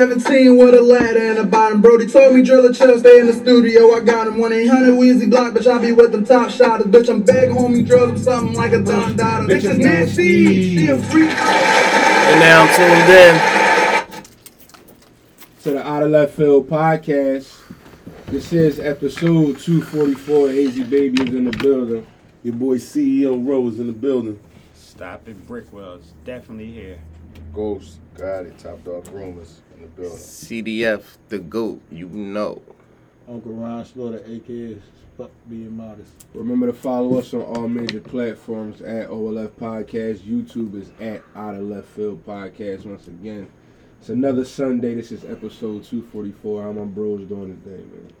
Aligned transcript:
17 0.00 0.56
with 0.56 0.74
a 0.74 0.80
ladder 0.80 1.18
and 1.18 1.36
a 1.36 1.44
bottom. 1.44 1.82
Brody 1.82 2.06
told 2.06 2.34
me 2.34 2.40
drill 2.40 2.64
a 2.64 2.72
chill, 2.72 2.98
stay 2.98 3.20
in 3.20 3.26
the 3.26 3.34
studio. 3.34 3.94
I 3.94 4.00
got 4.00 4.28
him 4.28 4.38
1 4.38 4.50
800 4.50 4.94
Wheezy 4.94 5.26
Block, 5.26 5.52
bitch. 5.52 5.70
I 5.70 5.78
be 5.78 5.92
with 5.92 6.12
them 6.12 6.24
top 6.24 6.50
shotters. 6.50 6.86
Bitch, 6.86 7.10
I'm 7.10 7.20
back 7.20 7.50
home, 7.50 7.74
you 7.74 7.82
drill 7.82 8.06
them 8.06 8.16
something 8.16 8.54
like 8.54 8.72
a 8.72 8.82
Don 8.82 9.14
Dada. 9.14 9.46
Bitch, 9.46 9.70
is 9.70 9.76
nasty. 9.76 10.74
She 10.74 10.86
a 10.88 10.96
freak. 10.96 11.28
And 11.28 12.40
now 12.40 12.62
I'm 12.62 12.74
tuned 12.74 13.10
in. 13.12 14.22
to 15.64 15.70
the 15.72 15.86
Out 15.86 16.02
of 16.02 16.12
Left 16.12 16.32
Field 16.32 16.70
podcast. 16.70 17.60
This 18.28 18.54
is 18.54 18.80
episode 18.80 19.58
244. 19.58 20.48
Hazy 20.48 20.82
Baby 20.82 21.24
is 21.24 21.34
in 21.34 21.44
the 21.44 21.58
building. 21.58 22.06
Your 22.42 22.54
boy 22.54 22.76
CEO 22.78 23.46
Rose 23.46 23.78
in 23.78 23.86
the 23.86 23.92
building. 23.92 24.40
Stop 24.74 25.28
it, 25.28 25.46
Brickwell's 25.46 26.14
definitely 26.24 26.72
here. 26.72 26.98
Ghost, 27.52 27.98
got 28.16 28.46
it. 28.46 28.58
Top 28.58 28.82
dog 28.82 29.06
rumors 29.08 29.60
in 29.80 29.86
the 29.86 30.00
building. 30.00 30.18
CDF, 30.18 31.02
the 31.28 31.38
GOAT, 31.38 31.80
you 31.90 32.08
know. 32.08 32.62
Uncle 33.28 33.52
Ron 33.52 33.84
Slaughter, 33.84 34.22
aka 34.26 34.76
Fuck 35.16 35.30
Being 35.48 35.76
Modest. 35.76 36.26
Remember 36.34 36.66
to 36.66 36.72
follow 36.72 37.18
us 37.18 37.32
on 37.34 37.42
all 37.42 37.68
major 37.68 38.00
platforms 38.00 38.80
at 38.80 39.08
OLF 39.08 39.50
Podcast. 39.50 40.18
YouTube 40.20 40.80
is 40.80 40.90
at 41.00 41.22
Out 41.34 41.54
of 41.54 41.62
Left 41.62 41.86
Field 41.88 42.24
Podcast. 42.26 42.86
Once 42.86 43.06
again, 43.06 43.48
it's 44.00 44.08
another 44.08 44.44
Sunday. 44.44 44.94
This 44.94 45.12
is 45.12 45.24
episode 45.24 45.84
244. 45.84 46.62
How 46.62 46.72
my 46.72 46.84
bros 46.84 47.28
doing 47.28 47.60
today, 47.62 47.82
man? 47.84 48.12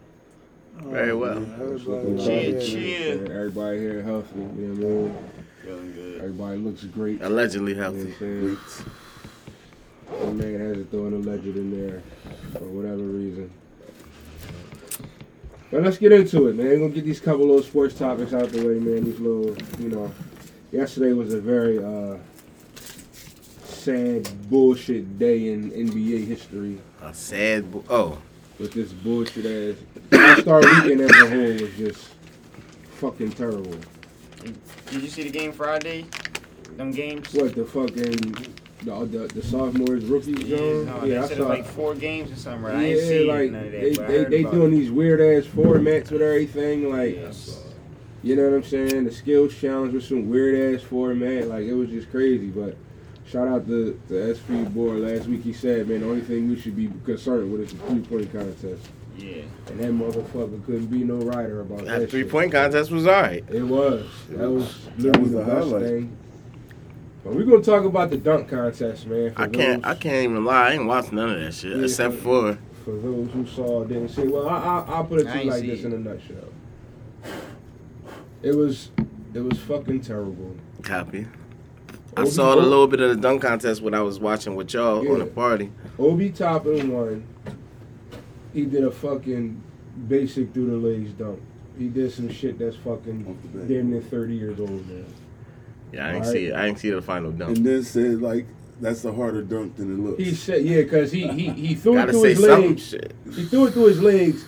Very 0.92 1.14
well. 1.14 1.38
Oh, 1.38 1.74
everybody, 1.74 2.24
Cheer, 2.24 2.60
cheer. 2.60 3.16
Yeah, 3.16 3.34
everybody 3.34 3.78
here 3.78 4.02
healthy. 4.02 4.38
You 4.38 4.46
know 4.46 4.86
what 4.86 5.10
I 5.10 5.12
mean? 5.12 5.32
Feeling 5.62 5.92
good. 5.92 6.18
Everybody 6.18 6.58
looks 6.58 6.84
great. 6.84 7.22
Allegedly 7.22 7.74
You 7.74 7.78
know 8.20 8.56
what 10.10 10.18
healthy. 10.18 10.28
I'm 10.28 10.40
saying? 10.40 10.52
My 10.52 10.58
man 10.58 10.68
has 10.68 10.76
to 10.76 10.84
throw 10.84 11.06
an 11.06 11.14
alleged 11.14 11.56
in 11.56 11.70
there 11.70 12.02
for 12.52 12.64
whatever 12.64 13.02
reason. 13.02 13.50
But 15.70 15.84
let's 15.84 15.98
get 15.98 16.12
into 16.12 16.48
it, 16.48 16.56
man. 16.56 16.66
We're 16.66 16.78
gonna 16.78 16.88
get 16.90 17.04
these 17.04 17.20
couple 17.20 17.46
little 17.46 17.62
sports 17.62 17.96
topics 17.96 18.32
out 18.32 18.50
the 18.50 18.66
way, 18.66 18.78
man. 18.80 19.04
These 19.04 19.20
little, 19.20 19.56
you 19.78 19.88
know, 19.88 20.12
yesterday 20.72 21.12
was 21.12 21.32
a 21.32 21.40
very 21.40 21.78
uh, 21.78 22.16
sad 23.64 24.28
bullshit 24.50 25.18
day 25.18 25.52
in 25.52 25.70
NBA 25.70 26.26
history 26.26 26.80
A 27.02 27.14
sad. 27.14 27.70
Bo- 27.70 27.84
oh, 27.88 28.18
with 28.58 28.72
this 28.72 28.92
bullshit 28.92 29.46
ass. 29.46 29.82
All 30.12 30.42
Star 30.42 30.60
Weekend 30.60 31.02
as 31.02 31.10
a 31.10 31.30
whole 31.30 31.66
was 31.66 31.76
just 31.76 32.08
fucking 32.96 33.30
terrible. 33.32 33.76
Did 34.90 35.02
you 35.02 35.08
see 35.08 35.22
the 35.22 35.30
game 35.30 35.52
Friday? 35.52 36.06
Them 36.76 36.90
games? 36.90 37.32
What 37.32 37.54
the 37.54 37.64
fucking 37.64 38.34
the 38.84 38.94
uh, 38.94 39.00
the, 39.04 39.18
the 39.28 39.42
sophomores 39.42 40.04
rookies 40.06 40.38
Yeah, 40.42 40.56
John? 40.58 40.86
no, 40.86 41.04
yeah, 41.04 41.06
they 41.06 41.18
I 41.18 41.26
said 41.28 41.36
saw. 41.38 41.48
like 41.48 41.66
four 41.66 41.94
games 41.94 42.30
or 42.32 42.36
something. 42.36 42.62
Right? 42.62 42.74
I 42.76 42.80
yeah, 42.86 42.94
ain't 42.96 43.00
seen 43.08 43.26
like 43.28 43.50
none 43.50 43.64
of 43.66 43.72
that. 43.72 43.80
they 43.80 43.90
they, 43.90 44.24
they 44.24 44.42
doing 44.50 44.72
it. 44.72 44.76
these 44.76 44.90
weird 44.90 45.20
ass 45.20 45.48
formats 45.50 46.10
with 46.10 46.22
everything. 46.22 46.90
Like 46.90 47.16
Yeah. 47.16 47.32
you 48.22 48.36
know 48.36 48.44
what 48.44 48.54
I'm 48.54 48.64
saying? 48.64 49.04
The 49.04 49.12
skills 49.12 49.54
challenge 49.54 49.92
with 49.94 50.04
some 50.04 50.28
weird 50.28 50.74
ass 50.74 50.82
format. 50.82 51.48
Like 51.48 51.64
it 51.64 51.74
was 51.74 51.90
just 51.90 52.10
crazy. 52.10 52.48
But 52.48 52.76
shout 53.26 53.48
out 53.48 53.66
to 53.66 54.00
the 54.08 54.34
SP 54.36 54.64
board 54.72 54.98
last 55.00 55.26
week. 55.28 55.42
He 55.42 55.52
said, 55.52 55.88
man, 55.88 56.00
the 56.00 56.06
only 56.08 56.22
thing 56.22 56.48
we 56.48 56.58
should 56.58 56.76
be 56.76 56.90
concerned 57.04 57.52
with 57.52 57.60
is 57.62 57.72
the 57.72 57.78
three 57.86 58.00
point 58.00 58.32
contest. 58.32 58.88
Yeah. 59.18 59.42
And 59.66 59.80
that 59.80 59.92
motherfucker 59.92 60.64
couldn't 60.64 60.86
be 60.86 61.04
no 61.04 61.16
writer 61.16 61.60
about 61.60 61.84
that. 61.84 62.00
that 62.00 62.10
three 62.10 62.22
shit. 62.22 62.30
point 62.30 62.52
contest 62.52 62.90
was 62.90 63.06
alright. 63.06 63.44
It 63.50 63.62
was. 63.62 64.06
That 64.30 64.48
was 64.50 64.84
That 64.84 64.98
literally 64.98 65.20
was 65.22 65.32
the 65.32 65.38
the 65.38 65.44
best 65.44 65.66
highlight. 65.68 65.82
thing. 65.82 66.16
But 67.24 67.34
we're 67.34 67.44
gonna 67.44 67.62
talk 67.62 67.84
about 67.84 68.10
the 68.10 68.16
dunk 68.16 68.48
contest, 68.48 69.06
man. 69.06 69.34
for 69.34 69.42
I 69.42 69.48
can't. 69.48 69.84
I 69.86 69.94
can't 69.94 70.24
even 70.30 70.44
lie. 70.44 70.68
I 70.68 70.72
ain't 70.72 70.86
watched 70.86 71.12
none 71.12 71.30
of 71.30 71.40
that 71.40 71.52
shit 71.52 71.76
Yeah, 71.76 71.84
except 71.84 72.14
for- 72.14 72.54
for 72.54 72.58
For 72.84 72.90
those 72.92 73.30
who 73.32 73.46
saw, 73.46 73.84
didn't 73.84 74.08
see. 74.08 74.22
Well, 74.22 74.48
I, 74.48 74.56
I, 74.56 74.84
I'll 74.88 75.04
put 75.04 75.20
it 75.20 75.24
to 75.24 75.44
you 75.44 75.50
like 75.50 75.62
this 75.62 75.80
it. 75.80 75.84
in 75.86 75.92
a 75.92 75.98
nutshell. 75.98 76.48
It 78.42 78.54
was, 78.56 78.90
it 79.34 79.40
was 79.40 79.58
fucking 79.58 80.00
terrible. 80.00 80.56
copy. 80.82 81.26
I 82.16 82.22
Obi- 82.22 82.30
saw 82.30 82.54
a 82.54 82.56
little 82.56 82.86
bit 82.88 83.00
of 83.00 83.10
the 83.10 83.16
dunk 83.16 83.42
contest 83.42 83.82
when 83.82 83.92
I 83.94 84.00
was 84.00 84.18
watching 84.18 84.56
with 84.56 84.72
y'all 84.72 85.06
on 85.12 85.18
the 85.18 85.26
party. 85.26 85.70
Obi 85.98 86.30
Toppin 86.30 86.90
won. 86.90 87.24
He 88.54 88.64
did 88.64 88.82
a 88.82 88.90
fucking 88.90 89.62
basic 90.08 90.52
through 90.54 90.70
the 90.70 90.88
legs 90.88 91.12
dunk. 91.12 91.40
He 91.78 91.88
did 91.88 92.10
some 92.12 92.30
shit 92.30 92.58
that's 92.58 92.76
fucking 92.76 93.26
Off 93.28 93.52
the 93.52 93.58
back. 93.58 93.68
damn 93.68 93.90
near 93.90 94.00
30 94.00 94.34
years 94.34 94.58
old 94.58 94.88
now. 94.88 95.04
Yeah, 95.92 96.06
I 96.06 96.08
ain't 96.08 96.16
Alright. 96.24 96.32
see 96.32 96.46
it. 96.46 96.52
I 96.54 96.66
ain't 96.66 96.78
see 96.78 96.90
the 96.90 97.02
final 97.02 97.30
dunk. 97.32 97.56
And 97.58 97.66
then 97.66 97.82
said 97.82 98.20
like 98.22 98.46
that's 98.80 99.04
a 99.04 99.12
harder 99.12 99.42
dunk 99.42 99.76
than 99.76 99.92
it 99.94 99.98
looks. 100.02 100.22
He 100.22 100.34
said, 100.34 100.64
yeah, 100.64 100.82
because 100.82 101.12
he, 101.12 101.28
he, 101.28 101.50
he 101.50 101.74
threw 101.74 101.98
it 101.98 102.10
through 102.10 102.22
say 102.22 102.28
his 102.30 102.40
legs. 102.40 102.88
Shit. 102.88 103.12
He 103.34 103.44
threw 103.44 103.66
it 103.66 103.72
through 103.72 103.86
his 103.86 104.00
legs, 104.00 104.44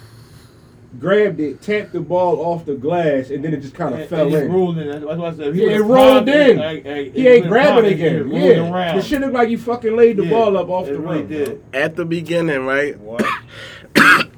grabbed 0.99 1.39
it, 1.41 1.61
tapped 1.61 1.93
the 1.93 2.01
ball 2.01 2.41
off 2.41 2.65
the 2.65 2.75
glass, 2.75 3.29
and 3.29 3.45
then 3.45 3.53
it 3.53 3.61
just 3.61 3.75
kind 3.75 3.95
of 3.95 4.09
fell 4.09 4.27
and 4.29 4.35
it 4.35 4.43
in. 4.45 4.53
rolled 4.53 4.79
in. 4.79 4.89
That's 4.89 5.05
what 5.05 5.21
I 5.21 5.37
said. 5.37 5.55
He 5.55 5.65
Yeah, 5.67 5.73
it 5.73 5.79
rolled 5.81 6.27
popped 6.27 6.29
in. 6.29 6.57
like- 6.59 6.85
like- 6.87 7.15
He 7.15 7.29
ain't 7.29 7.47
grabbing 7.47 7.93
again. 7.93 8.31
Yeah, 8.31 8.73
around. 8.73 8.97
the 8.97 9.03
shit 9.03 9.21
looked 9.21 9.35
like 9.35 9.51
you 9.51 9.59
fucking 9.59 9.95
laid 9.97 10.17
the 10.17 10.25
Yeah, 10.25 10.31
ball 10.31 10.57
up 10.57 10.71
off 10.71 10.87
the 10.87 10.99
really 10.99 11.19
rim. 11.25 11.29
did. 11.29 11.63
At 11.75 11.97
the 11.97 12.07
beginning, 12.07 12.65
right? 12.65 12.99
What? 12.99 13.23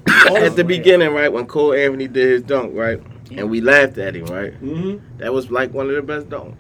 At 0.09 0.56
the 0.56 0.65
beginning, 0.65 1.12
right, 1.12 1.32
when 1.32 1.47
Cole 1.47 1.72
Anthony 1.75 2.09
did 2.09 2.31
his 2.31 2.42
dunk, 2.42 2.72
right, 2.75 3.00
and 3.31 3.50
we 3.50 3.60
laughed 3.60 3.98
at 3.98 4.16
him, 4.16 4.25
right. 4.26 4.54
hmm 4.54 4.97
That 5.19 5.32
was 5.32 5.50
like 5.50 5.72
one 5.72 5.88
of 5.88 5.94
the 5.97 6.03
best 6.03 6.28
dunks. 6.28 6.54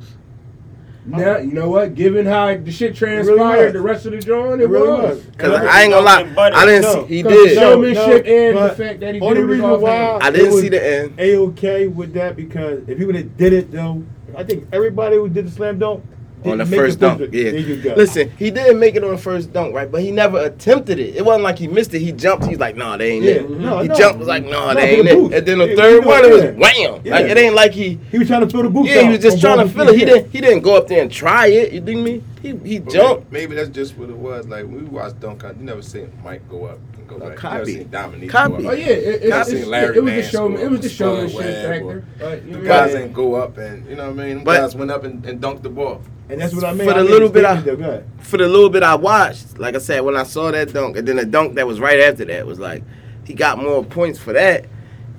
Now 1.06 1.36
you 1.38 1.52
know 1.52 1.68
what? 1.68 1.94
Given 1.94 2.24
how 2.24 2.56
the 2.56 2.72
shit 2.72 2.94
transpired, 2.96 3.64
was. 3.66 3.72
the 3.74 3.80
rest 3.82 4.06
of 4.06 4.12
the 4.12 4.20
drawing, 4.20 4.60
it, 4.60 4.64
It 4.64 4.68
really 4.68 4.88
was. 4.88 5.16
was. 5.24 5.26
Cause 5.36 5.52
I 5.52 5.82
ain't 5.82 5.92
gonna 5.92 6.04
lie, 6.06 6.50
I 6.54 6.64
didn't 6.64 6.82
no, 6.82 7.06
see. 7.06 7.16
He 7.16 7.22
'Cause 7.22 7.32
did. 7.32 7.50
the 7.50 7.54
showmanship 7.60 8.26
No, 8.26 8.32
and 8.32 8.56
the 8.70 8.74
fact 8.74 9.00
that 9.00 9.14
he 9.14 9.20
only 9.20 9.34
did 9.34 9.40
it 9.40 9.46
with 9.46 9.50
reason 9.50 9.64
offense. 9.70 9.82
why- 9.82 10.18
I 10.22 10.30
didn't 10.30 10.52
see 10.60 10.68
the 10.70 10.86
end. 11.00 11.12
A 11.18 11.36
okay 11.36 11.86
with 11.88 12.14
that 12.14 12.36
because 12.36 12.80
if 12.88 12.98
he 12.98 13.04
would 13.04 13.16
have 13.16 13.36
did 13.36 13.52
it 13.52 13.70
though, 13.70 14.02
I 14.36 14.44
think 14.44 14.66
everybody 14.72 15.16
who 15.16 15.28
did 15.28 15.46
the 15.46 15.50
slam 15.50 15.78
dunk 15.78 16.02
On 16.44 16.58
the 16.58 16.66
first 16.66 17.00
dunk, 17.00 17.18
perfect. 17.18 17.34
yeah. 17.34 17.50
There 17.50 17.58
you 17.60 17.76
go. 17.82 17.94
Listen, 17.94 18.30
he 18.38 18.50
didn't 18.50 18.78
make 18.78 18.94
it 18.96 19.02
on 19.04 19.10
the 19.12 19.18
first 19.18 19.52
dunk, 19.52 19.74
right? 19.74 19.90
But 19.90 20.02
he 20.02 20.10
never 20.10 20.38
attempted 20.44 20.98
it. 20.98 21.16
It 21.16 21.24
wasn't 21.24 21.44
like 21.44 21.58
he 21.58 21.68
missed 21.68 21.94
it. 21.94 22.00
He 22.00 22.12
jumped. 22.12 22.46
He's 22.46 22.58
like, 22.58 22.76
"Nah, 22.76 22.96
they 22.96 23.12
ain't 23.12 23.24
Yeah, 23.24 23.30
it." 23.32 23.50
no, 23.50 23.78
he 23.80 23.88
no. 23.88 23.94
jumped 23.94 24.18
was 24.18 24.28
like, 24.28 24.44
"Nah, 24.44 24.72
No, 24.72 24.80
they 24.80 24.96
ain't 24.96 25.04
the 25.08 25.24
it." 25.26 25.38
And 25.38 25.46
then 25.48 25.58
the 25.58 25.68
Yeah, 25.70 25.76
third 25.76 26.04
one, 26.04 26.24
it 26.24 26.30
was 26.30 26.42
yeah. 26.42 26.50
wham. 26.50 27.02
Like 27.04 27.26
it 27.26 27.38
ain't 27.38 27.54
like 27.54 27.72
he. 27.72 27.98
he 28.10 28.18
was 28.18 28.28
trying 28.28 28.42
to 28.42 28.48
fill 28.48 28.62
the 28.62 28.70
booth. 28.70 28.86
Yeah, 28.86 29.02
he 29.02 29.08
was 29.08 29.20
just 29.20 29.40
trying 29.40 29.58
to 29.58 29.68
fill 29.68 29.88
it. 29.88 29.94
He 29.94 30.04
did. 30.04 30.06
didn't. 30.12 30.30
He 30.32 30.40
didn't 30.40 30.60
go 30.62 30.76
up 30.76 30.86
there 30.88 31.02
and 31.02 31.10
try 31.10 31.46
it. 31.46 31.72
You 31.72 31.80
dig 31.80 31.96
me? 31.96 32.22
He 32.42 32.54
he 32.64 32.78
jumped. 32.80 33.32
Maybe 33.32 33.54
that's 33.54 33.70
just 33.70 33.96
what 33.96 34.10
it 34.10 34.16
was. 34.16 34.46
Like 34.46 34.64
when 34.66 34.74
we 34.76 34.84
watched 34.84 35.20
dunk 35.20 35.40
contest, 35.40 35.60
you 35.60 35.66
never 35.66 35.82
seen 35.82 36.12
Mike 36.22 36.46
go 36.50 36.66
up 36.66 36.78
and 36.78 36.93
go 37.08 37.16
No, 37.16 37.26
back. 37.28 37.34
You 37.34 37.38
copy. 37.38 37.84
Dominique 37.84 38.30
Copy. 38.30 38.66
Oh 38.68 38.72
yeah, 38.72 38.86
it, 38.86 39.22
it, 39.24 39.32
I 39.32 39.40
it's- 39.40 39.48
seen 39.48 39.58
it, 39.62 39.68
Larry 39.68 39.96
it 39.96 40.00
was 40.04 40.12
the 40.14 40.22
showman. 40.22 40.60
It 40.60 40.70
was 40.70 40.80
the 40.80 40.88
showmanship 40.88 41.40
factor. 41.40 42.04
You 42.46 42.52
The 42.54 42.60
guys 42.66 42.92
didn't 42.92 43.12
go 43.12 43.34
up 43.34 43.56
and 43.58 43.86
you 43.88 43.96
know 43.96 44.10
what 44.10 44.20
I 44.20 44.26
mean. 44.34 44.44
But- 44.44 44.60
guys 44.60 44.74
went 44.76 44.90
up 44.90 45.04
and, 45.04 45.24
and 45.26 45.40
dunked 45.40 45.62
the 45.62 45.70
ball. 45.70 46.02
And 46.28 46.40
that's 46.40 46.54
what 46.54 46.64
I 46.64 46.72
mean. 46.72 46.88
For 46.88 46.94
the 46.94 47.00
I 47.00 47.02
little 47.02 47.28
bit 47.28 47.44
I- 47.44 47.60
though. 47.60 48.02
For 48.20 48.38
the 48.38 48.48
little 48.48 48.70
bit 48.70 48.82
I 48.82 48.94
watched, 48.94 49.58
like 49.58 49.74
I 49.74 49.78
said, 49.78 50.00
when 50.00 50.16
I 50.16 50.22
saw 50.22 50.50
that 50.50 50.72
dunk, 50.72 50.96
and 50.96 51.06
then 51.06 51.16
the 51.16 51.26
dunk 51.26 51.54
that 51.56 51.66
was 51.66 51.80
right 51.80 52.00
after 52.00 52.24
that 52.24 52.46
was 52.46 52.58
like, 52.58 52.82
he 53.24 53.34
got 53.34 53.58
more 53.58 53.84
points 53.84 54.18
for 54.18 54.32
that. 54.32 54.66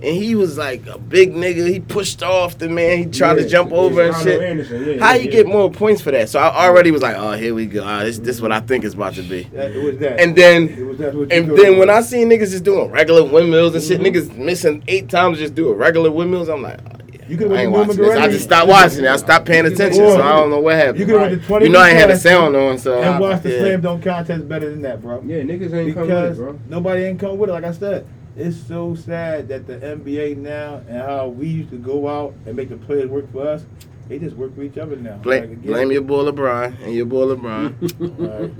And 0.03 0.15
he 0.15 0.35
was 0.35 0.57
like 0.57 0.85
a 0.87 0.97
big 0.99 1.33
nigga. 1.33 1.67
He 1.71 1.79
pushed 1.79 2.21
off 2.21 2.57
the 2.57 2.67
man. 2.67 2.97
He 2.97 3.05
tried 3.05 3.35
to 3.35 3.47
jump 3.47 3.71
over 3.71 4.01
and 4.03 4.15
shit. 4.23 4.41
Anderson, 4.41 4.85
yeah, 4.85 4.99
How 4.99 5.11
yeah, 5.13 5.19
you 5.19 5.25
yeah. 5.25 5.31
get 5.31 5.47
more 5.47 5.71
points 5.71 6.01
for 6.01 6.11
that? 6.11 6.27
So 6.29 6.37
I 6.39 6.67
already 6.67 6.91
was 6.91 7.01
like, 7.01 7.15
oh, 7.15 7.31
here 7.31 7.55
we 7.55 7.65
go. 7.65 7.81
Ah, 7.83 8.03
this 8.03 8.19
this 8.19 8.41
what 8.41 8.51
I 8.51 8.59
think 8.59 8.83
it's 8.83 8.93
about 8.93 9.13
to 9.15 9.21
be. 9.23 9.43
That, 9.53 9.71
it 9.71 9.83
was 9.83 9.97
that. 9.99 10.19
And 10.19 10.35
then 10.35 10.67
it 10.67 10.83
was 10.85 10.97
that 10.97 11.15
what 11.15 11.31
and 11.31 11.49
then 11.49 11.73
it 11.75 11.79
when 11.79 11.89
I 11.89 11.97
was. 11.97 12.09
seen 12.09 12.29
niggas 12.29 12.51
just 12.51 12.65
doing 12.65 12.91
regular 12.91 13.23
windmills 13.23 13.73
and 13.73 13.83
shit, 13.83 14.01
Mm-hmm. 14.01 14.31
niggas 14.33 14.37
missing 14.37 14.83
eight 14.89 15.07
times 15.09 15.37
just 15.37 15.55
doing 15.55 15.77
regular 15.77 16.11
windmills, 16.11 16.49
I'm 16.49 16.61
like, 16.61 16.79
oh, 16.85 16.97
yeah. 17.13 17.21
You 17.29 17.37
could've 17.37 17.53
I 17.53 17.61
ain't 17.63 17.71
watching 17.71 17.95
this. 17.95 18.17
I 18.17 18.27
just 18.27 18.43
stopped 18.43 18.67
watching 18.67 19.05
it. 19.05 19.07
I 19.07 19.15
stopped 19.15 19.45
paying 19.45 19.65
attention, 19.65 19.95
so 20.05 20.21
I 20.21 20.33
don't 20.33 20.49
know 20.49 20.59
what 20.59 20.75
happened. 20.75 20.99
You 20.99 21.05
could 21.05 21.21
have 21.21 21.31
went 21.31 21.43
20 21.45 21.65
You 21.65 21.71
know 21.71 21.79
I 21.79 21.89
ain't 21.89 21.97
had 21.97 22.09
the 22.09 22.13
contest 22.13 22.23
sound 22.23 22.55
on, 22.57 22.77
so 22.77 23.01
and 23.01 23.19
watch 23.19 23.41
the 23.43 23.49
yeah. 23.51 23.59
slam 23.59 23.81
dunk 23.81 24.03
contest 24.03 24.47
better 24.49 24.69
than 24.69 24.81
that, 24.83 25.01
bro. 25.01 25.23
Yeah, 25.25 25.37
niggas 25.37 25.73
ain't 25.73 25.93
come 25.95 26.07
with 26.09 26.31
it, 26.33 26.35
bro. 26.35 26.59
nobody 26.67 27.03
ain't 27.05 27.19
come 27.19 27.37
with 27.37 27.49
it. 27.49 27.53
Like 27.53 27.63
I 27.63 27.71
said, 27.71 28.05
it's 28.35 28.57
so 28.67 28.95
sad 28.95 29.47
that 29.49 29.67
the 29.67 29.77
NBA 29.77 30.37
now 30.37 30.81
and 30.87 30.97
how 31.01 31.27
we 31.27 31.47
used 31.47 31.69
to 31.71 31.77
go 31.77 32.07
out 32.07 32.33
and 32.45 32.55
make 32.55 32.69
the 32.69 32.77
players 32.77 33.09
work 33.09 33.31
for 33.31 33.47
us, 33.47 33.65
they 34.07 34.19
just 34.19 34.35
work 34.35 34.53
for 34.55 34.61
each 34.63 34.77
other 34.77 34.95
now. 34.95 35.13
Like, 35.15 35.23
Blame, 35.23 35.43
again, 35.43 35.61
blame 35.61 35.91
your 35.91 36.01
boy 36.03 36.23
LeBron 36.29 36.83
and 36.83 36.93
your 36.93 37.05
boy 37.05 37.25
LeBron. 37.35 37.81
like, 38.19 38.51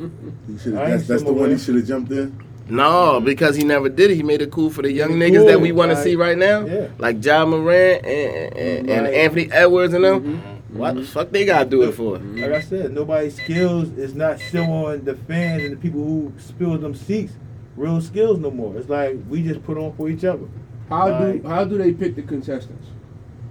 He 0.47 0.57
should've- 0.57 0.77
I 0.77 0.81
ain't 0.83 0.91
that's 0.91 1.07
that's 1.07 1.23
the 1.23 1.33
one 1.33 1.51
he 1.51 1.57
should 1.57 1.75
have 1.75 1.85
jumped 1.85 2.11
in. 2.11 2.35
no, 2.67 3.19
because 3.19 3.55
he 3.55 3.63
never 3.63 3.89
did 3.89 4.09
it. 4.11 4.15
He 4.15 4.23
made 4.23 4.41
it 4.41 4.49
cool 4.51 4.69
for 4.71 4.81
the 4.81 4.91
young 4.91 5.19
Made 5.19 5.33
it 5.33 5.37
niggas 5.37 5.47
that 5.47 5.61
we 5.61 5.71
want 5.71 5.91
to 5.91 5.97
see 6.01 6.15
right 6.15 6.37
now, 6.37 6.65
yeah. 6.65 6.87
like 6.97 7.23
Ja 7.23 7.45
Morant 7.45 8.03
and, 8.05 8.57
and, 8.57 8.89
and 8.89 9.05
Right. 9.05 9.13
Anthony 9.13 9.51
Edwards 9.51 9.93
and 9.93 10.03
them. 10.03 10.21
Mm-hmm. 10.23 10.77
What 10.79 10.95
the 10.95 11.03
fuck 11.03 11.29
they 11.31 11.45
gotta 11.45 11.69
do 11.69 11.83
it 11.83 11.91
for? 11.93 12.17
like 12.17 12.51
I 12.51 12.59
said, 12.61 12.91
nobody's 12.91 13.35
skills 13.35 13.89
is 13.97 14.13
not 14.15 14.39
showing 14.41 15.03
the 15.05 15.15
fans 15.15 15.63
and 15.63 15.73
the 15.73 15.77
people 15.77 16.01
who 16.03 16.33
spill 16.37 16.77
them 16.77 16.93
seats 16.95 17.33
real 17.75 18.01
skills 18.01 18.39
no 18.39 18.51
more. 18.51 18.75
It's 18.77 18.89
like 18.89 19.17
we 19.29 19.43
just 19.43 19.63
put 19.63 19.77
on 19.77 19.93
for 19.95 20.09
each 20.09 20.23
other. 20.23 20.47
How 20.89 21.09
Like- 21.09 21.41
do 21.43 21.47
how 21.49 21.63
do 21.65 21.77
they 21.77 21.93
pick 21.93 22.15
the 22.15 22.21
contestants? 22.21 22.87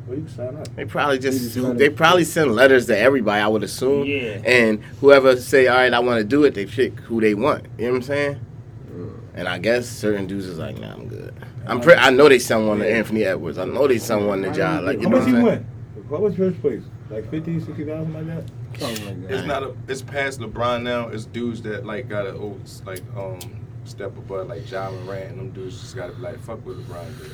Well, 0.07 0.19
you 0.19 0.29
sign 0.29 0.55
up. 0.57 0.69
They 0.77 0.85
probably 0.85 1.19
just 1.19 1.41
just 1.41 1.57
let 1.57 1.79
they 1.79 1.87
it- 1.87 1.97
probably 1.97 2.25
send 2.25 2.55
letters 2.55 2.87
to 2.87 2.99
everybody. 2.99 3.41
I 3.41 3.49
would 3.49 3.63
assume. 3.63 4.05
Yeah. 4.07 4.41
And 4.45 4.83
whoever 5.01 5.37
say, 5.37 5.67
all 5.67 5.77
right, 5.77 5.93
I 5.93 5.99
want 6.01 6.19
to 6.19 6.25
do 6.25 6.45
it, 6.45 6.55
they 6.55 6.67
pick 6.67 7.01
who 7.01 7.21
they 7.21 7.35
want. 7.35 7.65
You 7.79 7.87
know 7.87 7.91
what 7.93 7.97
I'm 7.97 8.03
saying? 8.03 8.41
And 9.37 9.49
I 9.49 9.59
guess 9.59 9.89
certain 9.89 10.27
dudes 10.29 10.47
is 10.47 10.59
like, 10.59 10.79
nah, 10.79 10.93
I'm 10.93 11.09
good. 11.09 11.35
I'm 11.67 11.81
pre- 11.81 11.95
I 11.95 12.11
know 12.11 12.29
they 12.29 12.39
sent 12.39 12.67
one 12.69 12.79
to 12.79 12.89
Anthony 12.89 13.25
Edwards. 13.25 13.59
I 13.59 13.65
know 13.65 13.89
they 13.89 13.99
sent 13.99 14.23
one 14.23 14.43
to 14.43 14.53
Ja. 14.53 14.79
Like 14.79 14.99
you 15.01 15.05
How 15.05 15.09
know 15.09 15.17
much 15.17 15.27
what 15.27 15.29
he 15.29 15.37
I'm 15.39 15.45
saying? 15.45 15.65
win? 15.97 16.05
What 16.09 16.21
was 16.21 16.37
first 16.37 16.61
place? 16.61 16.83
Like 17.11 17.29
50, 17.31 17.59
60,000 17.61 18.13
like 18.13 18.27
that? 18.27 18.45
Something 18.79 19.07
like 19.07 19.23
that. 19.29 19.35
It's 19.35 19.47
not 19.47 19.63
a. 19.65 19.75
It's 19.89 20.03
past 20.03 20.39
LeBron 20.41 20.83
now. 20.83 21.09
It's 21.09 21.25
dudes 21.25 21.63
that 21.63 21.85
like 21.87 22.09
gotta 22.09 22.31
oh, 22.31 22.57
it's 22.61 22.83
like 22.87 23.01
um 23.17 23.39
step 23.85 24.17
above 24.17 24.49
like 24.49 24.71
Ja 24.71 24.91
Morant 24.91 25.31
and 25.31 25.39
them 25.39 25.51
dudes 25.51 25.81
just 25.81 25.95
gotta 25.97 26.13
be 26.13 26.23
like 26.23 26.39
fuck 26.41 26.65
what 26.65 26.77
LeBron 26.77 27.19
did. 27.19 27.31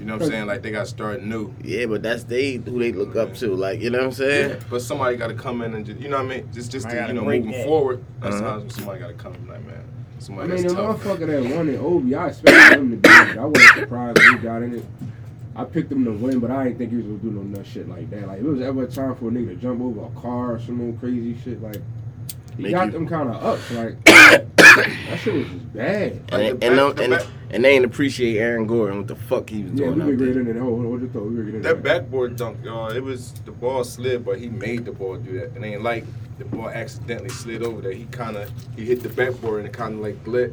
You 0.00 0.06
know 0.06 0.14
what 0.14 0.22
I'm 0.22 0.28
saying? 0.30 0.46
Like 0.46 0.62
they 0.62 0.70
gotta 0.72 0.86
start 0.88 1.22
new. 1.22 1.54
Yeah, 1.62 1.86
but 1.86 2.02
that's 2.02 2.24
they 2.24 2.54
who 2.56 2.78
they 2.80 2.90
look 2.92 3.14
up 3.16 3.34
to. 3.36 3.54
Like 3.54 3.80
you 3.80 3.90
know 3.90 3.98
what 3.98 4.06
I'm 4.06 4.12
saying? 4.12 4.60
But 4.68 4.82
somebody 4.82 5.16
gotta 5.16 5.34
come 5.34 5.62
in 5.62 5.74
and 5.74 5.86
just 5.86 6.00
you 6.00 6.08
know 6.08 6.16
what 6.16 6.26
I 6.32 6.36
mean? 6.40 6.48
Just 6.52 6.72
just 6.72 6.88
to, 6.90 7.06
you 7.06 7.12
know 7.12 7.22
moving 7.24 7.50
that. 7.52 7.64
forward. 7.66 8.04
That's 8.20 8.36
Uh-huh. 8.36 8.60
how 8.60 8.68
somebody 8.68 9.00
gotta 9.00 9.14
come 9.14 9.34
in, 9.34 9.46
like 9.46 9.64
man. 9.64 9.84
Somebody 10.18 10.52
I 10.52 10.54
mean, 10.56 10.62
the 10.66 10.74
that's 10.74 10.80
tough. 10.80 11.00
motherfucker 11.02 11.26
that 11.48 11.56
won 11.56 11.68
it, 11.68 11.78
Obi, 11.78 12.14
I 12.14 12.28
expected 12.28 12.78
him 12.78 12.90
to 12.92 12.96
be. 12.96 13.08
I 13.38 13.44
wasn't 13.44 13.74
surprised 13.74 14.18
when 14.18 14.32
he 14.32 14.38
got 14.38 14.62
in 14.62 14.74
it. 14.76 14.84
I 15.56 15.64
picked 15.64 15.92
him 15.92 16.04
to 16.06 16.10
win, 16.12 16.40
but 16.40 16.50
I 16.50 16.64
didn't 16.64 16.78
think 16.78 16.90
he 16.90 16.96
was 16.96 17.06
gonna 17.06 17.18
do 17.18 17.30
no 17.30 17.42
nut 17.42 17.64
shit 17.66 17.88
like 17.88 18.10
that. 18.10 18.26
Like, 18.26 18.40
if 18.40 18.44
it 18.44 18.48
was 18.48 18.60
ever 18.62 18.82
a 18.84 18.86
time 18.88 19.14
for 19.16 19.28
a 19.28 19.30
nigga 19.30 19.48
to 19.50 19.54
jump 19.56 19.80
over 19.82 20.04
a 20.06 20.20
car 20.20 20.54
or 20.54 20.58
some 20.60 20.80
old 20.80 20.98
crazy 20.98 21.36
shit, 21.44 21.62
like, 21.62 21.76
he 22.56 22.64
Make 22.64 22.72
got 22.72 22.86
you- 22.86 22.92
them 22.92 23.06
kind 23.06 23.28
of 23.28 23.36
up. 23.44 23.58
Like, 23.72 23.96
that 24.76 25.18
shit 25.20 25.34
was 25.34 25.46
just 25.48 25.72
bad. 25.74 26.12
And, 26.30 26.42
Like 26.42 26.60
the 26.60 26.66
and, 26.66 26.76
back- 26.76 26.96
the 26.96 27.02
and, 27.04 27.10
back- 27.12 27.26
and 27.50 27.64
they 27.64 27.76
ain't 27.76 27.84
appreciate 27.84 28.38
Aaron 28.38 28.66
Gordon. 28.66 28.98
What 28.98 29.06
the 29.08 29.16
fuck 29.16 29.48
he 29.50 29.62
was 29.62 29.72
Yeah, 29.72 29.86
doing 29.86 29.94
we 29.96 30.02
out 30.02 30.06
could 30.06 30.18
get 30.18 30.34
there? 30.34 30.44
that. 30.54 30.60
Hold 30.60 30.80
on, 30.80 30.90
what 30.90 31.00
you 31.00 31.08
thought? 31.08 31.22
We 31.24 31.36
could 31.36 31.52
get 31.52 31.62
That 31.62 31.82
backboard 31.82 32.36
dunk, 32.36 32.58
y'all, 32.64 32.90
it 32.90 33.02
was 33.02 33.32
the 33.44 33.52
ball 33.52 33.84
slid, 33.84 34.24
but 34.24 34.38
he 34.38 34.48
made 34.48 34.84
the 34.84 34.92
ball 34.92 35.16
do 35.16 35.38
that. 35.40 35.56
It 35.56 35.62
ain't 35.64 35.82
like 35.82 36.04
the 36.38 36.44
ball 36.46 36.68
accidentally 36.68 37.28
slid 37.30 37.62
over 37.62 37.80
there. 37.80 37.92
He 37.92 38.04
kind 38.06 38.36
of 38.36 38.50
he 38.76 38.84
hit 38.84 39.02
the 39.02 39.08
backboard 39.08 39.58
and 39.60 39.68
it 39.68 39.72
kind 39.72 39.94
of 39.94 40.00
like 40.00 40.16
lit, 40.26 40.52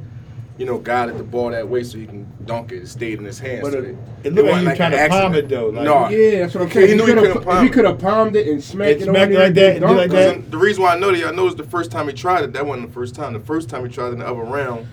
you 0.58 0.66
know, 0.66 0.78
guided 0.78 1.18
the 1.18 1.24
ball 1.24 1.50
that 1.52 1.68
way 1.68 1.84
so 1.84 1.98
he 1.98 2.06
can 2.06 2.28
dunk 2.46 2.72
it. 2.72 2.84
It 2.84 2.88
stayed 2.88 3.18
in 3.20 3.26
his 3.26 3.40
hands. 3.40 3.62
But 3.64 3.74
so 3.74 3.80
it, 3.80 3.96
it, 4.24 4.34
looked 4.34 4.50
like 4.50 4.68
he 4.72 4.76
trying 4.76 4.94
an 4.94 5.00
to 5.00 5.10
palm 5.10 5.32
accident. 5.34 5.36
it 5.52 5.56
though. 5.56 5.70
Like, 5.70 5.84
No. 5.86 6.10
Yeah, 6.10 6.40
that's 6.42 6.54
what 6.54 6.62
I'm 6.64 6.68
He 6.70 6.74
saying. 6.74 6.98
knew 6.98 7.06
He 7.06 7.12
he 7.14 7.18
could 7.18 7.36
have 7.36 7.44
palm 7.44 7.64
he 7.64 7.70
could 7.70 7.86
have 7.86 8.00
palmed 8.00 8.36
it 8.36 8.48
and 8.48 8.64
smacked 8.64 8.92
And 8.92 9.02
it 9.02 9.06
smacked 9.06 9.32
it 9.32 9.40
like 9.40 9.54
that, 9.56 9.76
and 9.78 9.98
like 9.98 10.12
that. 10.12 10.52
The 10.52 10.58
reason 10.58 10.84
why 10.84 10.96
I 10.96 11.00
know 11.00 11.12
that, 11.12 11.26
I 11.28 11.32
know 11.32 11.48
it's 11.48 11.56
the 11.56 11.64
first 11.64 11.90
time 11.92 12.08
he 12.08 12.14
tried 12.14 12.44
it. 12.44 12.54
That 12.54 12.66
wasn't 12.66 12.88
the 12.88 12.94
first 12.94 13.16
time. 13.16 13.34
The 13.34 13.40
first 13.40 13.70
time 13.70 13.86
he 13.88 13.92
tried 13.92 14.10
it 14.10 14.14
in 14.14 14.20
the 14.20 14.28
other 14.28 14.42
round, 14.42 14.88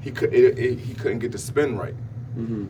he 0.00 0.10
could 0.10 0.32
it, 0.32 0.58
it, 0.58 0.78
he 0.78 0.94
couldn't 0.94 1.18
get 1.18 1.32
the 1.32 1.38
spin 1.38 1.76
right. 1.76 1.94
Mhm. 2.38 2.68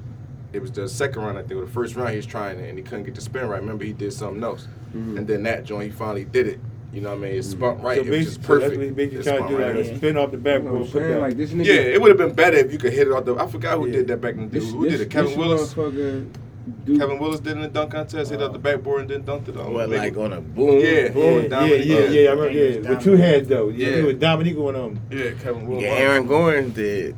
It 0.52 0.60
was 0.60 0.72
the 0.72 0.88
second 0.88 1.22
round, 1.22 1.38
I 1.38 1.42
think, 1.42 1.60
or 1.60 1.64
the 1.66 1.70
first 1.70 1.94
round 1.94 2.10
he 2.10 2.16
was 2.16 2.26
trying 2.26 2.58
it, 2.58 2.68
and 2.68 2.76
he 2.76 2.82
couldn't 2.82 3.04
get 3.04 3.14
the 3.14 3.20
spin 3.20 3.46
right. 3.48 3.60
Remember, 3.60 3.84
he 3.84 3.92
did 3.92 4.12
something 4.12 4.42
else, 4.42 4.66
Mhm. 4.96 5.18
and 5.18 5.26
then 5.28 5.44
that 5.44 5.62
joint 5.64 5.84
he 5.84 5.90
finally 5.90 6.24
did 6.24 6.48
it. 6.48 6.58
You 6.92 7.00
know 7.02 7.10
what 7.10 7.18
I 7.18 7.20
mean? 7.20 7.34
It 7.34 7.42
spun 7.44 7.76
mm. 7.78 7.82
right. 7.84 7.98
So 8.00 8.04
it 8.04 8.10
was 8.10 8.24
just 8.26 8.42
perfect. 8.42 8.70
that's 8.70 8.78
what 8.78 8.84
he 8.86 8.90
basically 8.90 9.18
It 9.20 9.22
trying 9.22 9.36
to 9.36 9.42
spun 9.44 9.50
do, 9.52 9.58
right 9.58 9.76
like 9.76 9.86
in. 9.86 9.92
a 9.92 9.96
spin 9.96 10.16
off 10.16 10.30
the 10.32 10.36
You 10.38 10.42
know 10.42 10.50
backboard. 10.50 10.74
I'm 10.74 10.82
put 10.82 10.92
saying? 10.92 11.08
that- 11.10 11.20
Like, 11.20 11.36
this 11.36 11.50
nigga. 11.50 11.64
Yeah, 11.66 11.72
it 11.74 12.02
would 12.02 12.08
have 12.08 12.18
been 12.18 12.34
better 12.34 12.56
if 12.56 12.72
you 12.72 12.78
could 12.78 12.92
hit 12.92 13.06
it 13.06 13.12
off 13.12 13.24
the. 13.24 13.36
I 13.36 13.46
forgot 13.46 13.78
who 13.78 13.86
Yeah. 13.86 13.92
did 13.92 14.08
that 14.08 14.20
back 14.20 14.34
in 14.34 14.48
the 14.50 14.58
day. 14.60 14.66
Who 14.66 14.82
this, 14.84 14.92
did 14.98 15.00
it? 15.02 15.10
Kevin 15.10 15.38
Willis. 15.38 15.72
dude- 15.74 16.98
Kevin 16.98 17.18
Willis 17.18 17.40
did 17.40 17.52
in 17.52 17.62
the 17.62 17.68
dunk 17.68 17.92
contest. 17.92 18.30
Hit 18.30 18.42
out 18.42 18.52
the 18.52 18.58
backboard 18.58 19.02
and 19.02 19.10
then 19.10 19.22
dunked 19.22 19.48
it 19.48 19.56
on. 19.56 19.72
What, 19.72 19.88
Make 19.88 19.98
like 20.00 20.12
it- 20.12 20.18
on 20.18 20.32
a 20.32 20.40
boom? 20.40 20.78
Yeah. 20.80 20.80
Yeah, 20.80 21.00
yeah, 21.14 21.48
Dominique. 21.48 21.86
yeah, 21.86 21.98
yeah, 22.08 22.28
I 22.28 22.32
remember, 22.32 22.50
yeah. 22.50 22.90
With 22.90 23.02
two 23.02 23.16
hands 23.16 23.48
though. 23.48 23.68
Yeah, 23.68 23.88
Yeah. 23.88 23.96
he 23.96 24.02
was 24.02 24.14
Dominique 24.16 24.58
on 24.58 24.74
them. 24.74 25.00
Yeah, 25.10 25.30
Kevin 25.42 25.66
Willis. 25.68 25.84
Yeah, 25.84 25.90
Aaron 25.90 26.26
Gordon 26.26 26.70
did. 26.72 27.14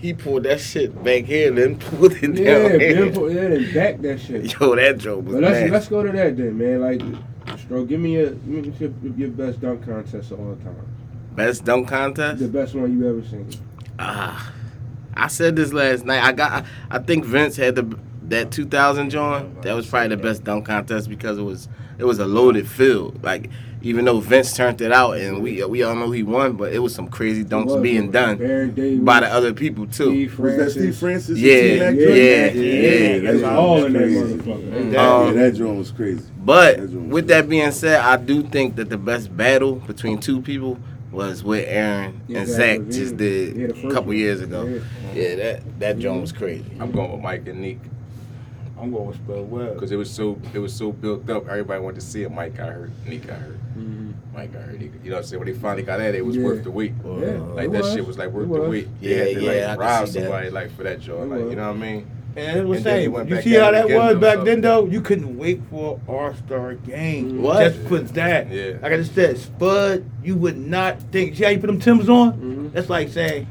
He 0.00 0.12
pulled 0.12 0.42
that 0.42 0.60
shit 0.60 1.02
back 1.02 1.24
here, 1.24 1.48
and 1.48 1.56
then 1.56 1.76
pulled 1.78 2.12
it 2.12 2.20
down 2.20 2.36
Yeah, 2.36 2.68
here. 2.78 3.10
Ben 3.10 3.14
yeah, 3.34 3.48
then 3.48 3.72
back 3.74 4.02
that 4.02 4.20
shit. 4.20 4.60
Yo, 4.60 4.76
that 4.76 4.98
joke 4.98 5.24
was 5.24 5.34
But 5.34 5.42
let's 5.44 5.70
let's 5.70 5.88
go 5.88 6.02
to 6.02 6.12
that 6.12 6.36
then, 6.36 6.58
man. 6.58 6.80
Like, 6.82 7.00
Stro, 7.66 7.88
give 7.88 8.00
me 8.00 8.16
give 8.16 8.46
me 8.46 8.72
your, 8.78 9.12
your 9.16 9.28
best 9.30 9.60
dunk 9.60 9.84
contest 9.84 10.30
of 10.30 10.40
all 10.40 10.56
time. 10.56 10.86
Best 11.34 11.64
dunk 11.64 11.88
contest? 11.88 12.40
The 12.40 12.48
best 12.48 12.74
one 12.74 12.98
you 12.98 13.08
ever 13.08 13.22
seen. 13.26 13.48
Ah, 13.98 14.52
I 15.14 15.28
said 15.28 15.56
this 15.56 15.72
last 15.72 16.04
night. 16.04 16.22
I 16.22 16.32
got. 16.32 16.64
I, 16.64 16.66
I 16.90 16.98
think 16.98 17.24
Vince 17.24 17.56
had 17.56 17.74
the 17.76 17.98
that 18.28 18.50
2000 18.50 19.10
John. 19.10 19.56
That 19.62 19.74
was 19.74 19.86
probably 19.86 20.16
the 20.16 20.22
best 20.22 20.44
dunk 20.44 20.66
contest 20.66 21.08
because 21.08 21.38
it 21.38 21.42
was 21.42 21.68
it 21.98 22.04
was 22.04 22.18
a 22.18 22.26
loaded 22.26 22.68
field. 22.68 23.22
Like 23.22 23.50
even 23.84 24.04
though 24.06 24.18
Vince 24.18 24.56
turned 24.56 24.80
it 24.80 24.90
out 24.92 25.18
and 25.18 25.42
we 25.42 25.62
we 25.64 25.82
all 25.82 25.94
know 25.94 26.10
he 26.10 26.22
won, 26.22 26.54
but 26.56 26.72
it 26.72 26.78
was 26.80 26.94
some 26.94 27.06
crazy 27.08 27.44
dunks 27.44 27.80
being 27.82 28.10
done 28.10 28.36
by 29.04 29.20
the 29.20 29.26
other 29.32 29.52
people 29.52 29.86
too. 29.86 30.10
Steve 30.10 30.38
Was 30.38 30.56
that 30.56 30.70
Steve 30.70 30.96
Francis? 30.96 31.38
Yeah, 31.38 31.52
and 31.54 31.98
T-Mac 31.98 32.08
yeah, 32.08 32.14
yeah, 32.14 32.50
yeah. 32.52 33.18
that 33.18 33.40
joint 33.40 33.44
all 33.44 33.74
was 33.76 33.84
in 33.84 33.92
that 33.92 33.98
crazy. 34.00 34.20
motherfucker. 34.34 34.76
And 34.76 34.92
that- 34.92 34.92
Yeah, 34.92 35.14
Um, 35.14 35.34
that 35.36 35.54
joint 35.54 35.78
was 35.78 35.90
crazy. 35.90 36.24
But 36.44 36.76
That 36.78 36.90
joint 36.90 37.02
was 37.04 37.12
with 37.12 37.26
that 37.28 37.48
being 37.48 37.70
said, 37.72 38.00
I 38.00 38.16
do 38.16 38.42
think 38.42 38.76
that 38.76 38.88
the 38.90 38.98
best 38.98 39.36
battle 39.36 39.76
between 39.76 40.18
two 40.18 40.40
people 40.40 40.78
was 41.12 41.44
what 41.44 41.60
Aaron 41.66 42.20
Yeah, 42.26 42.40
and 42.40 42.48
Zach 42.48 42.80
Zach 42.80 42.88
just 42.88 43.16
did 43.16 43.56
Yeah, 43.56 43.64
a 43.66 43.68
first 43.74 43.82
couple 43.94 44.08
one. 44.08 44.16
years 44.16 44.40
ago. 44.40 44.64
Yeah. 44.64 44.78
Yeah, 45.14 45.36
that 45.36 45.78
that 45.80 45.98
joint 45.98 46.20
was 46.22 46.32
crazy. 46.32 46.64
I'm 46.80 46.90
going 46.90 47.12
with 47.12 47.20
Mike 47.20 47.46
and 47.46 47.60
Neek 47.60 47.78
I'm 48.84 48.92
going 48.92 49.06
with 49.08 49.16
Spud 49.16 49.50
Webb. 49.50 49.74
because 49.74 49.90
it 49.92 49.96
was 49.96 50.10
so 50.10 50.38
it 50.52 50.58
was 50.58 50.72
so 50.72 50.92
built 50.92 51.28
up. 51.30 51.48
Everybody 51.48 51.80
wanted 51.80 52.00
to 52.00 52.06
see 52.06 52.22
it. 52.22 52.30
Mike 52.30 52.56
got 52.56 52.68
hurt. 52.72 52.90
Neek 53.06 53.26
got 53.26 53.38
hurt. 53.38 53.58
Mhm. 53.78 54.12
Mike 54.34 54.52
got 54.52 54.62
hurt. 54.62 54.80
You 54.80 54.88
know 54.88 55.10
what 55.10 55.18
I'm 55.18 55.24
saying? 55.24 55.40
When 55.40 55.52
they 55.52 55.58
finally 55.58 55.82
got 55.82 56.00
at 56.00 56.14
it, 56.14 56.18
it 56.18 56.26
was 56.26 56.36
Yeah. 56.36 56.44
worth 56.44 56.64
the 56.64 56.70
wait. 56.70 56.92
Yeah, 57.04 57.38
Like 57.54 57.70
that 57.72 57.82
was. 57.82 57.92
shit 57.92 58.06
was 58.06 58.18
like 58.18 58.30
worth 58.30 58.46
It 58.48 58.52
the 58.52 58.60
was. 58.60 58.70
wait. 58.70 58.88
Yeah, 59.00 59.08
They 59.08 59.16
had 59.18 59.34
to, 59.36 59.42
yeah, 59.42 59.50
like 59.50 59.58
can 59.70 59.78
rob 59.78 60.08
see 60.08 60.12
that. 60.20 60.22
somebody 60.24 60.50
like 60.50 60.70
for 60.76 60.82
that 60.84 61.00
joint. 61.00 61.30
Like 61.30 61.40
you 61.50 61.56
know 61.56 61.68
what 61.68 61.76
I 61.76 61.80
mean? 61.80 62.06
And 62.36 62.58
it 62.58 62.66
was 62.66 62.78
And 62.78 62.86
then 62.86 62.98
he 62.98 63.04
saying, 63.16 63.28
you 63.28 63.42
see 63.42 63.54
how 63.54 63.70
that 63.70 63.88
was 63.88 64.16
back 64.18 64.44
then 64.44 64.60
though? 64.60 64.86
You 64.86 65.00
couldn't 65.00 65.38
wait 65.38 65.60
for 65.70 66.00
All 66.08 66.34
Star 66.34 66.74
game. 66.74 67.40
What? 67.42 67.72
Just 67.72 67.86
for 67.88 67.98
that. 68.00 68.50
Yeah. 68.50 68.72
Like 68.82 68.92
I 68.92 68.96
just 68.96 69.14
said, 69.14 69.38
Spud, 69.38 70.04
you 70.24 70.34
would 70.36 70.58
not 70.58 71.00
think. 71.12 71.36
See 71.36 71.44
how 71.44 71.50
you 71.50 71.58
put 71.60 71.68
them 71.68 71.78
Timbs 71.78 72.08
on? 72.08 72.32
Mhm. 72.32 72.72
That's 72.72 72.90
like 72.90 73.08
saying, 73.10 73.46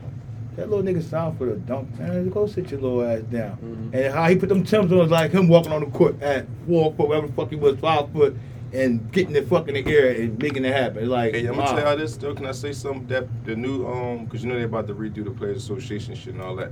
that 0.55 0.69
little 0.69 0.83
nigga 0.83 1.03
sound 1.03 1.37
for 1.37 1.45
the 1.45 1.55
dunk. 1.55 1.97
Man, 1.99 2.29
go 2.29 2.45
sit 2.47 2.71
your 2.71 2.79
little 2.81 3.03
ass 3.03 3.21
down. 3.23 3.57
Mhm. 3.93 3.93
And 4.05 4.13
how 4.13 4.27
he 4.29 4.35
put 4.35 4.49
them 4.49 4.63
Timbs 4.63 4.91
on 4.91 4.97
was 4.99 5.11
like 5.11 5.31
him 5.31 5.47
walking 5.47 5.71
on 5.71 5.81
the 5.81 5.87
court 5.87 6.21
at 6.21 6.45
four 6.67 6.93
foot, 6.93 7.07
whatever 7.09 7.27
the 7.27 7.33
fuck 7.33 7.49
he 7.49 7.55
was, 7.55 7.77
five 7.79 8.09
foot, 8.11 8.35
and 8.71 9.11
getting 9.11 9.33
the 9.33 9.41
fucking 9.43 9.75
in 9.75 9.85
the 9.85 9.91
air 9.91 10.09
and 10.21 10.37
making 10.41 10.65
it 10.65 10.73
happen. 10.73 11.07
Like, 11.09 11.33
Hey, 11.35 11.45
I'm 11.45 11.57
wow. 11.57 11.65
gonna 11.65 11.81
tell 11.81 11.89
y'all 11.91 11.97
this 11.97 12.17
though. 12.17 12.33
Can 12.33 12.45
I 12.47 12.51
say 12.51 12.73
something? 12.73 13.07
That 13.07 13.27
the 13.45 13.55
new 13.55 13.85
um, 13.87 14.27
cause 14.27 14.43
you 14.43 14.49
know 14.49 14.55
they 14.57 14.63
about 14.63 14.87
to 14.87 14.95
redo 14.95 15.23
the 15.23 15.31
Players 15.31 15.57
Association 15.57 16.15
shit 16.15 16.33
and 16.33 16.41
all 16.41 16.55
that. 16.55 16.71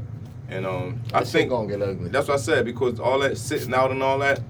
And 0.49 0.65
um, 0.65 0.99
I 1.13 1.19
That 1.19 1.27
shit 1.27 1.33
think 1.33 1.49
gonna 1.49 1.67
get 1.67 1.81
ugly. 1.81 2.09
That's 2.09 2.27
what 2.27 2.35
I 2.35 2.41
said 2.41 2.65
because 2.65 2.99
all 2.99 3.19
that 3.19 3.37
sitting 3.37 3.73
out 3.73 3.91
and 3.91 4.01
all 4.03 4.19
that, 4.19 4.41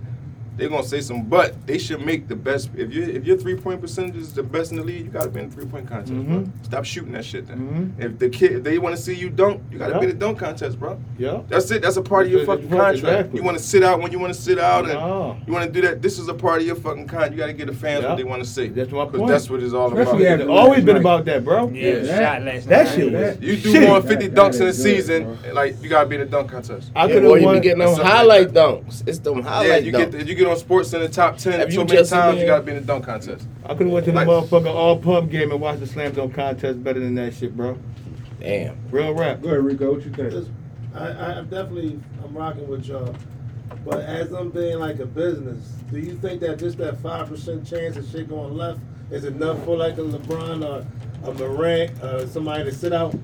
they're 0.62 0.70
gonna 0.70 0.84
say 0.84 1.02
some. 1.02 1.24
But 1.24 1.66
they 1.68 1.78
should 1.78 2.06
make 2.06 2.28
the 2.28 2.36
best. 2.36 2.70
If 2.76 2.94
you 2.94 3.04
if 3.04 3.26
your 3.26 3.36
three 3.38 3.56
point 3.56 3.82
percentage 3.82 4.16
is 4.16 4.32
the 4.34 4.44
best 4.44 4.72
in 4.72 4.78
the 4.78 4.84
league, 4.84 5.06
you 5.06 5.12
gotta 5.12 5.30
be 5.30 5.40
in 5.42 5.50
the 5.50 5.56
three 5.56 5.66
point 5.66 5.88
contest, 5.88 6.14
bro. 6.14 6.38
Mhm. 6.40 6.50
Stop 6.64 6.86
shooting 6.86 7.12
that 7.14 7.26
shit. 7.26 7.48
Then 7.48 7.94
Mhm. 8.00 8.06
if 8.06 8.20
the 8.20 8.30
kid 8.30 8.52
if 8.54 8.64
they 8.64 8.78
want 8.78 8.96
to 8.96 9.02
see 9.02 9.14
you 9.16 9.30
dunk, 9.30 9.62
you 9.72 9.80
gotta 9.80 9.94
Yeah. 9.94 10.00
be 10.00 10.06
in 10.06 10.12
the 10.12 10.18
dunk 10.18 10.38
contest, 10.40 10.80
bro. 10.80 10.98
Yeah. 11.18 11.40
That's 11.50 11.70
it. 11.72 11.82
That's 11.82 11.98
a 11.98 12.02
part 12.02 12.28
of 12.28 12.32
your 12.32 12.42
Exactly. 12.42 12.64
fucking 12.68 12.78
contract. 12.78 12.98
Exactly. 13.00 13.40
You 13.40 13.44
want 13.46 13.58
to 13.58 13.64
sit 13.64 13.84
out 13.84 14.02
when 14.02 14.12
you 14.12 14.20
want 14.20 14.34
to 14.34 14.40
sit 14.40 14.60
out, 14.60 14.86
and 14.86 14.94
No. 14.94 15.36
you 15.48 15.52
want 15.54 15.66
to 15.66 15.72
do 15.72 15.86
that. 15.88 16.02
This 16.02 16.20
is 16.20 16.28
a 16.28 16.34
part 16.34 16.62
of 16.62 16.68
your 16.68 16.76
fucking 16.76 17.08
contract. 17.08 17.34
You 17.34 17.40
got 17.40 17.48
to 17.48 17.54
get 17.54 17.68
the 17.68 17.74
fans 17.74 18.04
Yeah. 18.04 18.10
what 18.10 18.18
they 18.18 18.24
want 18.24 18.44
to 18.44 18.50
see. 18.50 18.68
That's 18.68 18.92
my 18.92 19.06
'Cause 19.06 19.16
point. 19.18 19.28
That's 19.30 19.50
what 19.50 19.64
it's 19.64 19.74
all 19.74 19.88
about. 19.92 20.00
Especially 20.00 20.26
It's 20.26 20.44
always 20.48 20.70
last 20.78 20.86
been 20.86 20.96
night. 20.96 21.00
about 21.02 21.26
that, 21.26 21.44
bro. 21.44 21.72
Yeah, 21.74 21.96
that- 22.00 22.06
shot 22.08 22.44
last 22.44 22.68
that 22.70 22.86
night. 22.86 22.96
shit 22.96 23.12
was- 23.12 23.22
That- 23.22 23.42
You 23.44 23.56
do 23.58 23.72
Shit. 23.72 23.82
more 23.88 24.00
than 24.00 24.10
50 24.10 24.28
That- 24.28 24.36
dunks 24.36 24.52
that 24.54 24.62
in 24.62 24.62
a 24.62 24.66
good, 24.68 24.76
season, 24.76 25.24
bro. 25.24 25.54
like 25.54 25.76
you 25.82 25.90
gotta 25.90 26.08
be 26.08 26.16
in 26.16 26.22
the 26.22 26.28
dunk 26.28 26.52
contest. 26.52 26.92
I 26.96 27.08
could 27.08 27.24
boy, 27.24 27.40
have 27.40 27.42
you 27.42 27.60
be 27.60 27.60
getting 27.62 27.80
them 27.80 27.94
like 27.94 28.02
highlight 28.02 28.54
dunks. 28.54 29.04
It's 29.08 29.20
them 29.20 29.38
Yeah, 29.38 29.44
highlight 29.44 29.84
you 29.84 29.92
get 29.92 30.14
you 30.28 30.36
get 30.36 30.48
on 30.52 30.58
sports 30.58 30.94
in 30.94 31.02
the 31.02 31.10
top 31.10 31.38
ten 31.38 31.60
Have 31.60 31.70
you 31.70 31.76
so 31.76 31.86
many 31.86 31.98
just 31.98 32.12
times. 32.12 32.34
seen- 32.34 32.42
You 32.42 32.48
gotta 32.48 32.64
be 32.64 32.72
in 32.72 32.78
the 32.80 32.84
dunk 32.86 33.06
contest. 33.06 33.48
I 33.66 33.70
could 33.74 33.88
have 33.88 33.92
went 33.94 34.06
to 34.06 34.12
the 34.12 34.18
Like- 34.18 34.28
motherfucking 34.28 34.74
all 34.74 34.98
pub 34.98 35.30
game 35.32 35.52
and 35.52 35.60
watched 35.62 35.80
the 35.80 35.88
slam 35.88 36.12
dunk 36.12 36.34
contest 36.36 36.84
better 36.84 37.00
than 37.00 37.16
that 37.16 37.34
shit, 37.34 37.56
bro. 37.56 37.78
Damn. 38.40 38.76
Real 38.92 39.14
rap. 39.14 39.42
Go 39.42 39.50
ahead, 39.50 39.64
Rico. 39.64 39.94
What 39.94 40.04
you 40.06 40.12
think? 40.12 40.48
I, 40.96 41.08
I 41.08 41.26
I'm 41.38 41.46
definitely 41.48 42.00
I'm 42.24 42.36
rocking 42.36 42.68
with 42.68 42.86
y'all. 42.86 43.16
But 43.86 44.02
as 44.02 44.32
I'm 44.34 44.50
being 44.50 44.78
like 44.80 45.00
a 45.00 45.06
business, 45.06 45.60
do 45.92 46.00
you 46.00 46.16
think 46.18 46.42
that 46.42 46.60
just 46.60 46.78
that 46.80 46.98
five 47.02 47.30
percent 47.30 47.66
chance 47.66 47.98
of 47.98 48.08
shit 48.10 48.30
going 48.30 48.56
left 48.56 48.80
is 49.10 49.26
enough 49.26 49.64
for 49.66 49.78
like 49.78 49.98
a 49.98 50.02
LeBron 50.02 50.64
or 50.66 50.86
a 51.30 51.34
Morant, 51.34 51.92
uh, 52.02 52.28
somebody 52.28 52.64
to 52.66 52.72
sit 52.74 52.94
out? 52.94 53.16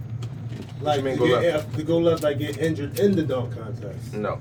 Like 0.81 0.97
you 0.99 1.03
mean 1.03 1.13
to, 1.17 1.19
go 1.27 1.41
get, 1.41 1.53
left? 1.55 1.75
to 1.77 1.83
go 1.83 1.97
left, 1.97 2.23
like 2.23 2.37
get 2.39 2.57
injured 2.59 2.99
in 2.99 3.15
the 3.15 3.23
dunk 3.23 3.55
contest. 3.55 4.13
No. 4.13 4.39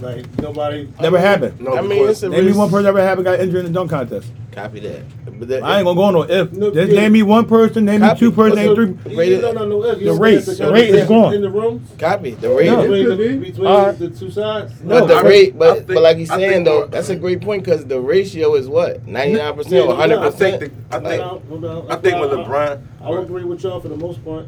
Like 0.00 0.26
nobody. 0.40 0.88
Never 1.00 1.18
happened. 1.18 1.60
No, 1.60 1.76
I 1.76 1.80
mean, 1.80 1.90
because- 2.00 2.10
it's 2.10 2.22
a 2.24 2.28
Name 2.28 2.46
me 2.46 2.52
one 2.52 2.70
person 2.70 2.86
ever 2.86 3.00
happened 3.02 3.24
got 3.24 3.40
injured 3.40 3.64
in 3.64 3.72
the 3.72 3.78
dunk 3.78 3.90
contest. 3.90 4.30
Copy 4.52 4.80
that. 4.80 5.02
But 5.38 5.48
that, 5.48 5.62
I 5.64 5.76
ain't 5.78 5.84
gonna 5.84 5.96
go 5.96 6.02
on 6.04 6.14
no 6.14 6.22
if. 6.22 6.52
No, 6.52 6.70
Just 6.70 6.90
yeah. 6.92 7.00
name 7.00 7.12
me 7.12 7.22
one 7.22 7.44
person. 7.46 7.84
Name 7.84 8.00
me 8.00 8.08
Copy. 8.08 8.20
two 8.20 8.32
person. 8.32 8.56
Name 8.56 8.74
three. 8.74 9.12
you- 9.12 9.18
rated- 9.18 9.42
no, 9.42 9.52
no, 9.52 9.66
no, 9.66 9.84
if 9.84 9.98
the 9.98 10.04
don't 10.06 10.18
race- 10.18 10.46
think 10.46 10.58
the 10.58 10.64
the 10.66 10.72
rate 10.72 10.88
is 10.88 11.02
in- 11.02 11.08
gone. 11.08 11.34
in 11.34 11.42
the 11.42 11.50
room. 11.50 11.84
Copy 11.98 12.30
the 12.30 12.48
rate. 12.48 12.66
It 12.68 12.76
Between, 12.80 13.08
the, 13.08 13.36
between 13.50 13.66
Alright. 13.66 13.98
the 13.98 14.08
two 14.08 14.30
sides. 14.30 14.72
No, 14.82 15.00
But 15.00 15.06
the 15.08 15.14
I- 15.16 15.22
rate, 15.22 15.58
but 15.58 15.74
think- 15.74 15.86
but 15.88 16.02
like 16.02 16.16
he's 16.16 16.28
saying 16.30 16.50
think 16.50 16.64
though, 16.64 16.86
that's 16.86 17.10
a 17.10 17.16
great 17.16 17.42
point 17.42 17.64
because 17.64 17.84
the 17.84 18.00
ratio 18.00 18.54
is 18.54 18.66
what 18.66 19.06
ninety 19.06 19.34
nine 19.36 19.54
percent 19.54 19.86
or 19.88 19.94
hundred 19.94 20.16
doubt. 20.16 20.24
I 20.24 20.30
think 20.30 20.58
percent. 20.60 20.72
I 20.90 20.98
think 21.00 21.20
doubt, 21.22 21.42
no 21.50 21.56
doubt. 21.58 21.86
I 21.90 21.96
think 21.96 22.20
with 22.20 22.32
I- 22.32 22.36
LeBron, 22.36 22.78
I 23.02 23.10
would 23.10 23.20
agree 23.24 23.44
with 23.44 23.62
y'all 23.62 23.80
for 23.80 23.88
the 23.88 23.96
most 23.96 24.24
part. 24.24 24.46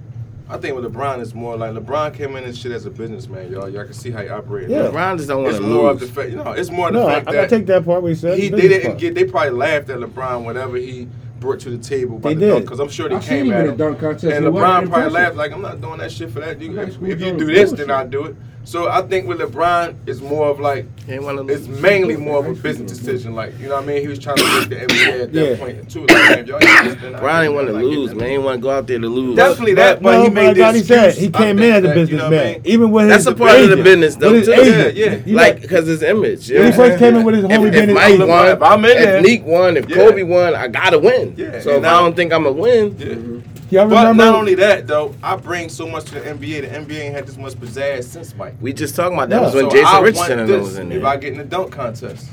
I 0.50 0.56
think 0.56 0.74
with 0.74 0.84
LeBron 0.90 1.20
it's 1.20 1.34
more 1.34 1.56
like 1.56 1.72
LeBron 1.72 2.14
came 2.14 2.34
in 2.36 2.44
and 2.44 2.56
shit 2.56 2.72
as 2.72 2.86
a 2.86 2.90
businessman, 2.90 3.52
y'all. 3.52 3.68
Y'all 3.68 3.84
can 3.84 3.92
see 3.92 4.10
how 4.10 4.22
he 4.22 4.28
operated. 4.30 4.70
Yeah. 4.70 4.88
LeBron 4.88 5.16
just 5.16 5.28
don't 5.28 5.42
want 5.42 5.56
It's 5.56 5.62
to 5.64 5.70
more 5.70 5.90
of 5.90 6.00
the 6.00 6.06
lose. 6.06 6.14
fact, 6.14 6.30
you 6.30 6.36
know, 6.36 6.52
it's 6.52 6.70
more 6.70 6.90
the 6.90 6.98
No, 7.00 7.06
I, 7.06 7.10
I 7.10 7.14
fact 7.16 7.26
gotta 7.26 7.36
that 7.38 7.50
take 7.50 7.66
that 7.66 7.84
part. 7.84 8.02
What 8.02 8.08
he 8.08 8.14
said. 8.14 8.38
he, 8.38 8.48
the 8.48 8.56
they 8.56 8.68
didn't 8.68 8.86
part. 8.92 8.98
get. 8.98 9.14
They 9.14 9.24
probably 9.24 9.50
laughed 9.50 9.90
at 9.90 9.98
LeBron 9.98 10.44
whenever 10.46 10.76
he 10.78 11.06
brought 11.38 11.60
to 11.60 11.70
the 11.70 11.78
table 11.78 12.18
by 12.18 12.30
They 12.30 12.34
the 12.34 12.40
did. 12.40 12.50
dunk 12.52 12.64
because 12.64 12.80
I'm 12.80 12.88
sure 12.88 13.08
they 13.08 13.16
I 13.16 13.20
came 13.20 13.46
him 13.46 13.52
at 13.52 13.60
in 13.60 13.66
a 13.66 13.70
him. 13.72 13.76
dunk 13.76 14.00
contest. 14.00 14.24
And 14.24 14.46
LeBron 14.46 14.88
probably 14.88 15.10
laughed 15.10 15.36
like, 15.36 15.52
I'm 15.52 15.62
not 15.62 15.80
doing 15.80 15.98
that 15.98 16.10
shit 16.10 16.30
for 16.30 16.40
that. 16.40 16.60
You, 16.60 16.80
if, 16.80 17.00
if 17.02 17.20
you 17.20 17.36
do 17.36 17.46
this, 17.46 17.72
then. 17.72 17.90
I'll 17.90 18.08
do 18.08 18.24
it. 18.24 18.36
So 18.68 18.86
I 18.90 19.00
think 19.00 19.26
with 19.26 19.38
LeBron, 19.38 19.94
it's 20.06 20.20
more 20.20 20.48
of 20.50 20.60
like 20.60 20.84
He 21.06 21.14
ain't 21.14 21.22
wanna 21.22 21.42
it's 21.46 21.66
mainly 21.66 22.18
more 22.18 22.40
of 22.40 22.46
a 22.46 22.52
business 22.52 22.98
decision. 22.98 23.34
Like 23.34 23.58
you 23.58 23.66
know 23.66 23.76
what 23.76 23.84
I 23.84 23.86
mean? 23.86 24.02
He 24.02 24.08
was 24.08 24.18
trying 24.18 24.36
to 24.36 24.44
make 24.44 24.68
the 24.68 24.76
NBA 24.76 25.22
at 25.22 25.32
that 25.32 25.50
Yeah. 25.52 25.56
point 25.56 25.90
too. 25.90 26.00
Like, 26.00 26.08
man, 26.10 26.38
if 26.40 26.46
y'all 26.48 26.56
ain't 26.62 26.84
this, 26.84 26.94
then 26.96 27.14
I 27.14 27.20
Brian 27.20 27.36
ain't 27.36 27.46
ain't 27.46 27.54
want 27.54 27.66
to 27.68 27.72
gonna 27.72 27.84
lose, 27.86 28.14
man. 28.14 28.28
He 28.28 28.34
ain't 28.34 28.42
want 28.42 28.58
to 28.58 28.62
go 28.62 28.68
out 28.70 28.86
there 28.86 28.98
to 28.98 29.08
lose. 29.08 29.36
Definitely 29.36 29.72
that, 29.76 30.02
but 30.02 30.18
no, 30.18 30.24
he 30.24 30.28
made 30.28 30.56
the 30.58 30.72
he 30.74 30.80
said, 30.82 31.14
he 31.14 31.30
came 31.30 31.58
in 31.60 31.64
as 31.64 31.78
a 31.78 31.80
think 31.80 31.82
that, 31.94 32.12
you 32.12 32.18
know 32.18 32.28
businessman. 32.28 32.30
what 32.30 32.40
I 32.46 32.52
mean? 32.52 32.60
Even 32.66 32.90
with 32.90 33.08
That's 33.08 33.24
his 33.24 33.32
a 33.32 33.34
part 33.36 33.58
of 33.58 33.70
the 33.70 33.76
business, 33.82 34.16
though, 34.16 34.32
with 34.32 34.46
his 34.46 34.48
too. 34.48 34.62
agent, 34.62 34.96
Yeah, 34.96 35.04
yeah. 35.06 35.14
he 35.16 35.32
like 35.32 35.52
like, 35.54 35.62
because 35.62 35.86
his 35.86 36.02
image. 36.02 36.50
when 36.50 36.66
he 36.66 36.72
first 36.72 36.98
came 36.98 37.16
in 37.16 37.24
with 37.24 37.36
his 37.36 37.44
If, 37.44 37.50
homie 37.50 37.66
if 37.68 37.72
Benny 37.72 37.94
Mike 37.94 38.14
LeBron, 38.16 38.28
won, 38.28 38.48
if 38.48 38.62
I'm 38.62 38.84
in 38.84 38.96
if 38.98 39.24
Neek 39.24 39.44
won, 39.46 39.76
if 39.78 39.88
Kobe 39.88 40.22
won, 40.24 40.54
I 40.54 40.68
gotta 40.68 40.98
win. 40.98 41.34
So 41.62 41.70
if 41.78 41.84
I 41.84 42.00
don't 42.02 42.14
think 42.14 42.34
I'm 42.34 42.42
gonna 42.42 42.52
win, 42.54 43.42
Yeah. 43.70 43.80
y'all 43.82 43.90
But 43.90 43.96
remember? 44.08 44.24
not 44.24 44.34
only 44.34 44.54
that 44.56 44.86
though, 44.86 45.14
I 45.22 45.36
bring 45.36 45.68
so 45.68 45.86
much 45.86 46.04
to 46.06 46.14
the 46.14 46.20
NBA. 46.20 46.62
The 46.62 46.68
NBA 46.68 47.00
ain't 47.00 47.14
had 47.14 47.26
this 47.26 47.36
much 47.36 47.54
pizzazz 47.54 48.04
since 48.04 48.34
Mike. 48.34 48.54
we 48.60 48.72
just 48.72 48.94
talking 48.96 49.14
about 49.14 49.28
that 49.30 49.36
Yeah. 49.40 49.46
was 49.46 49.54
when 49.54 49.64
So 49.64 49.70
Jason 49.70 49.86
I 49.86 50.00
Richardson 50.00 50.28
want 50.38 50.40
and 50.40 50.48
this 50.48 50.62
was 50.64 50.78
in 50.78 50.88
there. 50.88 50.98
if 50.98 51.04
I 51.04 51.10
there. 51.12 51.20
get 51.20 51.32
in 51.32 51.38
the 51.38 51.44
dunk 51.44 51.72
contest. 51.72 52.28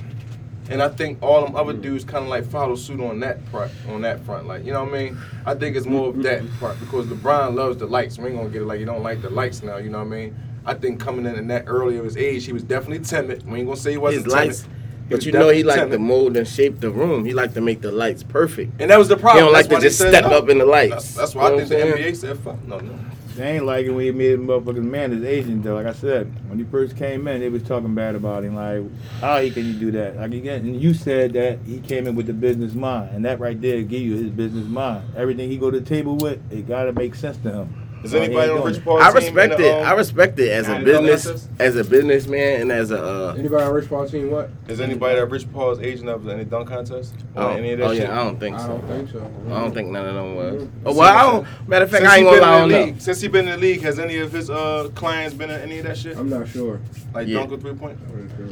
And 0.68 0.82
I 0.82 0.90
think 0.90 1.20
all 1.22 1.46
them 1.46 1.56
other 1.56 1.74
dudes 1.74 2.04
kind 2.04 2.24
of 2.24 2.30
like 2.30 2.44
follow 2.50 2.76
suit 2.76 3.00
on 3.00 3.20
that 3.20 3.46
part, 3.52 3.70
on 3.88 4.02
that 4.02 4.20
front. 4.26 4.48
Like, 4.48 4.66
you 4.66 4.74
know 4.74 4.84
what 4.84 4.94
I 4.96 4.98
mean? 4.98 5.18
I 5.46 5.54
think 5.54 5.76
it's 5.76 5.86
more 5.86 6.10
of 6.10 6.24
that 6.24 6.42
part 6.60 6.80
because 6.80 7.06
LeBron 7.06 7.54
loves 7.54 7.78
the 7.78 7.86
lights. 7.86 8.18
We 8.18 8.30
ain't 8.30 8.38
gonna 8.38 8.50
get 8.50 8.64
it 8.64 8.66
like 8.66 8.80
he 8.80 8.86
don't 8.86 9.04
like 9.04 9.22
the 9.22 9.30
lights 9.30 9.62
now. 9.62 9.78
You 9.78 9.90
know 9.92 10.00
what 10.00 10.08
I 10.08 10.10
mean? 10.10 10.36
I 10.66 10.74
think 10.74 11.00
coming 11.00 11.28
in 11.28 11.36
in 11.36 11.48
that 11.50 11.66
early 11.68 11.98
of 11.98 12.06
his 12.06 12.18
age, 12.18 12.48
he 12.48 12.52
was 12.54 12.64
definitely 12.64 13.06
timid. 13.06 13.48
We 13.48 13.60
ain't 13.60 13.68
gonna 13.68 13.78
say 13.80 13.92
he 13.92 13.98
wasn't 13.98 14.24
His 14.26 14.34
timid. 14.34 14.48
lights, 14.48 14.62
He 14.64 14.70
but 15.10 15.26
you 15.26 15.32
know 15.32 15.50
he 15.50 15.64
definitely 15.64 15.64
like 15.64 15.92
to 15.92 16.00
mold 16.00 16.38
and 16.38 16.48
shape 16.48 16.80
the 16.80 16.90
room. 16.90 17.26
He 17.26 17.34
like 17.34 17.54
to 17.54 17.62
make 17.62 17.82
the 17.82 17.92
lights 17.92 18.24
perfect. 18.24 18.82
And 18.82 18.90
that 18.92 18.98
was 18.98 19.08
the 19.08 19.18
problem. 19.18 19.44
He 19.44 19.46
don't 19.46 19.54
like 19.54 19.70
to 19.70 19.80
just 19.80 19.98
step 19.98 20.24
no. 20.24 20.38
up 20.38 20.50
in 20.50 20.58
the 20.58 20.66
lights. 20.66 20.94
That's, 20.94 21.14
that's 21.16 21.36
why 21.36 21.50
You 21.50 21.56
I 21.56 21.58
think 21.58 21.70
the 21.70 21.76
what 21.76 21.86
I'm 21.86 21.94
saying? 21.94 22.14
NBA 22.14 22.16
said 22.18 22.40
fuck 22.40 22.64
no, 22.64 22.80
no. 22.80 23.00
They 23.36 23.58
ain't 23.58 23.66
like 23.66 23.86
it 23.86 23.92
when 23.92 24.06
he 24.06 24.12
made 24.12 24.32
him 24.36 24.48
motherfucking 24.48 24.84
man 24.84 25.12
his 25.12 25.26
agent 25.26 25.64
though. 25.64 25.76
Like 25.76 25.88
I 25.88 25.94
said, 25.94 26.34
when 26.48 26.58
he 26.58 26.64
first 26.64 26.96
came 26.96 27.28
in, 27.28 27.42
they 27.42 27.50
was 27.50 27.64
talking 27.64 27.94
bad 27.94 28.16
about 28.16 28.46
him. 28.46 28.56
Like, 28.56 28.84
how 29.20 29.42
he 29.42 29.52
can 29.52 29.66
you 29.66 29.74
do 29.74 29.92
that? 29.92 30.16
Like 30.16 30.32
again, 30.34 30.62
and 30.62 30.82
you 30.82 30.94
said 30.94 31.34
that 31.34 31.60
he 31.66 31.82
came 31.82 32.08
in 32.08 32.16
with 32.16 32.28
the 32.28 32.34
business 32.34 32.74
mind, 32.74 33.14
and 33.14 33.26
that 33.26 33.42
right 33.42 33.60
there 33.60 33.82
give 33.82 34.02
you 34.02 34.16
his 34.16 34.30
business 34.30 34.66
mind. 34.68 35.04
Everything 35.18 35.50
he 35.52 35.58
go 35.58 35.70
to 35.70 35.82
the 35.82 35.86
table 35.86 36.16
with, 36.16 36.40
it 36.50 36.66
gotta 36.66 36.94
make 36.94 37.14
sense 37.14 37.36
to 37.40 37.52
him. 37.52 37.85
Is 38.06 38.14
Why 38.14 38.20
he 38.20 38.26
anybody 38.26 38.52
on 38.52 38.64
Rich 38.68 38.78
it. 38.78 38.84
Paul's 38.86 39.02
I 39.02 39.08
team 39.08 39.18
in 39.18 39.24
respect 39.34 39.58
the, 39.58 39.66
it. 39.68 39.82
um, 39.82 39.88
I 39.88 39.92
respect 39.94 40.40
it 40.40 40.50
as 40.52 40.68
a 40.70 40.76
in 40.76 40.84
the 40.84 40.92
dunk 40.94 41.06
business, 41.08 41.48
as 41.58 41.76
a 41.76 41.84
businessman, 41.84 42.62
and 42.62 42.72
as 42.72 42.92
a. 42.92 43.04
Uh, 43.04 43.36
Anybody 43.36 43.64
on 43.64 43.74
Rich 43.74 43.90
Paul 43.90 44.08
team? 44.08 44.30
What? 44.30 44.52
Is 44.68 44.80
anybody 44.80 45.20
that 45.20 45.26
Rich 45.26 45.52
Paul's 45.52 45.80
agent 45.80 46.10
of 46.10 46.28
any 46.28 46.46
dunk 46.46 46.68
contest? 46.70 47.16
oh, 47.36 47.48
Or 47.48 47.52
any 47.54 47.72
of 47.72 47.80
that 47.80 47.86
oh, 47.88 47.94
shit? 47.96 48.04
yeah, 48.04 48.22
I 48.22 48.24
don't 48.24 48.40
think 48.40 48.60
so. 48.60 48.64
I 48.64 48.68
don't 48.68 48.88
think 48.88 49.10
so. 49.10 49.32
I 49.48 49.60
don't 49.60 49.74
think 49.74 49.90
none 49.90 50.06
of 50.08 50.14
them 50.14 50.36
was. 50.36 50.54
Mhm. 50.64 50.70
Oh, 50.86 50.94
well, 50.94 51.02
I 51.18 51.32
don't. 51.32 51.68
Matter 51.68 51.86
of 51.86 51.92
fact, 51.92 52.02
Since 52.04 52.14
I 52.14 52.18
ain't 52.18 52.26
gonna 52.28 52.42
lie 52.42 52.62
on 52.62 52.70
the 52.70 52.92
that. 52.92 53.02
since 53.02 53.22
he 53.22 53.28
been 53.28 53.48
in 53.48 53.52
the 53.54 53.58
league, 53.58 53.82
has 53.82 53.98
any 53.98 54.18
of 54.20 54.32
his 54.32 54.52
uh 54.52 54.90
clients 54.94 55.34
been 55.34 55.50
in 55.50 55.60
any 55.62 55.80
of 55.80 55.86
that 55.86 55.98
shit? 55.98 56.16
I'm 56.16 56.30
not 56.30 56.48
sure. 56.48 56.80
Like 57.12 57.28
Yeah. 57.28 57.40
dunk 57.40 57.54
or 57.54 57.58
three 57.58 57.74
point? 57.74 57.98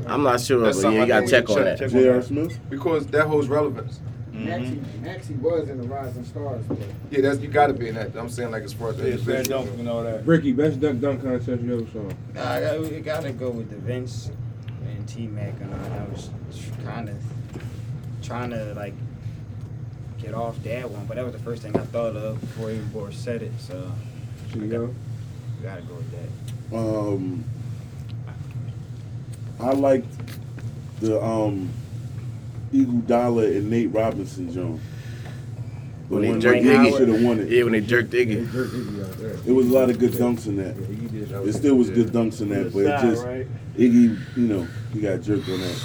I'm 0.08 0.24
not 0.24 0.42
sure, 0.42 0.62
That's 0.62 0.82
but 0.82 0.94
yeah, 0.94 1.02
you 1.02 1.06
gotta 1.06 1.28
check 1.28 1.48
on 1.50 1.58
should 1.58 1.66
that. 1.68 1.78
check. 1.78 1.90
J.R. 1.92 2.22
Smith? 2.24 2.58
Because 2.72 3.06
that 3.08 3.28
holds 3.28 3.48
relevance. 3.50 4.00
Maxey, 4.34 4.82
Maxey 5.02 5.34
was 5.36 5.70
in 5.70 5.78
the 5.80 5.88
Rising 5.88 6.26
Stars. 6.26 6.66
But 6.68 6.80
Yeah, 7.12 7.22
that's 7.22 7.40
you 7.40 7.48
got 7.50 7.68
to 7.68 7.74
be 7.74 7.88
in 7.90 7.96
that. 7.96 8.16
I'm 8.16 8.30
saying 8.30 8.52
like 8.52 8.64
as 8.64 8.74
far 8.74 8.90
as 8.90 8.98
the 8.98 9.10
Yeah, 9.12 9.18
slam 9.18 9.36
individual. 9.38 9.66
dunk 9.66 9.80
and 9.80 9.90
all 9.90 10.04
that. 10.04 10.26
Ricky, 10.26 10.52
best 10.54 10.80
dunk 10.80 11.02
dunk 11.02 11.22
contest 11.22 11.62
you 11.62 11.80
ever 11.82 11.86
saw? 11.92 12.16
Nah, 12.34 12.52
I 12.52 12.62
got, 12.62 12.80
we 12.82 13.00
gotta 13.02 13.32
go 13.32 13.52
with 13.52 13.70
the 13.70 13.76
Vince 13.78 14.32
and 14.86 15.08
T 15.08 15.28
Mac 15.28 15.54
and 15.62 15.72
all. 15.74 15.94
I 16.00 16.04
was 16.12 16.30
kind 16.84 17.10
of 17.10 17.16
trying 18.24 18.50
to 18.50 18.74
like 18.74 18.94
get 20.20 20.34
off 20.34 20.62
that 20.64 20.90
one, 20.90 21.06
but 21.06 21.16
that 21.16 21.24
was 21.26 21.34
the 21.34 21.40
first 21.40 21.62
thing 21.62 21.76
I 21.76 21.82
thought 21.82 22.16
of 22.16 22.40
before 22.42 22.72
even 22.72 22.88
Boris 22.90 23.16
said 23.18 23.44
it. 23.44 23.52
So 23.60 23.92
So 24.52 24.60
you 24.60 24.68
go. 24.68 24.86
we 25.60 25.64
gotta 25.64 25.82
go 25.84 25.94
with 25.96 26.12
that. 26.12 26.76
Um, 26.76 27.44
I 29.60 29.72
liked 29.74 30.08
the 31.02 31.22
um, 31.24 31.70
Iguodala 32.74 33.56
and 33.58 33.70
Nate 33.70 33.92
Robinson 33.94 34.52
joint. 34.52 34.80
The 36.10 36.16
When 36.16 36.22
they 36.24 36.40
jerked 36.40 36.64
Iggy. 36.64 36.98
should 36.98 37.08
have 37.08 37.24
won 37.24 37.40
it. 37.40 37.50
Yeah, 37.50 37.64
when 37.64 37.74
they 37.74 37.82
jerked 37.82 38.12
Iggy. 38.12 38.52
jerked 38.52 38.74
Iggy 38.74 39.06
out 39.10 39.18
there. 39.18 39.38
It 39.46 39.52
was 39.52 39.70
a 39.70 39.74
lot 39.74 39.90
of 39.90 40.00
good 40.00 40.12
dunks 40.12 40.48
in 40.48 40.58
that. 40.58 40.76
Yeah, 40.76 40.88
he 40.88 41.08
did. 41.08 41.32
It 41.32 41.54
still 41.54 41.76
was 41.76 41.90
good 41.90 42.08
dunks 42.08 42.42
in 42.42 42.50
that, 42.50 42.74
but 42.74 42.80
it 42.80 43.02
just 43.02 43.24
Iggy, 43.24 44.38
you 44.38 44.48
know, 44.48 44.68
he 44.94 45.00
got 45.02 45.22
jerked 45.22 45.48
on 45.50 45.60
that. 45.62 45.82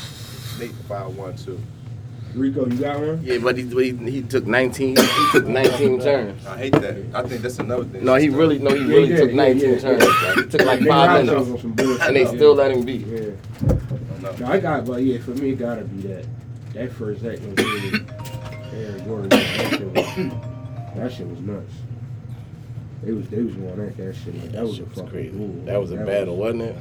Nate 0.59 0.73
five 0.89 1.17
one 1.17 1.37
two. 1.37 1.59
Rico, 2.35 2.67
you 2.67 2.77
got 2.79 3.01
one? 3.01 3.21
Yeah, 3.25 3.39
but 3.39 3.57
he, 3.57 3.65
he 3.67 4.11
he 4.11 4.23
took 4.23 4.47
19. 4.47 4.97
He 4.97 5.07
took 5.33 5.47
19 5.47 6.01
turns. 6.03 6.47
I 6.47 6.59
hate 6.59 6.73
that. 6.73 6.97
I 7.15 7.23
think 7.27 7.41
that's 7.41 7.59
another 7.59 7.85
thing. 7.85 8.05
No, 8.05 8.17
he 8.17 8.29
really 8.29 8.59
no, 8.59 8.71
he 8.75 8.85
really 8.85 9.09
he 9.09 9.17
took 9.17 9.29
did, 9.29 9.37
19 9.37 9.63
yeah, 9.63 9.69
yeah. 9.75 9.81
turns. 9.81 10.05
Like, 10.05 10.37
it 10.39 10.51
took 10.51 10.61
like 10.67 10.81
Nate 10.81 10.89
five 10.89 11.09
Robinson 11.09 11.35
minutes, 11.35 11.49
was 11.49 11.49
on 11.49 11.59
some 11.61 11.73
bullshit. 11.73 12.07
and 12.07 12.17
they 12.17 12.27
still 12.27 12.55
let 12.55 12.71
him 12.71 12.85
beat. 12.85 13.07
Yeah. 13.07 13.31
No. 14.21 14.33
No, 14.33 14.47
I 14.47 14.59
got, 14.61 14.85
but 14.85 15.03
yeah, 15.03 15.19
for 15.21 15.31
me, 15.31 15.51
it 15.51 15.59
gotta 15.59 15.85
be 15.85 16.09
that. 16.09 16.27
That 16.75 16.93
first 16.93 17.25
act 17.25 17.41
was 17.41 17.55
really 17.57 18.05
Aaron 18.75 19.05
Gordon. 19.07 19.29
That 19.31 19.71
shit 19.71 19.87
was, 19.87 20.95
that 20.97 21.13
shit 21.13 21.27
was 21.29 21.41
nuts. 21.41 21.73
They 23.03 23.13
was 23.13 23.29
they 23.29 23.43
was 23.43 23.55
going 23.55 23.81
at 23.81 23.97
that 23.97 24.15
shit 24.17 24.35
like 24.41 24.53
that 24.53 24.63
was 24.63 24.79
a 24.81 24.85
was 24.85 24.95
fucking 24.95 25.11
crazy. 25.11 25.31
duel. 25.31 25.65
That 25.65 25.81
was 25.81 25.93
a 25.93 25.97
battle, 25.97 26.37
wasn't 26.37 26.63
it? 26.63 26.77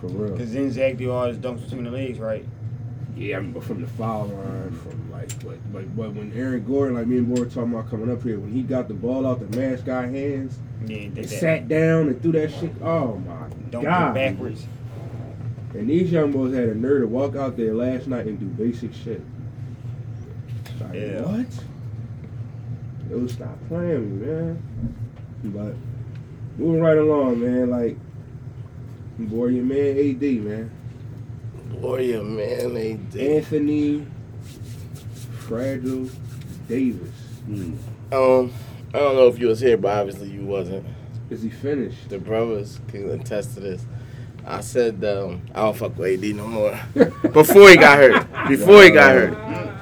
for 0.00 0.08
real. 0.08 0.36
Cause 0.36 0.52
then 0.52 0.70
Zach 0.70 0.96
do 0.98 1.10
all 1.10 1.26
his 1.26 1.38
dunks 1.38 1.64
between 1.64 1.84
the 1.84 1.90
legs, 1.90 2.18
right? 2.18 2.44
Yeah, 3.16 3.38
I 3.38 3.40
mean, 3.40 3.52
but 3.52 3.64
from 3.64 3.80
the 3.80 3.86
foul 3.86 4.26
line, 4.26 4.72
from 4.72 5.10
like, 5.10 5.42
but, 5.42 5.56
but, 5.72 5.96
but 5.96 6.12
when 6.12 6.32
Aaron 6.34 6.62
Gordon, 6.66 6.96
like 6.96 7.06
me 7.06 7.16
and 7.16 7.34
Boy 7.34 7.40
were 7.40 7.46
talking 7.46 7.72
about 7.72 7.88
coming 7.88 8.12
up 8.12 8.22
here, 8.22 8.38
when 8.38 8.52
he 8.52 8.60
got 8.60 8.88
the 8.88 8.94
ball 8.94 9.26
out 9.26 9.40
the 9.40 9.56
mask 9.56 9.86
guy 9.86 10.06
hands, 10.06 10.58
Yeah, 10.84 10.96
he 10.98 11.04
and 11.06 11.26
sat 11.30 11.66
down 11.66 12.08
and 12.08 12.20
threw 12.20 12.32
that 12.32 12.50
shit. 12.52 12.72
Oh 12.82 13.16
my 13.16 13.48
Don't 13.70 13.84
god! 13.84 14.08
go 14.08 14.14
backwards. 14.14 14.66
And 15.78 15.90
these 15.90 16.10
young 16.10 16.32
boys 16.32 16.54
had 16.54 16.68
a 16.68 16.74
nerve 16.74 17.02
to 17.02 17.06
walk 17.06 17.36
out 17.36 17.56
there 17.56 17.74
last 17.74 18.06
night 18.06 18.26
and 18.26 18.38
do 18.38 18.46
basic 18.46 18.94
shit. 18.94 19.20
Like, 20.80 20.94
Yeah. 20.94 21.22
what? 21.22 21.46
Yo, 23.10 23.26
stop 23.26 23.56
playing 23.68 24.20
me, 24.20 24.26
man. 24.26 24.62
But 25.44 25.74
moving 26.58 26.80
right 26.80 26.98
along, 26.98 27.40
man. 27.40 27.70
Like, 27.70 27.96
boy, 29.18 29.46
your 29.46 29.64
man 29.64 29.96
AD, 29.98 30.22
man. 30.40 30.70
Warrior 31.80 32.22
man, 32.22 32.74
they 32.74 32.94
did. 32.94 33.36
Anthony 33.38 34.06
Fragile 35.38 36.08
Davis. 36.68 37.10
Hmm. 37.46 37.74
Um, 38.12 38.52
I 38.94 38.98
don't 38.98 39.16
know 39.16 39.28
if 39.28 39.38
you 39.38 39.48
was 39.48 39.60
here, 39.60 39.76
but 39.76 39.96
obviously 39.96 40.30
you 40.30 40.44
wasn't. 40.44 40.86
Is 41.28 41.42
he 41.42 41.50
finished? 41.50 42.08
The 42.08 42.18
brothers 42.18 42.80
can 42.88 43.10
attest 43.10 43.54
to 43.54 43.60
this. 43.60 43.84
I 44.48 44.60
said 44.60 45.04
um, 45.04 45.42
I 45.54 45.62
don't 45.62 45.76
fuck 45.76 45.98
with 45.98 46.22
AD 46.22 46.36
no 46.36 46.46
more. 46.46 46.80
Before 47.32 47.68
he 47.68 47.76
got 47.76 47.98
hurt. 47.98 48.48
Before 48.48 48.82
he 48.84 48.90
got 48.90 49.10
hurt. 49.12 49.30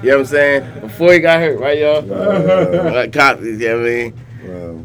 You 0.03 0.11
know 0.11 0.17
what 0.17 0.21
I'm 0.21 0.27
saying? 0.27 0.81
Before 0.81 1.13
he 1.13 1.19
got 1.19 1.41
hurt, 1.41 1.61
right, 1.61 1.79
y'all? 1.79 2.03
Like, 2.03 3.13
cop, 3.13 3.41
you 3.41 3.59
know 3.59 3.79
what 3.79 3.87
I 3.87 3.91
mean? 3.91 4.15
Wow. 4.45 4.85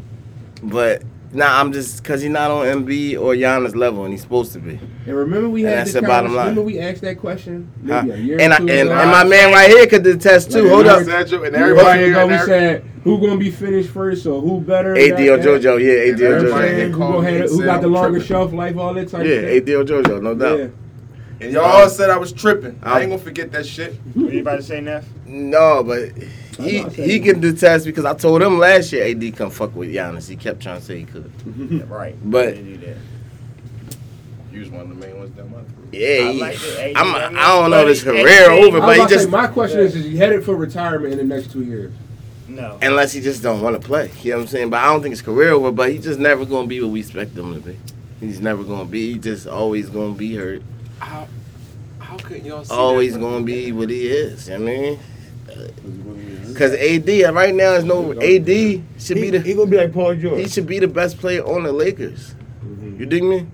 But 0.62 1.02
nah, 1.32 1.60
I'm 1.60 1.72
just 1.72 2.02
because 2.02 2.22
he's 2.22 2.30
not 2.30 2.50
on 2.50 2.66
Embiid 2.66 3.20
or 3.20 3.34
Giannis 3.34 3.74
level, 3.74 4.04
and 4.04 4.12
he's 4.12 4.22
supposed 4.22 4.52
to 4.54 4.58
be. 4.58 4.78
And 5.06 5.16
remember 5.16 5.48
we 5.48 5.60
And 5.62 5.68
had 5.70 5.78
that's 5.78 5.92
this 5.92 6.00
the 6.02 6.06
bottom 6.06 6.34
line. 6.34 6.48
Remember 6.48 6.62
we 6.62 6.78
asked 6.78 7.00
that 7.02 7.18
question 7.18 7.70
Huh? 7.86 8.02
a 8.12 8.16
year 8.16 8.38
And, 8.40 8.52
I, 8.52 8.58
two 8.58 8.68
and, 8.68 8.88
and 8.90 9.10
my 9.10 9.24
man 9.24 9.52
right 9.52 9.68
here 9.70 9.86
could 9.86 10.06
attest 10.06 10.50
too. 10.52 10.62
Like, 10.62 10.70
Hold 10.72 10.86
up. 10.86 11.06
heard- 11.06 11.32
and 11.32 11.56
everybody. 11.56 12.04
ago, 12.04 12.26
we 12.26 12.32
every- 12.34 12.46
said 12.46 12.84
who 13.04 13.18
gonna 13.18 13.36
be 13.38 13.50
finished 13.50 13.90
first 13.90 14.26
or 14.26 14.40
who 14.40 14.60
better? 14.60 14.94
AD 14.96 15.28
or 15.28 15.38
JoJo, 15.38 15.80
yeah, 15.80 16.12
AD 16.12 16.20
And 16.20 16.20
or 16.20 16.22
You 16.22 16.28
know 16.44 16.50
what 16.52 16.62
I'm 16.62 16.64
everybody 16.64 16.68
JoJo. 16.68 16.90
Who, 16.90 16.98
called 16.98 17.12
gonna 17.14 17.26
me 17.26 17.32
have, 17.32 17.40
and 17.42 17.50
who 17.50 17.64
got 17.64 17.80
the 17.80 17.86
I'm 17.86 17.92
longer 17.94 18.10
tripping. 18.18 18.26
shelf 18.28 18.52
life, 18.52 18.76
all 18.76 18.94
that 18.94 19.08
type 19.08 19.24
Yeah, 19.26 19.32
of 19.32 19.40
shit? 19.48 19.68
AD 19.68 19.74
or 19.74 19.84
JoJo, 19.84 20.22
no 20.22 20.34
doubt. 20.34 20.58
Yeah. 20.58 20.66
And 21.42 21.52
y'all 21.54 21.88
said 21.88 22.10
I 22.10 22.18
was 22.18 22.32
tripping. 22.32 22.78
I 22.82 23.00
ain't 23.00 23.10
gonna 23.10 23.22
forget 23.22 23.50
that 23.52 23.64
shit. 23.64 23.94
What 24.12 24.30
you 24.34 24.40
about 24.42 24.56
to 24.56 24.62
say, 24.62 24.82
Neff? 24.82 25.06
No, 25.24 25.82
but 25.82 26.10
he 26.62 26.78
I'm 26.80 26.90
he 26.90 27.18
that. 27.18 27.24
can 27.24 27.40
detest 27.40 27.84
because 27.86 28.04
I 28.04 28.14
told 28.14 28.42
him 28.42 28.58
last 28.58 28.92
year 28.92 29.04
AD 29.04 29.36
come 29.36 29.50
fuck 29.50 29.74
with 29.74 29.92
Giannis. 29.92 30.28
He 30.28 30.36
kept 30.36 30.60
trying 30.62 30.80
to 30.80 30.84
say 30.84 30.98
he 31.00 31.04
could. 31.04 31.30
Yeah, 31.70 31.82
right. 31.88 32.16
But- 32.30 32.54
They 32.56 32.62
do 32.62 32.76
that. 32.78 32.96
You 34.52 34.60
was 34.60 34.70
one 34.70 34.80
of 34.82 34.88
the 34.88 34.94
main 35.06 35.16
ones 35.16 35.34
that 35.36 35.48
month. 35.48 35.68
Yeah, 35.92 36.24
I 36.28 36.30
like 36.32 36.56
it. 36.60 36.96
I'm, 36.96 37.14
I 37.36 37.46
don't 37.48 37.70
know 37.70 37.86
this 37.86 38.00
he- 38.02 38.04
career 38.10 38.50
hey, 38.50 38.66
over, 38.66 38.80
but 38.80 38.94
he 38.96 39.00
about 39.00 39.08
to 39.08 39.14
say, 39.14 39.20
just 39.20 39.28
my 39.30 39.46
question 39.46 39.78
is: 39.80 39.94
Is 39.94 40.04
he 40.04 40.16
headed 40.16 40.44
for 40.44 40.56
retirement 40.56 41.12
in 41.12 41.18
the 41.18 41.34
next 41.34 41.52
two 41.52 41.62
years? 41.62 41.92
No. 42.48 42.78
unless 42.82 43.12
he 43.12 43.20
just 43.20 43.44
don't 43.44 43.60
want 43.60 43.80
to 43.80 43.86
play. 43.86 44.10
You 44.22 44.32
know 44.32 44.38
what 44.38 44.42
I'm 44.42 44.48
saying? 44.48 44.70
But 44.70 44.78
I 44.82 44.86
don't 44.86 45.02
think 45.02 45.12
his 45.12 45.22
career 45.22 45.52
over. 45.52 45.70
But 45.70 45.92
he's 45.92 46.02
just 46.02 46.18
never 46.18 46.44
gonna 46.44 46.66
be 46.66 46.80
what 46.82 46.90
we 46.90 46.98
expect 46.98 47.36
him 47.36 47.54
to 47.54 47.60
be. 47.60 47.78
He's 48.18 48.40
never 48.40 48.64
gonna 48.64 48.84
be. 48.86 49.12
He 49.12 49.18
just 49.20 49.46
always 49.46 49.88
gonna 49.88 50.14
be 50.14 50.34
hurt. 50.34 50.62
How 50.98 51.28
how 52.00 52.16
could 52.16 52.44
y'all 52.44 52.64
see 52.64 52.74
Always 52.74 53.12
that? 53.14 53.20
gonna 53.20 53.44
be 53.44 53.70
what 53.70 53.88
he 53.88 54.08
is. 54.08 54.48
You 54.48 54.58
know 54.58 54.64
what 54.64 54.72
I 54.72 54.76
mean, 54.80 54.98
Because 55.50 56.48
because 56.48 56.72
AD 56.74 57.34
right 57.34 57.54
now 57.54 57.74
is 57.74 57.84
no 57.84 58.12
AD 58.12 58.82
should 58.98 59.16
be 59.16 59.30
the 59.30 59.40
he 59.40 59.54
gonna 59.54 59.70
be 59.70 59.76
like 59.76 59.92
Paul 59.92 60.14
George. 60.16 60.40
he 60.40 60.48
should 60.48 60.66
be 60.66 60.78
the 60.78 60.88
best 60.88 61.18
player 61.18 61.42
on 61.44 61.62
the 61.62 61.72
Lakers. 61.72 62.34
You 62.98 63.06
dig 63.06 63.22
me? 63.22 63.46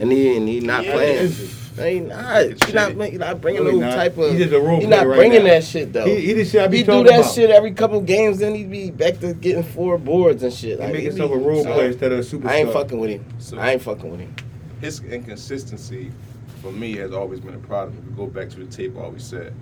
And 0.00 0.10
he 0.12 0.36
and 0.36 0.48
he 0.48 0.60
not 0.60 0.84
Yeah, 0.84 0.92
playing. 0.92 1.24
It's- 1.26 1.60
No, 1.76 1.82
he 1.84 1.98
not. 2.00 2.44
You're 2.46 2.74
not, 2.94 3.10
you're 3.12 3.18
not 3.20 3.40
bringing 3.40 3.64
No, 3.64 3.70
no 3.72 3.78
not. 3.80 3.94
type 3.96 4.16
of. 4.16 4.30
He 4.30 4.38
just 4.38 4.52
a 4.52 4.60
role 4.60 4.78
You're 4.80 4.88
not 4.88 5.04
bringing 5.06 5.40
now. 5.42 5.50
that 5.54 5.64
shit 5.64 5.92
though. 5.92 6.04
He, 6.06 6.20
he 6.26 6.32
the 6.34 6.44
shit 6.44 6.62
I 6.62 6.68
be 6.68 6.76
He 6.78 6.82
do 6.84 7.02
that 7.04 7.20
about. 7.20 7.32
shit 7.34 7.50
every 7.50 7.72
couple 7.72 8.00
games, 8.00 8.38
then 8.38 8.54
he'd 8.54 8.70
be 8.70 8.90
back 8.92 9.18
to 9.20 9.34
getting 9.34 9.64
four 9.64 9.98
boards 9.98 10.44
and 10.44 10.52
shit. 10.52 10.80
He 10.80 10.86
make 10.92 11.02
himself 11.02 11.32
a 11.32 11.36
role 11.36 11.64
so, 11.64 11.72
player 11.72 11.88
instead 11.88 12.12
of 12.12 12.20
a 12.20 12.22
superstar. 12.22 12.46
I 12.48 12.56
ain't 12.58 12.72
fucking 12.72 12.98
with 13.00 13.10
him. 13.10 13.24
So- 13.40 13.58
I 13.58 13.72
ain't 13.72 13.82
fucking 13.82 14.08
with 14.08 14.20
him. 14.20 14.34
his 14.80 15.00
inconsistency 15.02 16.12
for 16.62 16.70
me 16.70 16.96
has 16.96 17.12
always 17.12 17.40
been 17.40 17.54
a 17.54 17.58
problem. 17.58 17.96
If 17.98 18.08
we 18.08 18.16
go 18.16 18.26
back 18.28 18.50
to 18.50 18.56
the 18.60 18.66
tape, 18.66 18.96
always 18.96 19.24
said 19.24 19.52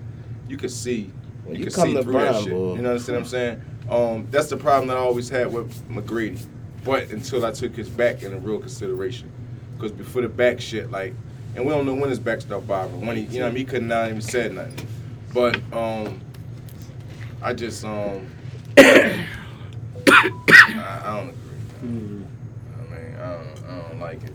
you 0.48 0.58
could 0.58 0.70
see, 0.70 1.10
When 1.44 1.56
you, 1.56 1.64
you 1.64 1.70
come 1.70 1.88
see 1.88 1.94
to 1.94 2.02
Brown, 2.02 2.44
shit. 2.44 2.52
boy. 2.52 2.74
You 2.76 2.82
know 2.82 2.94
what 2.94 3.08
I'm 3.08 3.24
saying? 3.24 3.62
Um, 3.90 4.28
that's 4.30 4.48
the 4.48 4.56
problem 4.56 4.88
that 4.88 4.96
I 4.96 5.00
always 5.00 5.28
had 5.28 5.52
with 5.52 5.72
McGrady. 5.88 6.44
But 6.84 7.10
until 7.10 7.44
I 7.44 7.52
took 7.52 7.76
his 7.76 7.88
back 7.88 8.22
into 8.22 8.38
real 8.38 8.58
consideration, 8.58 9.30
because 9.76 9.92
before 9.92 10.22
the 10.22 10.28
back 10.28 10.60
shit, 10.60 10.90
like, 10.90 11.14
and 11.54 11.64
we 11.64 11.70
don't 11.70 11.86
know 11.86 11.94
when 11.94 12.10
his 12.10 12.18
back 12.18 12.40
stuff 12.40 12.66
bothered. 12.66 13.00
When 13.00 13.16
he, 13.16 13.22
you 13.24 13.38
know, 13.38 13.46
what 13.46 13.50
I 13.50 13.54
mean, 13.54 13.56
he 13.58 13.64
couldn't 13.64 13.88
not 13.88 14.08
even 14.08 14.20
said 14.20 14.54
nothing. 14.54 14.86
But 15.32 15.60
um, 15.72 16.20
I 17.42 17.52
just 17.52 17.84
um, 17.84 18.26
I, 18.78 19.26
I 20.06 21.16
don't 21.16 21.28
agree. 21.28 21.40
Mm-hmm. 21.84 22.22
I 22.78 22.94
mean, 22.94 23.16
I 23.16 23.32
don't, 23.32 23.64
I 23.68 23.88
don't 23.88 24.00
like 24.00 24.22
it. 24.22 24.32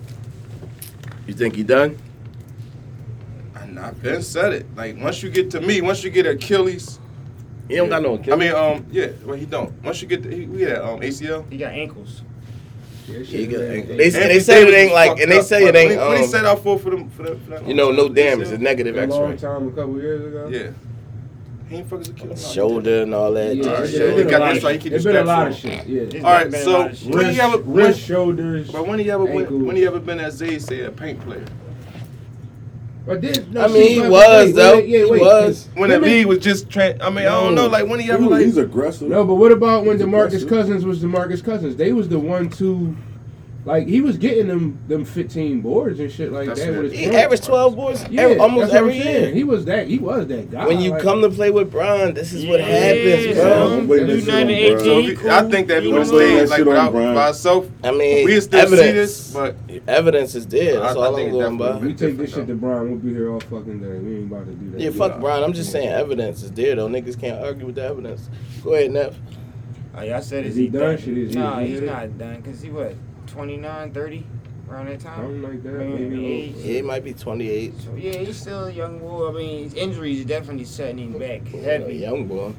You 1.26 1.34
think 1.34 1.56
he 1.56 1.64
done? 1.64 1.98
And 3.78 3.86
I've 3.86 4.02
been 4.02 4.24
said 4.24 4.54
it. 4.54 4.66
Like 4.76 4.98
once 4.98 5.22
you 5.22 5.30
get 5.30 5.52
to 5.52 5.62
me, 5.62 5.82
once 5.82 6.04
you 6.04 6.10
get 6.10 6.26
Achilles, 6.26 7.00
He 7.68 7.76
don't 7.76 7.90
got 7.90 8.02
no. 8.02 8.16
Achilles. 8.16 8.34
I 8.34 8.36
mean, 8.36 8.54
um, 8.56 8.86
yeah, 8.92 9.10
well 9.24 9.36
he 9.38 9.46
don't. 9.46 9.72
Once 9.84 10.02
you 10.02 10.08
get 10.08 10.24
the, 10.24 10.36
he, 10.36 10.46
we 10.48 10.64
had 10.64 10.80
um 10.80 11.00
ACL. 11.02 11.50
He 11.52 11.58
got 11.60 11.74
ankles. 11.74 12.24
Yeah, 13.08 13.20
He 13.20 13.26
shit, 13.26 13.52
got 13.52 13.60
man. 13.60 13.72
ankle. 13.72 13.98
They, 13.98 14.10
they 14.10 14.40
say 14.40 14.68
it 14.68 14.74
ain't 14.74 14.94
like, 14.94 15.20
and 15.20 15.32
they 15.32 15.40
up. 15.40 15.46
say 15.46 15.62
it 15.64 15.74
When 15.74 15.76
ain't. 15.76 15.92
he- 15.92 15.98
when 15.98 16.18
he 16.18 16.24
Um, 16.24 16.30
set 16.30 16.46
out 16.46 16.64
for 16.64 16.80
for 16.80 16.90
them 16.90 17.08
for, 17.12 17.24
the, 17.24 17.36
for 17.36 17.50
that, 17.52 17.68
you 17.68 17.76
know, 17.76 17.92
no 17.92 18.10
damage. 18.10 18.48
It's 18.50 18.60
negative 18.62 18.98
x- 18.98 19.14
A 19.14 19.16
long 19.16 19.32
X-ray. 19.34 19.48
time, 19.50 19.68
a 19.68 19.72
couple 19.72 19.98
years 20.02 20.26
ago. 20.26 20.48
Yeah, 20.52 20.72
he 21.70 21.76
ain't 21.78 21.88
fucking 21.90 22.14
Achilles. 22.16 22.52
Shoulder 22.52 23.04
and 23.04 23.14
all 23.14 23.32
that. 23.34 23.56
Yeah, 23.56 23.64
All 23.68 23.74
right, 23.76 23.84
it's 23.84 23.94
so 23.94 24.00
been 24.08 24.16
he 24.16 24.22
a 24.24 24.26
got 24.30 24.40
lot 24.42 24.50
this 24.50 24.58
of- 24.58 24.64
right, 24.64 24.74
he 24.74 24.80
keep 24.80 24.94
It's 24.94 25.04
his 25.04 25.14
been 25.14 25.24
a 25.24 25.28
lot 25.28 25.48
of 25.48 25.56
shit. 25.56 25.88
Yeah. 25.88 26.02
It's 26.02 26.16
All 26.16 26.22
right, 26.24 26.52
so 26.54 26.72
lot 26.80 26.98
when 27.16 27.32
he 27.34 27.40
ever 27.42 27.58
Wrist, 27.60 27.66
when, 27.68 27.94
shoulders. 27.94 28.72
but 28.72 28.88
when 28.88 28.98
he 29.00 29.12
ever 29.12 29.24
when, 29.26 29.38
ankles. 29.44 29.64
when 29.64 29.76
he 29.76 29.86
ever 29.86 30.00
been 30.00 30.20
at 30.20 30.34
Zay 30.34 30.58
say 30.58 30.82
a 30.82 30.92
paint 30.92 31.20
player? 31.22 31.46
But 33.08 33.22
this, 33.22 33.40
no, 33.48 33.64
I 33.64 33.68
mean, 33.70 33.90
he 33.90 34.00
was 34.02 34.10
wait, 34.12 34.52
though. 34.52 34.76
wait, 34.76 34.90
yeah, 34.90 35.06
He 35.06 35.12
wait. 35.12 35.22
was. 35.22 35.70
When 35.76 35.90
the 35.90 35.98
Let 35.98 36.10
league 36.10 36.26
was 36.26 36.40
just 36.40 36.70
trying, 36.70 37.02
I 37.02 37.10
mean, 37.10 37.20
I 37.26 37.30
don't 37.42 37.56
know, 37.56 37.68
like 37.68 37.88
when 37.88 38.02
he 38.02 38.12
ever 38.12 38.22
Ooh, 38.24 38.30
like 38.30 38.42
he's 38.46 38.58
aggressive. 38.58 39.08
No, 39.08 39.24
but 39.24 39.36
what 39.36 39.54
about 39.54 39.86
when 39.86 39.98
He's 39.98 40.06
Demarcus 40.06 40.26
aggressive. 40.44 40.50
Cousins 40.50 40.86
was 40.86 41.02
Demarcus 41.02 41.42
Cousins? 41.44 41.78
They 41.78 41.94
was 41.94 42.10
the 42.10 42.20
one 42.20 42.50
two, 42.50 42.98
like 43.68 43.86
he 43.88 44.00
was 44.02 44.18
getting 44.18 44.48
them 44.48 44.80
them 44.88 45.04
fifteen 45.06 45.62
boards 45.62 46.00
and 46.00 46.10
shit 46.12 46.32
like 46.32 46.48
That's 46.48 46.62
that. 46.62 46.74
it. 46.74 46.82
With 46.82 46.92
his 46.94 47.00
He 47.02 47.16
averaged 47.16 47.44
12 47.44 47.76
boards 47.76 48.06
yeah, 48.10 48.22
every, 48.22 48.38
almost 48.40 48.72
that's 48.72 48.74
what 48.74 48.78
every 48.80 48.98
I'm 48.98 49.04
saying. 49.04 49.24
year. 49.26 49.34
He 49.34 49.44
was 49.44 49.66
that. 49.66 49.88
He 49.88 49.98
was 50.00 50.26
that 50.28 50.50
guy. 50.50 50.66
When 50.66 50.80
you 50.80 50.92
like- 50.92 51.02
come 51.04 51.22
to 51.22 51.30
play 51.30 51.52
with 51.52 51.70
Bron, 51.70 52.14
this 52.14 52.32
is 52.34 52.46
what 52.46 52.60
Yeah, 52.62 52.66
happens, 52.66 53.38
son. 53.38 53.88
bro. 53.88 53.98
I'm 53.98 54.10
You 54.10 54.22
nine 54.26 54.48
to 54.48 54.72
bro. 54.72 54.80
So 54.84 55.00
18, 55.00 55.10
if 55.12 55.26
I 55.26 55.50
think 55.50 55.68
that 55.68 55.78
if 55.78 55.84
he 55.84 55.90
cool. 55.90 56.00
would 56.00 56.08
Don't 56.08 56.12
blame 56.12 56.28
stay 56.38 56.46
like 56.48 56.58
shit 56.58 56.60
on 56.62 56.68
without 56.74 56.92
Bron. 56.94 57.14
by 57.16 57.26
himself, 57.26 57.70
I 57.84 57.92
mean, 57.92 58.26
we 58.26 58.40
still 58.42 58.60
evidence. 58.62 58.82
see 58.88 58.92
this, 58.94 59.34
but 59.34 59.56
Evidence 59.88 60.36
is 60.36 60.48
there. 60.48 60.80
That's 60.80 60.96
I- 60.96 60.98
all 60.98 61.04
I 61.04 61.08
I'm 61.10 61.16
think 61.16 61.32
going 61.32 61.58
definitely- 61.58 61.80
by. 61.80 61.86
we 61.88 61.94
take 61.94 62.18
this 62.18 62.34
shit 62.34 62.48
to 62.48 62.56
Bron, 62.56 62.90
we'll 62.90 63.00
be 63.00 63.10
here 63.14 63.32
all 63.32 63.40
fucking 63.42 63.80
day. 63.80 64.00
We 64.00 64.16
ain't 64.18 64.32
about 64.32 64.46
to 64.48 64.54
do 64.54 64.72
that. 64.72 64.80
Yeah, 64.80 64.90
fuck 64.92 65.20
Bron. 65.20 65.44
I'm 65.44 65.54
just 65.54 65.72
saying 65.72 65.90
evidence 65.90 66.42
is 66.42 66.52
there 66.52 66.76
though. 66.76 66.88
Niggas 66.88 67.20
can't 67.20 67.44
argue 67.44 67.66
with 67.66 67.76
the 67.76 67.84
evidence. 67.84 68.30
Go 68.64 68.74
ahead, 68.74 68.92
Neff. 68.92 69.14
Oh, 70.00 70.04
y'all 70.04 70.22
said 70.22 70.46
Is 70.46 70.52
is 70.52 70.56
he 70.58 70.62
he 70.64 70.68
done? 70.70 70.82
done? 70.82 70.98
Shit, 71.00 71.18
is 71.18 71.34
he- 71.34 71.40
Nah, 71.40 71.60
is 71.60 71.70
he's 71.70 71.80
he- 71.80 71.86
not 71.88 72.18
done. 72.20 72.42
Cause 72.44 72.62
he 72.62 72.70
what, 72.70 72.94
29, 73.48 73.92
30, 73.94 74.26
around 74.68 74.88
that 74.88 75.00
time. 75.00 75.16
Something 75.18 75.42
like 75.44 75.62
that. 75.62 75.74
Maybe 75.74 76.04
Maybe 76.10 76.26
a. 76.26 76.46
Yeah, 76.48 76.64
he 76.74 76.82
might 76.82 77.04
be 77.04 77.14
28. 77.14 77.74
So 77.80 77.94
yeah, 77.96 78.14
he's 78.18 78.36
still 78.36 78.66
a 78.66 78.72
young 78.72 78.98
boy. 78.98 79.30
I 79.30 79.32
mean, 79.32 79.64
his 79.66 79.76
injuries 79.76 80.26
definitely 80.26 80.66
setting 80.66 80.98
him 81.14 81.20
back 81.20 81.42
Yeah, 81.54 81.62
heavy. 81.62 81.98
young 81.98 82.26
boy, 82.26 82.52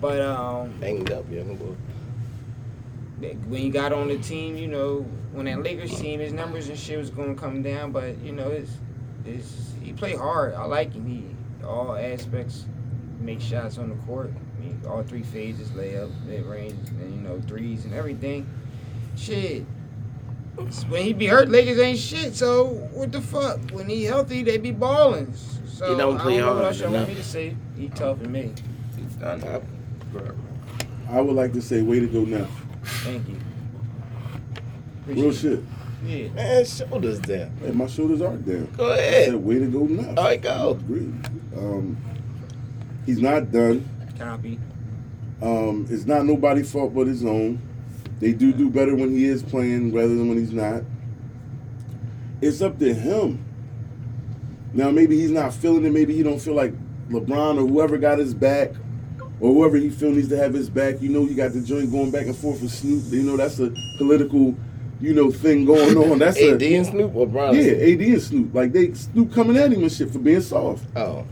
But 0.00 0.22
um, 0.22 0.72
banged 0.80 1.12
up 1.12 1.30
young 1.30 1.56
boy. 1.56 1.74
when 3.20 3.60
he 3.60 3.68
got 3.68 3.92
on 3.92 4.08
the 4.08 4.16
team, 4.16 4.56
you 4.56 4.66
know, 4.68 5.00
when 5.32 5.44
that 5.44 5.62
Lakers 5.62 5.94
team, 6.00 6.20
his 6.20 6.32
numbers 6.32 6.70
and 6.70 6.78
shit 6.78 6.98
was 6.98 7.10
gonna 7.10 7.34
come 7.34 7.60
down. 7.62 7.92
But 7.92 8.16
you 8.20 8.32
know, 8.32 8.48
it's, 8.48 8.72
it's 9.26 9.72
he 9.82 9.92
played 9.92 10.16
hard. 10.16 10.54
I 10.54 10.64
like 10.64 10.94
him. 10.94 11.06
He 11.06 11.66
all 11.66 11.94
aspects, 11.96 12.64
make 13.20 13.42
shots 13.42 13.76
on 13.76 13.90
the 13.90 13.94
court. 14.06 14.32
I 14.58 14.64
mean, 14.64 14.80
all 14.88 15.02
three 15.02 15.22
phases, 15.22 15.68
layup, 15.72 16.10
mid 16.24 16.46
range, 16.46 16.88
and 16.88 17.14
you 17.14 17.20
know, 17.20 17.42
threes 17.46 17.84
and 17.84 17.92
everything. 17.92 18.46
Shit. 19.16 19.66
When 20.88 21.02
he 21.02 21.12
be 21.12 21.26
hurt, 21.26 21.48
Lakers 21.48 21.78
ain't 21.78 21.98
shit. 21.98 22.34
So 22.34 22.66
what 22.92 23.10
the 23.12 23.20
fuck? 23.20 23.58
When 23.70 23.88
he 23.88 24.04
healthy, 24.04 24.42
they 24.42 24.58
be 24.58 24.70
balling. 24.70 25.32
So 25.66 25.90
He 25.92 25.96
don't 25.96 26.18
play 26.18 26.34
I 26.38 26.40
don't 26.40 26.40
know 26.40 26.44
hard 26.46 26.56
what 26.56 26.64
else 26.66 26.80
y'all 26.80 26.92
want 26.92 27.08
me 27.08 27.14
to 27.14 27.24
say. 27.24 27.56
He 27.76 27.88
tough 27.88 28.18
than 28.18 28.32
me. 28.32 28.52
he's 28.96 29.14
done. 29.16 29.42
I 31.08 31.20
would 31.20 31.34
like 31.36 31.52
to 31.54 31.60
say, 31.62 31.82
way 31.82 32.00
to 32.00 32.06
go 32.06 32.24
now. 32.24 32.46
Thank 32.84 33.28
you. 33.28 33.36
Real 35.06 35.32
shit. 35.32 35.52
it. 35.54 35.64
Yeah. 36.04 36.28
Man, 36.30 36.64
shoulders 36.64 37.18
down. 37.20 37.50
Hey, 37.60 37.70
my 37.70 37.86
shoulders 37.86 38.20
aren't 38.22 38.46
down. 38.46 38.66
Go 38.76 38.90
I 38.90 38.96
ahead. 38.98 39.24
said, 39.26 39.34
way 39.36 39.58
to 39.58 39.66
go 39.66 39.84
now. 39.84 40.08
All 40.16 40.24
right, 40.24 40.40
go. 40.40 40.70
Agreed. 40.70 41.14
Um, 41.56 41.96
he's 43.06 43.20
not 43.20 43.50
done. 43.50 43.88
Copy. 44.18 44.58
Um, 45.40 45.86
it's 45.90 46.06
not 46.06 46.24
nobody's 46.24 46.70
fault 46.70 46.94
but 46.94 47.06
his 47.06 47.24
own. 47.24 47.60
They 48.22 48.32
do 48.32 48.52
do 48.52 48.70
better 48.70 48.94
when 48.94 49.10
he 49.16 49.24
is 49.24 49.42
playing 49.42 49.92
rather 49.92 50.14
than 50.14 50.28
when 50.28 50.38
he's 50.38 50.52
not. 50.52 50.84
It's 52.40 52.62
up 52.62 52.78
to 52.78 52.94
him. 52.94 53.44
Now 54.72 54.92
maybe 54.92 55.18
he's 55.18 55.32
not 55.32 55.52
feeling 55.52 55.84
it. 55.84 55.90
Maybe 55.90 56.14
he 56.14 56.22
don't 56.22 56.38
feel 56.38 56.54
like 56.54 56.72
LeBron 57.08 57.58
or 57.58 57.66
whoever 57.66 57.98
got 57.98 58.18
his 58.18 58.32
back, 58.32 58.70
or 59.40 59.52
whoever 59.52 59.76
he 59.76 59.90
feel 59.90 60.12
needs 60.12 60.28
to 60.28 60.36
have 60.36 60.54
his 60.54 60.70
back. 60.70 61.02
You 61.02 61.08
know, 61.08 61.26
he 61.26 61.34
got 61.34 61.52
the 61.52 61.60
joint 61.60 61.90
going 61.90 62.12
back 62.12 62.26
and 62.26 62.36
forth 62.36 62.62
with 62.62 62.70
Snoop. 62.70 63.02
You 63.12 63.24
know, 63.24 63.36
that's 63.36 63.58
a 63.58 63.74
political, 63.98 64.54
you 65.00 65.14
know, 65.14 65.32
thing 65.32 65.64
going 65.64 65.96
on. 65.96 66.20
That's 66.20 66.36
a 66.40 66.52
AD 66.52 66.62
and 66.62 66.86
Snoop 66.86 67.16
or 67.16 67.26
yeah, 67.52 67.72
AD 67.72 68.00
and 68.02 68.22
Snoop. 68.22 68.54
Like 68.54 68.70
they 68.70 68.94
Snoop 68.94 69.32
coming 69.32 69.56
at 69.56 69.72
him 69.72 69.82
and 69.82 69.90
shit 69.90 70.12
for 70.12 70.20
being 70.20 70.42
soft 70.42 70.84
Oh, 70.94 71.26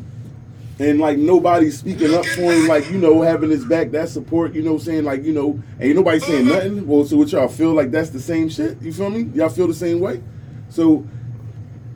and 0.81 0.99
like 0.99 1.19
nobody's 1.19 1.79
speaking 1.79 2.15
up 2.15 2.25
for 2.25 2.53
him, 2.53 2.67
like 2.67 2.91
you 2.91 2.97
know, 2.97 3.21
having 3.21 3.51
his 3.51 3.67
back, 3.67 3.91
that 3.91 4.09
support, 4.09 4.55
you 4.55 4.63
know, 4.63 4.79
saying 4.79 5.05
like 5.05 5.23
you 5.23 5.33
know, 5.33 5.63
ain't 5.79 5.95
nobody 5.95 6.19
saying 6.19 6.47
mm-hmm. 6.47 6.55
nothing. 6.55 6.87
Well, 6.87 7.05
so 7.05 7.19
what 7.19 7.31
y'all 7.31 7.49
feel 7.49 7.75
like 7.75 7.91
that's 7.91 8.11
the 8.11 8.19
same 8.21 8.49
shit? 8.49 8.81
You 8.81 8.91
feel 8.91 9.11
me? 9.11 9.31
Y'all 9.35 9.51
feel 9.51 9.69
the 9.69 9.75
same 9.75 10.01
way? 10.01 10.23
So 10.71 11.07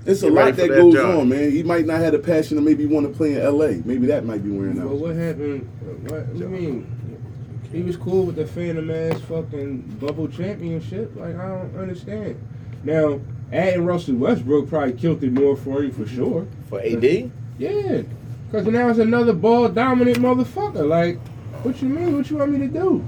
it's 0.05 0.23
a 0.23 0.27
Get 0.27 0.33
lot 0.35 0.57
that 0.57 0.57
that 0.57 0.69
goes 0.69 0.93
job. 0.93 1.21
on, 1.21 1.31
man. 1.31 1.51
He 1.51 1.63
might 1.63 1.87
not 1.87 2.01
have 2.01 2.13
the 2.13 2.19
passion 2.19 2.59
to 2.59 2.63
maybe 2.63 2.85
want 2.85 3.11
to 3.11 3.17
play 3.17 3.35
in 3.35 3.41
L.A. 3.41 3.77
Maybe 3.87 4.07
that 4.09 4.27
might 4.27 4.45
be 4.45 4.51
wearing 4.51 4.77
Well, 4.77 4.91
out. 4.91 5.01
what 5.01 5.17
happened? 5.17 5.67
What, 6.11 6.27
what 6.27 6.37
you 6.37 6.49
mean? 6.49 7.61
He 7.73 7.83
was 7.83 7.97
cool 7.97 8.27
with 8.27 8.37
the 8.37 8.47
Phantom 8.47 8.91
ass 8.91 9.19
fucking 9.23 9.79
bubble 9.99 10.29
championship. 10.29 11.17
Like 11.17 11.37
I 11.37 11.49
don't 11.49 11.77
understand. 11.79 12.39
Now, 12.85 13.19
adding 13.51 13.87
Russell 13.87 14.17
Westbrook 14.17 14.69
probably 14.69 14.93
killed 14.93 15.25
it 15.25 15.33
more 15.33 15.57
for 15.57 15.83
him 15.83 15.91
for 15.91 16.07
sure. 16.07 16.47
for 16.69 16.81
AD? 16.83 17.31
Yeah, 17.59 18.03
because 18.47 18.67
now 18.67 18.89
it's 18.89 18.99
another 18.99 19.33
ball 19.33 19.69
dominant 19.69 20.19
motherfucker. 20.19 20.87
Like, 20.87 21.19
what 21.65 21.81
you 21.83 21.89
mean? 21.89 22.17
What 22.17 22.31
you 22.31 22.37
want 22.37 22.53
me 22.53 22.59
to 22.59 22.69
do? 22.69 23.05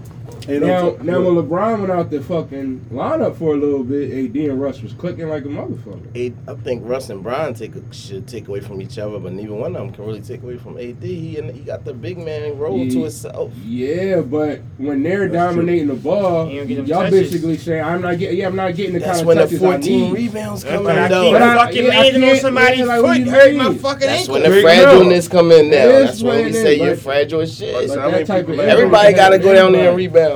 Ain't 0.48 0.62
now, 0.62 0.66
no 0.82 0.90
talk- 0.92 1.02
now 1.02 1.20
when 1.20 1.34
LeBron 1.44 1.80
went 1.80 1.90
out 1.90 2.10
the 2.10 2.20
fucking 2.20 2.86
lineup 2.92 3.36
for 3.36 3.54
a 3.54 3.56
little 3.56 3.82
bit, 3.82 4.12
AD 4.12 4.36
and 4.48 4.60
Russ 4.60 4.80
was 4.82 4.92
clicking 4.92 5.28
like 5.28 5.44
a 5.44 5.48
motherfucker. 5.48 6.32
I 6.48 6.54
think 6.62 6.82
Russ 6.84 7.10
and 7.10 7.22
Bron 7.22 7.52
take 7.54 7.72
should 7.90 8.26
take 8.28 8.46
away 8.48 8.60
from 8.60 8.80
each 8.80 8.98
other, 8.98 9.18
but 9.18 9.32
neither 9.32 9.54
one 9.54 9.74
of 9.74 9.82
them 9.82 9.92
can 9.92 10.06
really 10.06 10.20
take 10.20 10.42
away 10.42 10.56
from 10.56 10.78
AD. 10.78 11.02
He 11.02 11.36
and 11.38 11.50
he 11.50 11.60
got 11.62 11.84
the 11.84 11.92
big 11.92 12.18
man 12.18 12.56
role 12.58 12.78
to 12.78 12.84
Yeah. 12.84 13.00
himself. 13.00 13.50
Yeah, 13.66 14.20
but 14.20 14.60
when 14.78 15.02
they're 15.02 15.28
That's 15.28 15.52
true. 15.52 15.62
dominating 15.62 15.88
the 15.88 15.94
ball, 15.94 16.48
You 16.48 16.58
don't 16.60 16.68
get 16.68 16.76
them 16.76 16.86
y'all 16.86 17.02
touches. 17.02 17.30
basically 17.32 17.56
saying, 17.56 17.82
"I'm 17.82 18.02
not 18.02 18.18
getting. 18.18 18.38
Yeah, 18.38 18.46
I'm 18.46 18.56
not 18.56 18.74
getting 18.76 18.92
the 18.94 19.00
That's 19.00 19.10
kind 19.10 19.20
of 19.22 19.26
when 19.26 19.36
the 19.38 19.42
touches 19.44 19.62
I 19.62 19.66
14 19.66 20.00
need." 20.00 20.12
rebounds 20.12 20.62
That's 20.62 20.74
come 20.76 20.84
when 20.84 20.96
I 20.96 20.98
in, 20.98 21.02
keep 21.04 21.10
though. 21.10 21.32
But 21.32 21.42
I- 21.42 21.56
fucking 21.56 21.84
yeah, 21.84 21.90
I 21.90 21.96
landing 22.02 22.22
on 22.22 22.28
can't- 22.28 22.40
somebody's 22.40 22.78
yeah, 22.78 22.84
like, 22.84 23.00
foot, 23.00 23.14
do 23.14 23.20
you 23.24 23.30
hurting 23.30 23.56
my 23.58 23.68
mean? 23.70 23.78
fucking 23.78 24.00
That's 24.00 24.20
ankle. 24.20 24.34
when 24.34 24.42
the 24.44 24.48
Big 24.50 24.64
fragileness 24.64 25.28
come 25.30 25.52
in 25.52 25.70
now. 25.70 25.76
It 25.76 25.80
is 25.86 26.06
That's 26.06 26.22
when 26.22 26.36
we 26.36 26.42
when 26.44 26.52
say 26.52 26.76
it- 26.76 26.82
you're 26.82 26.96
fragile 26.96 27.40
as 27.40 27.56
shit. 27.56 27.74
But 27.74 27.88
So 27.88 27.98
how 28.00 28.06
that 28.06 28.12
many 28.12 28.24
type 28.24 28.46
people 28.46 28.60
of 28.60 28.66
have- 28.68 28.78
Everybody 28.78 29.12
got 29.14 29.28
to 29.30 29.38
go 29.38 29.52
down 29.54 29.72
there 29.72 29.80
and 29.82 29.88
Everybody. 29.90 30.24
rebound. 30.24 30.35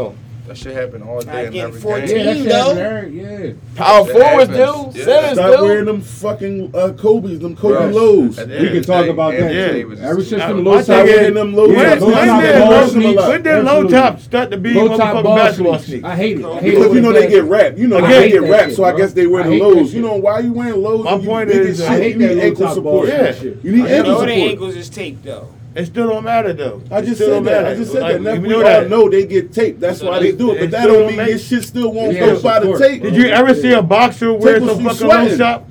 That 0.50 0.56
shit 0.58 0.74
happen 0.74 1.02
all 1.04 1.14
Not 1.14 1.26
day 1.26 1.46
in 1.46 1.52
getting 1.52 1.60
every 1.68 1.80
14. 1.80 2.06
game. 2.08 2.16
Yeah, 2.18 2.24
that 2.24 2.36
shit 2.38 2.48
though. 2.48 2.74
happened, 2.74 3.14
Yeah. 3.14 3.52
Power 3.76 4.04
That 4.04 4.12
forwards 4.12 4.50
do. 4.50 4.98
Yeah. 4.98 5.04
centers 5.04 5.32
Stop 5.38 5.60
wearing 5.62 5.84
do. 5.84 5.92
them 5.92 6.00
fucking 6.00 6.70
uh, 6.74 6.88
Kobe's, 6.98 7.38
them 7.38 7.54
Kobe 7.54 7.74
Right. 7.76 7.94
lows. 7.94 8.36
At 8.36 8.48
the 8.48 8.54
We 8.54 8.58
can 8.58 8.66
of 8.66 8.74
the 8.74 8.92
talk 8.92 9.04
day, 9.04 9.10
about 9.10 9.30
that 9.30 9.42
Anthony 9.42 9.54
too. 9.68 9.72
Davis 9.78 9.98
is 10.00 10.04
Ever 10.04 10.22
since 10.24 10.42
them 10.42 10.58
I 10.58 10.60
low 10.62 10.74
think 10.74 10.86
top, 10.88 11.06
it- 11.06 11.14
wearing 11.16 11.34
them 11.34 11.54
low 11.54 11.66
Yeah, 11.70 11.84
tops. 11.90 12.00
those 12.00 12.14
when 12.14 12.26
top 12.26 12.42
did 12.42 12.58
ball 12.58 12.70
low, 12.72 12.86
sneaks. 12.88 13.22
when 13.28 13.42
did 13.44 13.52
low 13.52 13.60
Absolutely. 13.60 13.92
top 13.92 14.20
start 14.20 14.50
to 14.50 14.56
be 14.56 14.74
low 14.74 14.88
top 14.88 14.98
motherfucking 14.98 15.22
ball 15.22 15.36
basketball 15.36 15.74
sneaks. 15.74 15.86
sneaks? 15.88 16.04
I 16.04 16.16
hate 16.16 16.40
it. 16.40 16.44
I 16.44 16.54
hate 16.58 16.70
Because 16.74 16.94
you 16.96 17.00
know 17.00 17.12
they 17.12 17.28
get 17.28 17.44
wrapped. 17.44 17.78
You 17.78 17.86
know 17.86 17.98
I 17.98 18.00
they 18.00 18.06
hate 18.22 18.32
get 18.32 18.40
that 18.42 18.50
wrapped, 18.50 18.66
shit, 18.70 18.76
so 18.76 18.82
I 18.84 18.90
bro. 18.90 18.98
guess 18.98 19.12
they 19.12 19.26
wear 19.28 19.42
I 19.42 19.46
the 19.46 19.52
hate 19.52 19.62
lows. 19.62 19.76
You 19.78 19.86
shit. 19.86 20.00
know 20.02 20.16
why 20.16 20.40
you 20.40 20.52
wearing 20.52 20.82
lows? 20.82 21.04
My 21.04 21.12
and 21.12 21.22
you 21.22 21.28
point 21.28 21.48
big 21.48 21.56
is, 21.60 21.80
as 21.80 21.86
I 21.86 21.94
shit, 21.94 22.02
hate 22.02 22.12
you 22.14 22.18
that 22.22 22.28
need 22.34 22.34
low 22.38 22.42
ankle 22.42 22.64
top 22.66 22.74
support. 22.74 23.06
ball 23.08 23.16
Yeah. 23.16 23.32
shit. 23.34 23.58
You 23.62 23.70
need 23.70 23.84
I 23.84 23.88
hate 23.88 23.94
ankle 23.98 24.12
All 24.14 24.20
the 24.22 24.26
support. 24.32 24.50
ankles 24.50 24.74
is 24.76 24.88
taped 24.88 25.24
though. 25.24 25.46
It 25.80 25.86
still 25.86 26.08
don't 26.08 26.24
matter 26.24 26.52
though. 26.52 26.82
I 26.90 26.98
It 26.98 27.02
just 27.06 27.16
still 27.16 27.28
said 27.28 27.34
don't 27.34 27.44
that. 27.44 27.58
I 27.58 27.62
matter. 27.62 27.76
just 27.76 27.92
said 27.92 28.02
Like, 28.02 28.12
that. 28.14 28.22
Now, 28.22 28.32
we 28.34 28.38
we 28.40 28.48
know 28.48 28.56
all 28.58 28.62
that. 28.64 28.88
know 28.90 29.08
they 29.10 29.26
get 29.26 29.52
taped. 29.52 29.80
That's 29.80 30.02
why 30.02 30.18
they 30.20 30.32
do 30.32 30.52
it. 30.52 30.56
It 30.56 30.60
But 30.60 30.70
that 30.72 30.86
don't 30.86 30.98
don't 30.98 31.06
mean 31.08 31.16
make- 31.16 31.28
your 31.30 31.38
shit 31.38 31.64
still 31.64 31.92
won't 31.92 32.12
Yeah, 32.14 32.26
go 32.26 32.42
by 32.42 32.60
the 32.60 32.78
tape. 32.78 33.02
Did 33.02 33.16
you 33.16 33.26
ever 33.26 33.54
see 33.54 33.72
a 33.72 33.82
boxer 33.82 34.32
wear 34.34 34.58
some 34.58 34.68
what 34.68 34.78
you 34.78 34.88
fucking 34.90 35.06
low 35.08 35.14
sweating. 35.16 35.38
top? 35.38 35.68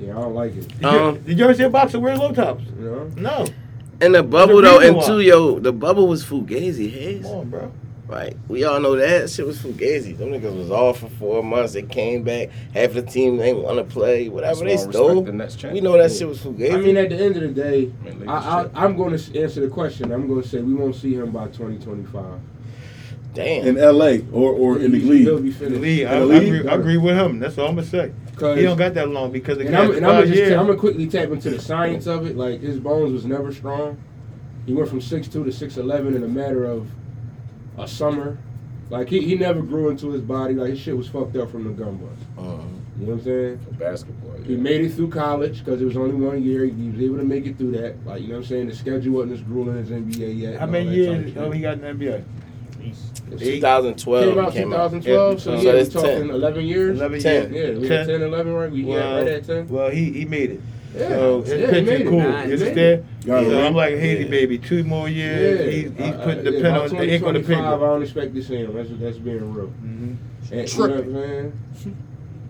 Yeah, 0.00 0.16
I 0.18 0.20
don't 0.22 0.34
like 0.34 0.56
it. 0.56 0.68
Did, 0.68 0.84
Um, 0.84 1.14
you, 1.16 1.20
did 1.26 1.38
you 1.38 1.44
ever 1.44 1.54
see 1.54 1.62
a 1.64 1.70
boxer 1.70 2.00
wear 2.00 2.16
low 2.16 2.32
tops? 2.32 2.64
No. 2.78 3.10
No. 3.16 3.46
And 4.00 4.14
the 4.14 4.22
bubble 4.22 4.62
though, 4.62 4.78
reason 4.78 4.88
and 4.88 4.96
why. 4.96 5.06
two, 5.06 5.20
yo, 5.20 5.58
the 5.58 5.72
bubble 5.72 6.08
was 6.08 6.24
Fugazi, 6.24 6.90
Hayes. 6.90 7.22
Come 7.26 7.32
on, 7.32 7.50
bro. 7.50 7.72
Right. 8.10 8.36
We 8.48 8.64
all 8.64 8.80
know 8.80 8.96
that 8.96 9.30
shit 9.30 9.46
was 9.46 9.58
Fugazi. 9.60 10.18
Them 10.18 10.30
niggas 10.30 10.56
was 10.56 10.70
off 10.70 10.98
for 10.98 11.08
four 11.10 11.44
months. 11.44 11.74
They 11.74 11.82
came 11.82 12.24
back. 12.24 12.48
Half 12.74 12.94
the 12.94 13.02
team 13.02 13.36
they 13.36 13.52
want 13.52 13.78
to 13.78 13.84
play. 13.84 14.28
Whatever 14.28 14.64
they 14.64 14.74
That's 14.76 14.86
why 14.86 14.90
I 14.90 15.12
respect 15.14 15.52
stole. 15.54 15.68
the 15.68 15.70
We 15.72 15.80
know 15.80 15.96
that 15.96 16.10
shit 16.10 16.26
was 16.26 16.38
Fugazi. 16.40 16.74
I 16.74 16.76
mean, 16.78 16.96
at 16.96 17.10
the 17.10 17.16
end 17.16 17.36
of 17.36 17.42
the 17.42 17.48
day, 17.62 17.92
Man, 18.02 18.28
I, 18.28 18.62
I, 18.62 18.70
I'm 18.84 18.96
going 18.96 19.16
to 19.16 19.40
answer 19.40 19.60
the 19.60 19.68
question. 19.68 20.10
I'm 20.10 20.26
going 20.26 20.42
to 20.42 20.48
say 20.48 20.60
we 20.60 20.74
won't 20.74 20.96
see 20.96 21.14
him 21.14 21.30
by 21.30 21.46
2025. 21.46 22.40
Damn. 23.32 23.64
In 23.64 23.78
L.A. 23.78 24.24
or 24.32 24.52
or 24.52 24.80
in 24.80 24.90
the 24.90 24.98
He'll 24.98 25.34
league. 25.36 25.44
be 25.44 25.50
The 25.50 25.58
finished. 25.58 25.80
league, 25.80 26.06
I, 26.06 26.10
I, 26.10 26.14
In 26.14 26.20
the 26.20 26.26
league? 26.26 26.54
agree, 26.54 26.68
I 26.68 26.74
agree 26.74 26.96
with 26.98 27.16
him. 27.16 27.38
That's 27.38 27.58
all 27.58 27.68
I'm 27.68 27.76
gonna 27.76 27.86
say. 27.86 28.12
He 28.56 28.62
don't 28.62 28.76
got 28.76 28.94
that 28.94 29.08
long 29.08 29.30
because 29.30 29.58
the 29.58 29.66
And 29.66 29.76
I'm, 29.76 29.90
and 29.94 30.04
I'm 30.04 30.12
gonna 30.14 30.26
just 30.26 30.36
years. 30.36 30.52
I'm 30.54 30.66
gonna 30.66 30.78
quickly 30.78 31.06
tap 31.06 31.28
into 31.28 31.50
the 31.50 31.60
science 31.60 32.06
of 32.08 32.26
it. 32.26 32.36
Like 32.36 32.60
his 32.60 32.80
bones 32.80 33.12
was 33.12 33.24
never 33.24 33.52
strong. 33.52 33.98
He 34.66 34.72
went 34.72 34.88
from 34.88 35.00
six 35.00 35.28
two 35.28 35.44
to 35.44 35.52
six 35.52 35.76
eleven 35.76 36.16
in 36.16 36.24
a 36.24 36.28
matter 36.28 36.64
of 36.64 36.88
a 37.82 37.88
summer. 37.88 38.38
Like 38.90 39.08
he, 39.08 39.20
he 39.20 39.36
never 39.36 39.62
grew 39.62 39.88
into 39.88 40.10
his 40.10 40.22
body. 40.22 40.54
Like 40.54 40.70
his 40.70 40.80
shit 40.80 40.96
was 40.96 41.08
fucked 41.08 41.36
up 41.36 41.50
from 41.50 41.64
the 41.64 41.70
gun 41.70 41.96
bust. 41.96 42.20
Uh-huh. 42.36 42.62
You 42.98 43.06
know 43.06 43.12
what 43.12 43.18
I'm 43.20 43.24
saying? 43.24 43.58
For 43.60 43.70
basketball. 43.74 44.42
He 44.42 44.56
made 44.56 44.80
it 44.82 44.90
through 44.90 45.10
college 45.10 45.64
because 45.64 45.80
it 45.80 45.84
was 45.84 45.96
only 45.96 46.14
one 46.14 46.42
year. 46.42 46.64
He 46.64 46.90
was 46.90 47.00
able 47.00 47.16
to 47.18 47.24
make 47.24 47.46
it 47.46 47.56
through 47.56 47.72
that. 47.72 48.04
Like 48.04 48.22
you 48.22 48.28
know 48.28 48.34
what 48.34 48.40
I'm 48.40 48.46
saying? 48.46 48.68
The 48.68 48.74
schedule 48.74 49.14
wasn't 49.14 49.34
as 49.34 49.42
grueling 49.42 49.78
as 49.78 49.88
NBA 49.90 50.38
yet. 50.38 50.56
How 50.56 50.64
and 50.64 50.72
many 50.72 50.90
years 50.90 51.32
type 51.32 51.44
oh, 51.44 51.50
he 51.50 51.60
got 51.60 51.78
in 51.78 51.98
the 51.98 52.06
NBA? 52.06 52.24
Came 52.80 53.38
2012 53.38 54.38
out 54.38 54.52
came 54.52 54.72
out. 54.72 54.90
2012, 54.90 55.40
so 55.40 55.52
Yeah, 55.52 55.58
yeah, 55.58 55.84
so 55.84 56.00
we're 56.00 56.08
talking 56.08 56.26
10. 56.28 56.30
11 56.30 56.66
years. 56.66 56.98
11 56.98 57.20
Ten. 57.20 57.52
years. 57.52 57.74
Yeah, 57.76 57.80
we 57.80 57.88
10. 57.88 57.98
had 57.98 58.06
10, 58.06 58.22
11, 58.22 58.52
right? 58.52 58.70
We 58.72 58.82
yeah, 58.82 58.94
Well, 58.94 59.18
right 59.18 59.28
at 59.28 59.44
10. 59.44 59.68
Well, 59.68 59.90
he, 59.90 60.12
he 60.12 60.24
made 60.24 60.50
it. 60.50 60.60
Yeah, 60.94 61.08
So 61.08 61.42
his 61.42 61.48
yeah, 61.52 61.66
he 61.66 61.70
pitch 61.72 61.88
is 61.88 62.00
it. 62.00 62.08
cool. 62.08 62.18
Nine, 62.18 62.50
You 62.50 62.56
he 62.56 62.64
made 62.64 62.78
it. 62.78 63.04
So 63.24 63.60
I'm 63.66 63.74
like, 63.74 63.94
hey, 63.96 64.24
Yeah. 64.24 64.28
baby, 64.30 64.58
two 64.58 64.84
more 64.84 65.08
years. 65.08 65.60
Yeah, 65.60 65.70
He's, 65.70 65.82
he's 65.96 66.14
Uh, 66.16 66.24
putting 66.24 66.44
the 66.44 66.52
pen 66.52 66.62
by 66.62 66.78
on 66.78 66.88
the 66.88 67.14
ink 67.14 67.22
on 67.24 67.34
the 67.34 67.40
2025, 67.40 67.82
I 67.82 67.86
don't 67.86 68.02
expect 68.02 68.34
to 68.34 68.42
see 68.42 68.56
him. 68.56 68.74
That's, 68.74 68.88
that's 69.00 69.18
being 69.18 69.52
real. 69.52 69.66
hmm 69.66 70.14
And, 70.52 70.72
you 70.72 70.78
know 70.78 70.88
what 70.88 71.04
I'm 71.04 71.12
saying? 71.14 71.96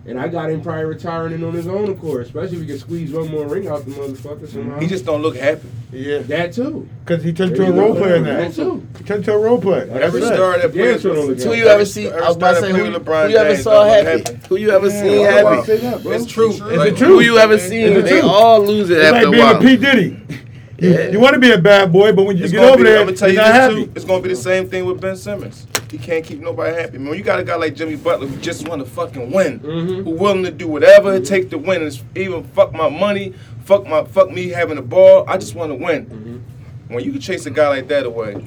And 0.03 0.19
I 0.19 0.27
got 0.27 0.49
him 0.49 0.61
probably 0.61 0.85
retiring 0.85 1.33
in 1.33 1.43
on 1.43 1.53
his 1.53 1.67
own, 1.67 1.89
of 1.89 1.99
course. 1.99 2.27
Especially 2.27 2.57
if 2.57 2.61
he 2.63 2.67
can 2.67 2.79
squeeze 2.79 3.11
one 3.11 3.29
more 3.29 3.47
ring 3.47 3.67
out 3.67 3.85
the 3.85 3.91
motherfucker 3.91 4.47
somehow. 4.47 4.79
He 4.79 4.87
just 4.87 5.05
don't 5.05 5.21
look 5.21 5.35
happy. 5.35 5.67
Yeah, 5.91 6.19
that 6.19 6.53
too. 6.53 6.89
because 7.05 7.23
he 7.23 7.31
turned 7.33 7.55
to 7.57 7.67
a 7.67 7.71
role 7.71 7.93
go. 7.93 7.99
player 7.99 8.19
That 8.21 8.53
too. 8.53 8.85
He 8.97 9.03
turned 9.03 9.25
to 9.25 9.33
a 9.33 9.37
role 9.37 9.61
player. 9.61 9.85
That's 9.85 10.05
Every 10.05 10.21
star 10.21 10.57
that 10.57 10.71
plays 10.71 11.01
so 11.03 11.13
don't 11.13 11.27
with 11.27 11.39
look 11.39 11.47
Who 11.47 11.53
you 11.53 11.67
ever 11.67 11.85
see? 11.85 12.09
I 12.09 12.27
was 12.27 12.35
about 12.37 12.53
to 12.53 12.61
say, 12.61 12.71
who, 12.71 12.77
who 12.77 13.27
you 13.29 13.37
ever 13.37 13.57
saw 13.57 13.83
happy? 13.85 14.39
Who 14.49 14.55
you 14.55 14.71
ever 14.71 14.89
seen 14.89 15.19
why 15.19 15.31
happy? 15.31 15.65
say 15.65 15.77
that, 15.77 16.01
bro? 16.01 16.11
It's 16.13 16.25
true. 16.25 16.49
It's 16.51 16.59
Like, 16.61 16.91
the 16.91 16.95
truth. 16.97 17.09
Who 17.09 17.19
you 17.19 17.37
ever 17.37 17.59
seen? 17.59 18.03
They 18.03 18.21
all 18.21 18.61
lose 18.61 18.89
it 18.89 18.97
after 19.01 19.17
It's 19.17 19.25
after 19.27 19.37
like 19.37 19.59
being 19.59 19.73
a 19.73 19.77
P 19.77 19.85
Diddy. 19.85 20.47
You, 20.81 20.89
Yeah. 20.89 21.09
you 21.09 21.19
want 21.19 21.35
to 21.35 21.39
be 21.39 21.51
a 21.51 21.59
bad 21.59 21.91
boy, 21.93 22.11
but 22.11 22.23
when 22.23 22.37
you 22.37 22.43
It's 22.45 22.51
get 22.53 22.63
over 22.63 22.77
be, 22.77 22.83
there, 22.85 22.99
I'm 23.01 23.05
gonna 23.05 23.15
tell 23.15 23.29
you 23.29 23.35
you're 23.35 23.43
this 23.43 23.53
not 23.53 23.61
happy. 23.71 23.85
too. 23.85 23.91
It's 23.95 24.03
gonna 24.05 24.23
be 24.23 24.29
the 24.29 24.35
same 24.35 24.67
thing 24.67 24.85
with 24.85 24.99
Ben 24.99 25.15
Simmons. 25.15 25.67
He 25.91 25.99
can't 25.99 26.23
keep 26.25 26.41
nobody 26.41 26.75
happy. 26.75 26.97
Man, 26.97 27.13
you 27.13 27.21
got 27.21 27.39
a 27.39 27.43
guy 27.43 27.55
like 27.55 27.75
Jimmy 27.75 27.97
Butler 27.97 28.25
who 28.25 28.35
just 28.37 28.67
want 28.67 28.83
to 28.83 28.89
fucking 28.89 29.29
win, 29.31 29.59
Mhm. 29.59 30.03
who 30.05 30.09
willing 30.09 30.43
to 30.43 30.49
do 30.49 30.67
whatever 30.67 31.13
it 31.13 31.23
takes 31.25 31.51
to 31.51 31.59
win, 31.59 31.83
and 31.83 32.01
even 32.15 32.43
fuck 32.55 32.73
my 32.73 32.89
money, 32.89 33.33
fuck 33.63 33.87
my 33.87 34.05
fuck 34.05 34.31
me 34.31 34.47
having 34.49 34.77
the 34.77 34.81
ball. 34.81 35.23
I 35.27 35.37
just 35.37 35.53
want 35.53 35.69
to 35.71 35.75
win. 35.75 36.05
Mm-hmm. 36.07 36.95
When 36.95 37.03
you 37.03 37.11
can 37.11 37.21
chase 37.21 37.45
a 37.45 37.51
guy 37.51 37.67
like 37.69 37.87
that 37.89 38.07
away, 38.07 38.37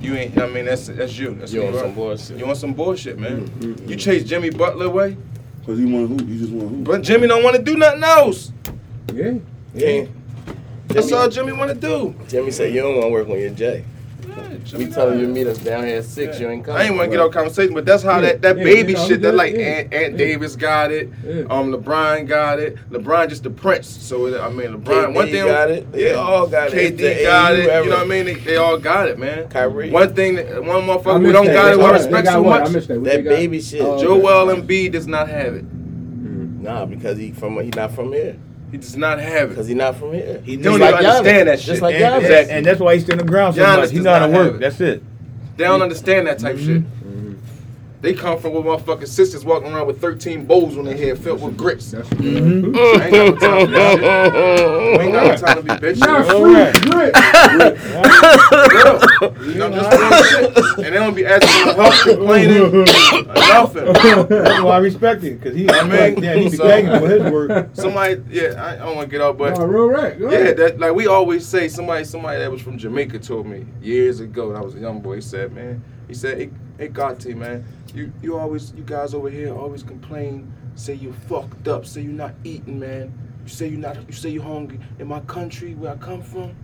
you 0.00 0.14
ain't. 0.14 0.38
I 0.38 0.46
mean, 0.46 0.66
that's 0.66 0.86
that's 0.86 1.18
you. 1.18 1.36
That's 1.40 1.52
You 1.52 1.62
who 1.62 1.68
on 1.76 1.82
some 1.82 1.94
bullshit. 1.94 2.38
You 2.38 2.46
want 2.46 2.58
some 2.58 2.74
bullshit, 2.74 3.18
man. 3.18 3.50
Mhm. 3.58 3.88
You 3.90 3.96
chase 3.96 4.22
Jimmy 4.22 4.50
Butler 4.50 4.86
away, 4.86 5.16
Because 5.60 5.80
he 5.80 5.84
want 5.84 6.08
hoop. 6.10 6.28
He 6.28 6.38
just 6.38 6.52
want 6.52 6.70
hoop. 6.70 6.84
but 6.84 7.02
Jimmy 7.02 7.26
don't 7.26 7.42
want 7.42 7.56
to 7.56 7.62
do 7.62 7.76
nothing 7.76 8.04
else. 8.04 8.52
Yeah. 9.12 9.32
Yeah. 9.74 10.04
That's 10.96 11.12
all 11.12 11.28
Jimmy 11.28 11.52
want 11.52 11.70
to 11.70 11.76
do. 11.76 12.14
Jimmy 12.28 12.50
said 12.50 12.72
you 12.74 12.82
don't 12.82 12.94
want 12.94 13.06
to 13.06 13.10
work 13.10 13.28
on 13.28 13.38
your 13.38 13.50
J. 13.50 13.84
Yeah, 14.28 14.76
We 14.78 14.86
telling 14.88 15.20
you 15.20 15.26
to 15.26 15.32
meet 15.32 15.46
us 15.46 15.58
down 15.58 15.84
here 15.86 15.98
at 15.98 16.04
six. 16.04 16.38
You 16.40 16.50
ain't 16.50 16.64
coming. 16.64 16.80
I 16.80 16.84
ain't 16.86 16.96
want 16.96 17.10
to 17.10 17.16
get 17.16 17.24
off 17.24 17.32
conversation, 17.32 17.72
but 17.74 17.86
that's 17.86 18.02
how 18.02 18.16
Yeah, 18.16 18.32
that, 18.32 18.42
that 18.42 18.58
yeah, 18.58 18.64
baby 18.64 18.92
you 18.92 18.98
know, 18.98 19.06
shit. 19.08 19.22
That 19.22 19.34
like 19.34 19.54
yeah, 19.54 19.60
Aunt, 19.60 19.94
Aunt 19.94 20.12
yeah. 20.12 20.18
Davis 20.18 20.56
got 20.56 20.90
it. 20.90 21.08
Yeah. 21.24 21.42
Um, 21.48 21.72
LeBron 21.72 22.26
got 22.26 22.58
it. 22.58 22.76
LeBron 22.90 23.28
just 23.28 23.44
the 23.44 23.50
prince. 23.50 23.86
So 23.88 24.26
it- 24.26 24.40
I 24.40 24.50
mean, 24.50 24.68
LeBron. 24.74 24.84
KD 24.84 25.14
one 25.14 25.26
thing 25.30 25.46
got 25.46 25.70
it. 25.70 25.90
They 25.92 26.12
all 26.12 26.46
got 26.46 26.72
it. 26.74 26.96
KD 26.98 27.22
got 27.22 27.54
it. 27.54 27.68
ever. 27.68 27.84
You 27.84 27.90
know 27.90 27.96
what 27.98 28.04
I 28.06 28.08
mean? 28.08 28.24
They, 28.26 28.34
they 28.34 28.56
all 28.56 28.78
got 28.78 29.08
it, 29.08 29.18
man. 29.18 29.48
Kyrie. 29.48 29.90
One 29.90 30.14
thing, 30.14 30.34
that, 30.36 30.62
one 30.64 30.84
I 30.84 30.86
motherfucker 30.86 31.24
who 31.24 31.32
don't 31.32 31.46
that. 31.46 31.54
got 31.54 31.72
it, 31.72 31.78
They 31.78 31.84
I 31.84 31.90
respect 31.92 32.26
so 32.28 32.42
much. 32.44 32.72
that. 32.72 33.04
That 33.04 33.24
baby 33.24 33.60
shit. 33.62 33.80
Oh, 33.82 34.02
Joel 34.02 34.54
Embiid 34.54 34.92
does 34.92 35.06
not 35.06 35.28
have 35.28 35.54
it. 35.54 35.64
Nah, 35.72 36.84
because 36.84 37.16
he 37.16 37.30
from 37.30 37.60
he 37.62 37.70
not 37.70 37.92
from 37.92 38.12
here. 38.12 38.36
He 38.70 38.78
does 38.78 38.96
not 38.96 39.18
have 39.20 39.46
it. 39.46 39.48
Because 39.50 39.66
it. 39.66 39.70
he 39.70 39.74
not 39.74 39.96
from 39.96 40.12
here. 40.12 40.42
He 40.44 40.52
He 40.52 40.56
don't 40.56 40.80
like 40.80 40.94
even 40.94 41.06
understand 41.06 41.26
Giannis. 41.26 41.44
that 41.46 41.58
Just 41.58 41.66
shit. 41.66 41.82
like 41.82 41.94
and, 41.94 42.04
Giannis. 42.04 42.20
Exactly. 42.26 42.54
and 42.54 42.66
that's 42.66 42.80
why 42.80 42.94
he's 42.94 43.02
still 43.04 43.14
on 43.14 43.18
the 43.18 43.24
ground 43.24 43.54
so 43.54 43.62
Giannis 43.62 43.76
much. 43.76 43.90
He's 43.90 43.98
does 43.98 44.04
not 44.04 44.20
not 44.20 44.30
at 44.30 44.36
work. 44.36 44.54
it. 44.54 44.60
That's 44.60 44.80
it. 44.80 45.02
They 45.56 45.64
don't 45.64 45.82
understand 45.82 46.26
that 46.26 46.38
type 46.38 46.56
mm-hmm. 46.56 46.82
shit. 46.82 47.05
They 48.06 48.14
come 48.14 48.38
from 48.38 48.52
with 48.52 48.64
motherfucking 48.64 49.08
sisters 49.08 49.44
walking 49.44 49.72
around 49.72 49.88
with 49.88 50.00
13 50.00 50.46
bowls 50.46 50.78
on 50.78 50.84
their 50.84 50.96
head 50.96 51.18
filled 51.18 51.42
with 51.42 51.56
grits. 51.56 51.90
That's 51.90 52.08
Mhm. 52.10 52.76
I 53.00 53.06
ain't 53.08 53.40
got 53.40 53.40
no 53.42 53.58
time 53.58 53.66
for 53.66 53.72
that 53.72 53.98
shit. 53.98 54.04
I 54.06 55.02
ain't 55.02 55.12
got 55.12 55.26
no 55.26 55.36
time 55.44 55.56
to 55.56 55.62
be 55.64 55.70
bitch. 55.72 55.98
Not 56.06 56.30
All 56.30 56.40
free 56.44 56.54
right. 56.54 56.74
grit. 56.82 57.14
Real. 59.50 59.64
I'm 59.64 59.72
just 59.72 59.90
doing 59.90 60.54
shit. 60.54 60.56
And 60.86 60.94
they 60.94 60.98
don't 61.00 61.14
be 61.14 61.26
asking 61.26 61.72
for 61.74 61.82
help, 61.82 61.94
complaining, 62.04 62.84
nothing. 63.34 63.84
That's 64.28 64.62
why 64.62 64.70
I 64.70 64.78
respect 64.78 65.24
it 65.24 65.40
because 65.40 65.56
he, 65.56 65.68
I 65.68 65.82
mean, 65.82 66.14
mean, 66.14 66.22
yeah, 66.22 66.34
he 66.34 66.48
be 66.48 66.56
so- 66.56 66.62
begging 66.68 67.00
for 67.00 67.08
his 67.08 67.32
work. 67.32 67.70
Somebody, 67.72 68.22
yeah, 68.30 68.52
I, 68.64 68.74
I 68.74 68.76
don't 68.86 68.94
want 68.94 69.10
to 69.10 69.16
get 69.16 69.20
out, 69.20 69.36
but 69.36 69.58
Oh, 69.58 69.64
real 69.66 69.88
right. 69.88 70.16
Go 70.16 70.30
yeah, 70.30 70.52
that 70.52 70.78
like 70.78 70.94
we 70.94 71.08
always 71.08 71.44
say. 71.44 71.66
Somebody, 71.66 72.04
somebody 72.04 72.38
that 72.38 72.52
was 72.52 72.62
from 72.62 72.78
Jamaica 72.78 73.18
told 73.18 73.46
me 73.48 73.66
years 73.82 74.20
ago, 74.20 74.50
and 74.50 74.56
I 74.58 74.60
was 74.60 74.76
a 74.76 74.78
young 74.78 75.00
boy. 75.00 75.16
He 75.16 75.20
said, 75.22 75.52
man, 75.52 75.82
he 76.06 76.14
said, 76.14 76.38
hey, 76.38 76.50
hey 76.78 76.88
Gotti, 76.88 77.34
man, 77.34 77.64
you 77.94 78.12
you 78.22 78.38
always, 78.38 78.72
you 78.74 78.82
guys 78.84 79.14
over 79.14 79.30
here 79.30 79.54
always 79.54 79.82
complain, 79.82 80.52
say 80.74 80.94
you 80.94 81.12
fucked 81.28 81.68
up, 81.68 81.86
say 81.86 82.02
you're 82.02 82.12
not 82.12 82.34
eating, 82.44 82.78
man. 82.80 83.12
You 83.44 83.48
say 83.48 83.68
you're 83.68 83.80
not, 83.80 83.96
you 84.06 84.12
say 84.12 84.30
you're 84.30 84.42
hungry. 84.42 84.80
In 84.98 85.08
my 85.08 85.20
country, 85.20 85.74
where 85.74 85.92
I 85.92 85.96
come 85.96 86.22
from, 86.22 86.54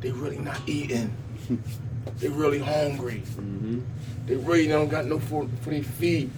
they 0.00 0.10
really 0.10 0.38
not 0.38 0.60
eating. 0.66 1.14
they 2.18 2.28
really 2.28 2.58
hungry. 2.58 3.22
Mhm. 3.36 3.82
They 4.26 4.36
really 4.36 4.66
don't 4.68 4.88
got 4.88 5.06
no 5.06 5.18
for 5.18 5.46
for 5.62 5.70
their 5.70 5.82
feet. 5.82 6.30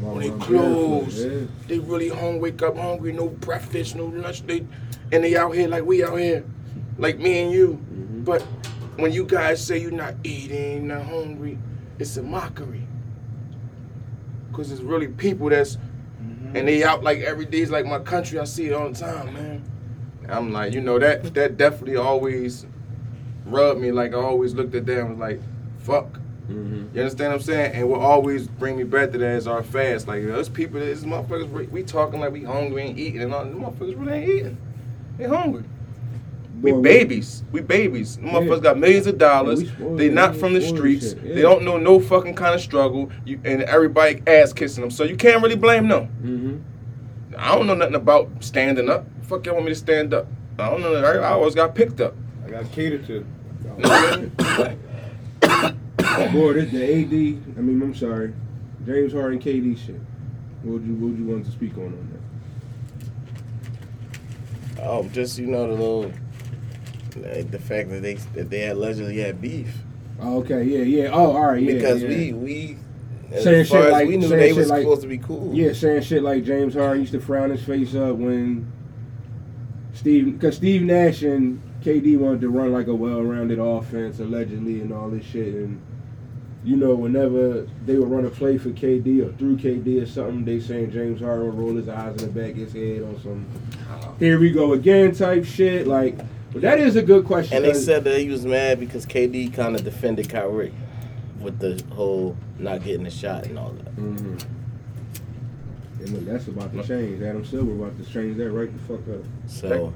Well, 0.00 0.12
on 0.12 0.20
their 0.20 0.30
well, 0.32 0.40
clothes. 0.40 1.24
yeah. 1.24 1.46
They 1.68 1.78
really 1.78 2.08
hungry, 2.10 2.50
wake 2.50 2.62
up 2.62 2.76
hungry, 2.76 3.12
no 3.12 3.28
breakfast, 3.28 3.96
no 3.96 4.06
lunch. 4.06 4.46
They 4.46 4.64
and 5.12 5.24
they 5.24 5.36
out 5.36 5.54
here 5.54 5.68
like 5.68 5.84
we 5.84 6.04
out 6.04 6.18
here, 6.18 6.44
like 6.98 7.18
me 7.18 7.42
and 7.42 7.52
you. 7.52 7.78
Mhm. 7.92 8.24
But 8.24 8.42
when 8.96 9.12
you 9.12 9.24
guys 9.24 9.64
say 9.64 9.78
you're 9.78 9.90
not 9.90 10.14
eating, 10.24 10.88
not 10.88 11.02
hungry, 11.02 11.58
it's 11.98 12.16
a 12.16 12.22
mockery. 12.22 12.82
Cause 14.56 14.70
it's 14.70 14.80
really 14.80 15.08
people 15.08 15.50
that's 15.50 15.76
and 16.54 16.66
they 16.66 16.82
out 16.82 17.04
like 17.04 17.18
every 17.20 17.44
day. 17.44 17.58
It's 17.58 17.70
like 17.70 17.84
my 17.84 17.98
country. 17.98 18.38
I 18.38 18.44
see 18.44 18.68
it 18.68 18.72
all 18.72 18.88
the 18.88 18.98
time, 18.98 19.34
man. 19.34 19.62
I'm 20.30 20.50
like, 20.50 20.72
you 20.72 20.80
know 20.80 20.98
that 20.98 21.34
that 21.34 21.58
definitely 21.58 21.96
always 21.96 22.64
rubbed 23.44 23.80
me. 23.80 23.92
Like 23.92 24.14
I 24.14 24.16
always 24.16 24.54
looked 24.54 24.74
at 24.74 24.86
them 24.86 24.98
and 24.98 25.10
was 25.10 25.18
like, 25.18 25.40
fuck. 25.80 26.18
Mhm. 26.48 26.94
You 26.94 27.00
understand 27.02 27.32
what 27.32 27.40
I'm 27.40 27.42
saying? 27.44 27.72
And 27.74 27.90
what 27.90 28.00
always 28.00 28.46
bring 28.48 28.78
me 28.78 28.84
back 28.84 29.12
to 29.12 29.18
that 29.18 29.32
is 29.36 29.46
our 29.46 29.62
fast. 29.62 30.08
Like 30.08 30.24
those 30.24 30.48
people, 30.48 30.80
these 30.80 31.04
motherfuckers, 31.04 31.50
we, 31.50 31.66
we 31.66 31.82
talking 31.82 32.20
like 32.20 32.32
we 32.32 32.44
hungry 32.44 32.88
and 32.88 32.98
eating, 32.98 33.22
and 33.22 33.34
all 33.34 33.44
them 33.44 33.60
motherfuckers 33.60 33.98
really 33.98 34.12
ain't 34.14 34.30
eating. 34.30 34.58
They 35.18 35.24
hungry. 35.24 35.64
We 36.62 36.72
babies. 36.72 37.44
We 37.52 37.60
babies. 37.60 38.16
Them 38.16 38.26
Yeah. 38.26 38.32
motherfuckers 38.34 38.62
got 38.62 38.78
millions 38.78 39.06
of 39.06 39.18
dollars. 39.18 39.62
Yeah, 39.62 39.70
they 39.94 40.08
not 40.08 40.34
from 40.36 40.54
the 40.54 40.60
streets. 40.62 41.14
yeah. 41.22 41.34
They 41.34 41.42
don't 41.42 41.64
know 41.64 41.76
no 41.76 42.00
fucking 42.00 42.34
kind 42.34 42.54
of 42.54 42.60
struggle. 42.60 43.10
You, 43.24 43.38
and 43.44 43.62
everybody 43.62 44.22
ass 44.26 44.52
kissing 44.52 44.80
them. 44.80 44.90
So 44.90 45.04
you 45.04 45.16
can't 45.16 45.42
really 45.42 45.56
blame 45.56 45.88
them. 45.88 46.08
Mhm. 46.24 46.60
I 47.38 47.54
don't 47.54 47.66
know 47.66 47.74
nothing 47.74 47.94
about 47.94 48.30
standing 48.40 48.88
up. 48.88 49.06
Fuck 49.22 49.44
you 49.46 49.52
want 49.52 49.66
me 49.66 49.72
to 49.72 49.76
stand 49.76 50.14
up? 50.14 50.26
I 50.58 50.70
don't 50.70 50.80
know. 50.80 50.94
I 50.94 51.16
I 51.16 51.28
always 51.32 51.54
got 51.54 51.74
picked 51.74 52.00
up. 52.00 52.14
I 52.46 52.50
got 52.50 52.72
catered 52.72 53.06
to. 53.08 53.12
You 53.12 53.26
know 53.82 53.88
what 53.88 54.48
I 54.48 54.76
mean? 56.26 56.32
Boy, 56.32 56.52
this, 56.54 56.70
the 56.70 56.82
AD. 56.82 57.12
I 57.58 57.60
mean, 57.60 57.82
I'm 57.82 57.94
sorry, 57.94 58.32
James 58.86 59.12
Harden, 59.12 59.38
KD 59.38 59.76
shit. 59.76 60.00
What 60.62 60.74
would 60.74 60.86
you 60.86 60.94
What 60.94 61.10
would 61.10 61.18
you 61.18 61.26
want 61.26 61.44
to 61.44 61.50
speak 61.52 61.76
on 61.76 61.84
on 61.86 62.08
that? 64.76 64.82
Oh, 64.82 65.08
just 65.12 65.38
you 65.38 65.46
know 65.46 65.66
the 65.66 65.72
little, 65.72 66.12
like, 67.22 67.50
the 67.50 67.58
fact 67.58 67.90
that 67.90 68.02
they 68.02 68.14
that 68.34 68.50
they 68.50 68.68
allegedly 68.68 69.18
had 69.18 69.40
beef 69.40 69.74
Oh, 70.20 70.38
okay, 70.38 70.64
yeah, 70.64 70.78
yeah. 70.78 71.10
Oh, 71.12 71.32
all 71.36 71.46
right, 71.46 71.62
yeah. 71.62 71.74
because 71.74 72.02
yeah. 72.02 72.08
we 72.08 72.32
we 72.32 72.78
as 73.32 73.44
Saying 73.44 73.66
far 73.66 73.78
shit 73.82 73.86
as 73.86 73.92
like- 73.92 74.08
we 74.08 74.16
knew 74.16 74.28
they 74.28 74.52
was 74.52 74.70
like- 74.70 74.80
supposed 74.82 75.02
to 75.02 75.08
be 75.08 75.18
cool. 75.18 75.52
Yeah, 75.54 75.72
saying 75.72 76.02
shit 76.02 76.22
like 76.22 76.44
James 76.44 76.74
Harden 76.74 77.00
used 77.00 77.12
to 77.12 77.20
frown 77.20 77.50
his 77.50 77.62
face 77.62 77.94
up 77.94 78.16
when 78.16 78.66
Steve, 79.94 80.32
because 80.38 80.56
Steve 80.56 80.82
Nash 80.82 81.22
and 81.22 81.60
KD 81.82 82.16
wanted 82.18 82.40
to 82.42 82.48
run 82.50 82.72
like 82.72 82.86
a 82.86 82.94
well-rounded 82.94 83.58
offense 83.58 84.18
allegedly 84.20 84.80
and 84.80 84.92
all 84.92 85.08
this 85.10 85.24
shit, 85.26 85.54
and 85.54 85.80
you 86.64 86.76
know, 86.76 86.94
whenever 86.94 87.66
they 87.84 87.96
would 87.96 88.08
run 88.10 88.24
a 88.24 88.30
play 88.30 88.58
for 88.58 88.70
KD 88.70 89.20
or 89.24 89.32
through 89.34 89.56
KD 89.56 90.02
or 90.02 90.06
something, 90.06 90.44
they 90.44 90.58
saying 90.60 90.90
James 90.90 91.20
Harden 91.20 91.46
would 91.46 91.54
roll 91.58 91.76
his 91.76 91.88
eyes 91.88 92.20
in 92.22 92.32
the 92.32 92.40
back 92.40 92.52
of 92.52 92.56
his 92.56 92.72
head 92.72 93.02
on 93.02 93.20
some 93.22 93.46
here 94.18 94.38
we 94.40 94.50
go 94.50 94.72
again 94.72 95.14
type 95.14 95.44
shit. 95.44 95.86
Like, 95.86 96.18
but 96.52 96.62
that 96.62 96.78
is 96.78 96.96
a 96.96 97.02
good 97.02 97.24
question. 97.24 97.56
And 97.56 97.64
they 97.64 97.74
said 97.74 98.04
that 98.04 98.18
he 98.20 98.28
was 98.28 98.44
mad 98.46 98.80
because 98.80 99.04
KD 99.06 99.52
kind 99.52 99.74
of 99.76 99.84
defended 99.84 100.28
Kyrie 100.28 100.72
with 101.40 101.58
the 101.58 101.82
whole 101.94 102.36
not 102.58 102.82
getting 102.82 103.06
a 103.06 103.10
shot 103.10 103.46
and 103.46 103.58
all 103.58 103.70
that. 103.72 103.96
Mhm. 103.96 104.44
And 106.00 106.08
look, 106.10 106.24
that's 106.26 106.46
about 106.48 106.72
to 106.72 106.82
change. 106.86 107.22
Adam 107.22 107.44
Silver 107.44 107.72
about 107.72 107.98
to 108.02 108.10
change 108.10 108.36
that 108.38 108.50
right 108.50 108.70
the 108.72 108.78
fuck 108.94 109.06
up. 109.14 109.24
So, 109.46 109.92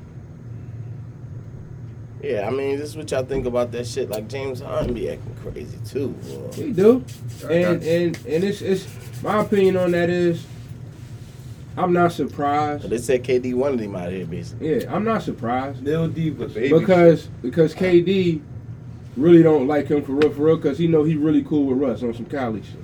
yeah, 2.23 2.47
I 2.47 2.51
mean, 2.51 2.79
this 2.79 2.91
is 2.91 2.97
what 2.97 3.11
y'all 3.11 3.25
think 3.25 3.47
about 3.47 3.73
that 3.73 3.87
shit. 3.87 4.11
Like 4.11 4.29
James 4.29 4.61
Harden 4.61 4.93
be 4.95 5.09
acting 5.11 5.35
crazy 5.43 5.79
too. 5.87 6.09
boy. 6.09 6.53
He 6.53 6.73
do. 6.73 7.05
And 7.49 7.83
and 7.83 8.17
and 8.27 8.45
it's 8.45 8.61
it's 8.61 8.87
my 9.23 9.41
opinion 9.43 9.77
on 9.77 9.93
that 9.93 10.11
is 10.11 10.45
I'm 11.83 11.93
not 11.93 12.13
surprised. 12.13 12.83
But 12.83 12.91
they 12.91 12.99
said 12.99 13.25
KD 13.25 13.55
wanted 13.55 13.81
him 13.81 13.97
out 13.97 14.11
here, 14.13 14.27
basically. 14.27 14.81
Yeah, 14.81 14.95
I'm 14.95 15.05
not 15.05 15.23
surprised 15.23 15.83
Lil 15.83 16.09
Divas. 16.09 16.55
Baby. 16.55 16.79
because 16.79 17.29
because 17.43 17.75
KD 17.75 18.41
really 19.17 19.43
don't 19.43 19.67
like 19.67 19.89
him 19.89 20.03
for 20.05 20.13
real 20.13 20.31
for 20.31 20.43
real 20.45 20.57
because 20.57 20.79
he 20.79 20.87
know 20.87 21.05
he 21.05 21.17
really 21.17 21.43
cool 21.43 21.65
with 21.67 21.79
Russ 21.79 22.03
on 22.03 22.15
some 22.15 22.27
college 22.27 22.65
shit. 22.67 22.77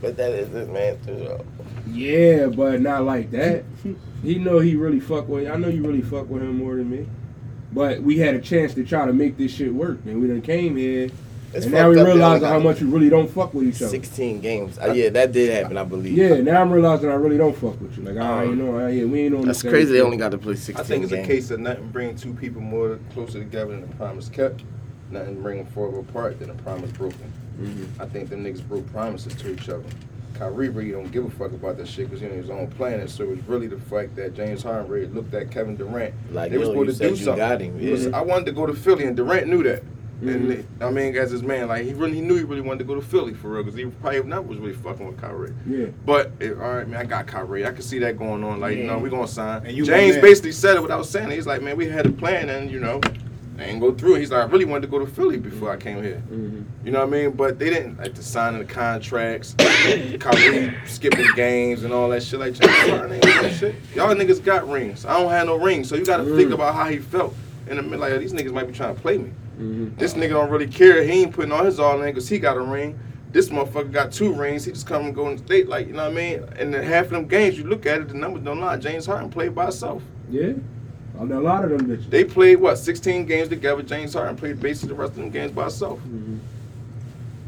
But 0.00 0.16
that 0.16 0.32
is 0.32 0.50
this 0.50 0.68
man 0.68 0.98
too. 1.04 1.14
though. 1.16 1.44
Yeah, 1.88 2.46
but 2.46 2.80
not 2.80 3.04
like 3.04 3.30
that. 3.32 3.64
he 4.22 4.36
know 4.36 4.58
he 4.58 4.74
really 4.76 5.00
fuck 5.00 5.28
with. 5.28 5.48
I 5.48 5.56
know 5.56 5.68
you 5.68 5.82
really 5.82 6.02
fuck 6.02 6.28
with 6.28 6.42
him 6.42 6.58
more 6.58 6.76
than 6.76 6.90
me. 6.90 7.06
But 7.72 8.02
we 8.02 8.18
had 8.18 8.34
a 8.34 8.40
chance 8.40 8.72
to 8.74 8.84
try 8.84 9.04
to 9.04 9.12
make 9.12 9.36
this 9.36 9.52
shit 9.52 9.74
work, 9.74 9.98
and 10.06 10.20
we 10.20 10.28
done 10.28 10.42
came 10.42 10.76
here, 10.76 11.08
It's 11.54 11.66
and 11.66 11.74
now 11.74 11.88
we 11.88 11.94
fucked 11.96 12.00
up, 12.00 12.06
they 12.06 12.18
realizing 12.18 12.44
only 12.46 12.58
how 12.62 12.68
much 12.68 12.80
we 12.80 12.86
really 12.88 13.08
don't 13.08 13.30
fuck 13.30 13.54
with 13.54 13.68
each 13.68 13.76
other. 13.82 13.88
16 13.88 14.40
games. 14.40 14.78
Uh, 14.78 14.92
yeah, 14.92 15.08
that 15.10 15.32
did 15.32 15.50
happen, 15.52 15.76
I 15.78 15.84
believe. 15.84 16.16
Yeah, 16.16 16.40
now 16.40 16.60
I'm 16.60 16.70
realizing 16.70 17.10
I 17.10 17.14
really 17.14 17.38
don't 17.38 17.56
fuck 17.56 17.80
with 17.80 17.96
you. 17.96 18.04
Like, 18.04 18.16
I 18.16 18.44
ain't 18.44 18.58
know, 18.58 18.86
yeah, 18.88 19.04
we 19.04 19.22
ain't 19.22 19.34
on. 19.34 19.42
That's 19.42 19.58
the 19.58 19.62
same 19.62 19.70
crazy. 19.70 19.92
They 19.92 20.00
only 20.00 20.16
got 20.16 20.30
to 20.32 20.38
play 20.38 20.56
16 20.56 20.76
I 20.76 20.82
think 20.86 21.04
it's 21.04 21.12
games. 21.12 21.24
a 21.26 21.30
case 21.30 21.50
of 21.50 21.60
nothing 21.60 21.88
bringing 21.90 22.16
two 22.16 22.34
people 22.34 22.60
more 22.60 22.98
closer 23.12 23.38
together 23.38 23.70
than 23.72 23.82
the 23.82 23.94
promise 23.96 24.28
kept. 24.28 24.62
Nothing 25.10 25.42
bringing 25.42 25.66
further 25.66 25.98
apart 25.98 26.40
than 26.40 26.50
a 26.50 26.54
promise 26.54 26.90
broken. 26.92 27.32
Mhm. 27.60 27.86
I 28.00 28.06
think 28.06 28.30
them 28.30 28.44
niggas 28.44 28.66
broke 28.66 28.90
promises 28.92 29.34
to 29.36 29.52
each 29.52 29.68
other. 29.68 29.84
Kyrie 30.34 30.68
really 30.70 30.90
don't 30.90 31.12
give 31.12 31.24
a 31.24 31.30
fuck 31.30 31.52
about 31.52 31.76
that 31.76 31.86
shit 31.86 32.06
because 32.06 32.20
he 32.20 32.26
on 32.26 32.32
his 32.32 32.50
own 32.50 32.66
planet. 32.66 33.08
So 33.08 33.30
it's 33.30 33.46
really 33.48 33.68
the 33.68 33.76
fact 33.78 34.16
that 34.16 34.34
James 34.34 34.64
Harden 34.64 34.90
really 34.90 35.06
looked 35.06 35.32
at 35.34 35.52
Kevin 35.52 35.76
Durant. 35.76 36.12
Like, 36.32 36.50
they 36.50 36.58
was 36.58 36.66
yo, 36.68 36.74
going 36.74 36.86
you 36.86 36.92
to 36.92 36.98
said 36.98 37.08
do 37.10 37.16
something. 37.16 37.36
got 37.36 37.60
him, 37.60 37.78
He 37.78 37.90
was- 37.92 38.06
yeah. 38.06 38.18
I 38.18 38.22
wanted 38.22 38.46
to 38.46 38.52
go 38.52 38.66
to 38.66 38.74
Philly, 38.74 39.04
and 39.04 39.16
Durant 39.16 39.46
knew 39.46 39.62
that. 39.62 39.84
And 40.22 40.50
they- 40.50 40.64
I 40.80 40.90
mean, 40.90 41.16
as 41.16 41.30
his 41.30 41.42
man, 41.42 41.68
like 41.68 41.84
he 41.84 41.92
really 41.92 42.14
he 42.14 42.20
knew 42.20 42.36
he 42.36 42.44
really 42.44 42.60
wanted 42.62 42.78
to 42.78 42.84
go 42.84 42.94
to 42.94 43.02
Philly 43.02 43.34
for 43.34 43.48
real 43.48 43.62
because 43.62 43.78
he 43.78 43.84
probably 43.86 44.22
never 44.22 44.42
was 44.42 44.58
really 44.58 44.72
fucking 44.72 45.06
with 45.06 45.20
Kyrie. 45.20 45.52
Yeah. 45.66 45.86
But 46.06 46.32
it, 46.40 46.52
all 46.52 46.74
right, 46.76 46.88
man, 46.88 47.00
I 47.00 47.04
got 47.04 47.26
Kyrie. 47.26 47.66
I 47.66 47.72
can 47.72 47.82
see 47.82 47.98
that 47.98 48.16
going 48.18 48.42
on. 48.44 48.60
Like, 48.60 48.76
you 48.76 48.84
know, 48.84 48.96
Yeah. 48.96 49.02
we 49.02 49.10
gonna 49.10 49.26
sign. 49.28 49.66
And 49.66 49.76
you 49.76 49.84
James 49.84 50.16
basically 50.18 50.52
said 50.52 50.76
it 50.76 50.82
without 50.82 51.04
saying 51.06 51.30
it. 51.30 51.34
He's 51.34 51.46
like, 51.46 51.62
man, 51.62 51.76
we 51.76 51.86
had 51.88 52.06
a 52.06 52.10
plan, 52.12 52.48
and 52.48 52.70
you 52.70 52.80
know, 52.80 53.00
they 53.56 53.64
ain't 53.66 53.80
go 53.80 53.92
through. 53.92 54.14
it. 54.16 54.20
He's 54.20 54.30
like, 54.30 54.48
I 54.48 54.50
really 54.50 54.64
wanted 54.64 54.82
to 54.82 54.88
go 54.88 54.98
to 54.98 55.06
Philly 55.06 55.36
before 55.36 55.70
I 55.70 55.76
came 55.76 56.02
here. 56.02 56.22
Mhm. 56.32 56.64
You 56.84 56.92
know 56.92 57.00
what 57.00 57.08
I 57.08 57.10
mean? 57.10 57.30
But 57.32 57.58
they 57.58 57.70
didn't 57.70 57.98
like 57.98 58.14
the 58.14 58.22
signing 58.22 58.60
the 58.60 58.64
contracts, 58.64 59.54
Kyrie 60.20 60.74
skipping 60.86 61.26
games 61.36 61.84
and 61.84 61.92
all 61.92 62.08
that 62.10 62.22
shit. 62.22 62.40
Like 62.40 62.54
James 62.54 62.72
Harden 62.90 63.12
ain't 63.12 63.24
with 63.24 63.42
that 63.42 63.52
shit. 63.52 63.74
Y'all 63.94 64.14
niggas 64.14 64.42
got 64.44 64.68
rings. 64.68 65.04
I 65.04 65.18
don't 65.20 65.30
have 65.30 65.46
no 65.46 65.56
rings, 65.56 65.88
so 65.88 65.96
you 65.96 66.04
got 66.04 66.18
to 66.18 66.24
think 66.36 66.50
Mm. 66.50 66.54
about 66.54 66.74
how 66.74 66.84
he 66.88 66.98
felt. 66.98 67.34
In 67.68 67.76
the 67.76 67.82
middle, 67.82 68.00
like 68.00 68.18
these 68.20 68.32
niggas 68.34 68.52
might 68.52 68.66
be 68.66 68.72
trying 68.74 68.94
to 68.94 69.00
play 69.00 69.16
me. 69.18 69.30
Mhm. 69.58 69.96
This 69.98 70.14
nigga 70.14 70.30
don't 70.30 70.50
really 70.50 70.66
care. 70.66 71.02
He 71.02 71.22
ain't 71.22 71.32
putting 71.32 71.52
all 71.52 71.64
his 71.64 71.78
all 71.78 72.00
in 72.02 72.06
because 72.06 72.28
he 72.28 72.38
got 72.38 72.56
a 72.56 72.60
ring. 72.60 72.98
This 73.32 73.48
motherfucker 73.48 73.90
got 73.90 74.12
two 74.12 74.32
rings. 74.32 74.64
He 74.64 74.72
just 74.72 74.86
come 74.86 75.06
and 75.06 75.14
go 75.14 75.28
in 75.28 75.36
the 75.36 75.42
state, 75.42 75.68
like, 75.68 75.86
you 75.88 75.92
know 75.92 76.04
what 76.04 76.12
I 76.12 76.14
mean? 76.14 76.44
And 76.56 76.72
then 76.72 76.84
half 76.84 77.06
of 77.06 77.10
them 77.12 77.26
games, 77.26 77.58
you 77.58 77.64
look 77.64 77.84
at 77.84 78.00
it, 78.00 78.08
the 78.08 78.14
numbers 78.14 78.44
don't 78.44 78.60
lie. 78.60 78.76
James 78.76 79.06
Harden 79.06 79.28
played 79.28 79.54
by 79.54 79.64
himself. 79.64 80.02
Yeah. 80.30 80.52
I 81.18 81.22
a 81.22 81.24
lot 81.24 81.64
of 81.64 81.70
them 81.70 81.86
bitches. 81.88 82.10
They 82.10 82.24
played, 82.24 82.56
what, 82.56 82.76
16 82.76 83.26
games 83.26 83.48
together. 83.48 83.82
James 83.82 84.14
Harden 84.14 84.36
played 84.36 84.60
basically 84.60 84.94
the 84.94 85.00
rest 85.00 85.12
of 85.12 85.18
them 85.18 85.30
games 85.30 85.52
by 85.52 85.62
himself. 85.62 86.00
Mhm. 86.00 86.38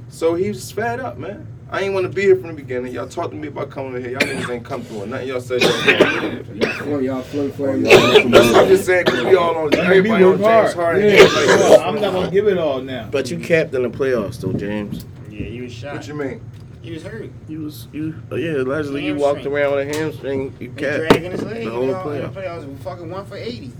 So 0.08 0.34
he's 0.34 0.70
fed 0.70 1.00
up, 1.00 1.18
man. 1.18 1.46
I 1.68 1.80
ain't 1.80 1.94
want 1.94 2.04
to 2.06 2.12
be 2.12 2.22
here 2.22 2.36
from 2.36 2.48
the 2.48 2.52
beginning. 2.54 2.92
Y'all 2.92 3.08
talked 3.08 3.32
to 3.32 3.36
me 3.36 3.48
about 3.48 3.70
coming 3.70 3.96
in 3.96 4.02
here. 4.02 4.10
Y'all 4.12 4.20
niggas 4.20 4.48
ain't 4.54 4.64
come 4.64 4.82
through 4.82 5.06
nothing. 5.06 5.26
Y'all 5.26 5.40
said 5.40 5.60
that. 5.62 6.46
Y'all 6.54 6.72
flim, 6.74 7.02
y'all 7.02 7.22
flim 7.22 7.50
flam. 7.52 7.84
I'm 7.86 8.68
just 8.68 8.86
saying, 8.86 9.04
because 9.04 9.24
we 9.24 9.34
all 9.34 9.56
on, 9.56 9.70
That 9.70 9.88
made 9.88 10.04
me 10.04 10.10
everybody 10.10 10.24
on 10.24 10.38
work 10.38 10.64
James. 10.66 10.74
Harden. 10.74 11.10
Yeah. 11.10 11.22
Like, 11.22 11.32
Well, 11.34 11.80
I'm 11.80 11.94
not 12.00 12.12
gonna 12.12 12.30
give 12.30 12.46
it 12.46 12.56
all 12.56 12.80
now. 12.80 13.08
But 13.10 13.32
you 13.32 13.40
capped 13.40 13.74
in 13.74 13.82
the 13.82 13.88
playoffs, 13.90 14.40
though, 14.40 14.52
James. 14.52 15.06
Yeah, 15.28 15.46
he 15.46 15.60
was 15.60 15.72
shot. 15.72 15.96
What 15.96 16.06
you 16.06 16.14
mean? 16.14 16.40
He 16.82 16.92
was 16.92 17.02
hurt. 17.02 17.30
He 17.48 17.56
was 17.56 17.88
you. 17.92 18.14
Oh, 18.30 18.36
yeah, 18.36 18.58
allegedly 18.58 19.04
you 19.04 19.16
walked 19.16 19.44
around 19.44 19.74
with 19.74 19.88
a 19.88 19.98
hamstring. 19.98 20.42
You 20.42 20.52
He 20.60 20.66
capped 20.68 21.08
dragging 21.08 21.32
his 21.32 21.42
leg. 21.42 21.54
the 21.56 21.62
you 21.64 21.70
whole 21.70 21.86
know, 21.86 22.10
in 22.10 22.22
the 22.22 22.28
playoff. 22.28 22.32
playoffs. 22.32 22.64
We 22.64 22.76
fucking 22.76 23.10
one 23.10 23.26
for 23.26 23.36
80. 23.36 23.72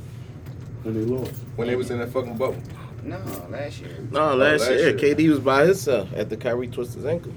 When 0.82 0.94
they 0.94 1.00
lost. 1.02 1.30
When 1.54 1.68
they 1.68 1.76
was 1.76 1.92
in 1.92 2.00
that 2.00 2.08
fucking 2.12 2.36
bubble. 2.36 2.60
No, 3.04 3.18
last 3.48 3.80
year. 3.80 3.90
No, 4.10 4.34
last, 4.34 4.34
oh, 4.34 4.70
last 4.70 4.70
year, 4.70 4.88
year. 4.98 5.14
KD 5.14 5.28
was 5.30 5.38
by 5.38 5.66
himself 5.66 6.08
after 6.16 6.34
Kyrie 6.34 6.66
twisted 6.66 6.96
his 6.96 7.06
ankle. 7.06 7.32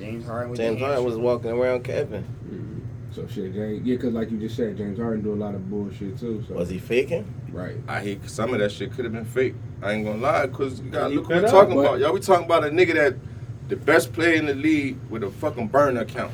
And 0.00 0.12
James 0.12 0.26
Harden 0.26 0.50
with 0.50 0.58
James 0.60 0.78
the 0.80 0.86
Harden 0.86 1.04
was 1.04 1.16
walking 1.16 1.50
around 1.50 1.84
capping. 1.84 2.24
Mhm. 2.50 2.80
So 3.14 3.26
shit, 3.26 3.52
James. 3.54 3.84
Yeah, 3.86 3.96
cause 3.96 4.12
like 4.12 4.30
you 4.30 4.38
just 4.38 4.56
said, 4.56 4.76
James 4.76 4.98
Harden 4.98 5.22
do 5.22 5.32
a 5.32 5.34
lot 5.34 5.54
of 5.54 5.68
bullshit 5.68 6.18
too. 6.18 6.44
So 6.48 6.54
Was 6.54 6.68
he 6.70 6.78
faking? 6.78 7.24
right? 7.52 7.76
I 7.88 8.00
hate 8.00 8.28
some 8.30 8.52
of 8.54 8.60
that 8.60 8.70
shit 8.70 8.92
could 8.92 9.04
have 9.04 9.12
been 9.12 9.24
fake. 9.24 9.54
I 9.82 9.92
ain't 9.92 10.06
gonna 10.06 10.18
lie, 10.18 10.46
cause 10.46 10.80
you 10.80 10.90
gotta 10.90 11.12
look 11.14 11.24
what 11.28 11.28
we 11.30 11.34
fed 11.36 11.44
up, 11.46 11.50
talking 11.50 11.74
but- 11.74 11.80
about. 11.80 11.98
Y'all, 12.00 12.12
we 12.12 12.20
talking 12.20 12.44
about 12.46 12.64
a 12.64 12.68
nigga 12.68 12.94
that 12.94 13.14
the 13.68 13.76
best 13.76 14.12
player 14.12 14.34
in 14.34 14.46
the 14.46 14.54
league 14.54 14.96
with 15.10 15.22
a 15.24 15.30
fucking 15.30 15.68
burner 15.68 16.00
account. 16.02 16.30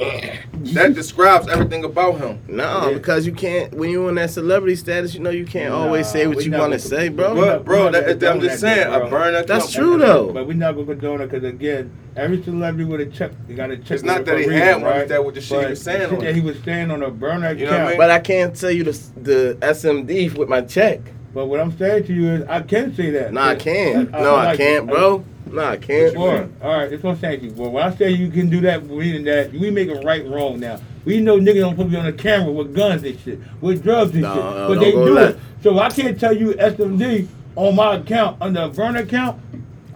that 0.74 0.94
describes 0.94 1.48
everything 1.48 1.84
about 1.84 2.18
him. 2.18 2.38
No, 2.48 2.88
Yeah. 2.88 2.94
because 2.94 3.26
you 3.26 3.32
can't. 3.32 3.72
When 3.74 3.90
you're 3.90 4.08
in 4.08 4.14
that 4.16 4.30
celebrity 4.30 4.76
status, 4.76 5.14
you 5.14 5.20
know 5.20 5.30
you 5.30 5.44
can't 5.46 5.72
always 5.72 6.08
say 6.10 6.26
what 6.26 6.44
you 6.44 6.52
want 6.52 6.72
to 6.72 6.78
say, 6.78 7.08
bro. 7.08 7.34
we 7.34 7.40
But 7.40 7.64
bro, 7.64 7.86
we 7.86 7.90
not 7.92 8.04
that, 8.20 8.24
I'm 8.30 8.40
just 8.40 8.60
saying, 8.60 8.88
bro. 8.88 9.06
a 9.06 9.10
burner 9.10 9.38
account. 9.38 9.46
That's 9.48 9.72
true, 9.72 9.98
though. 9.98 10.32
But 10.32 10.46
we're 10.46 10.54
not 10.54 10.72
gonna 10.72 10.86
condone 10.86 11.20
it 11.20 11.30
because 11.30 11.44
again, 11.44 11.90
every 12.16 12.42
celebrity 12.42 12.84
with 12.90 13.00
a 13.00 13.06
check, 13.06 13.32
you 13.48 13.56
got 13.56 13.70
a 13.70 13.76
check. 13.78 13.90
It's 13.92 14.02
not 14.02 14.24
that 14.24 14.36
a 14.36 14.38
he 14.38 14.46
reason, 14.48 14.62
had 14.62 14.74
one, 14.76 14.84
right? 14.84 15.00
it's 15.02 15.08
that 15.10 15.24
what 15.24 15.34
the 15.34 15.40
shit 15.40 15.58
he 15.58 15.62
But 15.64 15.70
was 15.70 15.82
saying 15.82 16.10
the 16.10 16.16
that 16.24 16.34
he 16.34 16.40
was 16.40 16.56
saying 16.64 16.90
on 16.90 17.02
a 17.02 17.10
burner 17.10 17.52
You 17.52 17.66
know 17.66 17.70
what 17.72 17.72
I 17.72 17.76
account. 17.76 17.88
mean? 17.90 17.98
But 17.98 18.10
I 18.10 18.18
can't 18.20 18.54
tell 18.56 18.70
you 18.70 18.84
the 18.84 18.92
the 19.20 19.58
SMD 19.60 20.34
with 20.36 20.48
my 20.48 20.62
check. 20.62 21.00
But 21.32 21.46
what 21.46 21.60
I'm 21.60 21.76
saying 21.78 22.04
to 22.06 22.12
you 22.12 22.28
is, 22.32 22.48
I 22.48 22.60
can 22.62 22.94
say 22.94 23.10
that. 23.10 23.32
No, 23.32 23.40
I 23.40 23.54
can't. 23.54 24.12
I- 24.14 24.20
No, 24.22 24.34
I 24.34 24.44
like- 24.46 24.58
can't, 24.58 24.86
bro. 24.88 25.24
No, 25.50 25.64
I 25.64 25.76
can't. 25.76 26.16
All 26.16 26.28
right, 26.62 26.88
that's 26.90 27.02
what 27.02 27.12
I'm 27.12 27.18
saying 27.20 27.40
to 27.40 27.46
you. 27.46 27.52
Well, 27.54 27.70
when 27.72 27.82
I 27.84 27.94
say 27.94 28.10
you 28.10 28.28
can 28.30 28.50
do 28.50 28.60
that, 28.62 28.86
meaning 28.88 29.24
that 29.24 29.52
we 29.52 29.70
make 29.70 29.88
it 29.88 30.04
right 30.04 30.26
wrong 30.28 30.60
now. 30.60 30.78
We 31.04 31.20
know 31.20 31.38
niggas 31.38 31.60
don't 31.60 31.76
put 31.76 31.88
me 31.90 31.96
on 31.96 32.04
the 32.06 32.12
camera 32.12 32.52
with 32.52 32.74
guns 32.74 33.02
and 33.02 33.18
shit, 33.18 33.40
with 33.60 33.82
drugs 33.82 34.12
and 34.12 34.22
No, 34.22 34.34
shit, 34.34 34.44
no, 34.44 34.68
but 34.68 34.80
they 34.80 34.92
do 34.92 35.16
it. 35.18 35.38
So 35.62 35.78
I 35.78 35.88
can't 35.88 36.20
tell 36.20 36.36
you 36.36 36.52
SMD 36.52 37.26
on 37.56 37.74
my 37.74 37.96
account 37.96 38.36
under 38.40 38.62
a 38.62 38.68
burner 38.68 39.00
account. 39.00 39.40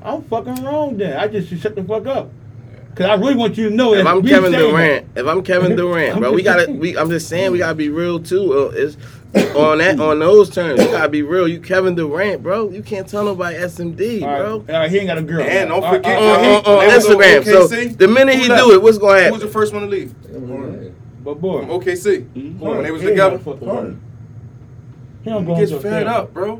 I'm 0.02 0.22
fucking 0.22 0.64
wrong 0.64 0.96
then. 0.96 1.16
I 1.16 1.28
just 1.28 1.48
shut 1.62 1.74
the 1.76 1.84
fuck 1.84 2.06
up. 2.06 2.30
Cause 2.96 3.06
I 3.06 3.14
really 3.14 3.34
want 3.34 3.58
you 3.58 3.70
to 3.70 3.74
know 3.74 3.92
If 3.94 4.06
I'm 4.06 4.22
Kevin 4.24 4.52
Durant, 4.52 5.06
if 5.16 5.26
I'm 5.26 5.42
Kevin 5.42 5.74
Durant, 5.76 6.18
bro, 6.20 6.32
we 6.32 6.42
gotta. 6.42 6.70
We, 6.70 6.96
I'm 6.96 7.10
just 7.10 7.28
saying 7.28 7.50
we 7.52 7.58
gotta 7.58 7.74
be 7.74 7.88
real 7.88 8.20
too. 8.20 8.52
Uh, 8.52 8.72
It's 8.74 8.96
on 9.56 9.78
that 9.78 9.98
on 10.00 10.18
those 10.18 10.50
terms. 10.50 10.80
You 10.82 10.88
gotta 10.88 11.08
be 11.08 11.22
real. 11.22 11.48
You 11.48 11.60
Kevin 11.60 11.94
Durant, 11.94 12.42
bro. 12.42 12.70
You 12.70 12.82
can't 12.82 13.08
tell 13.08 13.24
nobody 13.24 13.56
SMD, 13.56 14.22
All 14.22 14.28
right, 14.28 14.38
bro. 14.38 14.52
all 14.74 14.80
right, 14.80 14.90
he 14.90 14.98
ain't 14.98 15.06
got 15.08 15.18
a 15.18 15.22
girl. 15.22 15.40
And 15.42 15.68
don't 15.70 15.82
forget- 15.82 16.16
all 16.16 16.36
right, 16.36 16.46
On, 16.46 16.54
on, 16.56 16.80
on 16.82 16.88
They 16.88 16.94
was 16.94 17.06
on 17.06 17.16
Instagram. 17.16 17.44
So 17.44 17.66
the 17.96 18.08
minute 18.08 18.36
he 18.36 18.42
Who 18.48 18.56
do 18.56 18.72
it, 18.74 18.82
what's 18.82 18.98
gonna 18.98 19.24
Who 19.24 19.32
was 19.32 19.42
the 19.42 19.48
first 19.48 19.72
one 19.72 19.82
to 19.82 19.88
leave? 19.88 20.14
But 21.24 21.40
boy, 21.40 21.60
From 21.60 21.70
OKC. 21.70 22.26
Mm-hmm. 22.34 22.58
When 22.60 22.82
they 22.82 22.90
was 22.90 23.00
he 23.02 23.08
ain't 23.08 23.16
together. 23.16 23.38
fucking 23.38 23.66
Harden. 23.68 24.00
He 25.24 25.30
don't 25.30 25.46
He 25.46 25.52
go 25.54 25.56
gets 25.58 25.82
fed 25.82 26.06
up, 26.06 26.34
bro. 26.34 26.56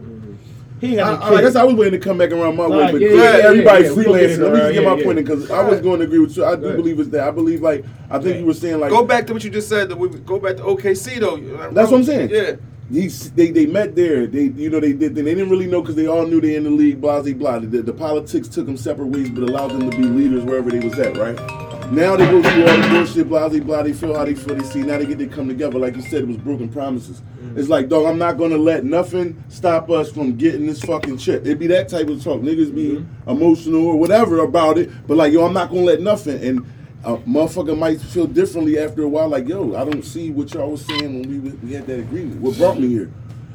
He 0.85 0.93
ain't 0.93 1.01
I, 1.01 1.15
got 1.15 1.23
I, 1.23 1.29
a 1.29 1.35
I 1.35 1.41
kid. 1.41 1.53
said, 1.53 1.61
I 1.61 1.65
was 1.65 1.75
waiting 1.75 2.01
to 2.01 2.05
come 2.05 2.19
back 2.19 2.31
around 2.31 2.57
my 2.57 2.67
way, 2.67 2.93
but 2.93 3.01
yeah, 3.01 3.09
clearly 3.09 3.17
yeah, 3.19 3.37
yeah, 3.39 3.45
everybody 3.49 3.85
yeah, 3.85 3.93
we 3.93 4.05
gonna 4.05 4.19
freelancing. 4.19 4.39
Let 4.39 4.53
me 4.53 4.59
just 4.59 4.73
get 4.73 4.83
yeah, 4.83 4.91
my 4.91 4.97
yeah. 4.97 5.05
point 5.05 5.19
in 5.19 5.25
because 5.25 5.51
I 5.51 5.69
was 5.69 5.81
going 5.81 6.01
to 6.01 6.07
agree 6.07 6.19
with 6.19 6.37
you. 6.37 6.45
I 6.45 6.57
do 6.57 6.67
Right. 6.67 6.77
believe 6.77 7.01
it's 7.01 7.09
that. 7.11 7.27
I 7.27 7.31
believe 7.31 7.63
like 7.63 7.85
I 8.11 8.19
think 8.19 8.39
you 8.39 8.47
were 8.47 8.55
saying 8.55 8.81
like 8.81 8.91
Go 8.91 9.05
back 9.05 9.27
to 9.29 9.33
what 9.33 9.45
you 9.45 9.51
just 9.51 9.69
said. 9.69 9.89
That 9.89 9.97
we 9.97 10.09
go 10.09 10.39
back 10.39 10.57
to 10.57 10.63
OKC 10.63 11.21
though. 11.21 11.37
That's 11.71 11.91
what 11.91 11.99
I'm 11.99 12.05
saying. 12.05 12.31
Yeah. 12.31 12.57
He's, 12.93 13.31
they 13.33 13.51
they 13.51 13.65
met 13.65 13.97
there. 13.97 14.27
They 14.27 14.45
you 14.45 14.69
know 14.69 14.79
they 14.79 14.93
did. 14.93 15.15
They 15.15 15.23
didn't 15.23 15.49
really 15.49 15.67
know 15.67 15.81
because 15.81 15.97
they 15.97 16.07
all 16.07 16.27
knew 16.27 16.41
they 16.41 16.55
in 16.55 16.65
the 16.65 16.71
league. 16.71 17.01
Blah 17.01 17.23
blah 17.23 17.33
blah. 17.33 17.59
The, 17.61 17.81
the 17.81 17.95
politics 17.95 18.47
took 18.47 18.67
them 18.67 18.77
separate 18.77 19.07
ways, 19.07 19.31
but 19.31 19.43
allowed 19.45 19.69
them 19.71 19.91
to 19.91 19.97
be 19.97 20.05
leaders 20.05 20.45
wherever 20.45 20.71
they 20.71 20.81
was 20.81 20.99
at. 20.99 21.17
Right 21.17 21.64
now 21.91 22.17
they 22.17 22.25
go 22.27 22.43
through 22.43 22.67
all 22.67 22.77
the 22.77 22.89
bullshit. 22.91 23.29
Blah 23.29 23.49
blah 23.49 23.61
blah. 23.61 23.83
They 23.83 23.93
feel 23.93 24.15
how 24.15 24.25
they 24.25 24.35
feel. 24.35 24.55
They 24.55 24.65
see 24.65 24.83
now 24.83 24.99
they 24.99 25.07
get 25.07 25.19
to 25.19 25.27
come 25.27 25.49
together. 25.49 25.79
Like 25.79 25.97
you 25.97 26.03
said, 26.03 26.23
it 26.23 26.29
was 26.29 26.37
broken 26.37 26.69
promises. 26.69 27.23
Mm. 27.41 27.59
It's 27.59 27.69
like 27.69 27.89
dog. 27.89 28.07
I'm 28.07 28.19
not 28.19 28.39
gonna 28.39 28.57
let 28.57 28.85
nothing 28.85 29.43
stop 29.49 29.91
us 29.91 30.11
from 30.11 30.37
getting 30.37 30.67
this 30.67 30.81
fucking 30.83 31.19
chip. 31.19 31.47
It 31.47 31.59
be 31.59 31.67
that 31.69 31.89
type 31.89 32.09
of 32.09 32.23
talk. 32.23 32.41
Niggas 32.41 32.75
be 32.75 32.91
mm-hmm. 32.93 33.31
emotional 33.31 33.87
or 33.87 33.97
whatever 33.97 34.41
about 34.41 34.79
it, 34.79 34.91
but 35.07 35.17
like 35.17 35.33
yo, 35.33 35.45
I'm 35.47 35.53
not 35.53 35.71
gonna 35.71 35.83
let 35.83 36.01
nothing 36.01 36.43
and. 36.43 36.67
A 37.07 37.19
motherfucker 37.19 37.79
might 37.79 38.01
feel 38.01 38.27
differently 38.27 38.79
after 38.79 39.03
a 39.03 39.09
while. 39.09 39.29
Like, 39.29 39.47
yo, 39.47 39.77
I 39.77 39.85
don't 39.85 40.03
see 40.03 40.31
what 40.31 40.55
y'all 40.55 40.71
was 40.71 40.87
saying 40.87 41.21
when 41.21 41.29
we 41.29 41.51
we 41.51 41.75
had 41.75 41.87
that 41.87 41.99
agreement. 41.99 42.41
What 42.41 42.57
brought 42.57 42.81
me 42.81 42.89
here? 42.89 43.13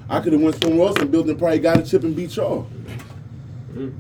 I 0.08 0.20
could 0.20 0.34
have 0.34 0.42
went 0.44 0.62
somewhere 0.62 0.90
else 0.90 0.98
and 1.00 1.10
built 1.10 1.28
and 1.30 1.40
probably 1.40 1.58
got 1.58 1.80
a 1.80 1.84
chip 1.84 2.04
and 2.04 2.16
beat 2.16 2.36
y'all. 2.36 2.68
Mm. 3.74 3.94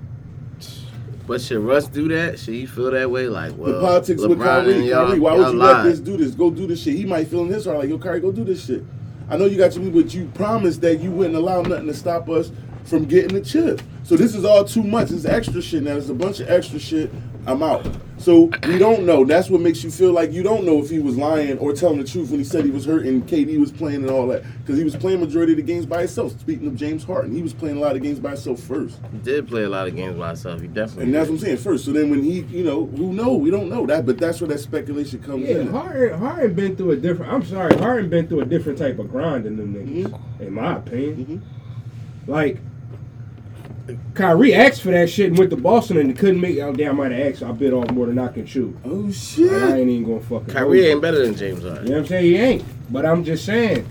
But 1.29 1.41
should 1.41 1.59
Russ 1.59 1.87
do 1.87 2.07
that? 2.07 2.39
Should 2.39 2.55
he 2.55 2.65
feel 2.65 2.89
that 2.89 3.11
way? 3.11 3.27
Like, 3.27 3.55
well, 3.55 3.73
the 3.73 3.81
politics 3.81 4.19
with 4.19 4.39
LeBron 4.39 4.63
Kyrie. 4.63 4.89
y'all, 4.89 5.05
Kyrie, 5.05 5.19
why 5.19 5.35
would 5.35 5.53
you 5.53 5.59
lied. 5.59 5.75
let 5.75 5.83
this 5.83 5.99
do 5.99 6.17
this? 6.17 6.31
Go 6.31 6.49
do 6.49 6.65
this 6.65 6.81
shit. 6.81 6.95
He 6.95 7.05
might 7.05 7.27
feel 7.27 7.41
in 7.41 7.49
his 7.49 7.65
heart 7.65 7.77
like, 7.77 7.89
yo, 7.89 7.99
Kyrie, 7.99 8.19
go 8.19 8.31
do 8.31 8.43
this 8.43 8.65
shit. 8.65 8.83
I 9.29 9.37
know 9.37 9.45
you 9.45 9.55
got 9.55 9.75
your 9.75 9.83
people, 9.83 10.01
but 10.01 10.11
you 10.11 10.25
promised 10.33 10.81
that 10.81 11.01
you 11.01 11.11
wouldn't 11.11 11.35
allow 11.35 11.61
nothing 11.61 11.85
to 11.85 11.93
stop 11.93 12.27
us 12.29 12.51
from 12.83 13.05
getting 13.05 13.35
the 13.35 13.41
chip. 13.41 13.79
So 14.01 14.17
this 14.17 14.33
is 14.33 14.43
all 14.43 14.65
too 14.65 14.81
much. 14.81 15.11
It's 15.11 15.25
extra 15.25 15.61
shit 15.61 15.83
now. 15.83 15.97
It's 15.97 16.09
a 16.09 16.15
bunch 16.15 16.39
of 16.39 16.49
extra 16.49 16.79
shit. 16.79 17.11
I'm 17.45 17.61
out. 17.61 17.85
So 18.19 18.51
we 18.67 18.77
don't 18.77 19.05
know. 19.05 19.23
That's 19.23 19.49
what 19.49 19.62
makes 19.62 19.82
you 19.84 19.89
feel 19.89 20.12
like 20.12 20.34
you 20.34 20.43
don't 20.43 20.65
know 20.65 20.84
if 20.84 20.89
he 20.89 20.99
was 20.99 21.17
lying 21.17 21.58
or 21.58 21.71
telling 21.71 21.99
the 21.99 22.03
truth 22.03 22.29
when 22.29 22.39
he 22.39 22.43
said 22.43 22.65
he 22.65 22.71
was 22.71 22.86
hurt 22.86 23.05
and 23.05 23.25
KD 23.25 23.58
was 23.60 23.71
playing 23.71 24.03
and 24.03 24.10
all 24.10 24.27
that. 24.27 24.43
Because 24.60 24.77
he 24.77 24.84
was 24.84 24.95
playing 24.95 25.21
majority 25.21 25.53
of 25.53 25.58
the 25.58 25.63
games 25.63 25.86
by 25.86 25.99
himself. 25.99 26.38
Speaking 26.39 26.67
of 26.67 26.75
James 26.75 27.05
Harden, 27.05 27.34
he 27.34 27.41
was 27.41 27.53
playing 27.53 27.77
a 27.77 27.79
lot 27.79 27.95
of 27.95 28.03
games 28.03 28.19
by 28.19 28.32
himself 28.32 28.60
first. 28.60 28.99
He 29.13 29.17
did 29.19 29.47
play 29.47 29.63
a 29.63 29.69
lot 29.69 29.88
of 29.88 29.95
games 29.95 30.17
by 30.17 30.27
himself. 30.27 30.60
He 30.62 30.67
definitely. 30.67 31.05
And 31.05 31.13
that's 31.13 31.29
what 31.29 31.36
I'm 31.36 31.39
saying 31.39 31.58
first. 31.58 31.86
So 31.86 31.93
then 31.93 32.10
when 32.10 32.21
he, 32.21 32.41
you 32.41 32.63
know, 32.63 32.88
who 32.88 33.13
know? 33.13 33.36
We 33.36 33.51
don't 33.51 33.69
know 33.69 33.86
that, 33.86 34.05
but 34.05 34.17
that's 34.17 34.41
where 34.41 34.49
that 34.49 34.60
speculation 34.60 35.23
comes 35.23 35.47
Yeah, 35.47 35.60
in. 35.60 35.67
Harden, 35.67 36.19
Harden 36.19 36.53
been 36.53 36.75
through 36.75 36.91
a 36.91 36.97
different. 36.97 37.32
I'm 37.32 37.45
sorry, 37.45 37.75
Harden 37.77 38.10
been 38.10 38.27
through 38.27 38.41
a 38.41 38.45
different 38.45 38.77
type 38.77 38.99
of 38.99 39.10
grind 39.10 39.45
than 39.45 39.55
them 39.55 39.73
niggas, 39.73 40.12
mm-hmm. 40.12 40.43
in 40.43 40.53
my 40.53 40.75
opinion. 40.75 41.25
Mm-hmm. 41.25 42.32
Like, 42.32 42.60
Kyrie 44.13 44.54
asked 44.54 44.82
for 44.82 44.91
that 44.91 45.10
shit 45.10 45.28
and 45.28 45.38
went 45.38 45.52
to 45.52 45.58
Boston 45.58 45.97
and 45.97 46.17
couldn't 46.17 46.41
make. 46.41 46.58
Oh 46.60 46.73
damn, 46.73 46.99
I 46.99 47.04
might 47.04 47.12
have 47.12 47.34
asked. 47.34 47.43
I 47.43 47.52
bit 47.52 47.73
off 47.73 47.91
more 47.91 48.06
than 48.06 48.19
I 48.19 48.28
can 48.28 48.45
chew. 48.45 48.78
Oh 48.84 49.12
shit! 49.12 49.52
I 49.52 49.78
ain't 49.78 49.89
even 49.89 50.06
gonna 50.06 50.19
fuck. 50.21 50.30
hold 50.30 50.49
Kyrie 50.49 50.88
ain't 50.88 51.02
better 51.02 51.25
than 51.25 51.36
James 51.36 51.63
Harden. 51.63 51.86
You 51.86 51.91
know 51.91 51.97
what 51.97 52.02
I'm 52.04 52.08
saying? 52.08 52.25
He 52.25 52.38
ain't. 52.38 52.63
But 52.91 53.06
I'm 53.06 53.23
just 53.23 53.45
saying, 53.45 53.88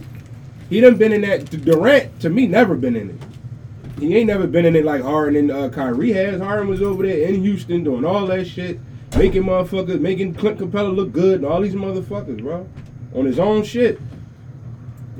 he 0.69 0.81
done 0.81 0.97
been 0.97 1.13
in 1.13 1.23
that. 1.23 1.51
Durant 1.51 2.21
to 2.21 2.31
me 2.31 2.47
never 2.47 2.75
been 2.75 2.97
in 2.97 3.11
it. 3.11 4.01
He 4.01 4.17
ain't 4.17 4.29
never 4.29 4.47
been 4.47 4.65
in 4.65 4.77
it 4.77 4.85
like 4.85 5.03
Harden 5.03 5.37
and 5.37 5.51
uh, 5.51 5.69
Kyrie 5.71 6.13
has. 6.13 6.41
Harden 6.41 6.69
was 6.69 6.83
over 6.83 7.05
there 7.05 7.29
in 7.29 7.43
Houston 7.43 7.83
doing 7.83 8.05
all 8.05 8.27
that 8.27 8.47
shit, 8.47 8.79
making 9.17 9.43
motherfuckers, 9.43 10.01
making 10.01 10.35
Clint 10.35 10.59
Capela 10.59 10.95
look 10.95 11.13
good 11.13 11.41
and 11.41 11.47
all 11.47 11.61
these 11.61 11.75
motherfuckers, 11.75 12.41
bro, 12.41 12.69
on 13.15 13.25
his 13.25 13.39
own 13.39 13.65
shit. 13.65 14.01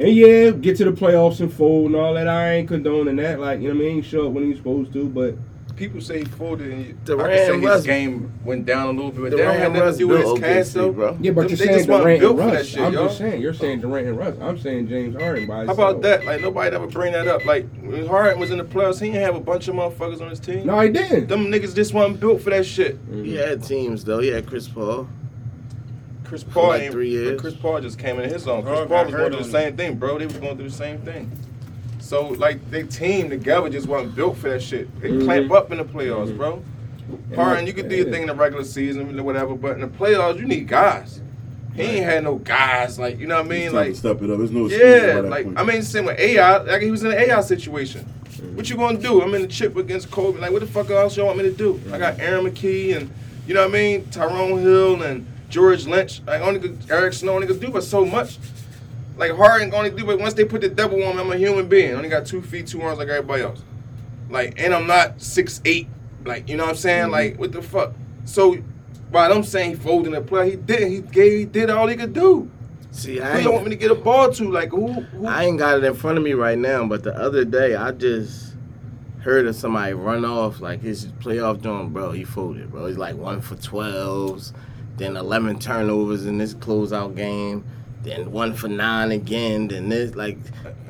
And 0.01 0.09
yeah, 0.15 0.51
get 0.51 0.77
to 0.77 0.85
the 0.85 0.93
playoffs 0.93 1.41
and 1.41 1.53
fold 1.53 1.87
and 1.87 1.97
all 1.97 2.15
that. 2.15 2.29
I 2.29 2.55
ain't 2.55 2.69
condoning 2.69 3.17
that. 3.17 3.41
Like, 3.41 3.61
you 3.61 3.69
know 3.69 3.75
what 3.75 3.85
I 3.85 3.95
mean? 3.95 4.03
Show 4.03 4.27
up 4.27 4.33
when 4.33 4.45
he's 4.45 4.59
supposed 4.59 4.93
to, 4.93 5.05
but 5.09 5.35
People 5.77 6.01
say 6.01 6.19
he 6.19 6.25
folded, 6.25 6.73
and 6.73 6.87
you- 6.87 6.95
Durant 7.05 7.31
I 7.31 7.37
can 7.37 7.47
say 7.47 7.55
his 7.61 7.65
Russ- 7.65 7.85
game 7.87 8.33
went 8.45 8.67
down 8.67 8.89
a 8.89 8.91
little 8.91 9.13
bit. 9.13 9.21
But 9.21 9.31
that 9.31 9.37
Durant 9.37 9.53
don't 9.53 9.61
have 9.61 9.71
and 9.71 9.79
nothing 9.79 9.93
to 9.93 9.99
do 9.99 10.09
with 10.09 10.21
built 10.23 10.39
his 10.39 10.45
cast, 10.49 10.75
though. 10.75 10.91
bro. 10.91 11.17
yeah, 11.21 11.31
but 11.31 11.43
Them- 11.43 11.49
you're 11.51 11.57
saying 11.57 11.87
Durant 11.87 12.21
built 12.21 12.33
and 12.33 12.41
for 12.41 12.47
Russ. 12.49 12.59
that 12.59 12.67
shit, 12.67 12.81
I'm 12.83 12.93
y'all. 12.95 13.07
just 13.07 13.19
saying 13.19 13.41
you're 13.41 13.55
saying 13.55 13.81
Durant 13.83 14.09
and 14.09 14.19
Russ. 14.19 14.35
I'm 14.43 14.59
saying 14.59 14.89
James 14.89 15.15
Harden 15.15 15.47
by 15.47 15.55
How 15.55 15.61
himself. 15.61 15.79
about 15.79 16.03
that? 16.03 16.25
Like 16.27 16.41
nobody 16.43 16.75
ever 16.75 16.87
bring 16.89 17.13
that 17.13 17.29
up. 17.29 17.45
Like 17.47 17.67
when 17.81 18.07
Harden 18.09 18.41
was 18.41 18.51
in 18.51 18.59
the 18.59 18.65
playoffs, 18.65 19.01
he 19.01 19.13
didn't 19.13 19.23
have 19.23 19.37
a 19.37 19.41
bunch 19.41 19.69
of 19.69 19.77
motherfuckers 19.77 20.21
on 20.21 20.31
his 20.31 20.41
team. 20.41 20.67
No, 20.67 20.81
he 20.81 20.89
didn't. 20.89 21.29
Them 21.29 21.47
niggas 21.47 21.77
just 21.77 21.95
wasn't 21.95 22.19
built 22.19 22.41
for 22.43 22.51
that 22.51 22.67
shit. 22.67 22.99
He 23.13 23.37
had 23.37 23.63
teams 23.63 24.03
though. 24.03 24.19
He 24.19 24.29
had 24.31 24.47
Chris 24.47 24.67
Paul. 24.67 25.07
Chris 26.29 26.45
Paul 26.45 26.69
like 26.69 26.91
three 26.91 27.09
years. 27.09 27.41
Chris 27.41 27.55
Paul 27.55 27.81
just 27.81 27.99
came 27.99 28.21
in 28.21 28.29
his 28.29 28.47
own. 28.47 28.63
Chris 28.63 28.87
Paul 28.87 28.87
was 28.87 28.91
going 28.91 29.13
hurt 29.13 29.33
through 29.33 29.45
the 29.45 29.51
same 29.51 29.77
thing, 29.79 29.97
bro. 29.97 30.19
They 30.19 30.27
was 30.27 30.37
going 30.37 30.57
through 30.57 30.69
the 30.69 30.77
same 30.77 30.99
thing. 30.99 31.33
So 32.01 32.29
like 32.29 32.71
they 32.71 32.83
team 32.83 33.31
together 33.31 33.71
just 33.71 33.87
wasn't 33.89 34.15
built 34.15 34.37
for 34.37 34.51
that 34.51 34.63
shit. 34.63 34.89
They 35.01 35.11
Mhm. 35.11 35.25
clamp 35.25 35.53
up 35.53 35.73
in 35.73 35.79
the 35.79 35.85
playoffs, 35.85 36.37
bro. 36.37 36.57
Mm-hmm. 36.57 37.33
Yeah, 37.33 37.43
Harden, 37.43 37.67
you 37.67 37.73
can 37.73 37.89
do 37.89 37.97
your 37.97 38.11
thing 38.11 38.23
in 38.23 38.29
the 38.29 38.35
regular 38.35 38.65
season 38.65 39.19
or 39.19 39.23
whatever, 39.23 39.55
but 39.55 39.77
in 39.77 39.81
the 39.81 39.87
playoffs 39.87 40.39
you 40.39 40.45
need 40.45 40.69
guys. 40.69 41.23
He 41.75 41.83
ain't 41.83 42.05
had 42.05 42.25
no 42.25 42.35
guys 42.35 42.99
like 42.99 43.19
you 43.19 43.27
know 43.27 43.37
what 43.37 43.47
I 43.47 43.49
mean, 43.49 43.63
It's 43.63 43.73
like 43.73 43.95
step 43.95 44.21
it 44.21 44.31
up. 44.31 44.37
There's 44.37 44.51
no 44.51 44.67
excuse 44.67 44.83
yeah, 44.83 45.15
that 45.15 45.25
like 45.31 45.45
point. 45.45 45.59
I 45.59 45.65
mean, 45.65 45.81
same 45.83 46.05
with 46.05 46.19
AI. 46.19 46.59
Like 46.59 46.83
he 46.83 46.91
was 46.91 47.05
in 47.05 47.13
an 47.13 47.19
AI 47.19 47.41
situation. 47.41 48.05
Mm-hmm. 48.25 48.57
What 48.57 48.69
you 48.69 48.77
gonna 48.77 48.99
do? 48.99 49.23
I'm 49.23 49.35
in 49.35 49.43
the 49.43 49.49
chip 49.49 49.77
against 49.77 50.11
Kobe. 50.11 50.41
Like 50.41 50.53
what 50.53 50.61
the 50.61 50.67
fuck 50.67 50.91
else 50.91 51.17
y'all 51.17 51.27
want 51.27 51.39
me 51.39 51.45
to 51.45 51.53
do? 51.53 51.81
I 51.91 51.97
got 51.99 52.15
mm-hmm. 52.15 52.23
Aaron 52.23 52.45
McKie 52.45 52.97
and 52.99 53.11
you 53.47 53.55
know 53.55 53.63
what 53.63 53.71
I 53.71 53.73
mean, 53.73 54.07
Tyrone 54.11 54.59
Hill 54.61 55.03
and 55.03 55.27
George 55.49 55.87
Lynch. 55.87 56.23
Like 56.27 56.41
only 56.41 56.61
could, 56.61 56.79
Eric 56.91 57.13
Snow 57.15 57.35
only 57.35 57.47
could 57.47 57.61
do 57.61 57.71
but 57.71 57.85
so 57.85 58.05
much. 58.05 58.39
Like 59.17 59.33
Harden 59.33 59.73
only 59.75 59.91
do 59.91 60.05
but 60.05 60.19
once 60.19 60.35
they 60.35 60.45
put 60.45 60.61
the 60.61 60.69
double 60.69 61.03
on 61.05 61.17
me, 61.17 61.23
I'm 61.23 61.33
a 61.33 61.37
human 61.37 61.69
being. 61.69 61.95
only 61.95 62.09
got 62.09 62.27
two 62.27 62.43
feet, 62.43 62.67
two 62.67 62.83
arms 62.83 62.99
like 62.99 63.09
everybody 63.09 63.43
else. 63.43 63.63
Like 64.31 64.55
and 64.59 64.75
I'm 64.75 64.87
not 64.87 65.21
six 65.21 65.61
eight. 65.65 65.89
Like 66.25 66.49
you 66.49 66.57
know 66.57 66.65
what 66.65 66.71
I'm 66.71 66.77
saying? 66.77 67.03
Mm-hmm. 67.05 67.13
Like 67.13 67.39
what 67.39 67.53
the 67.53 67.63
fuck? 67.63 67.95
So 68.25 68.59
by 69.11 69.29
them 69.29 69.43
saying 69.43 69.71
he 69.71 69.77
folded 69.77 70.13
the 70.13 70.21
play, 70.21 70.51
he 70.51 70.57
did. 70.57 70.89
He 70.89 71.01
gave. 71.01 71.39
He 71.39 71.45
did 71.45 71.71
all 71.71 71.87
he 71.87 71.97
could 71.97 72.13
do. 72.13 72.51
See, 72.91 73.21
I 73.21 73.39
you 73.39 73.53
want 73.53 73.65
me 73.65 73.71
to 73.71 73.77
get 73.77 73.91
a 73.91 73.95
ball 73.95 74.33
to? 74.33 74.51
Like 74.51 74.71
who? 74.71 74.93
who 74.93 75.27
I 75.27 75.45
ain't 75.45 75.59
got 75.59 75.79
it 75.79 75.85
in 75.85 75.95
front 75.95 76.19
of 76.19 76.25
me 76.25 76.33
right 76.33 76.59
now, 76.59 76.87
but 76.87 77.03
the 77.03 77.15
other 77.15 77.45
day 77.45 77.75
I 77.77 77.93
just 77.93 78.55
heard 79.21 79.47
of 79.47 79.55
somebody 79.55 79.93
run 79.95 80.25
off 80.25 80.61
like 80.61 80.81
his 80.81 81.07
playoff 81.07 81.61
joint, 81.61 81.93
bro. 81.93 82.13
He 82.13 82.25
folded, 82.25 82.71
bro. 82.71 82.87
He's 82.87 82.99
like 82.99 83.17
one 83.17 83.41
for 83.41 83.57
twelves, 83.57 84.53
then 84.99 85.17
eleven 85.17 85.59
turnovers 85.59 86.27
in 86.27 86.39
this 86.39 86.55
closeout 86.55 87.17
game, 87.17 87.65
then 88.03 88.31
one 88.31 88.53
for 88.55 88.69
nine 88.69 89.11
again, 89.13 89.69
then 89.69 89.89
this 89.89 90.15
like 90.15 90.39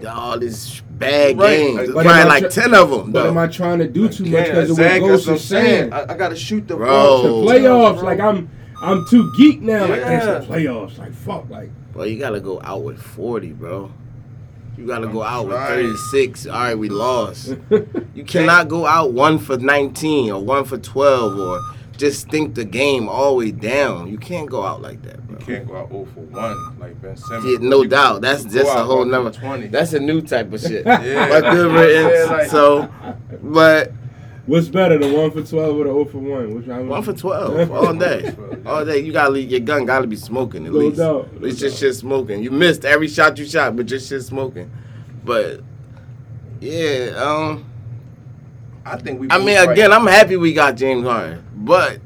all 0.09 0.38
this 0.38 0.81
bad 0.90 1.38
Right. 1.38 1.57
games. 1.59 1.77
But 1.77 1.87
There's 1.87 1.97
am 1.97 2.05
probably 2.05 2.25
like 2.29 2.42
tr- 2.53 2.61
ten 2.61 2.75
of 2.75 2.90
them. 2.90 3.12
But 3.12 3.23
though. 3.25 3.29
am 3.29 3.38
I 3.38 3.47
trying 3.47 3.79
to 3.81 3.88
do 3.88 4.09
too 4.09 4.25
much 4.25 4.33
Can't, 4.33 4.47
because 4.49 4.71
of 4.71 4.79
what 4.79 4.85
exactly, 4.87 5.09
Ghost 5.09 5.27
that's 5.27 5.40
is 5.44 5.51
what 5.53 5.59
I'm 5.61 5.64
saying? 5.66 5.92
I, 5.92 6.12
I 6.12 6.16
gotta 6.16 6.37
shoot 6.37 6.66
the 6.68 6.77
Bro. 6.77 6.87
ball. 6.88 7.23
The 7.47 7.53
playoffs, 7.53 8.03
like 8.03 8.21
I'm, 8.21 8.51
I'm 8.83 9.05
too 9.09 9.33
geek 9.37 9.61
now. 9.62 9.83
Like 9.87 10.01
Yeah. 10.01 10.25
that's 10.27 10.47
the 10.47 10.53
playoffs. 10.55 10.99
Like 10.99 11.12
fuck, 11.14 11.49
like 11.51 11.71
Bro, 11.92 12.05
you 12.05 12.18
gotta 12.18 12.40
go 12.40 12.61
out 12.62 12.83
with 12.83 13.01
40, 13.01 13.53
bro. 13.53 13.90
You 14.77 14.87
gotta 14.87 15.09
go 15.09 15.23
out 15.25 15.49
with 15.49 15.57
36. 15.57 16.47
All 16.47 16.53
right, 16.53 16.79
we 16.79 16.88
lost. 16.88 17.57
You 18.14 18.25
cannot 18.25 18.66
go 18.68 18.85
out 18.87 19.12
one 19.12 19.38
for 19.38 19.57
19 19.57 20.31
or 20.33 20.42
one 20.42 20.64
for 20.64 20.77
12 20.79 21.38
or 21.38 21.61
just 21.98 22.28
think 22.30 22.54
the 22.54 22.64
game 22.64 23.08
all 23.08 23.32
the 23.32 23.37
way 23.38 23.50
down. 23.50 24.08
You 24.08 24.16
can't 24.18 24.48
go 24.48 24.64
out 24.64 24.80
like 24.80 25.02
that, 25.02 25.18
You 25.28 25.37
can't 25.37 25.66
go 25.68 25.76
out 25.76 25.90
0 25.90 26.06
for 26.14 26.20
1 26.20 26.78
like 26.78 27.02
Ben 27.02 27.16
Simmons. 27.16 27.44
Yeah, 27.44 27.58
no 27.61 27.82
You 27.82 27.88
doubt. 27.88 28.22
That's 28.22 28.44
just 28.44 28.74
a 28.74 28.84
whole 28.84 29.04
number. 29.04 29.30
20. 29.32 29.66
That's 29.66 29.92
a 29.92 30.00
new 30.00 30.22
type 30.22 30.52
of 30.52 30.61
shit. 30.61 30.87
Yeah. 30.87 31.28
But 31.28 31.50
good 31.52 31.70
Yeah, 31.72 31.80
riddance. 31.80 32.30
like- 32.30 32.50
So, 32.50 32.88
but 33.42 33.92
what's 34.46 34.68
better, 34.68 34.96
the 34.96 35.12
one 35.12 35.30
for 35.30 35.42
twelve 35.42 35.76
or 35.76 35.84
the 35.84 35.90
zero 35.90 36.04
for 36.06 36.18
one? 36.18 36.54
Which 36.54 36.68
I 36.68 36.78
one 36.80 37.02
for 37.02 37.12
12 37.12 37.70
all 37.72 37.92
day. 37.94 38.34
All 38.64 38.84
day. 38.84 38.98
You 39.00 39.12
gotta 39.12 39.30
leave, 39.30 39.50
your 39.50 39.61
gun 39.61 39.84
gotta 39.84 40.06
be 40.06 40.16
smoking 40.16 40.66
at 40.66 40.72
No 40.72 40.78
least. 40.78 40.96
doubt, 40.98 41.24
At 41.26 41.34
no 41.34 41.40
least 41.48 41.61
your 41.61 41.70
shit 41.70 41.94
smoking. 41.96 42.42
You 42.42 42.50
missed 42.50 42.84
every 42.84 43.08
shot 43.08 43.37
you 43.38 43.44
shot, 43.44 43.76
but 43.76 43.87
just 43.87 44.08
shit 44.08 44.22
smoking. 44.22 44.70
But 45.24 45.61
yeah, 46.61 47.11
um. 47.16 47.64
I 48.84 48.96
think 48.96 49.20
we 49.20 49.28
I 49.30 49.37
mean, 49.37 49.48
right. 49.58 49.68
again, 49.70 49.92
I'm 49.92 50.06
happy 50.06 50.38
we 50.38 50.54
got 50.54 50.74
James 50.74 51.04
Harden, 51.06 51.44
but 51.64 51.99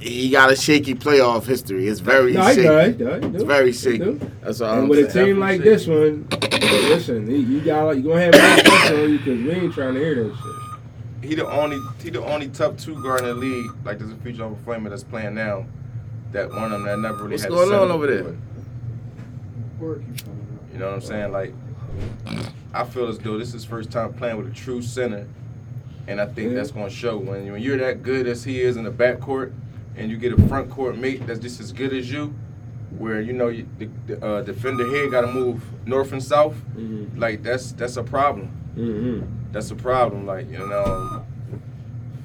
he 0.00 0.30
got 0.30 0.50
a 0.52 0.56
shaky 0.56 0.94
playoff 0.94 1.44
history. 1.46 1.88
It's 1.88 2.00
very 2.00 2.32
No, 2.34 2.46
shaky. 2.48 2.62
does. 2.62 2.86
he 2.86 2.92
does, 3.04 3.22
he 3.24 3.28
It's 3.30 3.38
do. 3.38 3.44
very 3.46 3.66
He 3.72 3.78
shaky. 3.78 3.98
do. 3.98 4.20
That's 4.42 4.60
all 4.60 4.72
And 4.74 4.82
I'm 4.82 4.88
with 4.88 4.98
a 5.00 5.10
saying. 5.10 5.26
team 5.26 5.38
like 5.40 5.60
this 5.62 5.86
one, 5.86 6.26
listen, 6.60 7.28
you- 7.30 7.36
you 7.38 7.60
got 7.60 7.96
you 7.96 8.02
gonna 8.02 8.20
have 8.22 8.34
more 8.34 8.64
pressure 8.64 9.02
on 9.02 9.10
you 9.10 9.18
because 9.18 9.38
we 9.42 9.50
ain't 9.50 9.74
trying 9.74 9.94
to 9.94 10.00
hear 10.00 10.14
that 10.14 10.34
shit. 10.34 11.28
he 11.30 11.34
the 11.34 11.46
only 11.50 11.78
he 12.02 12.10
the 12.10 12.22
only 12.24 12.48
top 12.48 12.76
two 12.78 12.94
guard 13.02 13.20
in 13.20 13.26
the 13.26 13.34
league. 13.34 13.70
Like 13.84 13.98
there's 13.98 14.12
a 14.12 14.16
future 14.16 14.44
of 14.44 14.52
a 14.52 14.56
flamer 14.56 14.88
that's 14.90 15.02
playing 15.04 15.34
now. 15.34 15.66
That 16.32 16.50
one 16.50 16.64
of 16.64 16.70
them 16.70 16.84
that 16.84 16.98
never 17.00 17.16
really 17.24 17.30
What's 17.32 17.42
had. 17.44 17.50
going 17.52 17.72
on 17.72 17.90
over 17.90 18.06
there? 18.06 18.22
before. 18.22 18.36
Work 19.80 20.06
keeps 20.06 20.22
coming 20.22 20.46
up. 20.54 20.72
You 20.72 20.78
know 20.78 20.86
what 20.86 20.94
I'm 20.94 21.00
saying? 21.00 21.32
Like 21.32 21.54
I 22.74 22.84
feel 22.84 23.08
as 23.08 23.18
though 23.18 23.38
this 23.38 23.48
is 23.48 23.54
his 23.54 23.64
first 23.64 23.90
time 23.90 24.12
playing 24.12 24.36
with 24.36 24.46
a 24.46 24.54
true 24.54 24.82
center, 24.82 25.26
and 26.08 26.20
I 26.20 26.26
think 26.26 26.50
Yeah. 26.50 26.56
that's 26.56 26.72
going 26.72 26.88
to 26.88 26.94
show 26.94 27.16
when 27.18 27.52
when 27.52 27.62
you're 27.62 27.76
that 27.78 28.02
good 28.02 28.26
as 28.26 28.42
he 28.42 28.60
is 28.62 28.76
in 28.76 28.82
the 28.84 28.90
backcourt, 28.90 29.52
and 29.96 30.10
you 30.10 30.16
get 30.16 30.32
a 30.32 30.48
front 30.48 30.70
court 30.70 30.96
mate 30.96 31.24
that's 31.26 31.38
just 31.38 31.60
as 31.60 31.70
good 31.72 31.92
as 31.92 32.10
you, 32.10 32.34
where 32.96 33.20
you 33.20 33.32
know 33.32 33.48
you, 33.48 33.68
the, 33.78 33.88
the 34.06 34.24
uh, 34.26 34.42
defender 34.42 34.86
here 34.88 35.08
got 35.10 35.20
to 35.20 35.26
move 35.32 35.62
north 35.86 36.12
and 36.12 36.22
south. 36.22 36.54
Mm-hmm. 36.76 37.18
Like 37.18 37.42
that's 37.42 37.72
that's 37.72 37.96
a 37.96 38.02
problem. 38.02 38.50
Mm-hmm. 38.76 39.52
That's 39.52 39.70
a 39.70 39.76
problem. 39.76 40.26
Like 40.26 40.50
you 40.50 40.58
know, 40.58 41.24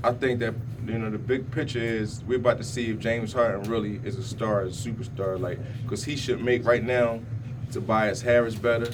I 0.04 0.12
think 0.13 0.39
that 0.39 0.54
you 0.88 0.98
know 0.98 1.10
the 1.10 1.17
big 1.17 1.52
picture 1.52 1.80
is 1.80 2.24
we're 2.26 2.38
about 2.38 2.58
to 2.58 2.63
see 2.63 2.89
if 2.89 3.00
James 3.00 3.34
Harden 3.34 3.69
really 3.69 4.00
is 4.04 4.17
a 4.17 4.24
star, 4.24 4.62
a 4.62 4.67
superstar. 4.67 5.39
Like 5.39 5.60
because 5.84 6.04
he 6.06 6.15
should 6.15 6.41
make 6.41 6.65
right 6.65 6.84
now 6.84 7.20
Tobias 7.72 8.22
Harris 8.22 8.55
better. 8.55 8.91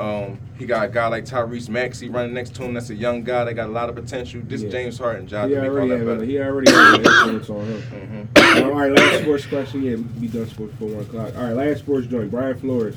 Um, 0.00 0.38
he 0.60 0.66
got 0.66 0.84
a 0.84 0.88
guy 0.88 1.08
like 1.08 1.24
Tyrese 1.24 1.68
Maxey 1.70 2.08
running 2.10 2.34
next 2.34 2.54
to 2.56 2.62
him. 2.62 2.74
That's 2.74 2.90
a 2.90 2.94
young 2.94 3.24
guy 3.24 3.44
that 3.44 3.54
got 3.54 3.68
a 3.68 3.72
lot 3.72 3.88
of 3.88 3.94
potential. 3.96 4.42
This 4.44 4.62
Yeah. 4.62 4.68
James 4.70 4.98
Harden 4.98 5.26
job 5.26 5.48
He 5.48 5.54
to 5.54 5.62
make 5.62 5.70
all 5.70 5.76
already 5.76 5.90
that 5.90 5.98
have 5.98 6.06
better. 6.06 6.24
he 6.24 6.38
already 6.38 6.70
has 6.70 6.98
influence 6.98 7.50
on 7.50 7.64
him. 7.64 7.82
Mhm. 8.36 8.64
All 8.66 8.72
right, 8.72 8.92
last 8.92 9.22
sports 9.22 9.46
question. 9.46 9.82
Yeah, 9.82 9.90
we 9.96 10.02
can 10.02 10.04
be 10.20 10.28
done 10.28 10.46
sports 10.48 10.74
for 10.78 10.84
one 10.86 11.02
o'clock. 11.04 11.32
All 11.36 11.44
right, 11.44 11.52
last 11.56 11.78
sports 11.80 12.06
joint. 12.06 12.30
Brian 12.30 12.58
Flores. 12.58 12.96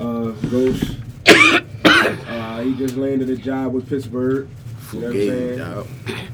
Uh, 0.00 0.30
goes. 0.50 0.96
Uh, 2.28 2.60
he 2.60 2.74
just 2.76 2.96
landed 2.96 3.28
a 3.30 3.36
job 3.36 3.72
with 3.72 3.88
Pittsburgh. 3.88 4.48
You 4.92 5.00
know 5.00 5.06
what 5.08 5.16
I'm 5.16 5.28
saying? 5.28 6.28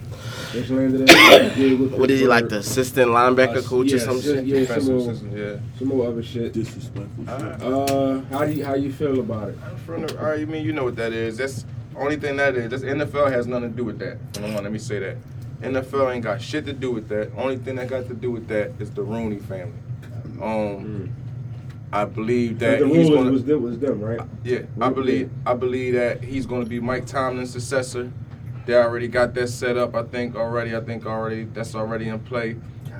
Dog. 0.53 0.63
Just 0.63 0.71
landed 0.71 1.11
a 1.11 1.97
What 1.97 2.11
is 2.11 2.21
he 2.21 2.27
like, 2.27 2.49
the 2.49 2.59
assistant 2.59 3.11
linebacker 3.11 3.65
coach 3.65 3.89
yeah, 3.89 3.97
or 3.97 4.01
some 4.01 4.21
just- 4.21 4.27
shit? 4.27 4.45
yeah, 4.45 4.65
some 4.67 4.97
more, 4.97 5.01
system, 5.01 5.37
yeah. 5.37 5.57
some 5.79 5.89
more 5.89 6.07
other 6.09 6.23
shit. 6.23 6.53
Disrespectful. 6.53 7.25
shit. 7.27 7.63
Uh, 7.63 8.21
how 8.31 8.45
do 8.45 8.53
you 8.53 8.65
how 8.65 8.75
you 8.75 8.93
feel 8.93 9.21
about 9.21 9.49
it? 9.51 9.59
From 9.87 10.07
the, 10.07 10.19
all 10.19 10.27
right, 10.31 10.41
you 10.41 10.47
mean 10.47 10.65
you 10.65 10.73
know 10.73 10.85
what 10.85 10.97
that 10.97 11.13
is? 11.13 11.37
That's 11.39 11.65
only 11.97 12.17
thing 12.17 12.37
that 12.37 12.55
is. 12.57 12.71
That's 12.71 12.83
NFL 12.83 13.31
has 13.31 13.47
nothing 13.47 13.71
to 13.71 13.77
do 13.77 13.85
with 13.85 13.99
that. 13.99 14.19
Number 14.41 14.55
one, 14.55 14.65
let 14.65 14.73
me 14.73 14.79
say 14.79 14.99
that. 14.99 15.17
NFL 15.61 16.13
ain't 16.13 16.25
got 16.25 16.43
shit 16.43 16.67
to 16.67 16.73
do 16.73 16.91
with 16.91 17.09
that. 17.09 17.31
Only 17.37 17.57
thing 17.57 17.77
that 17.77 17.89
got 17.89 18.09
to 18.09 18.15
do 18.15 18.31
with 18.33 18.49
that 18.49 18.73
is 18.81 18.91
the 18.91 19.03
Rooney 19.03 19.39
family. 19.39 19.79
Um, 20.41 21.15
I 21.93 22.05
believe 22.05 22.59
that 22.61 22.81
the 22.81 22.89
he's 22.89 23.09
gonna. 23.11 23.31
was, 23.31 23.45
them, 23.45 23.63
was 23.63 23.79
them, 23.79 24.01
right? 24.01 24.21
Yeah, 24.43 24.63
I 24.81 24.89
believe 24.89 25.31
I 25.47 25.55
believe 25.55 25.95
that 25.95 26.25
he's 26.25 26.47
going 26.47 26.65
to 26.65 26.69
be 26.69 26.81
Mike 26.81 27.07
Tomlin's 27.07 27.53
successor. 27.53 28.11
They 28.67 28.75
already 28.75 29.09
got 29.09 29.35
that 29.35 29.49
set 29.49 29.77
up. 29.77 29.95
I 29.95 30.05
think 30.05 30.37
already. 30.37 30.77
I 30.77 30.81
think 30.81 31.07
already 31.07 31.45
that's 31.45 31.75
already 31.75 32.09
in 32.09 32.21
play. 32.21 32.57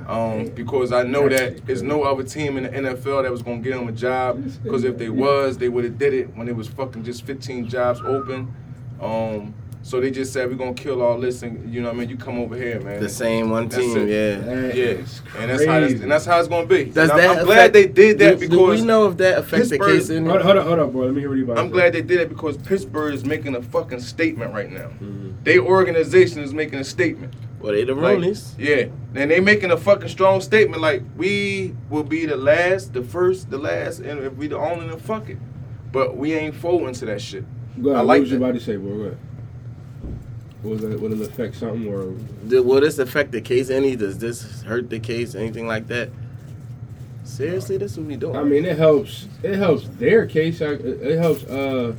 Um, 0.09 0.49
because 0.49 0.93
I 0.93 1.05
know 1.05 1.29
that 1.29 1.65
there's 1.65 1.83
no 1.83 2.03
other 2.03 2.25
team 2.25 2.57
in 2.57 2.65
the 2.65 2.71
NFL 2.71 3.23
that 3.23 3.31
was 3.31 3.43
going 3.43 3.63
to 3.63 3.71
get 3.71 3.79
him 3.79 3.89
a 3.89 3.93
job. 3.93 4.43
Because 4.63 4.85
if 4.85 4.99
they 4.99 5.09
was, 5.09 5.59
they 5.59 5.69
would 5.69 5.85
have 5.85 5.99
did 5.99 6.13
it 6.13 6.37
when 6.37 6.49
it 6.49 6.57
was 6.57 6.69
fucking 6.69 7.05
just 7.05 7.25
15 7.25 7.69
jobs 7.69 8.01
open. 8.01 8.53
Um, 9.01 9.55
so 9.83 10.01
they 10.01 10.11
just 10.11 10.33
said 10.33 10.49
we're 10.49 10.55
gonna 10.57 10.75
kill 10.75 11.03
all 11.03 11.19
this, 11.21 11.43
and 11.43 11.73
you 11.73 11.81
know 11.83 11.89
what 11.89 11.97
I 11.97 12.01
mean. 12.01 12.09
You 12.09 12.17
come 12.17 12.39
over 12.39 12.57
here, 12.57 12.81
man. 12.81 13.01
The 13.01 13.09
same 13.09 13.51
one 13.51 13.69
That's 13.69 13.83
team, 13.83 13.97
it. 13.97 14.09
yeah. 14.09 14.37
That 14.45 14.77
Yeah, 14.77 14.85
is 14.85 15.23
and 15.39 15.51
that's 15.51 15.65
how 15.65 15.79
it's, 15.81 16.01
and 16.01 16.11
that's 16.11 16.25
how 16.25 16.39
it's 16.39 16.49
gonna 16.49 16.67
be. 16.67 16.85
Does 16.85 17.11
And 17.11 17.13
I'm, 17.13 17.19
that 17.19 17.39
I'm 17.41 17.45
glad 17.45 17.73
they 17.73 17.87
did 17.87 18.19
that 18.21 18.35
do, 18.39 18.49
because 18.49 18.49
do 18.49 18.65
we 18.67 18.81
know 18.87 19.09
if 19.09 19.17
that 19.19 19.39
affects 19.39 19.71
the 19.71 19.79
case 19.79 20.09
in 20.11 20.27
Hold, 20.27 20.43
hold 20.43 20.57
up, 20.57 20.67
hold 20.67 20.79
up, 20.79 20.93
boy. 20.93 21.07
Let 21.07 21.15
me 21.15 21.21
hear 21.21 21.29
what 21.31 21.39
you 21.39 21.45
about 21.45 21.59
I'm 21.59 21.67
to 21.69 21.73
glad 21.73 21.93
they 21.95 22.03
did 22.03 22.21
it 22.21 22.29
because 22.29 22.57
Pittsburgh 22.57 23.15
is 23.15 23.25
making 23.25 23.55
a 23.57 23.63
fucking 23.63 24.01
statement 24.01 24.55
right 24.55 24.71
now. 24.71 24.91
Mhm. 25.03 25.35
Their 25.45 25.61
organization 25.61 26.41
is 26.43 26.55
making 26.55 26.79
a 26.79 26.85
statement. 26.85 27.35
Well, 27.61 27.73
they 27.73 27.85
the 27.85 27.95
Like, 27.95 28.19
Rooneys. 28.19 28.55
yeah, 28.59 28.87
and 29.15 29.31
they 29.31 29.39
making 29.41 29.71
a 29.71 29.77
fucking 29.77 30.09
strong 30.09 30.41
statement 30.41 30.83
like 30.83 31.03
we 31.17 31.75
will 31.91 32.03
be 32.03 32.27
the 32.27 32.37
last, 32.37 32.93
the 32.93 33.03
first, 33.03 33.51
the 33.51 33.59
last, 33.59 34.01
and 34.01 34.21
if 34.21 34.35
we 34.37 34.49
the 34.49 34.59
only, 34.59 34.89
then 34.89 34.99
fuck 34.99 35.29
it. 35.29 35.39
But 35.93 36.17
we 36.17 36.33
ain't 36.35 36.55
folding 36.57 36.93
to 36.95 37.05
that 37.07 37.21
shit. 37.21 37.45
Go 37.81 37.91
ahead. 37.91 37.97
I 37.97 38.01
what 38.01 38.07
like 38.09 38.21
was 38.23 38.33
you 38.33 38.39
that. 38.39 38.45
about 38.45 38.55
to 38.59 38.61
say, 38.65 38.77
bro? 38.77 38.97
Go 38.97 39.03
ahead. 39.03 39.19
Was 40.63 40.85
it, 40.85 41.01
would 41.01 41.13
it 41.13 41.21
affect 41.21 41.57
something 41.57 41.93
or? 41.93 42.13
Do- 42.47 42.63
Will 42.63 42.81
this 42.81 42.99
affect 42.99 43.33
the 43.33 43.41
case 43.41 43.69
any? 43.69 43.97
Does 43.97 44.19
this 44.19 44.63
hurt 44.63 44.91
the 44.91 45.01
case? 45.01 45.35
Anything 45.35 45.67
like 45.67 45.89
that? 45.89 46.11
Seriously, 47.25 47.79
this 47.79 47.97
what 47.97 48.07
we 48.07 48.17
doing? 48.17 48.37
I 48.37 48.45
mean, 48.45 48.65
it 48.65 48.79
helps. 48.79 49.27
It 49.43 49.57
helps 49.57 49.89
their 49.99 50.27
case. 50.27 50.61
It 50.61 50.81
it 50.85 51.19
helps 51.19 51.43
uh, 51.45 51.95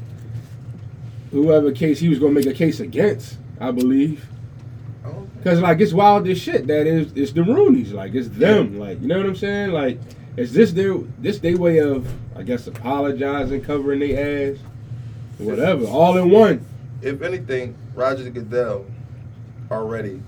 whoever 1.31 1.71
case 1.71 1.99
he 1.99 2.07
was 2.09 2.19
gonna 2.19 2.33
make 2.33 2.45
a 2.45 2.53
case 2.53 2.79
against. 2.79 3.37
I 3.59 3.71
believe. 3.71 4.25
Cause 5.43 5.59
like 5.59 5.81
it's 5.81 5.91
wild 5.91 6.25
as 6.29 6.37
shit 6.39 6.67
that 6.67 6.87
is 6.87 7.11
it's 7.17 7.33
the 7.33 7.41
Rooneys 7.41 7.91
like 7.91 8.15
it's 8.15 8.29
them 8.29 8.79
like 8.79 9.01
you 9.01 9.07
know 9.09 9.17
what 9.17 9.25
I'm 9.25 9.35
saying 9.35 9.71
like 9.71 9.99
is 10.37 10.53
this 10.53 10.71
their 10.71 10.95
this 11.19 11.39
their 11.39 11.57
way 11.57 11.79
of 11.79 12.07
I 12.37 12.43
guess 12.43 12.65
apologizing 12.65 13.61
covering 13.61 13.99
their 13.99 14.53
ass 14.53 14.59
whatever 15.39 15.83
all 15.87 16.15
in 16.17 16.29
one 16.29 16.65
If 17.01 17.21
anything, 17.21 17.75
Roger 17.95 18.29
Goodell 18.29 18.85
already 19.71 20.21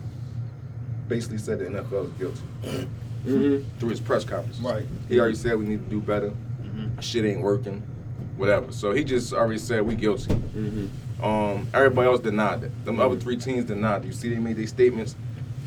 basically 1.08 1.38
said 1.38 1.60
the 1.60 1.66
NFL 1.66 2.06
is 2.06 2.12
guilty 2.14 2.42
mm-hmm. 2.64 3.80
through 3.80 3.90
his 3.90 4.00
press 4.00 4.24
conference. 4.24 4.60
Right. 4.60 4.86
He 5.08 5.20
already 5.20 5.36
said 5.36 5.58
we 5.58 5.66
need 5.66 5.84
to 5.84 5.90
do 5.90 6.02
better. 6.02 6.34
Shit 7.00 7.26
ain't 7.26 7.42
working. 7.42 7.82
Whatever. 8.38 8.72
So 8.72 8.92
he 8.92 9.04
just 9.04 9.34
already 9.34 9.60
said 9.60 9.82
we 9.82 9.96
guilty. 9.96 10.34
Mm-hmm. 10.34 11.24
Um, 11.24 11.68
everybody 11.74 12.08
else 12.08 12.20
denied 12.20 12.64
it. 12.64 12.86
Them 12.86 13.00
other 13.00 13.18
three 13.18 13.38
teams 13.38 13.66
denied 13.66 14.04
it. 14.04 14.08
You 14.08 14.14
see, 14.14 14.30
they 14.30 14.40
made 14.40 14.58
their 14.58 14.68
statements. 14.68 15.16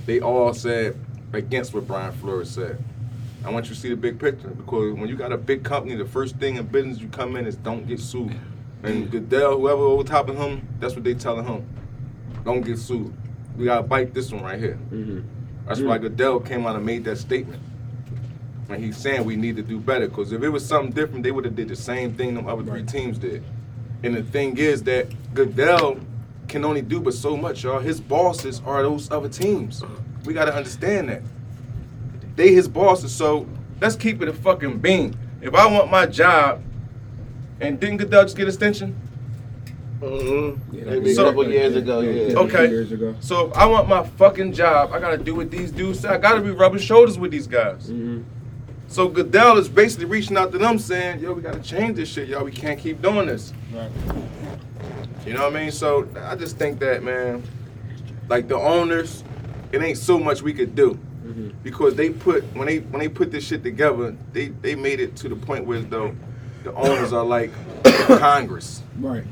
They 0.06 0.20
all 0.20 0.52
said 0.52 0.98
against 1.32 1.74
what 1.74 1.86
Brian 1.86 2.12
Flores 2.12 2.50
said. 2.50 2.82
I 3.44 3.50
want 3.50 3.68
you 3.68 3.74
to 3.74 3.80
see 3.80 3.88
the 3.88 3.96
big 3.96 4.18
picture 4.18 4.48
because 4.48 4.94
when 4.94 5.08
you 5.08 5.16
got 5.16 5.32
a 5.32 5.38
big 5.38 5.64
company, 5.64 5.94
the 5.94 6.04
first 6.04 6.36
thing 6.36 6.56
in 6.56 6.66
business 6.66 6.98
you 6.98 7.08
come 7.08 7.36
in 7.36 7.46
is 7.46 7.56
don't 7.56 7.86
get 7.86 8.00
sued. 8.00 8.36
And 8.82 9.10
Goodell, 9.10 9.58
whoever 9.58 9.82
over 9.82 10.04
top 10.04 10.28
of 10.28 10.36
him, 10.36 10.66
that's 10.80 10.94
what 10.94 11.04
they 11.04 11.14
telling 11.14 11.46
him. 11.46 11.66
Don't 12.48 12.62
get 12.62 12.78
sued. 12.78 13.12
We 13.58 13.66
gotta 13.66 13.82
bite 13.82 14.14
this 14.14 14.32
one 14.32 14.42
right 14.42 14.58
here. 14.58 14.78
Mm-hmm. 14.90 15.20
That's 15.66 15.82
why 15.82 15.98
Goodell 15.98 16.40
came 16.40 16.66
out 16.66 16.76
and 16.76 16.86
made 16.86 17.04
that 17.04 17.16
statement. 17.18 17.62
And 18.70 18.82
he's 18.82 18.96
saying 18.96 19.26
we 19.26 19.36
need 19.36 19.56
to 19.56 19.62
do 19.62 19.78
better. 19.78 20.08
Because 20.08 20.32
if 20.32 20.42
it 20.42 20.48
was 20.48 20.64
something 20.64 20.90
different, 20.90 21.24
they 21.24 21.30
would 21.30 21.44
have 21.44 21.54
did 21.54 21.68
the 21.68 21.76
same 21.76 22.14
thing 22.14 22.34
them 22.34 22.46
other 22.48 22.62
three 22.62 22.80
Right. 22.80 22.88
teams 22.88 23.18
did. 23.18 23.44
And 24.02 24.14
the 24.14 24.22
thing 24.22 24.56
is 24.56 24.82
that 24.84 25.08
Goodell 25.34 25.98
can 26.48 26.64
only 26.64 26.80
do 26.80 27.00
but 27.00 27.12
so 27.12 27.36
much, 27.36 27.64
y'all. 27.64 27.80
His 27.80 28.00
bosses 28.00 28.62
are 28.64 28.82
those 28.82 29.10
other 29.10 29.28
teams. 29.28 29.84
We 30.24 30.32
gotta 30.32 30.54
understand 30.54 31.10
that. 31.10 31.20
They 32.34 32.54
his 32.54 32.66
bosses, 32.66 33.14
so 33.14 33.46
let's 33.78 33.94
keep 33.94 34.22
it 34.22 34.28
a 34.28 34.32
fucking 34.32 34.78
bean. 34.78 35.14
If 35.42 35.52
I 35.54 35.66
want 35.66 35.90
my 35.90 36.06
job, 36.06 36.62
and 37.60 37.78
didn't 37.78 37.98
Goodell 37.98 38.22
just 38.22 38.38
get 38.38 38.48
extension? 38.48 38.98
Mhm. 40.00 40.58
Yeah, 40.72 40.84
Maybe 40.84 41.12
So- 41.14 41.22
a 41.24 41.28
couple 41.28 41.48
years 41.50 41.74
ago, 41.76 42.00
yeah. 42.00 42.36
Okay. 42.38 42.68
years 42.68 42.92
ago 42.92 43.14
So 43.20 43.50
I 43.54 43.66
want 43.66 43.88
my 43.88 44.04
fucking 44.04 44.52
job, 44.52 44.90
I 44.92 45.00
gotta 45.00 45.18
do 45.18 45.34
what 45.34 45.50
these 45.50 45.70
dudes 45.72 46.00
say. 46.00 46.08
I 46.08 46.18
gotta 46.18 46.40
be 46.40 46.50
rubbing 46.50 46.78
shoulders 46.80 47.18
with 47.18 47.30
these 47.30 47.46
guys. 47.46 47.88
mm-hmm. 47.90 48.20
So 48.90 49.08
Goodell 49.08 49.58
is 49.58 49.68
basically 49.68 50.06
reaching 50.06 50.36
out 50.36 50.50
to 50.52 50.58
them 50.58 50.78
saying, 50.78 51.20
yo, 51.20 51.32
we 51.34 51.42
gotta 51.42 51.60
change 51.60 51.96
this 51.96 52.08
shit, 52.08 52.28
y'all. 52.28 52.44
We 52.44 52.52
can't 52.52 52.78
keep 52.78 53.02
doing 53.02 53.26
this. 53.26 53.52
Right. 53.74 53.90
You 55.26 55.34
know 55.34 55.42
what 55.44 55.56
I 55.56 55.60
mean? 55.60 55.70
So 55.72 56.06
I 56.24 56.36
just 56.36 56.56
think 56.56 56.78
that, 56.78 57.02
man, 57.02 57.42
like 58.28 58.48
the 58.48 58.56
owners, 58.56 59.24
it 59.72 59.82
ain't 59.82 59.98
so 59.98 60.18
much 60.18 60.40
we 60.42 60.54
could 60.54 60.74
do. 60.74 60.98
Mm-hmm. 61.26 61.48
Because 61.62 61.96
they 61.96 62.08
put 62.08 62.44
when 62.56 62.66
they 62.66 62.78
when 62.78 63.00
they 63.00 63.08
put 63.08 63.30
this 63.30 63.44
shit 63.44 63.62
together, 63.62 64.14
they 64.32 64.48
they 64.62 64.74
made 64.74 65.00
it 65.00 65.16
to 65.16 65.28
the 65.28 65.36
point 65.36 65.66
where 65.66 65.80
though 65.80 66.14
the 66.64 66.72
owners 66.72 67.12
are 67.12 67.24
like 67.24 67.50
Congress. 68.06 68.80
right 68.98 69.24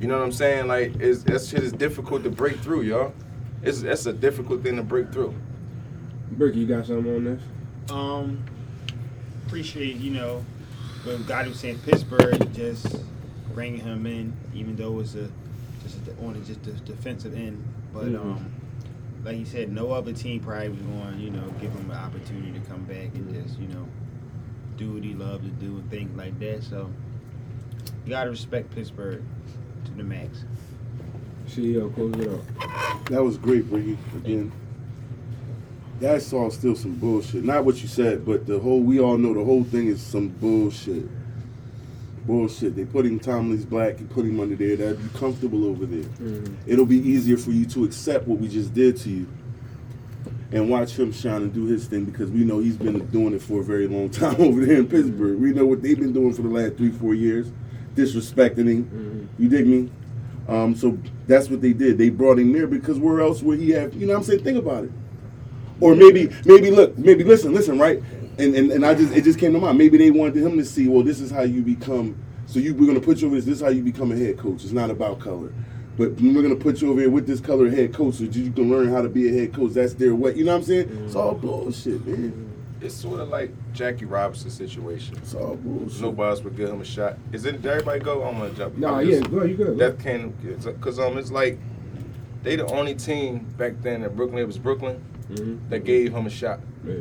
You 0.00 0.06
know 0.06 0.16
what 0.18 0.24
I'm 0.24 0.32
saying? 0.32 0.68
Like 0.68 0.94
it's, 1.00 1.22
that 1.24 1.42
shit 1.42 1.62
is 1.62 1.72
difficult 1.72 2.22
to 2.24 2.30
break 2.30 2.58
through, 2.60 2.82
y'all. 2.82 3.12
It's 3.62 3.82
that's 3.82 4.06
a 4.06 4.12
difficult 4.12 4.62
thing 4.62 4.76
to 4.76 4.82
break 4.82 5.12
through. 5.12 5.34
Bricky 6.32 6.60
you 6.60 6.66
got 6.66 6.86
something 6.86 7.12
on 7.16 7.24
this 7.24 7.42
Um, 7.90 8.44
appreciate 9.46 9.96
you 9.96 10.10
know, 10.12 10.44
when 11.04 11.24
God 11.24 11.48
was 11.48 11.58
saying 11.58 11.80
Pittsburgh 11.80 12.52
just 12.54 12.86
bringing 13.54 13.80
him 13.80 14.06
in, 14.06 14.36
even 14.54 14.76
though 14.76 15.00
it's 15.00 15.14
a 15.14 15.28
just 15.82 15.96
a, 16.06 16.24
on 16.24 16.34
the, 16.34 16.40
just 16.40 16.62
the 16.62 16.72
defensive 16.72 17.34
end. 17.34 17.62
But 17.92 18.04
Mhm. 18.06 18.20
um, 18.20 18.52
like 19.24 19.36
you 19.36 19.46
said, 19.46 19.72
no 19.72 19.90
other 19.90 20.12
team 20.12 20.40
probably 20.40 20.68
was 20.68 20.78
going, 20.78 21.18
you 21.18 21.30
know, 21.30 21.42
give 21.60 21.72
him 21.72 21.90
an 21.90 21.96
opportunity 21.96 22.52
to 22.52 22.60
come 22.66 22.84
back 22.84 23.14
and 23.14 23.34
just 23.34 23.58
you 23.58 23.66
know 23.68 23.88
do 24.76 24.92
what 24.92 25.02
he 25.02 25.14
loved 25.14 25.42
to 25.42 25.50
do 25.66 25.78
and 25.78 25.90
things 25.90 26.16
like 26.16 26.38
that. 26.38 26.62
So 26.62 26.88
you 28.04 28.10
gotta 28.10 28.30
respect 28.30 28.72
Pittsburgh 28.72 29.22
to 29.22 29.37
the 29.98 30.04
max. 30.04 30.44
CEO 31.48 31.92
close 31.94 32.14
it 32.14 32.28
up 32.28 33.04
That 33.06 33.22
was 33.22 33.38
great, 33.38 33.64
Briggy. 33.70 33.96
Again, 34.16 34.52
that's 36.00 36.32
all 36.32 36.50
still 36.50 36.76
some 36.76 36.94
bullshit. 36.94 37.42
Not 37.44 37.64
what 37.64 37.80
you 37.82 37.88
said, 37.88 38.24
but 38.24 38.46
the 38.46 38.58
whole. 38.58 38.80
We 38.80 39.00
all 39.00 39.18
know 39.18 39.34
the 39.34 39.44
whole 39.44 39.64
thing 39.64 39.88
is 39.88 40.00
some 40.00 40.28
bullshit. 40.28 41.08
Bullshit. 42.26 42.76
They 42.76 42.84
put 42.84 43.06
him 43.06 43.18
Tomlin's 43.18 43.64
black. 43.64 43.98
You 43.98 44.06
put 44.06 44.24
him 44.26 44.38
under 44.38 44.54
there. 44.54 44.76
That'd 44.76 45.02
be 45.12 45.18
comfortable 45.18 45.64
over 45.64 45.86
there. 45.86 46.04
mm-hmm. 46.04 46.54
It'll 46.70 46.86
be 46.86 46.98
easier 46.98 47.36
for 47.38 47.50
you 47.50 47.64
to 47.66 47.84
accept 47.84 48.28
what 48.28 48.38
we 48.38 48.48
just 48.48 48.74
did 48.74 48.98
to 48.98 49.08
you, 49.08 49.26
and 50.52 50.68
watch 50.68 50.96
him 50.98 51.10
shine 51.12 51.42
and 51.42 51.52
do 51.52 51.64
his 51.64 51.86
thing 51.86 52.04
because 52.04 52.30
we 52.30 52.44
know 52.44 52.58
he's 52.60 52.76
been 52.76 53.04
doing 53.06 53.34
it 53.34 53.42
for 53.42 53.60
a 53.60 53.64
very 53.64 53.88
long 53.88 54.10
time 54.10 54.36
over 54.38 54.64
there 54.64 54.76
in 54.76 54.86
Pittsburgh. 54.86 55.38
We 55.40 55.52
know 55.52 55.66
what 55.66 55.82
they've 55.82 55.98
been 55.98 56.12
doing 56.12 56.34
for 56.34 56.42
the 56.42 56.48
last 56.48 56.76
three, 56.76 56.90
four 56.90 57.14
years, 57.14 57.50
disrespecting 57.98 58.68
him. 58.68 58.84
Mm-hmm. 58.84 59.42
You 59.42 59.48
dig 59.48 59.66
me? 59.66 59.90
Um, 60.48 60.74
so 60.74 60.98
that's 61.26 61.50
what 61.50 61.60
they 61.60 61.72
did. 61.72 61.98
They 61.98 62.08
brought 62.08 62.38
him 62.38 62.52
there 62.52 62.66
because 62.66 62.98
where 62.98 63.20
else 63.20 63.42
would 63.42 63.58
he 63.58 63.70
have? 63.70 63.94
You 63.94 64.06
know 64.06 64.14
what 64.14 64.20
I'm 64.20 64.24
saying? 64.24 64.44
Think 64.44 64.58
about 64.58 64.84
it. 64.84 64.90
Or 65.80 65.94
maybe, 65.94 66.30
maybe 66.44 66.70
look, 66.70 66.96
maybe 66.96 67.22
listen, 67.22 67.52
listen, 67.52 67.78
right? 67.78 68.02
And, 68.38 68.54
and 68.54 68.70
and 68.70 68.86
I 68.86 68.94
just 68.94 69.12
it 69.14 69.24
just 69.24 69.38
came 69.38 69.52
to 69.52 69.58
mind. 69.58 69.78
Maybe 69.78 69.98
they 69.98 70.10
wanted 70.10 70.36
him 70.36 70.56
to 70.58 70.64
see, 70.64 70.88
well, 70.88 71.02
this 71.02 71.20
is 71.20 71.30
how 71.30 71.42
you 71.42 71.60
become. 71.60 72.16
So 72.46 72.58
you 72.58 72.74
we're 72.74 72.86
gonna 72.86 73.00
put 73.00 73.18
you 73.18 73.26
over 73.26 73.36
this. 73.36 73.44
This 73.44 73.56
is 73.56 73.60
how 73.60 73.68
you 73.68 73.82
become 73.82 74.10
a 74.10 74.16
head 74.16 74.38
coach. 74.38 74.64
It's 74.64 74.72
not 74.72 74.90
about 74.90 75.20
color, 75.20 75.52
but 75.96 76.12
we're 76.20 76.42
gonna 76.42 76.56
put 76.56 76.80
you 76.80 76.90
over 76.90 77.00
here 77.00 77.10
with 77.10 77.26
this 77.26 77.40
color 77.40 77.68
head 77.68 77.92
coach 77.92 78.14
so 78.14 78.24
you 78.24 78.50
can 78.52 78.70
learn 78.70 78.88
how 78.88 79.02
to 79.02 79.08
be 79.08 79.28
a 79.28 79.32
head 79.40 79.52
coach. 79.52 79.72
That's 79.72 79.94
their 79.94 80.14
way. 80.14 80.34
You 80.34 80.44
know 80.44 80.52
what 80.52 80.58
I'm 80.58 80.64
saying? 80.64 81.04
It's 81.04 81.14
all 81.14 81.34
bullshit, 81.34 82.06
man. 82.06 82.48
It's 82.80 82.94
sort 82.94 83.20
of 83.20 83.28
like 83.28 83.50
Jackie 83.72 84.04
Robinson 84.04 84.50
situation. 84.50 85.16
It's 85.16 85.34
all 85.34 85.56
bullshit. 85.56 86.00
Nobody 86.00 86.40
would 86.42 86.56
give 86.56 86.68
him 86.70 86.80
a 86.80 86.84
shot. 86.84 87.16
Is 87.32 87.44
it? 87.44 87.60
Did 87.62 87.66
everybody 87.66 87.98
go? 88.00 88.22
I'm 88.24 88.38
gonna 88.38 88.50
jump. 88.54 88.76
Nah, 88.78 89.00
yeah, 89.00 89.20
go 89.20 89.42
you 89.42 89.56
good. 89.56 89.78
Death 89.78 89.98
can 89.98 90.30
because 90.64 90.98
um 91.00 91.18
it's 91.18 91.32
like 91.32 91.58
they 92.44 92.54
the 92.56 92.66
only 92.66 92.94
team 92.94 93.40
back 93.56 93.72
then 93.82 94.04
in 94.04 94.14
Brooklyn. 94.14 94.38
It 94.42 94.46
was 94.46 94.58
Brooklyn 94.58 95.04
Mm-hmm. 95.28 95.68
that 95.68 95.80
gave 95.84 96.14
him 96.14 96.24
a 96.26 96.30
shot. 96.30 96.58
Yeah. 96.86 96.94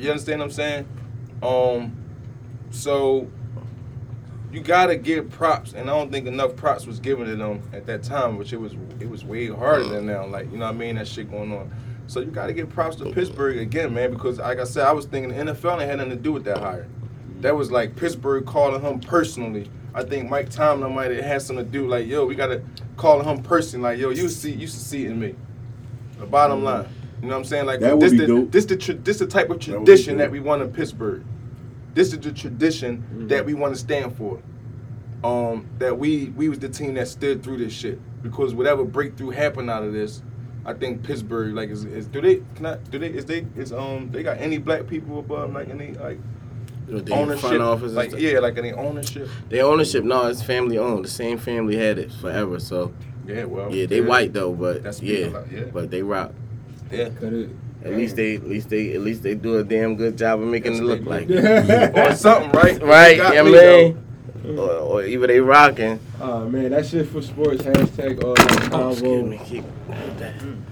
You 0.00 0.10
understand 0.10 0.40
what 0.40 0.46
I'm 0.46 0.50
saying? 0.50 0.88
Um, 1.44 1.94
so 2.72 3.28
you 4.52 4.60
gotta 4.60 4.96
give 4.96 5.30
props, 5.30 5.72
and 5.74 5.88
I 5.88 5.92
don't 5.96 6.10
think 6.10 6.26
enough 6.26 6.56
props 6.56 6.86
was 6.86 6.98
given 6.98 7.26
to 7.26 7.36
them 7.36 7.62
at 7.72 7.86
that 7.86 8.02
time, 8.02 8.36
which 8.36 8.52
it 8.52 8.56
was 8.56 8.74
it 8.98 9.08
was 9.08 9.24
way 9.24 9.46
harder 9.46 9.84
than 9.84 10.06
now. 10.06 10.26
Like 10.26 10.50
you 10.50 10.58
know 10.58 10.64
what 10.66 10.74
I 10.74 10.78
mean? 10.78 10.96
That 10.96 11.06
shit 11.06 11.30
going 11.30 11.52
on. 11.52 11.70
So 12.10 12.18
you 12.18 12.26
gotta 12.26 12.52
give 12.52 12.68
props 12.68 12.96
to 12.96 13.04
Pittsburgh 13.12 13.58
again, 13.58 13.94
man, 13.94 14.10
because 14.10 14.38
like 14.38 14.58
I 14.58 14.64
said, 14.64 14.84
I 14.84 14.90
was 14.90 15.06
thinking 15.06 15.30
the 15.32 15.52
NFL 15.52 15.74
ain't 15.80 15.88
had 15.88 15.98
nothing 15.98 16.10
to 16.10 16.16
do 16.16 16.32
with 16.32 16.42
that 16.44 16.58
hire. 16.58 16.88
That 17.40 17.54
was 17.54 17.70
like 17.70 17.94
Pittsburgh 17.94 18.44
calling 18.44 18.80
him 18.82 18.98
personally. 18.98 19.70
I 19.94 20.02
think 20.02 20.28
Mike 20.28 20.50
Tomlin 20.50 20.92
might 20.92 21.12
have 21.12 21.24
had 21.24 21.40
something 21.40 21.64
to 21.64 21.70
do. 21.70 21.86
Like, 21.86 22.08
yo, 22.08 22.26
we 22.26 22.34
gotta 22.34 22.62
call 22.96 23.22
him 23.22 23.44
personally. 23.44 23.92
Like, 23.92 24.00
yo, 24.00 24.10
you 24.10 24.28
see, 24.28 24.50
you 24.52 24.66
see 24.66 25.04
it 25.04 25.12
in 25.12 25.20
me. 25.20 25.36
The 26.18 26.26
bottom 26.26 26.64
line. 26.64 26.88
You 27.22 27.28
know 27.28 27.34
what 27.34 27.38
I'm 27.38 27.44
saying? 27.44 27.66
Like 27.66 27.78
That 27.78 28.00
this, 28.00 28.10
the, 28.10 28.26
dope. 28.26 28.50
this 28.50 28.64
the 28.64 28.76
tra- 28.76 28.94
this 28.94 29.20
the 29.20 29.26
type 29.28 29.48
of 29.50 29.60
tradition 29.60 30.16
that, 30.18 30.24
dope. 30.24 30.32
we 30.32 30.40
want 30.40 30.62
in 30.62 30.72
Pittsburgh. 30.72 31.24
This 31.94 32.12
is 32.12 32.18
the 32.18 32.32
tradition 32.32 32.98
Mm-hmm. 33.02 33.28
that 33.28 33.46
we 33.46 33.54
want 33.54 33.72
to 33.74 33.78
stand 33.80 34.16
for. 34.16 34.42
Um, 35.22 35.68
that 35.78 35.96
we 35.96 36.30
we 36.30 36.48
was 36.48 36.58
the 36.58 36.68
team 36.68 36.94
that 36.94 37.06
stood 37.06 37.44
through 37.44 37.58
this 37.58 37.72
shit 37.72 38.00
because 38.22 38.52
whatever 38.52 38.84
breakthrough 38.84 39.30
happened 39.30 39.70
out 39.70 39.84
of 39.84 39.92
this, 39.92 40.22
I 40.64 40.74
think 40.74 41.02
Pittsburgh 41.02 41.54
like 41.54 41.70
is, 41.70 41.84
is 41.84 42.06
do 42.06 42.20
they 42.20 42.42
can 42.54 42.66
I, 42.66 42.76
do 42.76 42.98
they 42.98 43.08
is 43.08 43.24
they 43.24 43.46
is 43.56 43.72
um 43.72 44.10
they 44.12 44.22
got 44.22 44.38
any 44.38 44.58
black 44.58 44.86
people 44.86 45.18
above 45.20 45.52
like 45.52 45.68
any 45.70 45.92
like 45.92 46.18
With 46.86 47.06
the 47.06 47.14
ownership 47.14 47.40
front 47.48 47.62
office, 47.62 47.88
and 47.88 47.94
like 47.96 48.10
stuff. 48.10 48.20
yeah 48.20 48.38
like 48.40 48.58
any 48.58 48.72
ownership 48.72 49.28
The 49.48 49.60
ownership, 49.60 50.04
no, 50.04 50.26
it's 50.26 50.42
family 50.42 50.76
owned. 50.78 51.04
The 51.04 51.08
same 51.10 51.38
family 51.38 51.76
had 51.76 51.98
it 51.98 52.12
forever. 52.12 52.58
So 52.60 52.92
yeah 53.26 53.44
well 53.44 53.72
yeah, 53.74 53.86
they 53.86 54.00
white 54.00 54.32
though, 54.32 54.52
but 54.52 54.82
That's 54.82 55.00
yeah, 55.00 55.26
people, 55.26 55.44
yeah. 55.50 55.64
but 55.72 55.90
they 55.90 56.02
rock. 56.02 56.32
yeah 56.90 57.08
Cut 57.10 57.32
it. 57.32 57.50
At 57.82 57.92
least 57.94 58.16
they, 58.16 58.34
at 58.36 58.46
least 58.46 58.68
they, 58.68 58.92
at 58.94 59.00
least 59.00 59.22
they 59.22 59.34
do 59.34 59.56
a 59.56 59.64
damn 59.64 59.96
good 59.96 60.18
job 60.18 60.42
of 60.42 60.46
making 60.48 60.74
it 60.76 60.82
look 60.82 61.00
like. 61.06 61.30
or 61.30 62.14
something 62.14 62.50
right 62.52 62.82
Right, 62.82 63.16
Got 63.16 63.34
yeah, 63.34 63.42
me, 63.42 63.96
man. 64.44 64.58
Or, 64.58 64.70
or 64.70 65.02
even 65.04 65.28
they 65.28 65.40
rocking. 65.40 66.00
Oh 66.20 66.48
man, 66.48 66.70
that's 66.70 66.92
it 66.94 67.06
for 67.08 67.22
sports. 67.22 67.62
Hashtag 67.62 68.22
all 68.24 68.34
that 68.34 68.68
Oh, 68.72 68.90
excuse 68.92 69.24
me, 69.24 69.40
keep. 69.44 69.64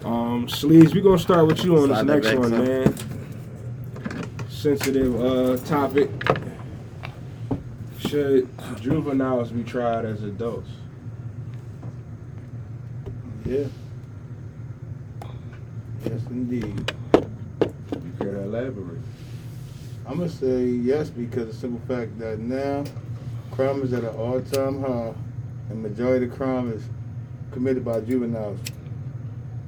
Um, 0.05 0.49
Sleeves, 0.49 0.95
we 0.95 1.01
gonna 1.01 1.19
start 1.19 1.47
with 1.47 1.65
you 1.65 1.77
on 1.79 1.89
Slide 1.89 2.07
this 2.07 2.25
next 2.25 2.39
one, 2.39 2.51
some. 2.51 2.65
man. 2.65 2.95
Sensitive 4.49 5.21
uh 5.21 5.57
topic. 5.65 6.11
Should 7.99 8.49
juveniles 8.81 9.51
be 9.51 9.63
tried 9.65 10.05
as 10.05 10.23
adults? 10.23 10.71
Yeah. 13.45 13.65
Yes, 16.05 16.21
indeed. 16.31 16.93
You 17.15 18.13
care 18.19 18.33
to 18.33 18.43
elaborate? 18.43 19.01
I'm 20.07 20.19
gonna 20.19 20.29
say 20.29 20.65
yes 20.67 21.11
because 21.11 21.43
of 21.43 21.49
the 21.49 21.55
simple 21.55 21.81
fact 21.87 22.19
that 22.19 22.39
now 22.39 22.85
crime 23.53 23.83
is 23.83 23.93
at 23.93 24.05
an 24.05 24.15
all-time 24.17 24.81
high, 24.83 25.15
and 25.71 25.83
majority 25.83 26.25
of 26.25 26.31
the 26.31 26.37
crime 26.37 26.73
is 26.73 26.83
committed 27.53 27.85
by 27.85 28.01
juveniles. 28.01 28.61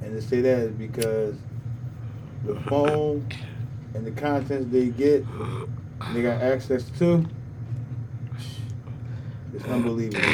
And 0.01 0.13
to 0.13 0.21
say 0.21 0.41
that 0.41 0.59
is 0.59 0.71
because 0.71 1.35
the 2.45 2.59
phone 2.61 3.27
and 3.93 4.05
the 4.05 4.11
contents 4.11 4.71
they 4.71 4.87
get, 4.87 5.25
they 6.13 6.21
got 6.21 6.41
access 6.41 6.89
to. 6.99 7.25
It's 9.53 9.65
unbelievable. 9.65 10.25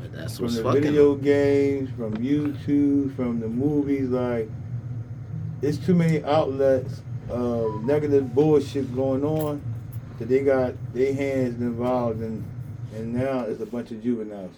But 0.00 0.12
that's 0.12 0.36
From 0.36 0.46
what's 0.46 0.56
the 0.56 0.62
fucking. 0.62 0.82
video 0.82 1.14
games, 1.14 1.90
from 1.96 2.16
YouTube, 2.16 3.14
from 3.14 3.38
the 3.38 3.48
movies, 3.48 4.08
like 4.08 4.48
it's 5.62 5.78
too 5.78 5.94
many 5.94 6.24
outlets 6.24 7.02
of 7.28 7.84
negative 7.84 8.34
bullshit 8.34 8.94
going 8.94 9.24
on 9.24 9.60
that 10.18 10.28
they 10.28 10.40
got 10.40 10.74
their 10.94 11.12
hands 11.14 11.60
involved 11.60 12.22
in, 12.22 12.44
and 12.96 13.14
now 13.14 13.40
it's 13.40 13.60
a 13.60 13.66
bunch 13.66 13.90
of 13.90 14.02
juveniles. 14.02 14.54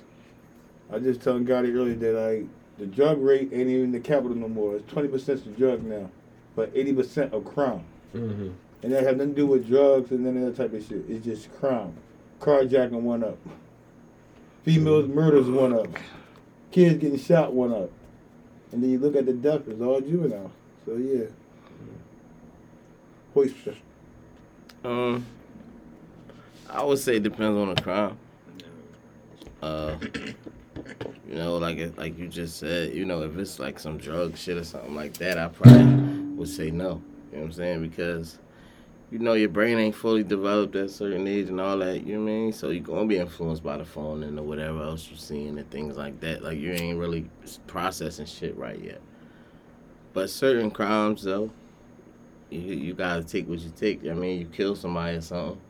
I 0.92 0.98
just 0.98 1.20
told 1.22 1.44
Gotti 1.46 1.74
earlier 1.74 1.94
that 1.94 2.12
like 2.14 2.46
the 2.78 2.86
drug 2.86 3.20
rate 3.20 3.50
ain't 3.52 3.68
even 3.68 3.92
the 3.92 4.00
capital 4.00 4.36
no 4.36 4.48
more. 4.48 4.76
It's 4.76 4.90
twenty 4.90 5.08
percent 5.08 5.44
of 5.46 5.56
drug 5.56 5.82
now, 5.82 6.10
but 6.56 6.70
eighty 6.74 6.92
percent 6.92 7.32
of 7.34 7.44
crime, 7.44 7.84
Mm-hmm. 8.14 8.48
and 8.82 8.92
that 8.92 9.02
have 9.04 9.16
nothing 9.16 9.34
to 9.34 9.40
do 9.40 9.46
with 9.46 9.68
drugs 9.68 10.10
and 10.10 10.20
none 10.24 10.36
of 10.42 10.56
that 10.56 10.62
type 10.62 10.72
of 10.72 10.86
shit. 10.86 11.04
It's 11.08 11.24
just 11.24 11.52
crime. 11.58 11.94
Carjacking 12.40 12.92
one 13.00 13.24
up. 13.24 13.36
Females 14.62 15.08
murders 15.08 15.46
one 15.48 15.72
up. 15.74 15.88
Kids 16.70 16.98
getting 17.00 17.18
shot 17.18 17.52
one 17.52 17.72
up. 17.72 17.90
And 18.70 18.82
then 18.82 18.90
you 18.90 18.98
look 18.98 19.16
at 19.16 19.26
the 19.26 19.32
death, 19.32 19.62
it's 19.66 19.80
all 19.80 20.00
juvenile. 20.00 20.50
So 20.86 20.96
yeah. 20.96 21.24
Hoist 23.34 23.54
Um, 24.84 25.24
I 26.70 26.82
would 26.84 26.98
say 26.98 27.16
it 27.16 27.22
depends 27.22 27.56
on 27.58 27.74
the 27.74 27.80
crime. 27.82 28.16
Uh, 29.62 29.96
you 31.28 31.34
know, 31.34 31.56
like 31.58 31.78
it, 31.78 31.98
like 31.98 32.18
you 32.18 32.28
just 32.28 32.58
said, 32.58 32.94
you 32.94 33.04
know, 33.04 33.22
if 33.22 33.36
it's 33.36 33.58
like 33.58 33.78
some 33.78 33.98
drug 33.98 34.36
shit 34.36 34.56
or 34.56 34.64
something 34.64 34.94
like 34.94 35.14
that, 35.18 35.38
I 35.38 35.48
probably 35.48 35.84
would 36.36 36.48
say 36.48 36.70
no. 36.70 37.02
You 37.30 37.38
know 37.38 37.40
what 37.40 37.44
I'm 37.44 37.52
saying? 37.52 37.88
Because 37.88 38.38
you 39.10 39.18
know 39.18 39.32
your 39.32 39.48
brain 39.48 39.78
ain't 39.78 39.94
fully 39.94 40.22
developed 40.22 40.76
at 40.76 40.90
certain 40.90 41.26
age 41.26 41.48
and 41.48 41.60
all 41.60 41.78
that. 41.78 42.06
You 42.06 42.14
know 42.16 42.24
what 42.24 42.30
I 42.30 42.34
mean? 42.34 42.52
So 42.52 42.70
you're 42.70 42.82
gonna 42.82 43.06
be 43.06 43.16
influenced 43.16 43.62
by 43.62 43.76
the 43.78 43.84
phone 43.84 44.22
and 44.22 44.38
whatever 44.46 44.82
else 44.82 45.08
you're 45.08 45.18
seeing 45.18 45.58
and 45.58 45.70
things 45.70 45.96
like 45.96 46.20
that. 46.20 46.42
Like 46.42 46.58
you 46.58 46.72
ain't 46.72 46.98
really 46.98 47.28
processing 47.66 48.26
shit 48.26 48.56
right 48.56 48.78
yet. 48.78 49.00
But 50.12 50.30
certain 50.30 50.70
crimes 50.70 51.22
though, 51.22 51.50
you 52.50 52.60
you 52.60 52.94
gotta 52.94 53.24
take 53.24 53.48
what 53.48 53.60
you 53.60 53.72
take. 53.74 54.06
I 54.06 54.12
mean, 54.14 54.40
you 54.40 54.46
kill 54.46 54.76
somebody 54.76 55.16
or 55.16 55.20
something. 55.20 55.60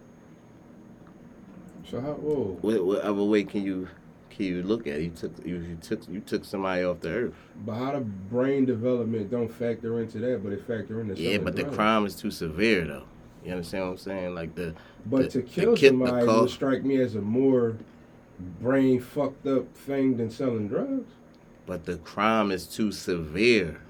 So 1.91 2.01
how? 2.01 2.13
Whoa. 2.13 2.59
What, 2.61 2.85
whatever 2.85 3.21
uh, 3.21 3.25
way 3.25 3.45
can 3.45 3.63
you 3.63 3.89
can 4.31 4.47
you 4.47 4.63
look 4.63 4.87
at 4.87 4.97
it? 4.97 5.03
You 5.03 5.11
took 5.11 5.33
you, 5.45 5.57
you 5.57 5.79
took 5.81 6.09
you 6.09 6.21
took 6.21 6.45
somebody 6.45 6.85
off 6.85 7.01
the 7.01 7.11
earth. 7.11 7.35
But 7.65 7.75
how 7.75 7.93
the 7.93 8.01
brain 8.01 8.67
development 8.67 9.31
don't 9.31 9.49
factor 9.49 10.01
into 10.01 10.19
that, 10.19 10.43
but 10.43 10.53
it 10.53 10.61
factor 10.67 11.01
into 11.01 11.17
something. 11.17 11.33
Yeah, 11.33 11.39
but 11.39 11.57
the 11.57 11.65
crime 11.65 12.05
is 12.07 12.15
too 12.15 12.31
severe 12.31 12.85
though. 12.87 13.05
You 13.45 13.53
understand 13.53 13.85
what 13.85 13.91
I'm 13.93 13.99
saying? 13.99 14.35
Like 14.35 14.55
the 14.55 14.75
But 15.07 15.23
the- 15.33 15.41
to 15.41 15.43
kill 15.43 15.75
the 15.75 15.89
somebody 15.89 16.27
would 16.27 16.51
strike 16.51 16.85
me 16.85 17.01
as 17.01 17.15
a 17.15 17.21
more 17.21 17.77
brain 18.61 19.01
fucked 19.01 19.47
up 19.47 19.75
thing 19.77 20.17
than 20.17 20.31
selling 20.31 20.69
drugs. 20.69 21.11
but 21.67 21.85
the 21.85 21.97
crime 21.99 22.51
is 22.51 22.67
too 22.67 22.93
severe. 22.93 23.81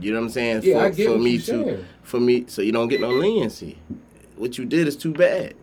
You 0.00 0.12
know 0.12 0.18
what 0.20 0.26
I'm 0.26 0.30
saying? 0.30 0.62
Yeah, 0.62 0.80
for, 0.80 0.86
I 0.86 0.90
get 0.90 1.06
for 1.06 1.12
what 1.12 1.20
me 1.20 1.30
you're 1.30 1.40
too. 1.40 1.64
saying. 1.64 1.84
For 2.02 2.20
me, 2.20 2.44
so 2.48 2.62
you 2.62 2.72
don't 2.72 2.88
get 2.88 3.00
no 3.00 3.10
leniency. 3.10 3.78
What 4.36 4.58
you 4.58 4.64
did 4.64 4.86
is 4.88 4.96
too 4.96 5.12
bad. 5.12 5.54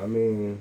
I 0.00 0.06
mean, 0.06 0.60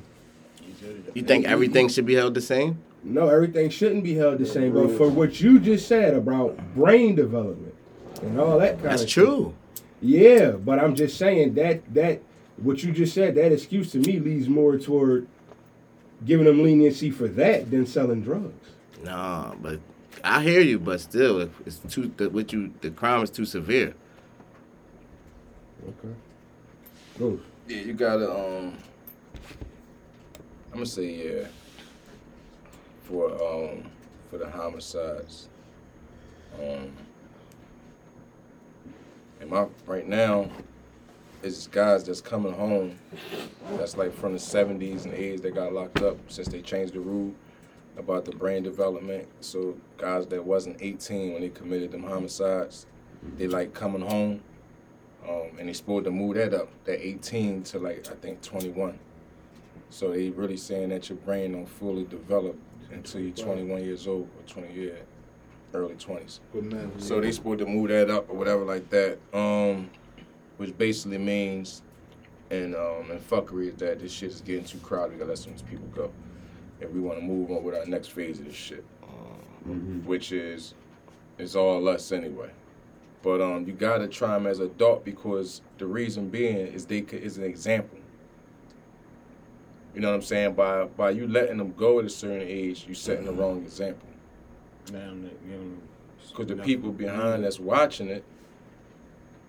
You 1.13 1.23
think 1.23 1.45
everything 1.45 1.87
should 1.89 2.05
be 2.05 2.15
held 2.15 2.33
the 2.33 2.41
same? 2.41 2.77
no, 3.05 3.27
everything 3.27 3.69
shouldn't 3.69 4.03
be 4.03 4.15
held 4.15 4.37
the 4.37 4.45
same. 4.45 4.73
But 4.73 4.91
for 4.91 5.09
what 5.09 5.41
you 5.41 5.59
just 5.59 5.87
said 5.89 6.13
about 6.13 6.57
brain 6.73 7.15
development 7.15 7.75
and 8.21 8.39
all 8.39 8.57
that 8.59 8.75
kind 8.75 8.85
That's 8.91 9.03
of 9.03 9.09
true. 9.09 9.53
Yeah, 10.01 10.51
but 10.51 10.79
I'm 10.79 10.95
just 10.95 11.17
saying 11.17 11.53
that 11.55 11.93
that 11.93 12.21
what 12.57 12.83
you 12.83 12.91
just 12.93 13.13
said, 13.13 13.35
that 13.35 13.51
excuse 13.51 13.91
to 13.93 13.97
me 13.99 14.19
leads 14.19 14.47
more 14.47 14.77
toward 14.77 15.27
giving 16.25 16.45
them 16.45 16.63
leniency 16.63 17.09
for 17.11 17.27
that 17.27 17.69
than 17.71 17.85
selling 17.85 18.21
drugs. 18.21 18.69
Nah, 19.03 19.53
but 19.55 19.79
I 20.23 20.41
hear 20.43 20.61
you, 20.61 20.79
but 20.79 21.01
still, 21.01 21.49
it's 21.65 21.79
too 21.89 22.11
the, 22.15 22.29
what 22.29 22.53
you 22.53 22.73
the 22.81 22.91
crime 22.91 23.23
is 23.23 23.29
too 23.29 23.45
severe. 23.45 23.95
Okay. 25.89 26.13
Go. 27.19 27.39
Yeah, 27.67 27.81
you 27.81 27.93
gotta 27.93 28.31
um 28.31 28.77
I'm 30.73 30.79
gonna 30.79 30.87
say 30.87 31.05
yeah 31.05 31.47
for 33.03 33.29
um 33.29 33.83
for 34.31 34.39
the 34.39 34.49
homicides. 34.49 35.47
Um 36.59 36.91
and 39.39 39.51
my 39.51 39.67
right 39.85 40.07
now 40.07 40.49
is 41.43 41.67
guys 41.67 42.03
that's 42.03 42.21
coming 42.21 42.53
home 42.53 42.97
that's 43.77 43.97
like 43.97 44.15
from 44.15 44.33
the 44.33 44.39
seventies 44.39 45.05
and 45.05 45.13
eighties 45.13 45.41
that 45.41 45.53
got 45.53 45.73
locked 45.73 46.01
up 46.01 46.17
since 46.27 46.47
they 46.47 46.63
changed 46.63 46.95
the 46.95 46.99
rule 46.99 47.35
about 47.95 48.25
the 48.25 48.31
brain 48.31 48.63
development. 48.63 49.27
So 49.41 49.77
guys 49.97 50.25
that 50.25 50.43
wasn't 50.43 50.77
eighteen 50.81 51.33
when 51.33 51.43
they 51.43 51.49
committed 51.49 51.91
them 51.91 52.01
homicides, 52.01 52.87
they 53.37 53.45
like 53.45 53.75
coming 53.75 54.01
home 54.01 54.41
um, 55.29 55.51
and 55.59 55.69
they 55.69 55.73
supposed 55.73 56.05
to 56.05 56.11
move 56.11 56.33
that 56.33 56.55
up, 56.55 56.69
that 56.85 57.05
18 57.05 57.61
to 57.65 57.77
like 57.77 58.07
I 58.11 58.15
think 58.15 58.41
21. 58.41 58.97
So 59.93 60.11
they 60.11 60.31
really 60.31 60.57
saying 60.57 60.89
that 60.89 61.07
your 61.09 61.19
brain 61.19 61.51
don't 61.51 61.67
fully 61.67 62.03
develop 62.05 62.57
until 62.91 63.21
you're 63.21 63.35
21 63.35 63.83
years 63.83 64.07
old 64.07 64.27
or 64.39 64.41
20 64.47 64.73
year, 64.73 64.97
early 65.75 65.93
20s. 65.93 66.39
So 66.97 67.21
they 67.21 67.31
supposed 67.31 67.59
to 67.59 67.67
move 67.67 67.89
that 67.89 68.09
up 68.09 68.27
or 68.27 68.35
whatever 68.35 68.63
like 68.63 68.89
that, 68.89 69.19
um, 69.33 69.91
which 70.57 70.75
basically 70.79 71.19
means, 71.19 71.83
and 72.49 72.75
um, 72.75 73.11
and 73.11 73.19
fuckery 73.29 73.67
is 73.67 73.75
that 73.75 73.99
this 73.99 74.11
shit 74.11 74.31
is 74.31 74.41
getting 74.41 74.65
too 74.65 74.79
crowded. 74.79 75.13
We 75.13 75.19
gotta 75.19 75.29
let 75.29 75.37
some 75.37 75.53
of 75.53 75.59
these 75.59 75.69
people 75.69 75.87
go, 75.89 76.11
and 76.81 76.91
we 76.91 76.99
want 76.99 77.19
to 77.19 77.23
move 77.23 77.51
on 77.51 77.63
with 77.63 77.75
our 77.75 77.85
next 77.85 78.07
phase 78.07 78.39
of 78.39 78.45
this 78.45 78.55
shit, 78.55 78.83
which 80.05 80.31
is 80.31 80.73
is 81.37 81.55
all 81.55 81.87
us 81.87 82.11
anyway. 82.11 82.49
But 83.21 83.41
um, 83.41 83.67
you 83.67 83.73
gotta 83.73 84.07
try 84.07 84.33
them 84.33 84.47
as 84.47 84.59
adult 84.59 85.05
because 85.05 85.61
the 85.77 85.85
reason 85.85 86.29
being 86.29 86.57
is 86.57 86.87
they 86.87 87.05
is 87.11 87.37
an 87.37 87.43
example. 87.43 87.99
You 89.93 90.01
know 90.01 90.09
what 90.09 90.15
I'm 90.15 90.21
saying? 90.21 90.53
By 90.53 90.85
by 90.85 91.11
you 91.11 91.27
letting 91.27 91.57
them 91.57 91.73
go 91.73 91.99
at 91.99 92.05
a 92.05 92.09
certain 92.09 92.47
age, 92.47 92.85
you're 92.87 92.95
setting 92.95 93.25
the 93.25 93.33
wrong 93.33 93.61
example. 93.61 94.07
Because 94.85 96.47
the 96.47 96.55
people 96.55 96.91
behind 96.91 97.43
that's 97.43 97.59
watching 97.59 98.09
it, 98.09 98.23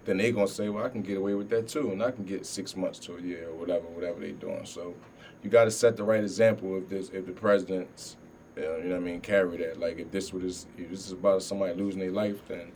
then 0.04 0.18
they 0.18 0.32
gonna 0.32 0.46
say, 0.46 0.68
well, 0.68 0.84
I 0.84 0.90
can 0.90 1.02
get 1.02 1.16
away 1.16 1.34
with 1.34 1.48
that 1.50 1.68
too, 1.68 1.92
and 1.92 2.02
I 2.02 2.10
can 2.10 2.24
get 2.24 2.44
six 2.44 2.76
months 2.76 2.98
to 3.00 3.16
a 3.16 3.20
year 3.20 3.48
or 3.48 3.54
whatever, 3.54 3.86
whatever 3.86 4.20
they 4.20 4.32
doing. 4.32 4.66
So 4.66 4.94
you 5.42 5.50
got 5.50 5.64
to 5.64 5.70
set 5.70 5.96
the 5.96 6.04
right 6.04 6.22
example 6.22 6.76
if 6.78 6.88
this, 6.88 7.08
if 7.10 7.26
the 7.26 7.32
presidents 7.32 8.16
uh, 8.56 8.76
you 8.78 8.84
know 8.84 8.90
what 8.90 8.96
I 8.96 9.00
mean, 9.00 9.20
carry 9.20 9.56
that. 9.58 9.80
Like 9.80 9.98
if 9.98 10.10
this 10.10 10.32
what 10.32 10.44
is 10.44 10.66
if 10.78 10.90
this 10.90 11.06
is 11.06 11.12
about 11.12 11.42
somebody 11.42 11.74
losing 11.74 12.00
their 12.00 12.12
life, 12.12 12.46
then 12.46 12.70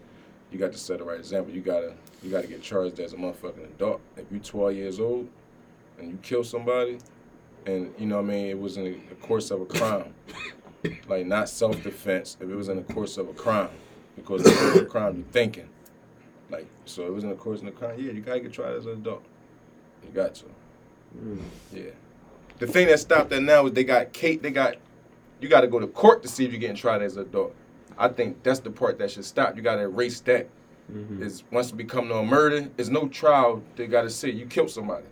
you 0.51 0.59
got 0.59 0.73
to 0.73 0.79
set 0.79 0.99
the 0.99 1.05
right 1.05 1.19
example. 1.19 1.55
You 1.55 1.61
gotta 1.61 1.95
you 2.23 2.31
gotta 2.31 2.47
get 2.47 2.63
charged 2.63 2.99
as 2.99 3.13
a 3.13 3.17
motherfucking 3.17 3.65
adult. 3.65 4.01
If 4.17 4.27
you're 4.31 4.41
12 4.41 4.75
years 4.75 5.01
old 5.01 5.29
and 5.99 6.11
you 6.11 6.19
kill 6.23 6.43
somebody, 6.43 6.99
and 7.69 7.95
you 7.99 8.07
know 8.07 8.17
what 8.17 8.25
I 8.25 8.29
mean, 8.29 8.47
it 8.47 8.59
was 8.59 8.79
in 8.79 8.85
the 8.85 9.15
course 9.17 9.51
of 9.51 9.61
a 9.61 9.67
crime, 9.67 10.15
like 11.07 11.27
not 11.27 11.49
self 11.49 11.83
defense. 11.83 12.37
If 12.41 12.49
it 12.49 12.55
was 12.55 12.69
in 12.69 12.77
the 12.77 12.95
course 12.95 13.19
of 13.19 13.29
a 13.29 13.35
crime, 13.35 13.69
because 14.17 14.43
the 14.43 14.51
course 14.51 14.77
of 14.77 14.83
a 14.83 14.87
crime, 14.87 15.17
you're 15.17 15.27
thinking. 15.33 15.69
Like 16.51 16.67
so, 16.87 17.07
it 17.07 17.13
was 17.13 17.25
in 17.25 17.31
the 17.31 17.37
course 17.37 17.61
of 17.61 17.67
the 17.67 17.73
crime. 17.73 17.97
Yeah, 17.99 18.13
you 18.13 18.21
gotta 18.23 18.41
get 18.41 18.53
tried 18.53 18.75
as 18.75 18.87
an 18.87 18.93
adult. 18.93 19.23
You 20.03 20.11
got 20.13 20.35
to. 20.37 20.45
Mm. 21.17 21.43
Yeah. 21.73 21.83
The 22.59 22.67
thing 22.67 22.89
that 22.89 23.01
stopped 23.01 23.31
that 23.31 23.43
now 23.43 23.67
is 23.67 23.73
they 23.73 23.85
got 23.85 24.13
Kate. 24.13 24.43
They 24.43 24.51
got 24.51 24.77
you 25.41 25.49
got 25.49 25.61
to 25.61 25.69
go 25.69 25.79
to 25.79 25.87
court 25.87 26.23
to 26.23 26.29
see 26.29 26.45
if 26.47 26.53
you're 26.53 26.61
getting 26.61 26.77
tried 26.77 27.03
as 27.03 27.17
an 27.17 27.23
adult. 27.23 27.55
I 27.99 28.09
think 28.09 28.43
that's 28.43 28.61
the 28.61 28.71
part 28.71 28.99
that 28.99 29.11
should 29.11 29.25
stop. 29.25 29.57
You 29.57 29.63
got 29.63 29.77
to 29.77 29.83
erase 29.83 30.21
that. 30.23 30.49
Mm-hmm. 30.91 31.23
Is 31.23 31.45
once 31.53 31.71
it 31.71 31.77
become 31.77 32.09
no 32.09 32.25
murder, 32.25 32.71
it's 32.79 32.89
no 32.89 33.09
trial. 33.09 33.63
They 33.77 33.87
got 33.87 34.03
to 34.03 34.11
say 34.11 34.31
you 34.31 34.47
killed 34.47 34.71
somebody. 34.71 35.05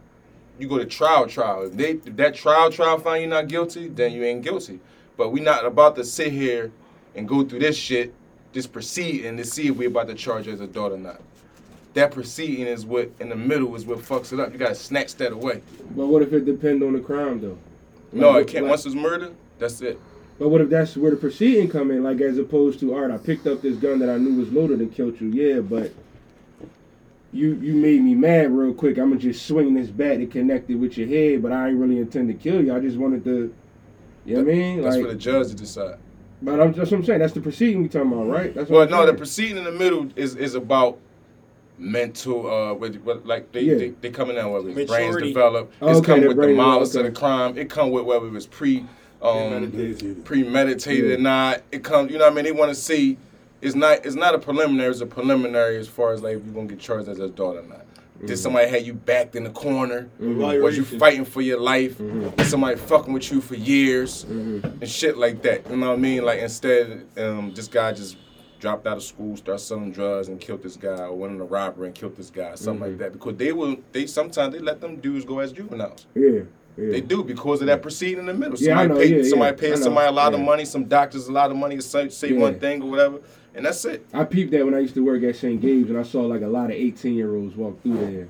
You 0.58 0.68
go 0.68 0.78
to 0.78 0.86
trial, 0.86 1.26
trial. 1.26 1.64
If 1.66 1.74
they 1.74 1.90
if 1.90 2.16
that 2.16 2.34
trial, 2.34 2.70
trial 2.70 2.98
find 2.98 3.22
you 3.22 3.28
not 3.28 3.48
guilty, 3.48 3.88
then 3.88 4.12
you 4.12 4.24
ain't 4.24 4.42
guilty. 4.42 4.80
But 5.16 5.30
we 5.30 5.40
not 5.40 5.64
about 5.66 5.96
to 5.96 6.04
sit 6.04 6.32
here 6.32 6.70
and 7.14 7.28
go 7.28 7.44
through 7.44 7.60
this 7.60 7.76
shit, 7.76 8.14
this 8.52 8.66
proceeding 8.66 9.36
to 9.36 9.44
see 9.44 9.68
if 9.68 9.76
we 9.76 9.86
about 9.86 10.08
to 10.08 10.14
charge 10.14 10.48
as 10.48 10.60
a 10.60 10.64
adult 10.64 10.92
or 10.92 10.98
not. 10.98 11.20
That 11.94 12.10
proceeding 12.10 12.66
is 12.66 12.84
what 12.84 13.10
in 13.20 13.28
the 13.30 13.36
middle 13.36 13.74
is 13.74 13.86
what 13.86 13.98
fucks 13.98 14.32
it 14.32 14.40
up. 14.40 14.52
You 14.52 14.58
gotta 14.58 14.74
snatch 14.74 15.14
that 15.16 15.32
away. 15.32 15.62
But 15.94 16.06
what 16.06 16.22
if 16.22 16.32
it 16.32 16.44
depend 16.44 16.82
on 16.82 16.92
the 16.92 17.00
crime 17.00 17.40
though? 17.40 17.58
No, 18.12 18.32
Like, 18.32 18.42
it 18.42 18.48
can't. 18.52 18.64
like- 18.64 18.70
Once 18.70 18.86
it's 18.86 18.94
murder, 18.94 19.30
that's 19.58 19.80
it. 19.82 19.98
But 20.38 20.50
what 20.50 20.60
if 20.60 20.68
that's 20.68 20.96
where 20.98 21.10
the 21.10 21.16
proceeding 21.16 21.68
come 21.68 21.90
in? 21.90 22.02
Like 22.02 22.20
as 22.20 22.36
opposed 22.38 22.80
to, 22.80 22.94
all 22.94 23.00
right, 23.00 23.10
I 23.10 23.16
picked 23.16 23.46
up 23.46 23.62
this 23.62 23.76
gun 23.76 23.98
that 24.00 24.10
I 24.10 24.18
knew 24.18 24.38
was 24.38 24.52
loaded 24.52 24.80
and 24.80 24.92
killed 24.94 25.18
you. 25.20 25.28
Yeah, 25.28 25.60
but 25.60 25.90
you 27.32 27.54
you 27.54 27.74
made 27.74 28.02
me 28.02 28.14
mad 28.14 28.50
real 28.52 28.72
quick. 28.72 28.98
I'm 28.98 29.10
gonna 29.10 29.20
just 29.20 29.46
swing 29.46 29.74
this 29.74 29.88
bat 29.88 30.18
to 30.18 30.26
connect 30.26 30.70
it 30.70 30.76
with 30.76 30.96
your 30.96 31.08
head, 31.08 31.42
but 31.42 31.52
I 31.52 31.68
ain't 31.68 31.78
really 31.78 31.98
intend 31.98 32.28
to 32.28 32.34
kill 32.34 32.62
you. 32.64 32.74
I 32.74 32.80
just 32.80 32.96
wanted 32.96 33.24
to. 33.24 33.54
You 34.24 34.36
know 34.36 34.42
what 34.42 34.50
I 34.52 34.54
mean? 34.56 34.82
That's 34.82 34.96
Like, 34.96 35.04
for 35.04 35.10
the 35.12 35.18
judge 35.18 35.48
to 35.48 35.54
decide. 35.54 35.98
but 36.42 36.60
I'm, 36.60 36.72
that's 36.72 36.90
what 36.90 36.98
I'm 36.98 37.04
saying. 37.04 37.20
That's 37.20 37.32
the 37.32 37.40
proceeding 37.40 37.82
we 37.82 37.88
talking 37.88 38.10
about, 38.12 38.26
right? 38.28 38.52
That's 38.54 38.68
Well, 38.68 38.82
I'm 38.82 38.90
no, 38.90 39.06
the 39.06 39.14
proceeding 39.14 39.56
in 39.58 39.64
the 39.64 39.70
middle 39.72 40.08
is 40.16 40.34
is 40.36 40.54
about 40.54 40.98
mental. 41.78 42.46
Uh, 42.50 42.74
what, 42.74 42.94
what 43.02 43.26
like 43.26 43.52
they, 43.52 43.60
Yeah. 43.62 43.74
they 43.76 43.88
they 43.90 44.10
coming 44.10 44.38
out 44.38 44.52
whether 44.52 44.68
it's 44.68 44.90
brains 44.90 45.14
Maturity. 45.14 45.28
develop. 45.28 45.72
Oh, 45.80 45.88
It's 45.90 45.98
okay, 46.00 46.06
come 46.12 46.20
the 46.22 46.28
with 46.28 46.36
the 46.36 46.42
brain 46.42 46.56
malice 46.56 46.90
develop, 46.90 47.08
of 47.08 47.14
the 47.14 47.20
crime. 47.20 47.58
It 47.58 47.68
come 47.70 47.90
with 47.90 48.04
whether 48.04 48.26
it 48.26 48.32
was 48.32 48.46
pre 48.46 48.78
um 49.22 49.70
Premeditated. 49.72 50.24
premeditated 50.24 51.12
or 51.18 51.22
not. 51.22 51.62
It 51.72 51.82
comes. 51.84 52.10
You 52.10 52.18
know 52.18 52.24
what 52.24 52.32
I 52.32 52.36
mean? 52.36 52.44
They 52.44 52.52
want 52.52 52.70
to 52.70 52.74
see. 52.74 53.18
It's 53.66 53.74
not. 53.74 54.06
It's 54.06 54.14
not 54.14 54.32
a 54.32 54.38
preliminary. 54.38 54.90
It's 54.90 55.00
a 55.00 55.06
preliminary 55.06 55.76
as 55.76 55.88
far 55.88 56.12
as 56.12 56.22
like 56.22 56.36
if 56.36 56.44
you're 56.44 56.54
gonna 56.54 56.68
get 56.68 56.78
charged 56.78 57.08
as 57.08 57.18
an 57.18 57.24
adult 57.24 57.56
or 57.56 57.62
not. 57.62 57.84
Did 58.20 58.26
mm-hmm. 58.26 58.34
somebody 58.36 58.70
have 58.70 58.86
you 58.86 58.94
backed 58.94 59.34
in 59.34 59.42
the 59.42 59.50
corner? 59.50 60.08
Mm-hmm. 60.20 60.62
Was 60.62 60.76
you 60.76 60.84
fighting 60.84 61.24
for 61.24 61.42
your 61.42 61.60
life? 61.60 61.98
Mm-hmm. 61.98 62.28
Did 62.36 62.46
somebody 62.46 62.76
fucking 62.76 63.12
with 63.12 63.30
you 63.30 63.40
for 63.40 63.56
years 63.56 64.22
and 64.22 64.88
shit 64.88 65.18
like 65.18 65.42
that? 65.42 65.68
You 65.68 65.76
know 65.76 65.88
what 65.88 65.98
I 65.98 66.00
mean? 66.00 66.24
Like 66.24 66.38
instead, 66.38 67.06
um, 67.18 67.52
this 67.54 67.66
guy 67.66 67.92
just 67.92 68.16
dropped 68.60 68.86
out 68.86 68.96
of 68.96 69.02
school, 69.02 69.36
started 69.36 69.58
selling 69.58 69.90
drugs, 69.92 70.28
and 70.28 70.40
killed 70.40 70.62
this 70.62 70.76
guy, 70.76 71.02
or 71.02 71.14
went 71.14 71.34
on 71.34 71.40
a 71.40 71.44
robbery 71.44 71.88
and 71.88 71.94
killed 71.94 72.16
this 72.16 72.30
guy, 72.30 72.54
something 72.54 72.88
like 72.88 72.98
that. 72.98 73.12
Because 73.12 73.36
they 73.36 73.52
will, 73.52 73.76
they 73.90 74.06
sometimes 74.06 74.54
they 74.54 74.60
let 74.60 74.80
them 74.80 74.96
dudes 74.96 75.24
go 75.24 75.40
as 75.40 75.52
juveniles. 75.52 76.06
yeah, 76.14 76.42
yeah. 76.76 76.90
They 76.90 77.00
do 77.00 77.24
because 77.24 77.60
of 77.62 77.66
that 77.68 77.80
proceeding 77.80 78.20
in 78.20 78.26
the 78.26 78.34
middle. 78.34 78.56
Yeah, 78.58 78.76
Somebody 78.76 78.88
know, 78.88 78.96
pay, 78.96 79.06
yeah, 79.06 79.22
yeah, 79.22 79.30
somebody 79.30 79.56
pays 79.56 79.78
know, 79.78 79.84
somebody 79.84 80.08
a 80.08 80.12
lot 80.12 80.34
of 80.34 80.40
money, 80.40 80.64
some 80.64 80.84
doctors 80.84 81.26
a 81.26 81.32
lot 81.32 81.50
of 81.50 81.56
money 81.56 81.76
to 81.76 81.82
say, 81.82 82.08
say 82.10 82.32
Yeah. 82.32 82.38
one 82.38 82.58
thing 82.58 82.82
or 82.82 82.90
whatever, 82.90 83.20
and 83.56 83.64
that's 83.64 83.84
it. 83.86 84.06
I 84.12 84.24
peeped 84.24 84.52
that 84.52 84.64
when 84.64 84.74
I 84.74 84.80
used 84.80 84.94
to 84.94 85.04
work 85.04 85.22
at 85.22 85.34
St. 85.34 85.60
Gabe's, 85.60 85.88
and 85.88 85.98
I 85.98 86.02
saw 86.02 86.20
like 86.20 86.42
a 86.42 86.46
lot 86.46 86.66
of 86.66 86.72
18 86.72 87.14
year 87.14 87.34
olds 87.34 87.56
walk 87.56 87.82
through 87.82 87.98
there 87.98 88.28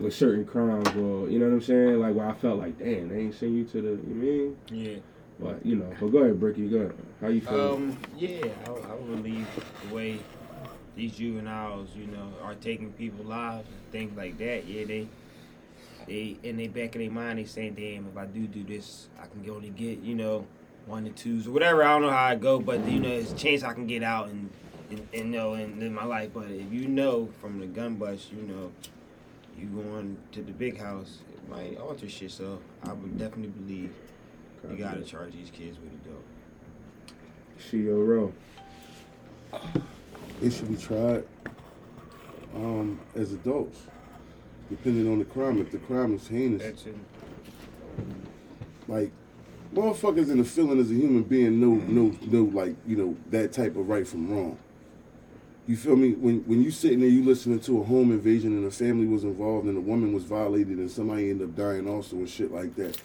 with 0.00 0.14
certain 0.14 0.44
crimes, 0.44 0.88
or 0.88 1.30
you 1.30 1.38
know 1.38 1.46
what 1.46 1.54
I'm 1.54 1.62
saying? 1.62 2.00
Like 2.00 2.14
where 2.14 2.28
I 2.28 2.34
felt 2.34 2.58
like, 2.58 2.76
damn, 2.78 3.08
they 3.08 3.20
ain't 3.20 3.34
send 3.34 3.56
you 3.56 3.64
to 3.64 3.80
the, 3.80 3.90
you 3.90 4.14
mean? 4.14 4.56
Yeah. 4.70 4.98
But 5.38 5.64
you 5.64 5.76
know, 5.76 5.92
but 6.00 6.08
go 6.08 6.18
ahead, 6.18 6.40
Bricky, 6.40 6.68
go 6.68 6.78
ahead. 6.78 6.94
How 7.20 7.28
you 7.28 7.40
feel? 7.40 7.74
Um, 7.74 7.98
yeah, 8.16 8.46
I, 8.66 8.70
I 8.70 8.96
believe 8.96 9.46
the 9.88 9.94
way 9.94 10.18
these 10.96 11.12
juveniles, 11.12 11.90
you 11.94 12.06
know, 12.06 12.32
are 12.42 12.54
taking 12.54 12.92
people's 12.92 13.28
lives 13.28 13.68
and 13.68 13.92
things 13.92 14.16
like 14.16 14.38
that. 14.38 14.66
Yeah, 14.66 14.84
they, 14.86 15.06
they 16.06 16.36
in 16.42 16.56
the 16.56 16.68
back 16.68 16.94
of 16.96 17.02
their 17.02 17.10
mind, 17.10 17.38
they 17.38 17.44
saying, 17.44 17.74
"Damn, 17.74 18.08
if 18.08 18.16
I 18.16 18.26
do 18.26 18.46
do 18.46 18.64
this, 18.64 19.08
I 19.20 19.26
can 19.26 19.48
only 19.50 19.70
get, 19.70 20.00
you 20.00 20.14
know, 20.14 20.46
one 20.86 21.06
or 21.06 21.10
twos 21.10 21.46
or 21.46 21.50
whatever. 21.50 21.82
I 21.82 21.92
don't 21.92 22.02
know 22.02 22.10
how 22.10 22.24
I 22.24 22.34
go, 22.36 22.58
but 22.58 22.86
you 22.88 23.00
know, 23.00 23.08
there's 23.08 23.32
a 23.32 23.36
chance 23.36 23.62
I 23.62 23.74
can 23.74 23.86
get 23.86 24.02
out 24.02 24.28
and, 24.28 24.50
and, 24.90 25.00
and 25.12 25.32
you 25.32 25.38
know, 25.38 25.54
and 25.54 25.78
live 25.80 25.92
my 25.92 26.04
life. 26.04 26.30
But 26.32 26.50
if 26.50 26.72
you 26.72 26.88
know 26.88 27.28
from 27.40 27.58
the 27.58 27.66
gun 27.66 27.96
bust, 27.96 28.32
you 28.32 28.42
know, 28.42 28.72
you 29.58 29.66
going 29.66 30.16
to 30.32 30.42
the 30.42 30.52
big 30.52 30.78
house, 30.78 31.18
it 31.32 31.48
might 31.48 31.76
alter 31.78 32.08
shit. 32.08 32.30
So 32.30 32.60
I 32.84 32.92
would 32.92 33.18
definitely 33.18 33.48
believe 33.48 33.92
you 34.70 34.76
gotta 34.76 35.02
charge 35.02 35.32
these 35.32 35.50
kids 35.50 35.78
with 35.78 35.92
it 35.92 36.00
though. 36.04 36.22
CEO 37.58 38.06
Row. 38.06 38.32
It 40.42 40.50
should 40.52 40.68
be 40.68 40.76
tried 40.76 41.24
um, 42.54 43.00
as 43.14 43.32
adults, 43.32 43.78
depending 44.68 45.10
on 45.10 45.18
the 45.18 45.24
crime. 45.24 45.60
If 45.60 45.70
the 45.70 45.78
crime 45.78 46.14
is 46.14 46.28
heinous, 46.28 46.84
like 48.88 49.10
motherfuckers 49.76 50.30
in 50.30 50.38
the 50.38 50.44
feeling 50.44 50.80
as 50.80 50.90
a 50.90 50.94
human 50.94 51.22
being 51.22 51.60
know 51.60 51.74
know 51.74 52.16
know 52.22 52.44
like 52.44 52.74
you 52.86 52.96
know 52.96 53.16
that 53.30 53.52
type 53.52 53.76
of 53.76 53.88
right 53.88 54.08
from 54.08 54.30
wrong. 54.30 54.58
You 55.66 55.76
feel 55.76 55.96
me? 55.96 56.12
When 56.12 56.40
when 56.44 56.62
you 56.62 56.70
sitting 56.70 57.00
there, 57.00 57.08
you 57.08 57.22
listening 57.22 57.60
to 57.60 57.80
a 57.80 57.84
home 57.84 58.10
invasion 58.10 58.56
and 58.56 58.64
a 58.64 58.70
family 58.70 59.06
was 59.06 59.24
involved 59.24 59.66
and 59.66 59.76
a 59.76 59.80
woman 59.80 60.12
was 60.12 60.24
violated 60.24 60.78
and 60.78 60.90
somebody 60.90 61.30
ended 61.30 61.50
up 61.50 61.56
dying 61.56 61.88
also 61.88 62.16
and 62.16 62.28
shit 62.28 62.52
like 62.52 62.74
that. 62.76 62.96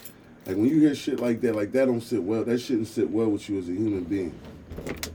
Like 0.45 0.55
when 0.55 0.67
you 0.67 0.79
hear 0.79 0.95
shit 0.95 1.19
like 1.19 1.41
that, 1.41 1.55
like 1.55 1.71
that 1.73 1.85
don't 1.85 2.01
sit 2.01 2.23
well. 2.23 2.43
That 2.43 2.59
shouldn't 2.59 2.87
sit 2.87 3.09
well 3.09 3.29
with 3.29 3.49
you 3.49 3.59
as 3.59 3.67
a 3.67 3.73
human 3.73 4.05
being. 4.05 4.33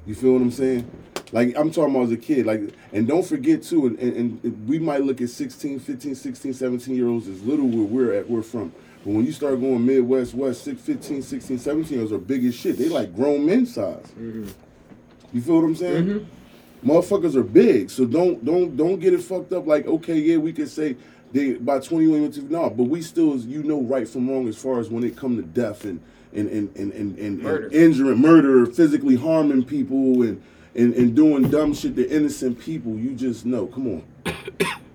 You 0.07 0.14
feel 0.14 0.34
what 0.34 0.42
I'm 0.42 0.50
saying? 0.50 0.90
Like 1.32 1.57
I'm 1.57 1.70
talking 1.70 1.94
about 1.94 2.07
as 2.07 2.12
a 2.12 2.16
kid. 2.18 2.44
Like 2.44 2.74
and 2.92 3.09
don't 3.09 3.24
forget 3.24 3.62
too. 3.62 3.86
And, 3.86 3.98
and, 3.98 4.44
and 4.44 4.68
we 4.68 4.78
might 4.78 5.04
look 5.04 5.22
at 5.22 5.30
16, 5.30 5.80
15, 5.80 6.14
16, 6.14 6.52
17 6.52 6.94
year 6.94 7.09
olds 7.09 7.28
as 7.28 7.42
little 7.42 7.66
where 7.66 7.86
we're 7.86 8.12
at. 8.12 8.28
We're 8.28 8.42
from. 8.42 8.74
But 9.07 9.12
when 9.12 9.24
you 9.24 9.30
start 9.30 9.61
going 9.61 9.86
Midwest, 9.86 10.34
West, 10.34 10.64
six, 10.64 10.80
15, 10.80 11.22
16, 11.22 11.59
17 11.61 11.92
year 11.92 12.00
olds 12.00 12.12
are 12.12 12.18
big 12.18 12.44
as 12.44 12.57
shit. 12.57 12.76
They 12.76 12.88
like 12.88 13.14
grown 13.14 13.46
men 13.46 13.64
size. 13.64 14.04
You 14.18 15.40
feel 15.40 15.54
what 15.54 15.64
I'm 15.64 15.76
saying? 15.76 16.07
Mm-hmm. 16.07 16.90
Motherfuckers 16.90 17.36
are 17.36 17.44
big, 17.44 17.88
so 17.88 18.04
don't 18.04 18.44
don't 18.44 18.76
don't 18.76 18.98
get 18.98 19.14
it 19.14 19.22
fucked 19.22 19.52
up. 19.52 19.64
Like 19.64 19.86
okay, 19.86 20.18
yeah, 20.18 20.38
we 20.38 20.52
could 20.52 20.68
say 20.68 20.96
they 21.30 21.54
by 21.54 21.78
21 21.78 22.20
went 22.20 22.34
to 22.34 22.52
no, 22.52 22.68
but 22.68 22.84
we 22.84 23.00
still 23.00 23.36
you 23.36 23.62
know 23.62 23.80
right 23.82 24.09
from 24.09 24.28
wrong 24.28 24.48
as 24.48 24.57
far 24.57 24.80
as 24.80 24.90
when 24.90 25.04
it 25.04 25.16
come 25.16 25.36
to 25.36 25.42
death 25.42 25.84
and 25.84 26.00
and 26.32 26.50
and 26.50 26.74
and 26.74 26.92
and, 26.92 27.18
and, 27.18 27.42
Murder. 27.44 27.66
and 27.66 27.74
injuring, 27.74 28.20
murder, 28.20 28.66
physically 28.66 29.14
harming 29.14 29.64
people 29.64 30.22
and, 30.22 30.42
and 30.74 30.94
and 30.94 31.14
doing 31.14 31.48
dumb 31.48 31.74
shit 31.74 31.94
to 31.94 32.11
innocent 32.11 32.59
people. 32.59 32.96
You 32.96 33.14
just 33.14 33.46
know. 33.46 33.68
Come 33.68 34.02
on, 34.26 34.34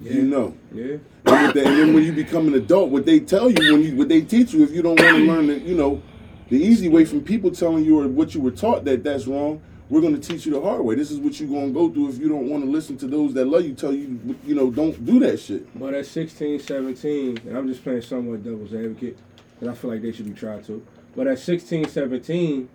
you 0.00 0.22
know. 0.22 0.56
Yeah. 0.72 0.84
And, 0.84 1.02
that, 1.24 1.56
and 1.56 1.78
then 1.78 1.94
when 1.94 2.04
you 2.04 2.12
become 2.12 2.48
an 2.48 2.54
adult, 2.54 2.90
what 2.90 3.04
they 3.04 3.20
tell 3.20 3.50
you, 3.50 3.72
when 3.72 3.82
you, 3.82 3.96
what 3.96 4.08
they 4.08 4.22
teach 4.22 4.52
you, 4.52 4.62
if 4.62 4.70
you 4.70 4.82
don't 4.82 5.00
want 5.00 5.16
to 5.16 5.24
learn 5.24 5.46
the, 5.48 5.58
you 5.58 5.74
know, 5.74 6.02
the 6.48 6.56
easy 6.56 6.88
way 6.88 7.04
from 7.04 7.22
people 7.22 7.50
telling 7.50 7.84
you 7.84 8.00
or 8.00 8.08
what 8.08 8.34
you 8.34 8.40
were 8.40 8.50
taught 8.50 8.84
that 8.84 9.04
that's 9.04 9.26
wrong, 9.26 9.60
we're 9.90 10.00
going 10.00 10.18
to 10.18 10.28
teach 10.28 10.46
you 10.46 10.52
the 10.52 10.60
hard 10.60 10.82
way. 10.82 10.94
This 10.94 11.10
is 11.10 11.18
what 11.18 11.38
you're 11.40 11.48
going 11.48 11.68
to 11.68 11.72
go 11.72 11.90
through 11.90 12.10
if 12.10 12.18
you 12.18 12.28
don't 12.28 12.48
want 12.48 12.64
to 12.64 12.70
listen 12.70 12.96
to 12.98 13.06
those 13.06 13.32
that 13.34 13.46
love 13.46 13.64
you 13.64 13.74
tell 13.74 13.92
you, 13.92 14.36
you 14.44 14.54
know, 14.54 14.70
don't 14.70 15.04
do 15.04 15.18
that 15.20 15.40
shit. 15.40 15.78
But 15.78 15.94
at 15.94 16.06
16, 16.06 16.60
17, 16.60 17.38
and 17.46 17.56
I'm 17.56 17.66
just 17.66 17.82
playing 17.82 18.02
somewhat 18.02 18.44
devil's 18.44 18.74
advocate, 18.74 19.18
because 19.58 19.76
I 19.76 19.80
feel 19.80 19.90
like 19.90 20.02
they 20.02 20.12
should 20.12 20.26
be 20.26 20.34
tried 20.34 20.64
to. 20.66 20.84
But 21.16 21.26
at 21.26 21.38
16, 21.38 21.88
17, 21.88 22.68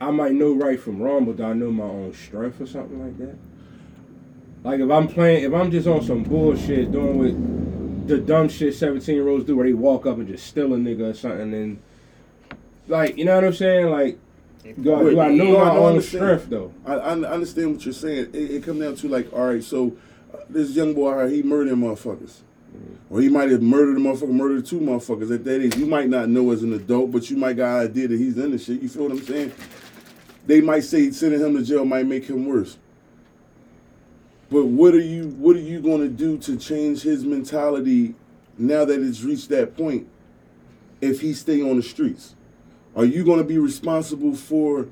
I 0.00 0.10
might 0.10 0.32
know 0.32 0.52
right 0.52 0.78
from 0.78 1.00
wrong, 1.00 1.24
but 1.24 1.36
do 1.36 1.44
I 1.44 1.54
know 1.54 1.70
my 1.70 1.84
own 1.84 2.12
strength 2.12 2.60
or 2.60 2.66
something 2.66 3.02
like 3.02 3.18
that? 3.18 3.36
Like 4.64 4.80
if 4.80 4.90
I'm 4.90 5.06
playing, 5.06 5.44
if 5.44 5.52
I'm 5.52 5.70
just 5.70 5.86
on 5.86 6.02
some 6.02 6.22
bullshit, 6.22 6.90
doing 6.90 7.18
what 7.18 8.08
the 8.08 8.18
dumb 8.18 8.48
shit 8.48 8.74
17 8.74 9.14
year 9.14 9.28
olds 9.28 9.44
do, 9.44 9.56
where 9.56 9.66
they 9.66 9.74
walk 9.74 10.06
up 10.06 10.16
and 10.16 10.26
just 10.26 10.46
steal 10.46 10.72
a 10.72 10.76
nigga 10.76 11.10
or 11.10 11.14
something, 11.14 11.52
and 11.52 11.82
like, 12.88 13.16
you 13.18 13.26
know 13.26 13.34
what 13.34 13.44
I'm 13.44 13.52
saying? 13.52 13.90
Like, 13.90 14.18
do 14.80 14.94
I, 15.20 15.28
know 15.28 15.44
No, 15.44 15.64
my 15.64 15.70
own 15.70 16.00
strength 16.00 16.48
though? 16.48 16.72
I, 16.86 16.94
I 16.94 17.12
understand 17.12 17.72
what 17.72 17.84
you're 17.84 17.92
saying. 17.92 18.30
It, 18.32 18.50
it 18.50 18.64
come 18.64 18.80
down 18.80 18.96
to 18.96 19.08
like, 19.08 19.30
all 19.34 19.48
right, 19.48 19.62
so 19.62 19.96
uh, 20.32 20.38
this 20.48 20.70
young 20.70 20.94
boy, 20.94 21.28
he 21.28 21.42
murdered 21.42 21.74
motherfuckers. 21.74 22.40
Or 23.10 23.20
he 23.20 23.28
might 23.28 23.50
have 23.50 23.62
murdered 23.62 23.98
a 23.98 24.00
motherfucker, 24.00 24.30
murdered 24.30 24.66
two 24.66 24.80
motherfuckers 24.80 25.32
at 25.32 25.44
that 25.44 25.60
age. 25.60 25.76
You 25.76 25.86
might 25.86 26.08
not 26.08 26.28
know 26.30 26.50
as 26.50 26.62
an 26.62 26.72
adult, 26.72 27.12
but 27.12 27.30
you 27.30 27.36
might 27.36 27.56
got 27.56 27.80
an 27.80 27.90
idea 27.90 28.08
that 28.08 28.18
he's 28.18 28.36
in 28.38 28.50
the 28.50 28.58
shit. 28.58 28.80
You 28.80 28.88
feel 28.88 29.04
what 29.04 29.12
I'm 29.12 29.22
saying? 29.22 29.52
They 30.46 30.60
might 30.60 30.80
say 30.80 31.10
sending 31.10 31.40
him 31.40 31.54
to 31.54 31.62
jail 31.62 31.84
might 31.84 32.06
make 32.06 32.24
him 32.24 32.46
worse. 32.46 32.78
But 34.50 34.66
what 34.66 34.94
are 34.94 35.00
you 35.00 35.28
what 35.38 35.56
are 35.56 35.60
you 35.60 35.80
gonna 35.80 36.08
do 36.08 36.38
to 36.38 36.56
change 36.56 37.02
his 37.02 37.24
mentality 37.24 38.14
now 38.58 38.84
that 38.84 39.02
it's 39.02 39.22
reached 39.22 39.48
that 39.48 39.76
point 39.76 40.06
if 41.00 41.20
he 41.20 41.32
stay 41.32 41.62
on 41.62 41.76
the 41.76 41.82
streets? 41.82 42.34
Are 42.96 43.04
you 43.04 43.24
going 43.24 43.38
to 43.38 43.44
be 43.44 43.58
responsible 43.58 44.36
for 44.36 44.86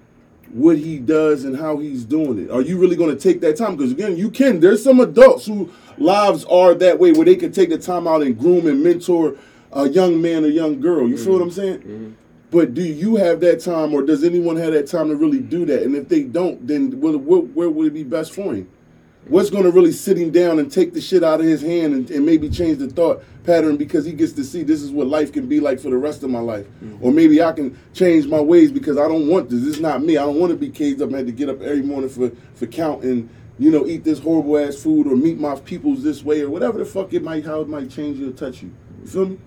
what 0.51 0.77
he 0.77 0.99
does 0.99 1.45
and 1.45 1.57
how 1.57 1.79
he's 1.79 2.05
doing 2.05 2.39
it? 2.45 2.51
Are 2.51 2.61
you 2.61 2.79
really 2.79 2.97
going 2.97 3.17
to 3.17 3.21
take 3.21 3.41
that 3.43 3.57
time? 3.57 3.77
Because 3.77 3.93
again, 3.93 4.17
you 4.17 4.31
can. 4.31 4.61
There's 4.61 4.83
some 4.83 5.01
adults 5.01 5.47
who 5.47 5.73
lives 5.99 6.45
are 6.47 6.75
that 6.75 6.99
way 6.99 7.13
where 7.13 7.25
they 7.25 7.37
can 7.37 7.53
take 7.53 7.71
the 7.71 7.79
time 7.79 8.07
out 8.09 8.23
and 8.23 8.39
groom 8.39 8.67
and 8.67 8.83
mentor 8.83 9.37
a 9.73 9.89
young 9.89 10.21
man 10.21 10.45
or 10.45 10.49
young 10.49 10.81
girl. 10.81 11.09
You 11.09 11.17
feel 11.17 11.35
what 11.35 11.39
mm-hmm. 11.39 11.45
I'm 11.45 11.51
saying? 11.51 11.79
Mm-hmm. 11.79 12.13
But 12.51 12.75
do 12.75 12.83
you 12.83 13.17
have 13.17 13.41
that 13.41 13.61
time, 13.61 13.95
or 13.95 14.03
does 14.03 14.23
anyone 14.23 14.57
have 14.57 14.75
that 14.75 14.87
time 14.87 15.09
to 15.09 15.17
really 15.17 15.41
do 15.41 15.65
that? 15.65 15.85
And 15.85 15.97
if 15.97 16.09
they 16.09 16.23
don't, 16.23 16.67
then 16.67 17.01
where, 17.01 17.17
where, 17.17 17.41
where 17.41 17.71
would 17.71 17.87
it 17.87 17.95
be 17.95 18.03
best 18.03 18.35
for 18.35 18.53
him? 18.53 18.69
What's 19.29 19.51
going 19.51 19.63
to 19.63 19.71
really 19.71 19.93
sit 19.93 20.19
him 20.19 20.31
down 20.31 20.59
and 20.59 20.71
take 20.71 20.95
the 20.95 21.01
shit 21.01 21.23
out 21.23 21.41
of 21.41 21.47
his 21.47 21.63
hand 21.63 21.95
and, 21.95 22.11
and 22.11 22.27
maybe 22.27 22.51
change 22.51 22.79
the 22.79 22.89
thought 22.89 23.23
pattern 23.45 23.77
because 23.77 24.05
he 24.05 24.13
gets 24.13 24.33
to 24.33 24.45
see 24.45 24.65
this 24.65 24.83
is 24.83 24.91
what 24.91 25.07
life 25.07 25.33
can 25.33 25.49
be 25.49 25.61
like 25.61 25.79
for 25.79 25.91
the 25.91 25.97
rest 25.97 26.25
of 26.25 26.31
my 26.31 26.41
life? 26.41 26.67
Mm-hmm. 26.67 27.05
Or 27.05 27.13
maybe 27.13 27.41
I 27.41 27.53
can 27.53 27.79
change 27.95 28.27
my 28.27 28.41
ways 28.41 28.73
because 28.73 28.99
I 28.99 29.07
don't 29.07 29.29
want 29.29 29.49
this. 29.49 29.61
This 29.61 29.77
is 29.77 29.81
not 29.81 30.03
me. 30.03 30.17
I 30.17 30.25
don't 30.25 30.41
want 30.41 30.51
to 30.51 30.57
be 30.57 30.71
caged 30.71 31.01
up 31.01 31.09
and 31.09 31.17
have 31.19 31.27
to 31.27 31.33
get 31.33 31.49
up 31.49 31.63
every 31.63 31.83
morning 31.83 32.11
for, 32.11 32.31
for 32.55 32.67
count 32.67 33.05
and, 33.05 33.29
you 33.61 33.71
know, 33.71 33.87
eat 33.87 34.03
this 34.03 34.19
horrible 34.19 34.59
ass 34.59 34.77
food 34.83 35.07
or 35.07 35.15
meet 35.15 35.39
my 35.39 35.55
peoples 35.55 36.03
this 36.03 36.25
way 36.25 36.41
or 36.41 36.51
whatever 36.51 36.79
the 36.79 36.85
fuck 36.85 37.13
it 37.13 37.23
might, 37.23 37.45
how 37.45 37.61
it 37.61 37.69
might 37.69 37.91
change 37.91 38.19
you 38.19 38.31
or 38.31 38.33
touch 38.33 38.63
you. 38.63 38.73
You 39.03 39.09
feel 39.09 39.27
me? 39.27 39.39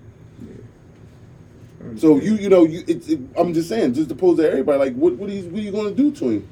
So 1.96 2.16
you 2.16 2.34
you 2.34 2.48
know 2.48 2.64
you 2.64 2.82
it's 2.88 3.08
it, 3.08 3.20
I'm 3.36 3.54
just 3.54 3.68
saying 3.68 3.94
just 3.94 4.08
to 4.08 4.14
pose 4.14 4.38
to 4.38 4.50
everybody 4.50 4.78
like 4.78 4.94
what 4.94 5.14
what 5.14 5.30
are 5.30 5.32
you, 5.32 5.48
what 5.48 5.60
are 5.60 5.62
you 5.62 5.70
going 5.70 5.94
to 5.94 5.94
do 5.94 6.10
to 6.10 6.30
him 6.30 6.48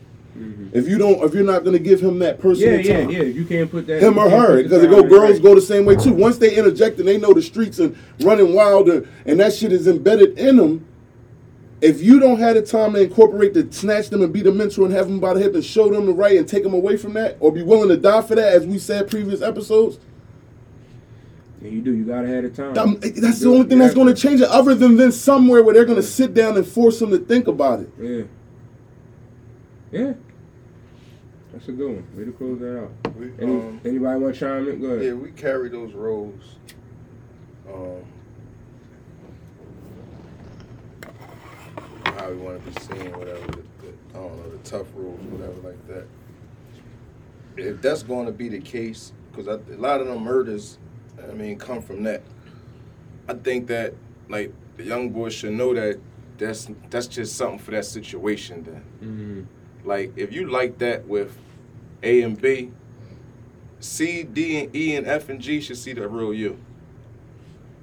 if 0.73 0.89
you 0.89 0.99
don't 0.99 1.23
if 1.25 1.33
you're 1.33 1.45
not 1.45 1.63
going 1.65 1.75
to 1.77 1.83
give 1.83 2.01
him 2.01 2.19
that 2.19 2.41
personal 2.41 2.75
Yeah, 2.75 2.81
yeah, 2.81 3.01
time 3.03 3.11
yeah. 3.11 3.23
You 3.23 3.45
can't 3.45 3.71
put 3.71 3.87
that. 3.87 4.03
him 4.03 4.19
or 4.19 4.29
her 4.29 4.63
because 4.63 4.83
it 4.83 4.91
go 4.91 5.03
girls 5.03 5.35
right. 5.35 5.43
go 5.43 5.55
the 5.55 5.61
same 5.61 5.85
way 5.85 5.95
too 5.97 6.13
once 6.13 6.39
they 6.39 6.55
interject 6.57 6.99
and 6.99 7.07
they 7.07 7.19
know 7.19 7.33
the 7.33 7.43
streets 7.43 7.79
and 7.79 7.97
running 8.21 8.53
wild 8.55 8.89
and, 8.89 9.07
and 9.27 9.39
that 9.41 9.53
shit 9.55 9.73
is 9.73 9.87
embedded 9.87 10.37
in 10.39 10.57
them 10.57 10.85
if 11.81 12.01
you 12.03 12.19
don't 12.19 12.39
have 12.41 12.55
the 12.55 12.63
time 12.63 12.95
to 12.95 13.03
incorporate 13.03 13.55
to 13.55 13.71
snatch 13.73 14.09
them 14.09 14.23
and 14.23 14.33
be 14.33 14.41
the 14.41 14.51
mentor 14.51 14.87
and 14.87 14.95
have 14.95 15.07
them 15.07 15.21
by 15.21 15.35
the 15.35 15.41
hip 15.41 15.55
and 15.55 15.65
show 15.65 15.89
them 15.91 16.07
the 16.07 16.13
right 16.13 16.37
and 16.37 16.49
take 16.49 16.63
them 16.65 16.75
away 16.75 16.97
from 16.97 17.13
that 17.13 17.37
or 17.41 17.53
be 17.53 17.63
willing 17.63 17.89
to 17.89 17.97
die 17.97 18.23
for 18.23 18.35
that 18.35 18.53
as 18.55 18.67
we 18.67 18.79
said 18.79 19.09
previous 19.09 19.41
episodes 19.43 19.99
Yeah, 21.63 21.71
you 21.71 21.81
do. 21.81 21.93
You 21.95 22.05
gotta 22.05 22.27
have 22.29 22.43
the 22.43 22.51
time. 22.51 22.77
um, 22.79 22.95
that's 23.01 23.39
the 23.39 23.47
You 23.49 23.55
only 23.55 23.69
thing 23.69 23.79
that's 23.79 23.95
going 23.95 24.09
to 24.09 24.15
to. 24.15 24.21
change 24.21 24.41
it 24.41 24.49
other 24.49 24.75
than 24.75 24.97
then 24.97 25.13
somewhere 25.13 25.63
where 25.63 25.75
they're 25.75 25.85
going 25.85 25.97
to 25.97 26.03
sit 26.03 26.35
down 26.35 26.57
and 26.57 26.67
force 26.67 26.99
them 26.99 27.11
to 27.11 27.19
think 27.19 27.47
about 27.47 27.81
it 27.81 27.91
Yeah. 28.01 28.23
Yeah. 29.95 30.15
That's 31.53 31.69
a 31.69 31.73
good 31.73 31.87
one. 31.87 32.17
Way 32.17 32.25
to 32.25 32.33
close 32.33 32.59
that 32.59 32.81
out. 32.83 32.91
We, 33.17 33.27
Any, 33.41 33.53
um, 33.53 33.81
anybody 33.85 34.19
want 34.19 34.35
to 34.35 34.41
chime 34.41 34.69
in? 34.69 34.81
Go 34.81 34.89
ahead. 34.89 35.05
yeah, 35.05 35.13
we 35.13 35.31
carry 35.31 35.69
those 35.69 35.93
roles. 35.93 36.57
Um, 37.73 38.03
how 42.07 42.29
we 42.31 42.37
want 42.39 42.65
to 42.65 42.71
be 42.73 42.81
seen, 42.81 43.13
whatever. 43.17 43.39
The, 43.47 43.53
the, 43.83 43.89
I 44.11 44.13
don't 44.15 44.37
know 44.37 44.51
the 44.51 44.59
tough 44.69 44.89
rules, 44.97 45.21
whatever 45.27 45.61
like 45.69 45.87
that. 45.87 46.07
If 47.57 47.81
that's 47.81 48.03
going 48.03 48.27
to 48.27 48.33
be 48.33 48.49
the 48.49 48.61
case, 48.61 49.13
because 49.31 49.47
a 49.47 49.61
lot 49.77 50.01
of 50.01 50.09
them 50.09 50.25
murders, 50.25 50.79
I 51.23 51.33
mean, 51.35 51.57
come 51.57 51.81
from 51.81 52.03
that. 52.03 52.23
I 53.29 53.35
think 53.35 53.69
that 53.69 53.95
like 54.29 54.53
the 54.77 54.83
young 54.83 55.11
boys 55.11 55.35
should 55.35 55.53
know 55.53 55.73
that 55.73 56.01
that's 56.37 56.69
that's 56.91 57.07
just 57.07 57.37
something 57.37 57.61
for 57.61 57.71
that 57.71 57.85
situation. 57.85 58.65
Then, 58.65 58.85
Mm-hmm. 59.01 59.43
Like 59.85 60.13
if 60.17 60.33
you 60.33 60.49
like 60.49 60.79
that 60.79 61.07
with 61.07 61.37
A 62.03 62.23
and 62.23 62.41
B, 62.41 62.71
C, 63.81 64.23
D, 64.23 64.65
and 64.65 64.75
E, 64.75 64.97
and 64.97 65.07
F 65.07 65.29
and 65.29 65.41
G 65.41 65.61
should 65.61 65.77
see 65.77 65.93
the 65.93 66.09
real 66.09 66.33
you. 66.33 66.59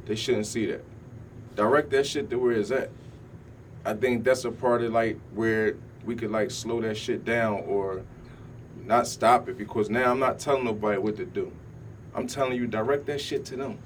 They 0.05 0.15
shouldn't 0.15 0.47
see 0.47 0.65
that. 0.65 0.83
Direct 1.55 1.91
that 1.91 2.07
shit 2.07 2.29
to 2.29 2.37
where 2.37 2.53
it's 2.53 2.71
at. 2.71 2.89
I 3.85 3.93
think 3.93 4.23
that's 4.23 4.45
a 4.45 4.51
part 4.51 4.81
of 4.81 4.91
like 4.93 5.19
where 5.33 5.75
we 6.05 6.15
could 6.15 6.31
like 6.31 6.51
slow 6.51 6.81
that 6.81 6.97
shit 6.97 7.23
down 7.23 7.63
or 7.67 8.01
not 8.85 9.07
stop 9.07 9.47
it 9.47 9.57
because 9.57 9.89
now 9.89 10.11
I'm 10.11 10.19
not 10.19 10.39
telling 10.39 10.65
nobody 10.65 10.97
what 10.97 11.17
to 11.17 11.25
do. 11.25 11.51
I'm 12.13 12.27
telling 12.27 12.57
you 12.57 12.67
direct 12.67 13.05
that 13.05 13.21
shit 13.21 13.45
to 13.45 13.55
them. 13.55 13.77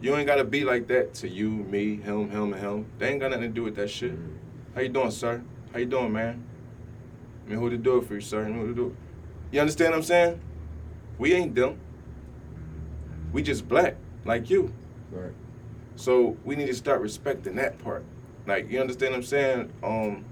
You 0.00 0.16
ain't 0.16 0.26
gotta 0.26 0.44
be 0.44 0.64
like 0.64 0.86
that 0.88 1.12
to 1.14 1.28
you, 1.28 1.50
me, 1.50 1.96
him, 1.96 2.30
him, 2.30 2.54
and 2.54 2.62
him. 2.62 2.86
They 2.98 3.10
ain't 3.10 3.20
got 3.20 3.30
nothing 3.30 3.48
to 3.50 3.54
do 3.54 3.62
with 3.62 3.76
that 3.76 3.90
shit. 3.90 4.12
Mm-hmm. 4.12 4.74
How 4.74 4.80
you 4.80 4.88
doing, 4.88 5.10
sir? 5.10 5.42
How 5.72 5.78
you 5.78 5.86
doing, 5.86 6.12
man? 6.12 6.42
I 7.46 7.50
mean, 7.50 7.58
who 7.60 7.70
to 7.70 7.76
do 7.76 7.98
it 7.98 8.06
for 8.06 8.14
you, 8.14 8.20
sir? 8.20 8.44
Who 8.44 8.66
to 8.66 8.74
do 8.74 8.86
it? 8.88 8.94
You 9.52 9.60
understand 9.60 9.92
what 9.92 9.98
I'm 9.98 10.02
saying? 10.02 10.40
We 11.18 11.32
ain't 11.32 11.54
them. 11.54 11.78
We 13.32 13.42
just 13.42 13.68
black, 13.68 13.96
like 14.24 14.50
you. 14.50 14.72
Right. 15.12 15.32
So 15.94 16.36
we 16.44 16.56
need 16.56 16.66
to 16.66 16.74
start 16.74 17.00
respecting 17.00 17.54
that 17.56 17.78
part. 17.78 18.04
Like, 18.46 18.70
you 18.70 18.80
understand 18.80 19.12
what 19.12 19.18
I'm 19.18 19.22
saying? 19.22 19.72
Um, 19.84 20.24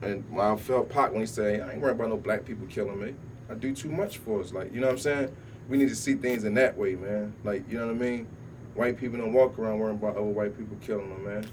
and 0.00 0.24
I 0.40 0.56
felt 0.56 0.88
Pac 0.88 1.12
when 1.12 1.20
he 1.20 1.26
said, 1.26 1.60
I 1.60 1.72
ain't 1.72 1.80
worried 1.82 1.96
about 1.96 2.08
no 2.08 2.16
black 2.16 2.44
people 2.46 2.66
killing 2.66 2.98
me. 2.98 3.14
I 3.50 3.54
do 3.54 3.74
too 3.74 3.90
much 3.90 4.18
for 4.18 4.40
us. 4.40 4.52
Like, 4.52 4.72
you 4.72 4.80
know 4.80 4.86
what 4.86 4.94
I'm 4.94 4.98
saying? 4.98 5.36
We 5.68 5.76
need 5.76 5.90
to 5.90 5.96
see 5.96 6.14
things 6.14 6.44
in 6.44 6.54
that 6.54 6.76
way, 6.76 6.94
man. 6.94 7.34
Like, 7.44 7.68
you 7.68 7.78
know 7.78 7.86
what 7.86 7.96
I 7.96 7.98
mean? 7.98 8.26
White 8.74 8.98
people 8.98 9.18
don't 9.18 9.32
walk 9.32 9.58
around 9.58 9.78
worrying 9.78 9.98
about 9.98 10.16
other 10.16 10.22
white 10.22 10.56
people 10.56 10.76
killing 10.80 11.10
them, 11.10 11.24
man. 11.24 11.46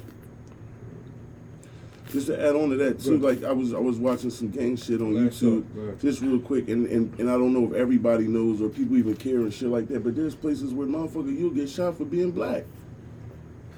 Just 2.12 2.28
to 2.28 2.40
add 2.40 2.56
on 2.56 2.70
to 2.70 2.76
that 2.78 3.00
too, 3.00 3.18
like 3.18 3.44
I 3.44 3.52
was 3.52 3.74
I 3.74 3.80
was 3.80 3.98
watching 3.98 4.30
some 4.30 4.50
gang 4.50 4.76
shit 4.76 5.02
on 5.02 5.14
Last 5.14 5.42
YouTube, 5.42 6.00
just 6.02 6.22
real 6.22 6.40
quick, 6.40 6.70
and, 6.70 6.88
and 6.88 7.20
and 7.20 7.30
I 7.30 7.34
don't 7.34 7.54
know 7.54 7.66
if 7.68 7.74
everybody 7.74 8.28
knows 8.28 8.62
or 8.62 8.70
people 8.70 8.98
even 8.98 9.16
care 9.16 9.38
and 9.38 9.54
shit 9.54 9.70
like 9.70 9.88
that, 9.90 10.04
but 10.04 10.16
there's 10.16 10.36
places 10.36 10.74
where 10.74 10.88
motherfucker 10.88 11.38
you'll 11.38 11.52
get 11.52 11.70
shot 11.70 11.98
for 11.98 12.06
being 12.06 12.32
black. 12.32 12.64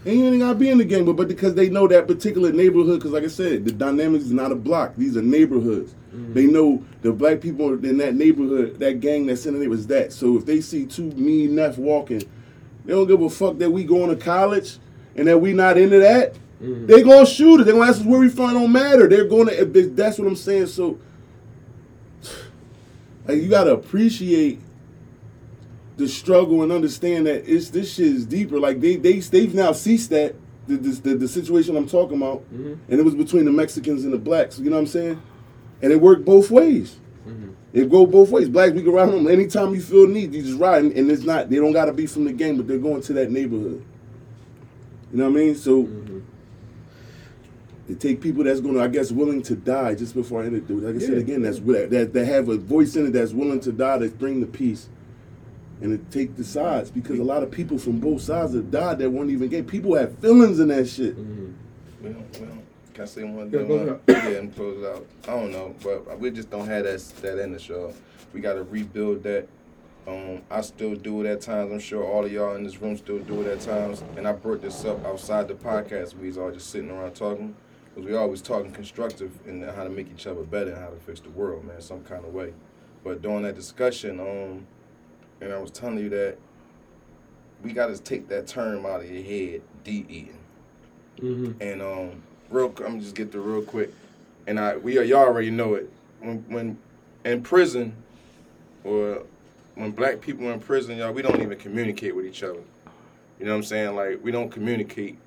And 0.05 0.17
you 0.17 0.25
ain't 0.25 0.39
gotta 0.39 0.55
be 0.55 0.69
in 0.69 0.79
the 0.79 0.83
gang, 0.83 1.05
but, 1.05 1.15
but 1.15 1.29
because 1.29 1.55
they 1.55 1.69
know 1.69 1.87
that 1.87 2.07
particular 2.07 2.51
neighborhood, 2.51 2.99
because 2.99 3.11
like 3.11 3.23
I 3.23 3.27
said, 3.27 3.63
the 3.63 3.71
dynamics 3.71 4.25
is 4.25 4.33
not 4.33 4.51
a 4.51 4.55
block; 4.55 4.95
these 4.97 5.15
are 5.15 5.21
neighborhoods. 5.21 5.95
They 6.33 6.45
know 6.45 6.83
the 7.01 7.11
black 7.11 7.41
people 7.41 7.73
in 7.83 7.97
that 7.97 8.13
neighborhood, 8.13 8.79
that 8.79 8.99
gang 8.99 9.25
that's 9.25 9.47
in 9.47 9.59
the 9.59 9.67
was 9.67 9.87
that. 9.87 10.13
So 10.13 10.37
if 10.37 10.45
they 10.45 10.61
see 10.61 10.85
two 10.85 11.09
mean 11.11 11.51
enough 11.51 11.77
walking, 11.79 12.21
they 12.85 12.93
don't 12.93 13.07
give 13.07 13.21
a 13.21 13.29
fuck 13.29 13.57
that 13.57 13.71
we 13.71 13.83
going 13.83 14.15
to 14.15 14.15
college 14.15 14.77
and 15.15 15.27
that 15.27 15.39
we 15.39 15.53
not 15.53 15.77
into 15.77 15.99
that. 15.99 16.35
Mm. 16.63 16.87
They 16.87 17.03
gonna 17.03 17.25
shoot 17.25 17.59
it. 17.59 17.65
They're 17.65 17.73
gonna 17.73 17.89
ask 17.89 17.99
us 17.99 18.05
where 18.05 18.19
we 18.21 18.29
from. 18.29 18.51
It 18.51 18.53
Don't 18.53 18.71
matter. 18.71 19.07
They're 19.09 19.27
gonna. 19.27 19.51
Eh, 19.51 19.65
they, 19.65 19.81
that's 19.83 20.17
what 20.17 20.27
I'm 20.27 20.35
saying. 20.35 20.67
So, 20.67 20.97
like, 23.27 23.41
you 23.41 23.49
gotta 23.49 23.73
appreciate 23.73 24.59
the 25.97 26.07
struggle 26.07 26.63
and 26.63 26.71
understand 26.71 27.27
that 27.27 27.43
it's 27.51 27.69
this 27.69 27.93
shit 27.93 28.07
is 28.07 28.25
deeper. 28.25 28.59
Like 28.59 28.79
they 28.79 28.95
they 28.95 29.19
they've 29.19 29.53
now 29.53 29.73
ceased 29.73 30.09
that 30.11 30.35
the 30.67 30.77
the, 30.77 30.89
the, 30.89 31.15
the 31.15 31.27
situation 31.27 31.75
I'm 31.75 31.87
talking 31.87 32.17
about, 32.17 32.39
Mm-hmm. 32.53 32.73
and 32.89 32.99
it 32.99 33.03
was 33.03 33.15
between 33.15 33.43
the 33.45 33.51
Mexicans 33.51 34.05
and 34.05 34.13
the 34.13 34.17
blacks. 34.17 34.57
You 34.57 34.69
know 34.69 34.77
what 34.77 34.83
I'm 34.83 34.87
saying? 34.87 35.21
And 35.81 35.91
it 35.91 35.99
worked 35.99 36.23
both 36.23 36.49
ways. 36.49 36.95
Mm-hmm. 37.27 37.49
It 37.73 37.89
go 37.89 38.05
both 38.05 38.29
ways. 38.29 38.47
Blacks, 38.47 38.71
we 38.71 38.83
can 38.83 38.93
ride 38.93 39.09
them 39.09 39.27
anytime 39.27 39.73
you 39.75 39.81
feel 39.81 40.07
need. 40.07 40.33
You 40.33 40.41
just 40.43 40.59
ride, 40.59 40.83
and, 40.85 40.93
and 40.93 41.11
it's 41.11 41.23
not. 41.23 41.49
They 41.49 41.57
don't 41.57 41.73
gotta 41.73 41.91
be 41.91 42.05
from 42.05 42.23
the 42.23 42.31
gang, 42.31 42.55
but 42.55 42.67
they're 42.69 42.77
going 42.77 43.01
to 43.01 43.13
that 43.13 43.31
neighborhood. 43.31 43.83
You 45.11 45.17
know 45.17 45.29
what 45.29 45.41
I 45.41 45.43
mean? 45.43 45.55
So. 45.55 45.83
Mm-hmm. 45.83 46.19
It 47.89 47.99
take 47.99 48.21
people 48.21 48.45
that's 48.45 48.61
going 48.61 48.75
to, 48.75 48.81
I 48.81 48.87
guess, 48.87 49.11
willing 49.11 49.41
to 49.43 49.55
die 49.55 49.95
just 49.95 50.15
before 50.15 50.41
I 50.41 50.45
end 50.45 50.55
it. 50.55 50.69
Like 50.73 50.95
I 50.95 50.99
said 50.99 51.17
again, 51.17 51.41
that's 51.41 51.59
that, 51.59 51.89
that 51.89 52.13
that 52.13 52.25
have 52.25 52.47
a 52.47 52.57
voice 52.57 52.95
in 52.95 53.07
it 53.07 53.11
that's 53.11 53.33
willing 53.33 53.59
to 53.61 53.71
die 53.73 53.97
to 53.99 54.09
bring 54.09 54.39
the 54.39 54.47
peace, 54.47 54.87
and 55.81 55.91
to 56.11 56.17
take 56.17 56.37
the 56.37 56.45
sides 56.45 56.89
because 56.91 57.19
a 57.19 57.23
lot 57.23 57.43
of 57.43 57.51
people 57.51 57.77
from 57.77 57.99
both 57.99 58.21
sides 58.21 58.53
have 58.53 58.71
died 58.71 58.99
that 58.99 59.09
weren't 59.09 59.31
even 59.31 59.49
gay. 59.49 59.61
People 59.61 59.95
have 59.95 60.17
feelings 60.19 60.59
in 60.61 60.69
that 60.69 60.87
shit. 60.87 61.17
We 61.17 61.23
don't, 61.23 61.45
we 62.01 62.09
don't. 62.45 62.63
Can 62.93 63.03
I 63.03 63.05
say 63.05 63.23
one 63.25 63.49
Yeah, 63.51 63.59
thing? 63.59 63.67
go 63.67 63.77
man? 63.77 63.99
ahead. 64.07 64.31
Yeah, 64.33 64.39
and 64.39 64.55
close 64.55 64.81
it 64.81 64.85
out. 64.87 65.05
I 65.27 65.31
don't 65.39 65.51
know, 65.51 65.75
but 65.83 66.19
we 66.19 66.31
just 66.31 66.49
don't 66.49 66.67
have 66.67 66.85
that 66.85 66.99
that 67.21 67.39
in 67.39 67.51
the 67.51 67.59
show. 67.59 67.93
We 68.33 68.39
got 68.39 68.53
to 68.53 68.63
rebuild 68.63 69.23
that. 69.23 69.47
Um, 70.07 70.41
I 70.51 70.61
still 70.61 70.95
do 70.95 71.21
it 71.21 71.27
at 71.27 71.41
times. 71.41 71.71
I'm 71.71 71.79
sure 71.79 72.03
all 72.03 72.23
of 72.25 72.31
y'all 72.31 72.55
in 72.55 72.63
this 72.63 72.81
room 72.81 72.95
still 72.97 73.19
do 73.19 73.41
it 73.41 73.47
at 73.47 73.61
times. 73.61 74.03
And 74.17 74.27
I 74.27 74.33
brought 74.33 74.61
this 74.61 74.83
up 74.85 75.05
outside 75.05 75.47
the 75.47 75.53
podcast. 75.53 76.15
We 76.17 76.27
was 76.27 76.37
all 76.37 76.51
just 76.51 76.69
sitting 76.71 76.89
around 76.91 77.15
talking. 77.15 77.55
Because 77.93 78.09
we 78.09 78.15
always 78.15 78.41
talking 78.41 78.71
constructive 78.71 79.31
and 79.45 79.63
how 79.63 79.83
to 79.83 79.89
make 79.89 80.07
each 80.11 80.25
other 80.25 80.41
better 80.41 80.71
and 80.71 80.81
how 80.81 80.89
to 80.89 80.95
fix 80.95 81.19
the 81.19 81.29
world, 81.29 81.65
man, 81.65 81.79
some 81.81 82.03
kind 82.03 82.25
of 82.25 82.33
way. 82.33 82.53
But 83.03 83.21
during 83.21 83.43
that 83.43 83.55
discussion, 83.55 84.19
um, 84.19 84.65
and 85.41 85.53
I 85.53 85.59
was 85.59 85.71
telling 85.71 85.99
you 85.99 86.09
that 86.09 86.37
we 87.61 87.73
got 87.73 87.87
to 87.87 87.97
take 88.01 88.27
that 88.29 88.47
term 88.47 88.85
out 88.85 89.01
of 89.01 89.11
your 89.11 89.23
head, 89.23 89.61
de-eating. 89.83 90.39
Mm-hmm. 91.19 91.61
And 91.61 91.81
um, 91.81 92.23
real, 92.49 92.73
I'm 92.85 92.99
just 92.99 93.15
get 93.15 93.31
through 93.31 93.41
real 93.41 93.61
quick. 93.61 93.93
And 94.47 94.59
I, 94.59 94.77
we, 94.77 94.97
are, 94.97 95.03
y'all 95.03 95.25
already 95.25 95.51
know 95.51 95.75
it. 95.75 95.89
When, 96.19 96.43
when 96.49 96.77
in 97.25 97.43
prison, 97.43 97.95
or 98.83 99.23
when 99.75 99.91
black 99.91 100.21
people 100.21 100.47
are 100.47 100.53
in 100.53 100.59
prison, 100.59 100.97
y'all, 100.97 101.11
we 101.11 101.21
don't 101.21 101.41
even 101.41 101.57
communicate 101.57 102.15
with 102.15 102.25
each 102.25 102.43
other. 102.43 102.59
You 103.39 103.45
know 103.45 103.51
what 103.51 103.57
I'm 103.57 103.63
saying? 103.63 103.95
Like 103.95 104.19
we 104.23 104.31
don't 104.31 104.49
communicate 104.49 105.17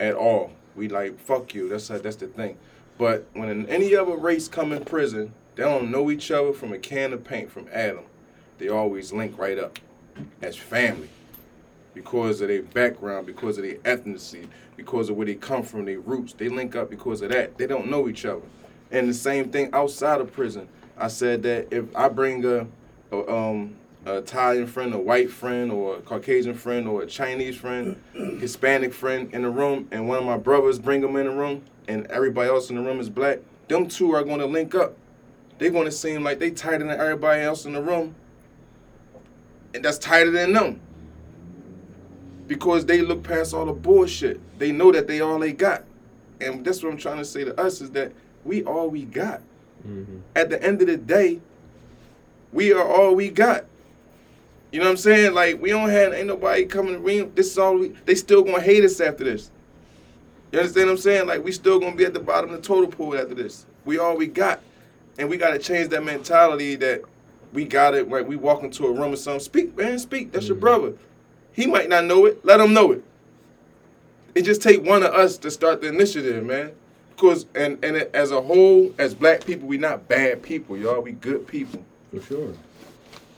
at 0.00 0.14
all. 0.14 0.52
We 0.76 0.88
like 0.88 1.18
fuck 1.18 1.54
you. 1.54 1.68
That's 1.68 1.88
that's 1.88 2.16
the 2.16 2.28
thing. 2.28 2.58
But 2.98 3.26
when 3.34 3.66
any 3.68 3.94
other 3.96 4.16
race 4.16 4.48
come 4.48 4.72
in 4.72 4.84
prison, 4.84 5.32
they 5.56 5.64
don't 5.64 5.90
know 5.90 6.10
each 6.10 6.30
other 6.30 6.52
from 6.52 6.72
a 6.72 6.78
can 6.78 7.12
of 7.12 7.24
paint 7.24 7.50
from 7.50 7.68
Adam. 7.72 8.04
They 8.58 8.68
always 8.68 9.12
link 9.12 9.38
right 9.38 9.58
up 9.58 9.78
as 10.42 10.56
family. 10.56 11.10
because 11.94 12.40
of 12.40 12.48
their 12.48 12.62
background, 12.62 13.26
because 13.26 13.58
of 13.58 13.64
their 13.64 13.76
ethnicity, 13.78 14.48
because 14.76 15.08
of 15.10 15.16
where 15.16 15.26
they 15.26 15.34
come 15.34 15.62
from, 15.62 15.84
their 15.86 16.00
roots. 16.00 16.34
They 16.34 16.48
link 16.48 16.76
up 16.76 16.90
because 16.90 17.22
of 17.22 17.30
that. 17.30 17.58
They 17.58 17.66
don't 17.66 17.88
know 17.90 18.08
each 18.08 18.24
other. 18.26 18.42
And 18.90 19.08
the 19.08 19.14
same 19.14 19.50
thing 19.50 19.70
outside 19.72 20.20
of 20.20 20.32
prison. 20.32 20.68
I 20.98 21.08
said 21.08 21.42
that 21.44 21.68
if 21.70 21.84
I 21.96 22.08
bring 22.08 22.44
a, 22.44 22.66
a 23.12 23.32
um 23.32 23.76
a 24.06 24.18
Italian 24.18 24.68
friend, 24.68 24.94
a 24.94 24.98
white 24.98 25.30
friend, 25.30 25.72
or 25.72 25.96
a 25.96 26.00
Caucasian 26.00 26.54
friend, 26.54 26.86
or 26.86 27.02
a 27.02 27.06
Chinese 27.06 27.56
friend, 27.56 28.00
Hispanic 28.14 28.94
friend 28.94 29.28
in 29.34 29.42
the 29.42 29.50
room, 29.50 29.88
and 29.90 30.08
one 30.08 30.18
of 30.18 30.24
my 30.24 30.36
brothers 30.36 30.78
bring 30.78 31.00
them 31.00 31.16
in 31.16 31.26
the 31.26 31.32
room, 31.32 31.62
and 31.88 32.06
everybody 32.06 32.48
else 32.48 32.70
in 32.70 32.76
the 32.76 32.82
room 32.82 33.00
is 33.00 33.10
black, 33.10 33.40
them 33.66 33.88
two 33.88 34.12
are 34.12 34.22
going 34.22 34.38
to 34.38 34.46
link 34.46 34.74
up. 34.76 34.96
They're 35.58 35.70
going 35.70 35.86
to 35.86 35.92
seem 35.92 36.22
like 36.22 36.38
they 36.38 36.52
tighter 36.52 36.86
than 36.86 36.90
everybody 36.90 37.42
else 37.42 37.64
in 37.64 37.72
the 37.72 37.82
room, 37.82 38.14
and 39.74 39.84
that's 39.84 39.98
tighter 39.98 40.30
than 40.30 40.52
them. 40.52 40.80
Because 42.46 42.86
they 42.86 43.00
look 43.00 43.24
past 43.24 43.52
all 43.52 43.66
the 43.66 43.72
bullshit. 43.72 44.40
They 44.60 44.70
know 44.70 44.92
that 44.92 45.08
they 45.08 45.20
all 45.20 45.40
they 45.40 45.52
got. 45.52 45.82
And 46.40 46.64
that's 46.64 46.80
what 46.80 46.92
I'm 46.92 46.98
trying 46.98 47.18
to 47.18 47.24
say 47.24 47.42
to 47.42 47.60
us 47.60 47.80
is 47.80 47.90
that 47.90 48.12
we 48.44 48.62
all 48.62 48.88
we 48.88 49.02
got. 49.02 49.40
Mm-hmm. 49.84 50.18
At 50.36 50.50
the 50.50 50.62
end 50.62 50.80
of 50.80 50.86
the 50.86 50.96
day, 50.96 51.40
we 52.52 52.72
are 52.72 52.86
all 52.86 53.16
we 53.16 53.30
got. 53.30 53.64
You 54.72 54.80
know 54.80 54.86
what 54.86 54.92
I'm 54.92 54.96
saying? 54.96 55.34
Like 55.34 55.60
we 55.60 55.70
don't 55.70 55.88
have 55.90 56.12
ain't 56.12 56.26
nobody 56.26 56.64
coming. 56.64 57.02
We 57.02 57.22
this 57.22 57.50
is 57.50 57.58
all 57.58 57.78
we. 57.78 57.88
They 58.04 58.14
still 58.14 58.42
gonna 58.42 58.60
hate 58.60 58.84
us 58.84 59.00
after 59.00 59.24
this. 59.24 59.50
You 60.52 60.60
understand 60.60 60.86
what 60.86 60.92
I'm 60.92 60.98
saying? 60.98 61.26
Like 61.26 61.44
we 61.44 61.52
still 61.52 61.78
gonna 61.78 61.96
be 61.96 62.04
at 62.04 62.14
the 62.14 62.20
bottom 62.20 62.50
of 62.50 62.62
the 62.62 62.66
total 62.66 62.90
pool 62.90 63.16
after 63.16 63.34
this. 63.34 63.66
We 63.84 63.98
all 63.98 64.16
we 64.16 64.26
got, 64.26 64.60
and 65.18 65.28
we 65.28 65.36
gotta 65.36 65.58
change 65.58 65.90
that 65.90 66.04
mentality 66.04 66.76
that 66.76 67.02
we 67.52 67.64
got 67.64 67.94
it. 67.94 68.08
Like 68.08 68.26
we 68.26 68.36
walk 68.36 68.62
into 68.62 68.86
a 68.86 68.92
room 68.92 69.12
or 69.12 69.16
something. 69.16 69.40
Speak, 69.40 69.76
man, 69.76 69.98
speak. 69.98 70.32
That's 70.32 70.46
your 70.46 70.56
mm-hmm. 70.56 70.60
brother. 70.60 70.92
He 71.52 71.66
might 71.66 71.88
not 71.88 72.04
know 72.04 72.26
it. 72.26 72.44
Let 72.44 72.60
him 72.60 72.74
know 72.74 72.92
it. 72.92 73.04
It 74.34 74.42
just 74.42 74.60
take 74.60 74.84
one 74.84 75.02
of 75.02 75.14
us 75.14 75.38
to 75.38 75.50
start 75.50 75.80
the 75.80 75.88
initiative, 75.88 76.44
man. 76.44 76.72
Because 77.10 77.46
and 77.54 77.82
and 77.82 77.96
it, 77.96 78.10
as 78.12 78.30
a 78.30 78.42
whole, 78.42 78.94
as 78.98 79.14
black 79.14 79.46
people, 79.46 79.66
we 79.66 79.78
not 79.78 80.06
bad 80.06 80.42
people, 80.42 80.76
y'all. 80.76 81.00
We 81.00 81.12
good 81.12 81.46
people. 81.46 81.82
For 82.12 82.20
sure. 82.20 82.52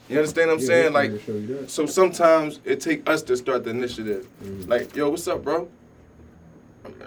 You 0.09 0.17
understand 0.19 0.49
what 0.49 0.55
I'm 0.55 0.61
Yeah, 0.61 0.67
saying? 0.67 0.93
Like, 0.93 1.11
to 1.11 1.19
show 1.21 1.33
you 1.33 1.47
that. 1.59 1.71
so 1.71 1.87
sometimes 1.87 2.61
it 2.65 2.81
take 2.81 3.09
us 3.09 3.23
to 3.23 3.37
start 3.37 3.65
the 3.65 3.71
initiative. 3.71 4.27
Like, 4.67 4.95
yo, 4.97 5.11
what's 5.11 5.29
up, 5.29 5.43
bro? 5.45 5.69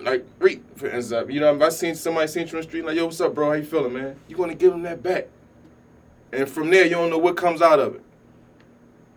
Like, 0.01 0.25
Reek, 0.39 0.61
for 0.75 0.87
instance, 0.89 1.31
you 1.31 1.39
know, 1.39 1.55
if 1.55 1.61
I 1.61 1.69
seen 1.69 1.95
somebody 1.95 2.27
seen 2.27 2.47
you 2.47 2.53
on 2.53 2.57
the 2.57 2.63
street, 2.63 2.85
like, 2.85 2.95
yo, 2.95 3.05
what's 3.05 3.19
up, 3.21 3.33
bro? 3.33 3.47
How 3.47 3.53
you 3.53 3.63
feeling, 3.63 3.93
man? 3.93 4.15
You 4.27 4.35
gonna 4.35 4.53
give 4.55 4.71
them 4.71 4.83
that 4.83 5.01
back, 5.01 5.27
and 6.31 6.47
from 6.49 6.69
there, 6.69 6.83
you 6.83 6.91
don't 6.91 7.09
know 7.09 7.17
what 7.17 7.35
comes 7.37 7.61
out 7.61 7.79
of 7.79 7.95
it. 7.95 8.01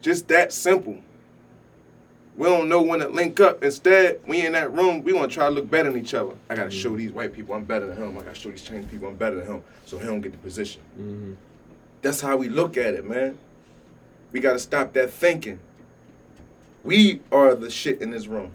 Just 0.01 0.29
that 0.29 0.53
simple. 0.53 0.99
We 2.37 2.47
don't 2.47 2.69
know 2.69 2.83
when 2.83 3.01
to 3.01 3.09
link 3.09 3.39
up. 3.41 3.63
Instead, 3.63 4.21
we 4.27 4.45
in 4.45 4.53
that 4.53 4.73
room, 4.73 5.03
we 5.05 5.13
want 5.13 5.31
to 5.31 5.35
try 5.35 5.47
to 5.49 5.55
look 5.55 5.71
better 5.71 5.91
than 5.93 6.01
each 6.01 6.15
other. 6.15 6.35
I 6.51 6.57
gotta 6.57 6.71
show 6.71 6.97
these 6.97 7.13
white 7.13 7.33
people 7.33 7.55
I'm 7.55 7.65
better 7.65 7.87
than 7.87 7.97
him. 7.97 8.19
I 8.19 8.23
gotta 8.23 8.35
show 8.35 8.51
these 8.51 8.63
Chinese 8.63 8.87
people 8.87 9.09
I'm 9.09 9.15
better 9.17 9.37
than 9.37 9.47
him, 9.47 9.63
so 9.87 9.99
he 9.99 10.07
don't 10.07 10.21
get 10.21 10.33
the 10.33 10.39
position. 10.39 10.81
Mm-hmm. 10.99 11.35
That's 12.03 12.21
how 12.21 12.37
we 12.37 12.49
look 12.49 12.77
at 12.77 12.95
it, 12.95 13.09
man. 13.09 13.39
We 14.35 14.41
got 14.41 14.55
to 14.55 14.59
stop 14.59 14.93
that 14.95 15.13
thinking. 15.13 15.61
We 16.83 17.21
are 17.31 17.55
the 17.55 17.71
shit 17.71 18.03
in 18.03 18.11
this 18.11 18.27
room. 18.27 18.51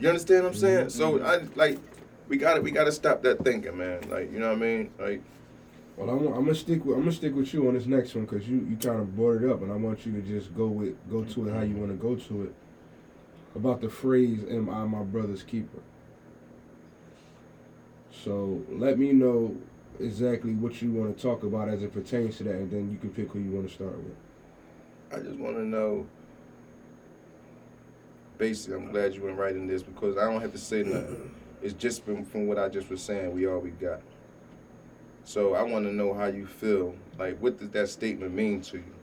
You 0.00 0.08
understand 0.08 0.42
what 0.42 0.54
I'm 0.54 0.58
saying? 0.58 0.88
So 0.90 1.12
mm-hmm. 1.12 1.24
I 1.24 1.48
like 1.54 1.78
we 2.26 2.38
got 2.38 2.54
to 2.54 2.60
we 2.60 2.72
got 2.72 2.84
to 2.84 2.92
stop 2.92 3.22
that 3.22 3.44
thinking, 3.44 3.78
man. 3.78 4.02
Like, 4.10 4.32
you 4.32 4.40
know 4.40 4.48
what 4.48 4.58
I 4.58 4.60
mean? 4.60 4.90
Like 4.98 5.22
Well, 5.96 6.10
I'm, 6.10 6.26
I'm 6.26 6.44
gonna 6.44 6.56
stick 6.56 6.84
with 6.84 6.96
I'm 6.96 7.02
gonna 7.02 7.12
stick 7.12 7.36
with 7.36 7.54
you 7.54 7.68
on 7.68 7.74
this 7.74 7.86
next 7.86 8.16
one 8.16 8.24
because 8.24 8.48
you, 8.48 8.66
you 8.68 8.76
kind 8.76 9.00
of 9.00 9.14
brought 9.14 9.40
it 9.40 9.48
up, 9.48 9.62
and 9.62 9.70
I 9.70 9.76
want 9.76 10.04
you 10.04 10.12
to 10.12 10.22
just 10.22 10.52
go 10.56 10.66
with 10.66 10.96
go 11.08 11.22
to 11.22 11.48
it 11.48 11.54
how 11.54 11.62
you 11.62 11.76
want 11.76 11.92
to 11.92 11.96
go 11.96 12.16
to 12.16 12.42
it. 12.42 12.54
About 13.54 13.80
the 13.80 13.88
phrase 13.88 14.40
"Am 14.50 14.70
I 14.70 14.84
my 14.86 15.04
brother's 15.04 15.44
keeper?" 15.44 15.78
So 18.10 18.62
let 18.70 18.98
me 18.98 19.12
know 19.12 19.56
exactly 20.00 20.54
what 20.54 20.80
you 20.82 20.90
want 20.90 21.16
to 21.16 21.22
talk 21.22 21.42
about 21.42 21.68
as 21.68 21.82
it 21.82 21.92
pertains 21.92 22.38
to 22.38 22.44
that, 22.44 22.54
and 22.54 22.70
then 22.70 22.90
you 22.90 22.98
can 22.98 23.10
pick 23.10 23.30
who 23.30 23.38
you 23.38 23.50
want 23.50 23.68
to 23.68 23.74
start 23.74 23.96
with. 23.96 24.16
I 25.12 25.18
just 25.18 25.38
want 25.38 25.56
to 25.56 25.64
know 25.64 26.06
basically 28.38 28.76
I'm 28.76 28.90
glad 28.90 29.14
you 29.14 29.22
went 29.22 29.38
right 29.38 29.54
in 29.54 29.66
this 29.66 29.82
because 29.82 30.16
I 30.16 30.24
don't 30.30 30.40
have 30.40 30.52
to 30.52 30.58
say 30.58 30.82
nothing. 30.82 31.34
It's 31.62 31.74
just 31.74 32.04
been 32.04 32.24
from 32.24 32.48
what 32.48 32.58
I 32.58 32.68
just 32.68 32.90
was 32.90 33.00
saying, 33.00 33.32
we 33.32 33.46
all 33.46 33.60
we 33.60 33.70
got. 33.70 34.00
So 35.22 35.54
I 35.54 35.62
want 35.62 35.84
to 35.84 35.92
know 35.92 36.12
how 36.12 36.26
you 36.26 36.44
feel. 36.44 36.96
Like, 37.16 37.38
what 37.38 37.60
does 37.60 37.70
that 37.70 37.88
statement 37.88 38.34
mean 38.34 38.60
to 38.62 38.78
you? 38.78 38.94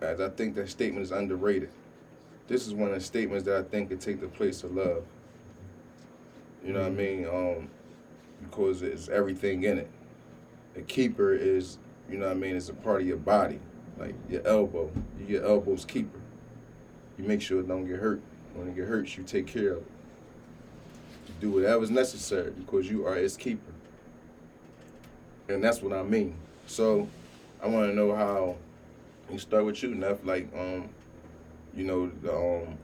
As 0.00 0.20
I 0.20 0.28
think 0.28 0.54
that 0.54 0.68
statement 0.68 1.02
is 1.02 1.10
underrated. 1.10 1.70
This 2.46 2.68
is 2.68 2.72
one 2.72 2.90
of 2.90 2.94
the 2.94 3.00
statements 3.00 3.44
that 3.46 3.56
I 3.56 3.62
think 3.64 3.88
could 3.88 4.00
take 4.00 4.20
the 4.20 4.28
place 4.28 4.62
of 4.62 4.76
love. 4.76 5.02
You 6.64 6.72
know 6.72 6.82
what 6.82 6.86
I 6.86 6.90
mean? 6.90 7.26
Um, 7.26 7.68
because 8.42 8.82
it's 8.82 9.08
everything 9.08 9.64
in 9.64 9.78
it. 9.78 9.90
A 10.76 10.82
keeper 10.82 11.34
is, 11.34 11.78
you 12.10 12.18
know 12.18 12.26
what 12.26 12.36
I 12.36 12.38
mean, 12.38 12.56
it's 12.56 12.68
a 12.68 12.74
part 12.74 13.02
of 13.02 13.06
your 13.06 13.16
body. 13.16 13.60
Like 13.98 14.14
your 14.28 14.46
elbow, 14.46 14.90
you 15.18 15.26
your 15.26 15.44
elbow's 15.44 15.84
keeper. 15.84 16.20
You 17.18 17.24
make 17.24 17.40
sure 17.40 17.60
it 17.60 17.68
don't 17.68 17.86
get 17.86 17.98
hurt. 17.98 18.20
When 18.54 18.68
it 18.68 18.76
get 18.76 18.86
hurt, 18.86 19.16
you 19.16 19.24
take 19.24 19.46
care 19.46 19.72
of 19.72 19.78
it. 19.78 19.90
You 21.28 21.34
do 21.40 21.50
whatever's 21.50 21.90
necessary 21.90 22.50
because 22.50 22.90
you 22.90 23.06
are 23.06 23.16
its 23.16 23.36
keeper. 23.36 23.72
And 25.48 25.64
that's 25.64 25.80
what 25.80 25.92
I 25.92 26.02
mean. 26.02 26.34
So 26.66 27.08
I 27.62 27.68
want 27.68 27.88
to 27.88 27.94
know 27.94 28.14
how. 28.14 28.56
You 29.30 29.38
start 29.40 29.64
with 29.64 29.82
you, 29.82 29.94
Neff. 29.94 30.24
Like, 30.24 30.48
um, 30.56 30.88
you 31.74 31.84
know, 31.84 32.10
the 32.22 32.32
um, 32.32 32.78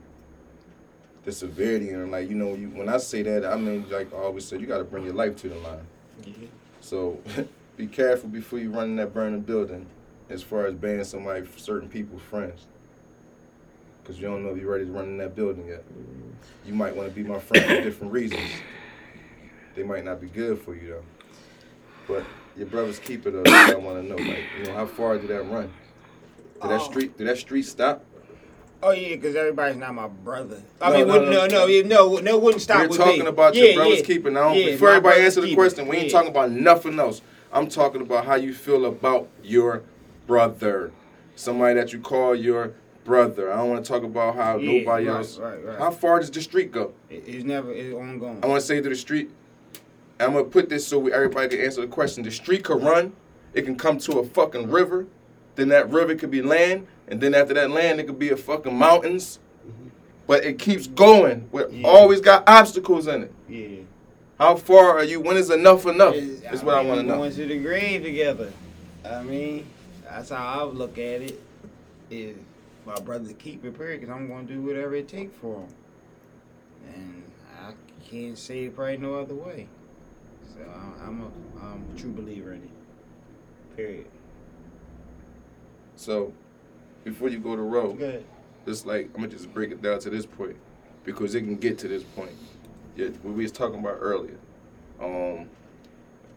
the 1.25 1.31
severity 1.31 1.89
and 1.89 2.11
like, 2.11 2.29
you 2.29 2.35
know, 2.35 2.53
you, 2.53 2.69
when 2.69 2.89
I 2.89 2.97
say 2.97 3.23
that, 3.23 3.45
I 3.45 3.55
mean, 3.55 3.89
like 3.89 4.13
I 4.13 4.17
always 4.17 4.45
said 4.45 4.61
you 4.61 4.67
got 4.67 4.79
to 4.79 4.83
bring 4.83 5.05
your 5.05 5.13
life 5.13 5.35
to 5.37 5.49
the 5.49 5.55
line. 5.55 5.87
Mm-hmm. 6.23 6.45
So 6.81 7.19
be 7.77 7.87
careful 7.87 8.29
before 8.29 8.59
you 8.59 8.71
run 8.71 8.85
in 8.85 8.95
that 8.97 9.13
burning 9.13 9.41
building 9.41 9.85
as 10.29 10.43
far 10.43 10.65
as 10.65 10.73
banning 10.73 11.03
somebody, 11.05 11.47
certain 11.57 11.89
people's 11.89 12.21
friends. 12.23 12.65
Because 14.01 14.19
you 14.19 14.27
don't 14.27 14.43
know 14.43 14.49
if 14.49 14.57
you're 14.57 14.69
ready 14.69 14.85
to 14.85 14.91
run 14.91 15.05
in 15.05 15.17
that 15.19 15.35
building 15.35 15.65
yet. 15.67 15.83
Mm-hmm. 15.89 16.67
You 16.67 16.73
might 16.73 16.95
want 16.95 17.07
to 17.07 17.15
be 17.15 17.23
my 17.23 17.39
friend 17.39 17.65
for 17.65 17.81
different 17.81 18.11
reasons. 18.11 18.49
They 19.75 19.83
might 19.83 20.03
not 20.03 20.19
be 20.19 20.27
good 20.27 20.59
for 20.59 20.75
you 20.75 20.89
though. 20.89 21.03
But 22.07 22.25
your 22.57 22.67
brother's 22.67 22.99
keeper 22.99 23.31
though, 23.31 23.43
I 23.45 23.75
want 23.75 24.01
to 24.01 24.07
know, 24.09 24.15
like, 24.17 24.43
you 24.59 24.65
know, 24.65 24.73
how 24.73 24.85
far 24.85 25.17
did 25.17 25.29
that 25.29 25.43
run? 25.49 25.71
Did 26.61 26.69
that 26.69 26.81
Oh. 26.81 26.89
street, 26.89 27.17
did 27.17 27.27
that 27.27 27.37
street 27.37 27.63
stop? 27.63 28.03
Oh 28.85 28.91
yeah, 28.91 29.15
because 29.15 29.35
everybody's 29.35 29.77
not 29.77 29.93
my 29.95 30.07
brother. 30.07 30.61
I 30.81 30.89
No, 30.89 30.97
mean, 30.97 31.07
no, 31.07 31.15
no. 31.23 31.47
no, 31.47 31.67
no, 31.67 31.81
no, 31.81 32.17
no, 32.19 32.37
wouldn't 32.37 32.61
stop 32.61 32.89
We're 32.89 32.97
talking 32.97 33.27
about 33.27 33.55
your 33.55 33.73
brother's 33.75 34.01
keeper 34.01 34.29
now. 34.29 34.53
Yeah, 34.53 34.71
Before 34.71 34.89
everybody 34.89 35.21
answer 35.21 35.39
the 35.41 35.55
question, 35.55 35.87
we 35.87 35.97
ain't 35.97 36.11
talking 36.11 36.29
about 36.29 36.51
nothing 36.51 36.99
else. 36.99 37.21
I'm 37.53 37.69
talking 37.69 38.01
about 38.01 38.25
how 38.25 38.35
you 38.35 38.53
feel 38.53 38.85
about 38.85 39.29
your 39.41 39.83
brother, 40.27 40.91
somebody 41.35 41.75
that 41.75 41.93
you 41.93 41.99
call 41.99 42.35
your 42.35 42.73
brother. 43.05 43.53
I 43.53 43.57
don't 43.57 43.69
want 43.69 43.85
to 43.85 43.89
talk 43.89 44.03
about 44.03 44.35
how 44.35 44.57
Yeah, 44.57 44.79
nobody 44.79 45.05
right, 45.07 45.15
else. 45.17 45.37
right, 45.37 45.63
right. 45.65 45.77
How 45.79 45.91
far 45.91 46.19
does 46.19 46.31
the 46.31 46.41
street 46.41 46.71
go? 46.71 46.91
It- 47.09 47.23
It's 47.25 47.43
never, 47.45 47.71
it's 47.71 47.93
ongoing. 47.95 48.39
I 48.43 48.47
want 48.47 48.59
to 48.59 48.65
say 48.67 48.81
to 48.81 48.89
the 48.89 48.95
street. 48.95 49.29
I'm 50.19 50.33
gonna 50.33 50.43
put 50.45 50.69
this 50.69 50.85
so 50.87 50.99
we, 50.99 51.11
everybody 51.13 51.49
can 51.55 51.65
answer 51.65 51.81
the 51.81 51.87
question. 51.87 52.23
The 52.23 52.31
street 52.31 52.63
could 52.63 52.81
run. 52.83 53.13
It 53.53 53.63
can 53.63 53.75
come 53.75 53.97
to 53.99 54.19
a 54.19 54.25
fucking 54.25 54.69
river. 54.69 55.05
Then 55.55 55.69
that 55.69 55.89
river 55.89 56.15
could 56.15 56.31
be 56.31 56.41
land, 56.41 56.87
and 57.13 57.21
then 57.21 57.35
after 57.35 57.53
that 57.53 57.69
land, 57.69 57.99
it 57.99 58.07
could 58.07 58.17
be 58.17 58.29
a 58.31 58.35
fucking 58.35 58.75
mountains. 58.75 59.37
But 60.25 60.43
it 60.43 60.57
keeps 60.57 60.87
going. 60.87 61.47
With 61.51 61.71
Yeah. 61.71 61.87
always 61.87 62.21
got 62.21 62.43
obstacles 62.49 63.05
in 63.05 63.23
it. 63.23 63.33
Yeah. 63.47 63.81
How 64.39 64.55
far 64.55 64.97
are 64.97 65.03
you? 65.03 65.19
When 65.19 65.37
is 65.37 65.51
enough 65.51 65.85
enough? 65.85 66.15
It's- 66.15 66.53
Is 66.55 66.63
what 66.63 66.73
I 66.73 66.79
mean, 66.79 66.87
want 66.87 67.01
to 67.01 67.05
know. 67.07 67.17
Going 67.17 67.33
to 67.35 67.45
the 67.45 67.59
grave 67.59 68.01
together. 68.01 68.51
I 69.05 69.21
mean, 69.21 69.67
that's 70.09 70.29
how 70.29 70.61
I 70.61 70.63
would 70.63 70.75
look 70.75 70.97
at 70.97 71.21
it. 71.21 71.39
Is 72.09 72.35
my 72.83 72.95
brother 73.01 73.31
keep 73.33 73.63
it 73.63 73.77
period? 73.77 74.01
Because 74.01 74.15
I'm 74.15 74.27
going 74.27 74.47
to 74.47 74.53
do 74.53 74.61
whatever 74.61 74.95
it 74.95 75.07
takes 75.07 75.35
for 75.39 75.57
him, 75.59 75.67
and 76.95 77.23
I 77.63 77.73
can't 78.09 78.37
say 78.37 78.63
it 78.65 78.75
probably 78.75 78.97
no 78.97 79.13
other 79.19 79.35
way. 79.35 79.67
So 80.51 80.61
I- 80.67 81.05
I'm 81.07 81.21
a, 81.21 81.63
I'm 81.63 81.83
a 81.95 81.99
true 81.99 82.11
believer 82.11 82.53
in 82.53 82.63
it. 82.63 83.77
Period. 83.77 84.05
So, 85.95 86.33
before 87.03 87.29
you 87.29 87.39
go 87.39 87.55
to 87.55 87.61
row, 87.61 87.93
Good. 87.93 88.25
just 88.65 88.85
like 88.85 89.05
I'm 89.15 89.21
gonna 89.21 89.27
just 89.27 89.53
break 89.53 89.71
it 89.71 89.81
down 89.81 89.99
to 89.99 90.09
this 90.09 90.25
point 90.25 90.55
because 91.03 91.35
it 91.35 91.41
can 91.41 91.55
get 91.55 91.77
to 91.79 91.87
this 91.87 92.03
point. 92.03 92.31
Yeah, 92.95 93.07
what 93.23 93.33
we 93.33 93.43
was 93.43 93.51
talking 93.51 93.79
about 93.79 93.97
earlier. 93.99 94.37
Um, 95.01 95.49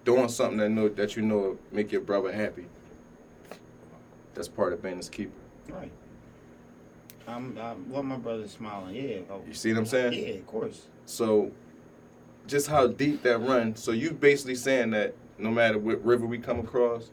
doing 0.04 0.28
something 0.28 0.58
that 0.58 0.70
know 0.70 0.88
that 0.88 1.16
you 1.16 1.22
know 1.22 1.58
make 1.72 1.92
your 1.92 2.00
brother 2.00 2.32
happy. 2.32 2.66
That's 4.34 4.48
part 4.48 4.72
of 4.72 4.82
being 4.82 4.96
his 4.96 5.08
keeper. 5.08 5.32
Right. 5.68 5.90
I'm, 7.26 7.58
I 7.58 7.72
want 7.88 8.06
my 8.06 8.16
brother 8.16 8.46
smiling. 8.46 8.94
Yeah. 8.94 9.18
oh, 9.30 9.42
You 9.46 9.54
see 9.54 9.72
what 9.72 9.80
I'm 9.80 9.86
saying? 9.86 10.12
Yeah, 10.12 10.34
of 10.34 10.46
course. 10.46 10.82
So, 11.06 11.50
just 12.46 12.68
how 12.68 12.86
deep 12.86 13.22
that 13.22 13.38
run. 13.38 13.74
So 13.74 13.90
you 13.90 14.12
basically 14.12 14.54
saying 14.54 14.90
that 14.90 15.14
no 15.38 15.50
matter 15.50 15.78
what 15.78 16.04
river 16.04 16.26
we 16.26 16.38
come 16.38 16.60
across, 16.60 17.10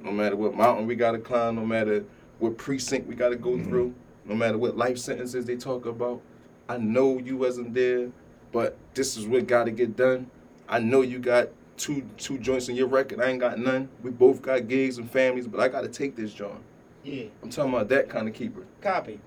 no 0.00 0.12
matter 0.12 0.36
what 0.36 0.54
mountain 0.54 0.86
we 0.86 0.94
gotta 0.94 1.18
climb, 1.18 1.56
no 1.56 1.66
matter 1.66 2.04
what 2.38 2.56
precinct 2.58 3.06
we 3.06 3.14
gotta 3.14 3.36
go 3.36 3.50
mm-hmm. 3.50 3.68
through, 3.68 3.94
no 4.24 4.34
matter 4.34 4.58
what 4.58 4.76
life 4.76 4.98
sentences 4.98 5.46
they 5.46 5.56
talk 5.56 5.86
about. 5.86 6.20
I 6.68 6.78
know 6.78 7.18
you 7.18 7.36
wasn't 7.36 7.74
there, 7.74 8.10
but 8.52 8.76
this 8.94 9.16
is 9.16 9.26
what 9.26 9.46
got 9.46 9.64
to 9.64 9.70
get 9.70 9.96
done. 9.96 10.30
I 10.68 10.80
know 10.80 11.02
you 11.02 11.18
got 11.18 11.48
two 11.76 12.08
two 12.16 12.38
joints 12.38 12.68
in 12.68 12.76
your 12.76 12.88
record. 12.88 13.20
I 13.20 13.26
ain't 13.26 13.40
got 13.40 13.58
none. 13.58 13.88
We 14.02 14.10
both 14.10 14.42
got 14.42 14.68
gigs 14.68 14.98
and 14.98 15.10
families, 15.10 15.46
but 15.46 15.60
I 15.60 15.68
got 15.68 15.82
to 15.82 15.88
take 15.88 16.16
this 16.16 16.32
joint. 16.32 16.62
Yeah, 17.04 17.26
I'm 17.42 17.50
talking 17.50 17.72
about 17.72 17.88
that 17.90 18.08
kind 18.08 18.26
of 18.26 18.34
keeper. 18.34 18.64
copy. 18.80 19.20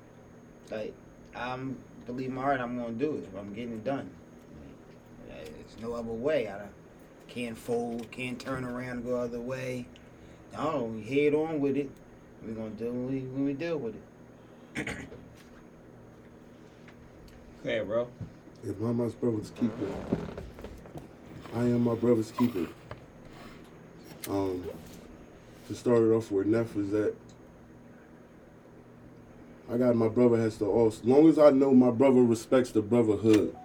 Like, 0.69 0.93
I'm 1.35 1.77
believe 2.05 2.31
my 2.31 2.41
heart. 2.41 2.59
I'm 2.59 2.77
gonna 2.77 2.93
do 2.93 3.15
it. 3.15 3.29
I'm 3.37 3.53
getting 3.53 3.73
it 3.73 3.83
done. 3.83 4.09
There's 5.27 5.81
no 5.81 5.93
other 5.93 6.11
way. 6.11 6.49
I 6.49 6.67
can't 7.27 7.57
fold. 7.57 8.09
Can't 8.11 8.39
turn 8.39 8.63
around 8.63 8.89
and 8.89 9.05
go 9.05 9.17
other 9.17 9.39
way. 9.39 9.85
No, 10.53 10.91
we 10.95 11.03
head 11.03 11.33
on 11.33 11.59
with 11.59 11.77
it. 11.77 11.89
We're 12.45 12.53
gonna 12.53 12.69
do 12.71 12.85
when 12.85 13.07
we 13.07 13.19
when 13.19 13.45
we 13.45 13.53
deal 13.53 13.77
with 13.77 13.95
it. 13.95 14.97
okay, 17.65 17.83
bro. 17.83 18.07
If 18.63 18.79
I'm 18.81 18.97
my 18.97 19.07
brother's 19.07 19.51
keeper, 19.51 19.87
I 21.55 21.59
am 21.59 21.83
my 21.83 21.95
brother's 21.95 22.31
keeper. 22.31 22.67
Um, 24.29 24.63
to 25.67 25.75
start 25.75 25.99
it 25.99 26.11
off 26.11 26.31
with, 26.31 26.47
Neff 26.47 26.75
is 26.75 26.91
that 26.91 27.15
I 29.71 29.77
got 29.77 29.95
my 29.95 30.07
brother 30.07 30.37
has 30.37 30.57
to 30.57 30.65
also. 30.65 30.99
As 31.01 31.05
long 31.05 31.29
as 31.29 31.37
I 31.37 31.51
know 31.51 31.73
my 31.73 31.91
brother 31.91 32.21
respects 32.21 32.71
the 32.71 32.81
brotherhood, 32.81 33.55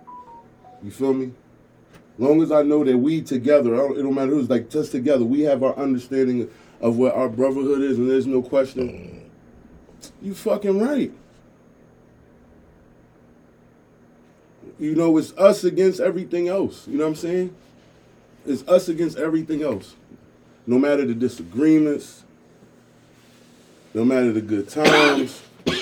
you 0.83 0.91
feel 0.91 1.15
me? 1.15 1.33
Long 2.19 2.43
as 2.43 2.53
I 2.53 2.63
know 2.63 2.85
that 2.85 2.97
we 2.97 3.23
together, 3.23 3.75
I 3.75 3.79
don't, 3.79 3.99
it 3.99 4.03
don't 4.03 4.15
matter 4.15 4.33
who's 4.33 4.51
like 4.51 4.69
just 4.69 4.93
together, 4.93 5.25
we 5.25 5.41
have 5.43 5.63
our 5.63 5.77
understanding 5.77 6.43
of 6.43 6.51
what 6.93 7.15
our 7.15 7.29
brotherhood 7.29 7.81
is, 7.83 7.99
and 7.99 8.11
there's 8.11 8.27
no 8.27 8.43
question. 8.43 9.31
You 10.21 10.35
fucking 10.35 10.79
right. 10.79 11.13
You 14.79 14.95
know, 14.95 15.17
it's 15.17 15.33
us 15.39 15.65
against 15.65 16.01
everything 16.01 16.49
else. 16.49 16.87
You 16.87 16.99
know 16.99 17.05
what 17.05 17.11
I'm 17.11 17.17
saying? 17.17 17.55
It's 18.47 18.67
us 18.69 18.89
against 18.89 19.17
everything 19.17 19.63
else. 19.63 19.95
No 20.67 20.79
matter 20.79 21.07
the 21.07 21.15
disagreements, 21.15 22.25
no 23.95 24.05
matter 24.05 24.33
the 24.33 24.41
good 24.41 24.69
times. 24.69 25.43
You 25.67 25.75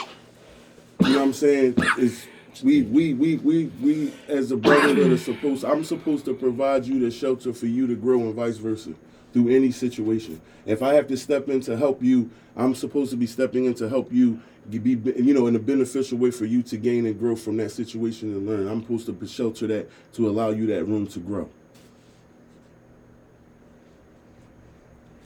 know 1.00 1.18
what 1.18 1.22
I'm 1.22 1.32
saying? 1.32 1.74
It's 1.98 2.26
we 2.62 2.82
we 2.82 3.14
we 3.14 3.36
we 3.38 3.64
we 3.82 4.12
as 4.28 4.52
a 4.52 4.56
brotherhood 4.56 5.10
are 5.10 5.18
supposed 5.18 5.64
I'm 5.64 5.84
supposed 5.84 6.26
to 6.26 6.34
provide 6.34 6.84
you 6.84 7.00
the 7.00 7.10
shelter 7.10 7.52
for 7.52 7.66
you 7.66 7.86
to 7.86 7.96
grow 7.96 8.20
and 8.20 8.34
vice 8.34 8.58
versa 8.58 8.92
through 9.32 9.48
any 9.48 9.70
situation. 9.70 10.40
If 10.66 10.82
I 10.82 10.94
have 10.94 11.08
to 11.08 11.16
step 11.16 11.48
in 11.48 11.60
to 11.62 11.76
help 11.76 12.02
you, 12.02 12.30
I'm 12.56 12.74
supposed 12.74 13.10
to 13.10 13.16
be 13.16 13.26
stepping 13.26 13.64
in 13.64 13.74
to 13.74 13.88
help 13.88 14.12
you 14.12 14.40
be 14.70 14.90
you 15.20 15.34
know 15.34 15.48
in 15.48 15.56
a 15.56 15.58
beneficial 15.58 16.18
way 16.18 16.30
for 16.30 16.44
you 16.44 16.62
to 16.62 16.76
gain 16.76 17.06
and 17.06 17.18
grow 17.18 17.34
from 17.34 17.56
that 17.56 17.70
situation 17.70 18.32
and 18.32 18.46
learn. 18.46 18.68
I'm 18.68 18.82
supposed 18.82 19.06
to 19.06 19.26
shelter 19.26 19.66
that 19.68 19.90
to 20.14 20.28
allow 20.28 20.50
you 20.50 20.66
that 20.66 20.84
room 20.84 21.06
to 21.08 21.18
grow. 21.18 21.48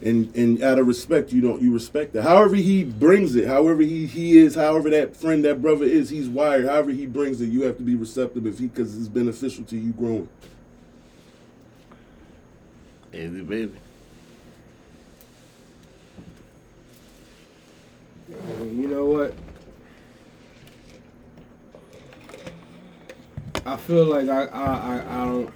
And 0.03 0.35
and 0.37 0.63
out 0.63 0.79
of 0.79 0.87
respect, 0.87 1.33
you 1.33 1.41
don't 1.41 1.61
you 1.61 1.73
respect 1.73 2.13
that. 2.15 2.23
However 2.23 2.57
he 2.57 2.85
brings 2.85 3.35
it, 3.35 3.47
however 3.47 3.83
he 3.83 4.07
he 4.07 4.39
is, 4.39 4.55
however 4.55 4.91
that 4.91 5.17
friend, 5.17 5.45
that 5.45 5.63
brother 5.63 5.85
is, 5.85 6.11
he's 6.11 6.29
wired. 6.29 6.67
However 6.67 6.91
he 6.91 7.07
brings 7.07 7.41
it, 7.41 7.47
you 7.47 7.63
have 7.63 7.77
to 7.79 7.83
be 7.83 7.95
receptive 7.95 8.47
if 8.47 8.59
he 8.59 8.67
because 8.67 8.97
it's 8.97 9.09
beneficial 9.09 9.65
to 9.65 9.77
you 9.77 9.93
growing. 9.93 10.29
Easy, 13.13 13.41
baby. 13.41 13.73
You 18.47 18.89
know 18.89 19.07
what? 19.07 19.35
I 23.65 23.77
feel 23.77 24.05
like 24.05 24.29
I, 24.29 24.45
I, 24.45 24.75
I, 24.75 25.23
I 25.23 25.25
don't 25.25 25.53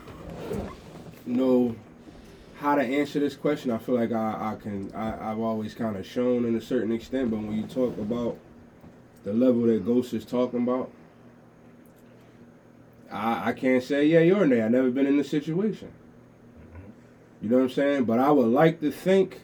know 1.26 1.76
how 2.56 2.74
to 2.74 2.82
answer 2.82 3.20
this 3.20 3.36
question. 3.36 3.70
I 3.70 3.78
feel 3.78 3.94
like 3.94 4.10
I, 4.10 4.52
I 4.52 4.56
can 4.60 4.92
I, 4.94 5.30
I've 5.30 5.38
always 5.38 5.74
kind 5.74 5.96
of 5.96 6.04
shown 6.04 6.44
in 6.44 6.56
a 6.56 6.60
certain 6.60 6.90
extent, 6.90 7.30
but 7.30 7.38
when 7.38 7.52
you 7.52 7.66
talk 7.66 7.96
about 7.98 8.36
the 9.22 9.32
level 9.32 9.62
that 9.62 9.86
Ghost 9.86 10.12
is 10.12 10.24
talking 10.24 10.64
about, 10.64 10.90
I, 13.12 13.50
I 13.50 13.52
can't 13.52 13.82
say 13.82 14.06
yeah 14.06 14.20
you're 14.20 14.46
nay. 14.46 14.62
I've 14.62 14.72
never 14.72 14.90
been 14.90 15.06
in 15.06 15.16
this 15.16 15.30
situation. 15.30 15.92
You 17.40 17.48
know 17.48 17.56
what 17.58 17.62
I'm 17.62 17.70
saying? 17.70 18.04
But 18.04 18.18
I 18.18 18.32
would 18.32 18.48
like 18.48 18.80
to 18.80 18.90
think 18.90 19.42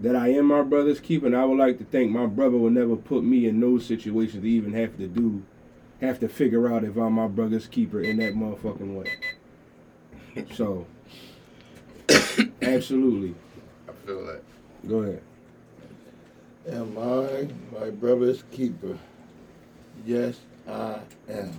that 0.00 0.16
I 0.16 0.28
am 0.28 0.46
my 0.46 0.62
brother's 0.62 1.00
keeper, 1.00 1.26
and 1.26 1.36
I 1.36 1.44
would 1.44 1.58
like 1.58 1.78
to 1.78 1.84
think 1.84 2.10
my 2.10 2.26
brother 2.26 2.56
would 2.56 2.72
never 2.72 2.96
put 2.96 3.24
me 3.24 3.46
in 3.46 3.60
those 3.60 3.86
situations 3.86 4.42
to 4.42 4.48
even 4.48 4.72
have 4.74 4.96
to 4.98 5.06
do, 5.06 5.42
have 6.00 6.18
to 6.20 6.28
figure 6.28 6.72
out 6.72 6.84
if 6.84 6.96
I'm 6.96 7.14
my 7.14 7.28
brother's 7.28 7.66
keeper 7.66 8.00
in 8.00 8.18
that 8.18 8.34
motherfucking 8.34 8.94
way. 8.94 9.10
So, 10.52 10.84
absolutely. 12.62 13.36
I 13.88 13.92
feel 14.04 14.26
that. 14.26 14.42
Go 14.88 15.02
ahead. 15.02 15.22
Am 16.68 16.98
I 16.98 17.48
my 17.78 17.90
brother's 17.90 18.42
keeper? 18.50 18.98
Yes, 20.04 20.40
I 20.66 20.98
am. 21.28 21.52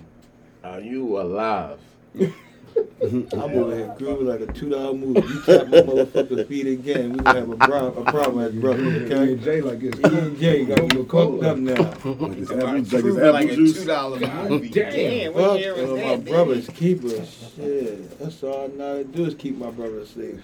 Are 0.62 0.80
you 0.80 1.18
alive? 1.18 1.78
Mm-hmm. 2.76 3.40
I'm 3.40 3.58
over 3.58 3.76
here 3.76 3.94
grooving 3.98 4.26
like 4.26 4.40
a 4.40 4.52
two 4.52 4.70
dollar 4.70 4.94
movie. 4.94 5.20
You 5.20 5.42
tap 5.42 5.68
my 5.68 5.78
motherfucking 5.78 6.48
feet 6.48 6.66
again, 6.66 7.12
we 7.12 7.18
gonna 7.18 7.40
have 7.40 7.50
a, 7.50 7.56
problem. 7.56 8.06
a 8.06 8.10
problem 8.10 8.44
as 8.44 8.54
brothers, 8.54 9.10
okay? 9.10 9.36
Jay 9.36 9.60
like 9.60 9.80
this. 9.80 9.94
E 9.94 10.18
and 10.18 10.38
J 10.38 10.64
got 10.64 10.92
you 10.92 11.04
fucked 11.04 11.44
up 11.44 11.56
now. 11.58 11.74
Like 11.74 12.38
it's 12.38 12.50
apple, 12.50 12.66
like 12.66 12.80
it's 12.80 12.90
Proving 12.90 13.16
apple 13.18 13.32
like 13.32 13.50
a 13.50 13.56
two 13.56 13.84
dollar 13.84 14.48
movie. 14.48 14.68
Damn, 14.70 14.92
Damn, 14.92 15.34
what 15.34 15.60
year 15.60 15.74
was 15.74 15.90
that? 15.90 16.04
my 16.04 16.16
baby? 16.16 16.30
brother's 16.30 16.68
keeper. 16.68 17.08
Shit, 17.54 18.18
that's 18.18 18.42
all 18.42 18.64
I 18.64 18.66
know 18.68 18.88
how 18.88 18.96
to 18.98 19.04
do 19.04 19.24
is 19.26 19.34
keep 19.34 19.56
my 19.56 19.70
brother 19.70 20.04
safe. 20.06 20.40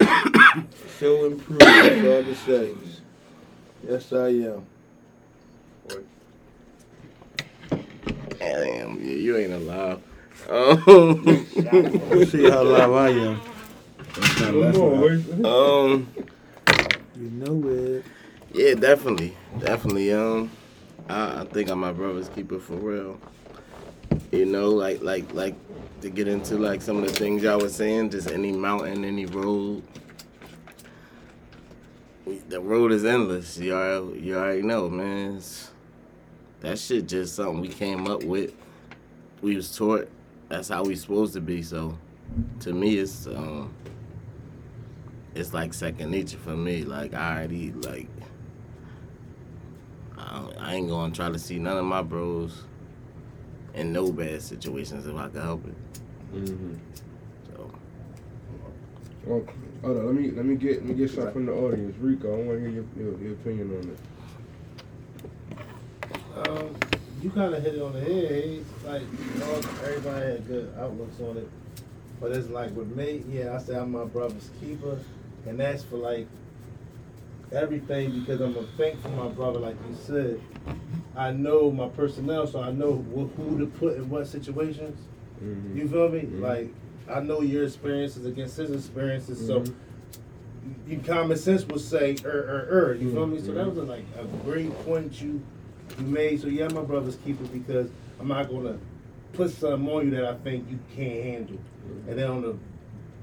Show 1.00 1.24
improve. 1.26 1.58
That's 1.58 2.06
all 2.06 2.24
to 2.24 2.34
say. 2.34 2.74
Yes, 3.88 4.12
I 4.12 4.28
am. 4.28 4.66
Damn, 8.38 9.00
yeah, 9.02 9.16
you 9.16 9.36
ain't 9.36 9.52
alive. 9.52 10.00
Um, 10.48 11.22
We'll 11.24 12.26
see 12.26 12.48
how 12.50 12.62
live 12.62 12.92
I 12.92 13.08
am. 13.10 13.40
um, 15.44 16.06
You 17.16 17.30
know 17.30 17.68
it. 17.68 18.04
yeah, 18.52 18.74
definitely, 18.74 19.34
definitely. 19.58 20.12
Um, 20.12 20.50
I, 21.08 21.40
I 21.40 21.44
think 21.46 21.70
I'm 21.70 21.78
my 21.80 21.92
brother's 21.92 22.28
keeper 22.28 22.58
for 22.58 22.74
real. 22.74 23.18
You 24.32 24.46
know, 24.46 24.68
like, 24.70 25.02
like, 25.02 25.32
like 25.32 25.54
to 26.02 26.10
get 26.10 26.28
into 26.28 26.56
like 26.58 26.82
some 26.82 26.98
of 26.98 27.06
the 27.06 27.12
things 27.12 27.42
y'all 27.42 27.58
was 27.60 27.74
saying. 27.74 28.10
Just 28.10 28.30
any 28.30 28.52
mountain, 28.52 29.04
any 29.04 29.26
road. 29.26 29.82
The 32.48 32.60
road 32.60 32.92
is 32.92 33.04
endless. 33.04 33.58
You 33.58 33.74
already, 33.74 34.20
you 34.20 34.36
already 34.36 34.62
know, 34.62 34.88
man. 34.88 35.36
It's, 35.36 35.70
that 36.60 36.78
shit 36.78 37.06
just 37.08 37.34
something 37.36 37.60
we 37.60 37.68
came 37.68 38.06
up 38.08 38.24
with. 38.24 38.52
We 39.42 39.56
was 39.56 39.74
taught. 39.76 40.08
That's 40.48 40.68
how 40.68 40.84
we 40.84 40.94
supposed 40.96 41.34
to 41.34 41.40
be. 41.40 41.62
So, 41.62 41.98
to 42.60 42.72
me, 42.72 42.98
it's 42.98 43.26
um, 43.26 43.72
it's 45.34 45.52
like 45.54 45.74
second 45.74 46.10
nature 46.10 46.38
for 46.38 46.56
me. 46.56 46.84
Like 46.84 47.14
I 47.14 47.36
already 47.38 47.72
like. 47.72 48.08
I, 50.16 50.38
don't- 50.38 50.58
I 50.58 50.74
ain't 50.74 50.88
gonna 50.88 51.12
try 51.14 51.28
to 51.30 51.38
see 51.38 51.58
none 51.58 51.76
of 51.76 51.84
my 51.84 52.02
bros 52.02 52.64
in 53.74 53.92
no 53.92 54.10
bad 54.12 54.40
situations 54.42 55.06
if 55.06 55.16
I 55.16 55.28
can 55.28 55.42
help 55.42 55.66
it. 55.66 55.74
Mm-hmm. 56.34 56.74
So 57.54 57.70
Well, 59.26 59.44
hold 59.82 59.96
on. 59.98 60.06
Let 60.06 60.14
me 60.14 60.30
let 60.30 60.44
me 60.44 60.54
get 60.54 60.76
let 60.82 60.84
me 60.90 60.94
get 60.94 61.10
something 61.10 61.32
from 61.32 61.46
the 61.46 61.52
audience. 61.52 61.96
Rico, 61.98 62.32
I 62.32 62.36
want 62.44 62.50
to 62.50 62.60
hear 62.60 62.68
your, 62.68 62.84
your, 62.96 63.20
your 63.20 63.32
opinion 63.32 63.70
on 63.76 63.96
this. 66.38 66.48
Um, 66.48 66.76
you 67.24 67.30
kind 67.30 67.54
of 67.54 67.62
hit 67.62 67.74
it 67.76 67.82
on 67.82 67.94
the 67.94 68.00
head. 68.00 68.64
Like 68.84 69.02
all, 69.48 69.56
everybody 69.82 70.26
had 70.26 70.46
good 70.46 70.72
outlooks 70.78 71.18
on 71.20 71.38
it, 71.38 71.48
but 72.20 72.30
it's 72.32 72.50
like 72.50 72.76
with 72.76 72.94
me, 72.94 73.24
yeah, 73.30 73.54
I 73.54 73.58
say 73.58 73.74
I'm 73.76 73.92
my 73.92 74.04
brother's 74.04 74.50
keeper, 74.60 74.98
and 75.46 75.58
that's 75.58 75.82
for 75.82 75.96
like 75.96 76.26
everything 77.50 78.20
because 78.20 78.40
I'm 78.42 78.56
a 78.56 78.62
think 78.76 79.00
for 79.00 79.08
my 79.08 79.28
brother, 79.28 79.58
like 79.58 79.76
you 79.88 79.96
said. 80.04 80.40
I 81.16 81.30
know 81.30 81.70
my 81.70 81.88
personnel, 81.88 82.46
so 82.46 82.60
I 82.60 82.72
know 82.72 82.96
wh- 83.14 83.34
who 83.36 83.58
to 83.58 83.66
put 83.66 83.96
in 83.96 84.10
what 84.10 84.26
situations. 84.26 84.98
Mm-hmm. 85.42 85.78
You 85.78 85.88
feel 85.88 86.08
me? 86.08 86.20
Mhm. 86.22 86.40
Like 86.40 86.74
I 87.08 87.20
know 87.20 87.40
your 87.40 87.64
experiences 87.64 88.26
against 88.26 88.56
his 88.56 88.70
experiences, 88.70 89.44
so 89.46 89.60
Mhm. 89.60 89.74
you 90.88 90.98
common 91.06 91.36
sense 91.38 91.66
would 91.68 91.80
say 91.80 92.16
er 92.24 92.28
er 92.28 92.68
er. 92.90 92.94
You 92.94 93.12
feel 93.12 93.26
me? 93.26 93.40
So 93.40 93.52
that 93.52 93.64
Mhm. 93.66 93.68
was 93.70 93.78
a, 93.78 93.82
like 93.82 94.04
a 94.18 94.24
great 94.44 94.72
point 94.84 95.22
you 95.22 95.40
you 95.98 96.06
made. 96.06 96.40
So 96.40 96.48
yeah, 96.48 96.68
my 96.68 96.82
brother's 96.82 97.16
keeper 97.16 97.44
because 97.44 97.88
I'm 98.20 98.28
not 98.28 98.48
gonna 98.48 98.78
put 99.32 99.50
something 99.50 99.88
on 99.88 100.06
you 100.06 100.10
that 100.12 100.24
I 100.24 100.34
think 100.34 100.70
you 100.70 100.78
can't 100.94 101.24
handle. 101.24 101.58
And 102.08 102.18
then 102.18 102.30
on 102.30 102.42
the 102.42 102.56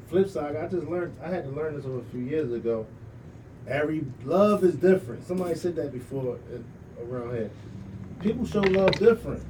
flip 0.07 0.29
side, 0.29 0.55
I 0.55 0.67
just 0.67 0.87
learned 0.87 1.15
I 1.23 1.29
had 1.29 1.45
to 1.45 1.49
learn 1.51 1.75
this 1.75 1.85
over 1.85 1.99
a 1.99 2.11
few 2.11 2.21
years 2.21 2.51
ago. 2.51 2.85
Every 3.67 4.03
love 4.23 4.63
is 4.63 4.75
different. 4.75 5.27
Somebody 5.27 5.55
said 5.55 5.75
that 5.75 5.91
before 5.91 6.37
around 7.01 7.35
here. 7.35 7.51
People 8.19 8.45
show 8.45 8.61
love 8.61 8.91
different. 8.93 9.43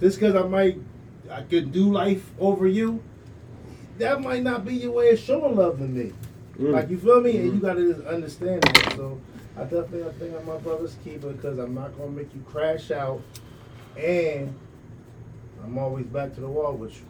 Just 0.00 0.18
because 0.18 0.34
I 0.34 0.46
might, 0.46 0.78
I 1.30 1.42
could 1.42 1.72
do 1.72 1.92
life 1.92 2.30
over 2.38 2.66
you, 2.66 3.02
that 3.98 4.20
might 4.20 4.42
not 4.42 4.64
be 4.64 4.74
your 4.74 4.92
way 4.92 5.10
of 5.10 5.18
showing 5.18 5.54
love 5.54 5.78
to 5.78 5.84
me. 5.84 6.12
Mm. 6.58 6.72
Like 6.72 6.90
you 6.90 6.98
feel 6.98 7.20
me, 7.20 7.36
and 7.36 7.54
you 7.54 7.60
gotta 7.60 7.92
just 7.92 8.06
understand 8.06 8.62
that. 8.62 8.94
So 8.96 9.20
I 9.56 9.64
definitely, 9.64 10.04
I 10.04 10.12
think 10.12 10.34
I'm 10.34 10.46
my 10.46 10.56
brother's 10.56 10.96
keeper 11.04 11.30
because 11.30 11.58
I'm 11.58 11.74
not 11.74 11.96
gonna 11.98 12.10
make 12.10 12.34
you 12.34 12.40
crash 12.42 12.90
out, 12.90 13.20
and 13.96 14.54
I'm 15.62 15.76
always 15.78 16.06
back 16.06 16.34
to 16.34 16.40
the 16.40 16.48
wall 16.48 16.72
with 16.74 16.96
you. 16.98 17.06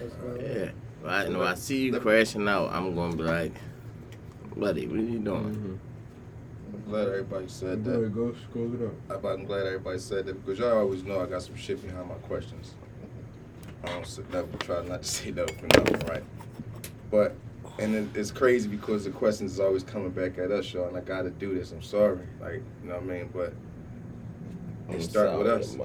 That's 0.00 0.14
what 0.14 0.40
I 0.40 0.42
mean. 0.42 0.56
Yeah. 0.56 0.70
Right. 1.02 1.30
No, 1.30 1.42
I 1.42 1.54
see 1.54 1.84
you 1.84 2.00
crashing 2.00 2.48
out. 2.48 2.72
I'm 2.72 2.94
gonna 2.94 3.14
be 3.16 3.22
like, 3.22 3.52
buddy, 4.56 4.86
what 4.88 4.98
are 4.98 5.02
you 5.02 5.18
doing? 5.20 5.54
Mm-hmm. 5.54 5.74
I'm 6.74 6.90
glad 6.90 7.08
everybody 7.08 7.48
said 7.48 7.84
that. 7.84 8.02
it 8.04 8.14
goes. 8.14 8.36
Scroll 8.50 8.74
it 8.74 8.86
up. 8.86 9.24
I- 9.24 9.28
I'm 9.28 9.44
glad 9.44 9.66
everybody 9.66 9.98
said 10.00 10.26
that 10.26 10.44
because 10.44 10.58
y'all 10.58 10.76
always 10.78 11.04
know 11.04 11.20
I 11.20 11.26
got 11.26 11.42
some 11.42 11.56
shit 11.56 11.80
behind 11.80 12.08
my 12.08 12.14
questions. 12.14 12.74
I 13.84 13.88
don't 13.90 14.06
sit 14.06 14.28
never 14.32 14.48
try 14.58 14.84
not 14.84 15.02
to 15.02 15.08
say 15.08 15.30
no 15.30 15.46
for 15.46 15.66
nothing, 15.78 16.08
right? 16.08 16.24
But 17.10 17.36
and 17.78 17.94
it, 17.94 18.08
it's 18.14 18.30
crazy 18.30 18.68
because 18.68 19.04
the 19.04 19.10
questions 19.10 19.52
is 19.54 19.60
always 19.60 19.82
coming 19.82 20.10
back 20.10 20.38
at 20.38 20.50
us, 20.50 20.72
y'all, 20.72 20.88
and 20.88 20.96
I 20.96 21.00
gotta 21.00 21.30
do 21.30 21.54
this. 21.54 21.72
I'm 21.72 21.82
sorry, 21.82 22.20
like 22.40 22.62
you 22.82 22.88
know 22.88 22.94
what 22.94 23.02
I 23.02 23.06
mean, 23.06 23.30
but 23.32 23.52
it 24.88 25.02
start 25.02 25.36
with 25.38 25.46
us. 25.46 25.76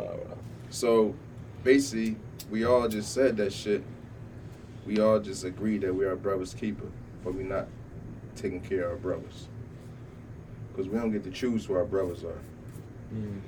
So 0.70 1.16
basically, 1.64 2.16
we 2.50 2.66
all 2.66 2.88
just 2.88 3.14
said 3.14 3.38
that 3.38 3.52
shit. 3.52 3.84
We 4.86 5.00
all 5.00 5.20
just 5.20 5.44
agreed 5.44 5.82
that 5.82 5.94
we're 5.94 6.16
brother's 6.16 6.54
keeper, 6.54 6.88
but 7.24 7.34
we're 7.36 7.44
not 7.44 7.68
taking 8.36 8.62
care 8.62 8.86
of 8.86 8.92
our 8.92 8.98
brothers. 8.98 9.48
Because 10.70 10.90
we 10.90 10.98
don't 10.98 11.12
get 11.12 11.24
to 11.26 11.32
choose 11.32 11.66
who 11.66 11.76
our 11.76 11.86
brothers 11.86 12.24
are. 12.24 12.40
Mm. 13.14 13.42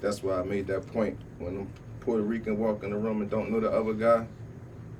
That's 0.00 0.22
why 0.22 0.40
I 0.40 0.42
made 0.42 0.66
that 0.66 0.86
point. 0.92 1.18
When 1.38 1.60
a 1.60 2.04
Puerto 2.04 2.22
Rican 2.22 2.58
walk 2.58 2.82
in 2.82 2.90
the 2.90 2.96
room 2.96 3.22
and 3.22 3.30
don't 3.30 3.50
know 3.50 3.60
the 3.60 3.70
other 3.70 3.94
guy, 3.94 4.26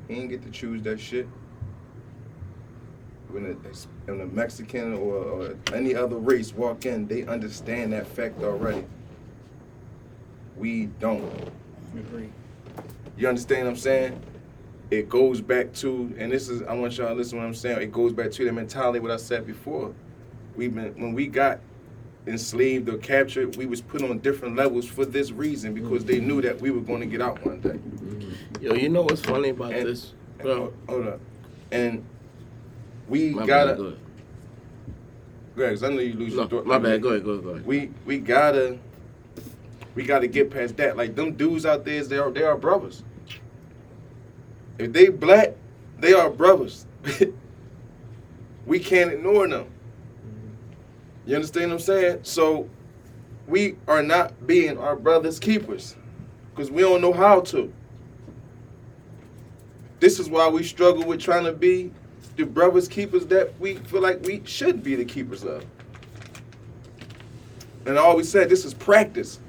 he 0.09 0.15
ain't 0.15 0.31
get 0.31 0.43
to 0.45 0.51
choose 0.51 0.83
that 0.83 1.01
shit. 1.01 1.27
When 3.33 3.47
a, 3.47 4.11
when 4.11 4.21
a 4.21 4.27
Mexican 4.27 4.95
or, 4.95 5.15
or 5.17 5.57
any 5.73 5.95
other 5.95 6.17
race 6.17 6.53
walk 6.53 6.85
in, 6.85 7.07
they 7.07 7.25
understand 7.25 7.93
that 7.95 8.07
fact 8.07 8.43
already. 8.43 8.85
We 10.57 10.87
don't. 11.01 11.25
Agree. 11.97 12.29
You 13.17 13.29
understand 13.29 13.65
what 13.67 13.71
I'm 13.73 13.77
saying? 13.77 14.21
It 14.91 15.09
goes 15.09 15.41
back 15.41 15.73
to, 15.75 16.15
and 16.19 16.31
this 16.31 16.49
is, 16.51 16.63
I 16.63 16.75
want 16.75 16.99
y'all 16.99 17.09
to 17.09 17.15
listen 17.15 17.39
to 17.39 17.43
what 17.43 17.47
I'm 17.49 17.55
saying. 17.55 17.81
It 17.81 17.93
goes 17.93 18.13
back 18.13 18.31
to 18.33 18.45
the 18.45 18.53
mentality 18.53 18.99
what 19.01 19.11
I 19.11 19.17
said 19.17 19.47
before. 19.47 19.95
We've 20.55 20.75
been, 20.75 20.93
when 21.01 21.15
we 21.15 21.27
got 21.27 21.61
enslaved 22.27 22.89
or 22.91 22.99
captured, 22.99 23.57
we 23.57 23.65
was 23.65 23.81
put 23.81 24.03
on 24.03 24.19
different 24.19 24.57
levels 24.57 24.87
for 24.87 25.07
this 25.07 25.31
reason 25.33 25.73
because 25.73 26.05
they 26.05 26.21
knew 26.21 26.43
that 26.43 26.61
we 26.61 26.71
were 26.71 26.83
going 26.83 27.01
to 27.01 27.07
get 27.07 27.23
out 27.23 27.45
one 27.47 27.61
day. 27.61 27.79
Yo, 28.61 28.75
you 28.75 28.91
know 28.91 29.03
what's 29.03 29.23
funny 29.23 29.49
about 29.49 29.73
And- 29.73 29.87
this? 29.89 30.13
And- 30.39 30.43
Bro, 30.43 30.73
hold 30.89 31.09
up. 31.09 31.21
And 31.71 32.05
we 33.09 33.31
my 33.31 33.47
gotta, 33.47 33.71
bad. 33.73 33.79
Go 33.79 33.85
ahead. 33.85 33.99
Greg, 35.55 35.71
'cause 35.71 35.83
I 35.83 35.89
know 35.91 36.01
you 36.01 36.15
lose 36.15 36.35
No, 36.35 36.49
your 36.49 36.65
my 36.65 36.79
bad. 36.79 37.03
Go 37.03 37.11
ahead. 37.11 37.25
Go 37.25 37.31
ahead. 37.33 37.45
Go 37.45 37.51
ahead. 37.51 37.67
We 37.67 37.91
we 38.07 38.19
gotta 38.19 38.79
we 39.95 40.05
gotta 40.05 40.27
get 40.27 40.51
past 40.51 40.77
that. 40.79 40.97
Like 40.97 41.15
them 41.15 41.33
dudes 41.35 41.67
out 41.67 41.85
there, 41.85 42.03
they 42.05 42.19
are 42.19 42.31
they 42.31 42.43
are 42.43 42.57
brothers. 42.57 43.03
If 44.79 44.93
they 44.93 45.09
black, 45.11 45.55
they 45.99 46.15
are 46.15 46.31
brothers. 46.31 46.87
we 48.67 48.79
can't 48.79 49.13
ignore 49.13 49.47
them. 49.47 49.67
You 51.27 51.37
understand 51.37 51.71
what 51.71 51.75
I'm 51.77 51.81
saying? 51.81 52.19
So 52.23 52.69
we 53.47 53.77
are 53.87 54.03
not 54.03 54.47
being 54.47 54.79
our 54.79 54.97
brothers' 54.97 55.39
keepers 55.39 55.97
because 56.51 56.71
we 56.71 56.83
don't 56.83 57.01
know 57.01 57.13
how 57.13 57.41
to. 57.43 57.73
This 60.01 60.19
is 60.19 60.29
why 60.29 60.49
we 60.49 60.65
struggle 60.65 61.05
with 61.05 61.21
trying 61.21 61.45
to 61.45 61.53
be 61.53 61.93
the 62.37 62.45
brothers' 62.45 62.89
keepers 62.89 63.27
that 63.27 63.59
we 63.61 63.77
feel 63.77 64.01
like 64.01 64.23
we 64.23 64.43
should 64.45 64.83
be 64.83 64.95
the 64.95 65.05
keepers 65.05 65.45
of. 65.45 65.65
And 67.87 67.99
I 67.99 68.03
always 68.03 68.29
said 68.29 68.49
this 68.49 68.65
is 68.65 68.75
practice. 68.75 69.41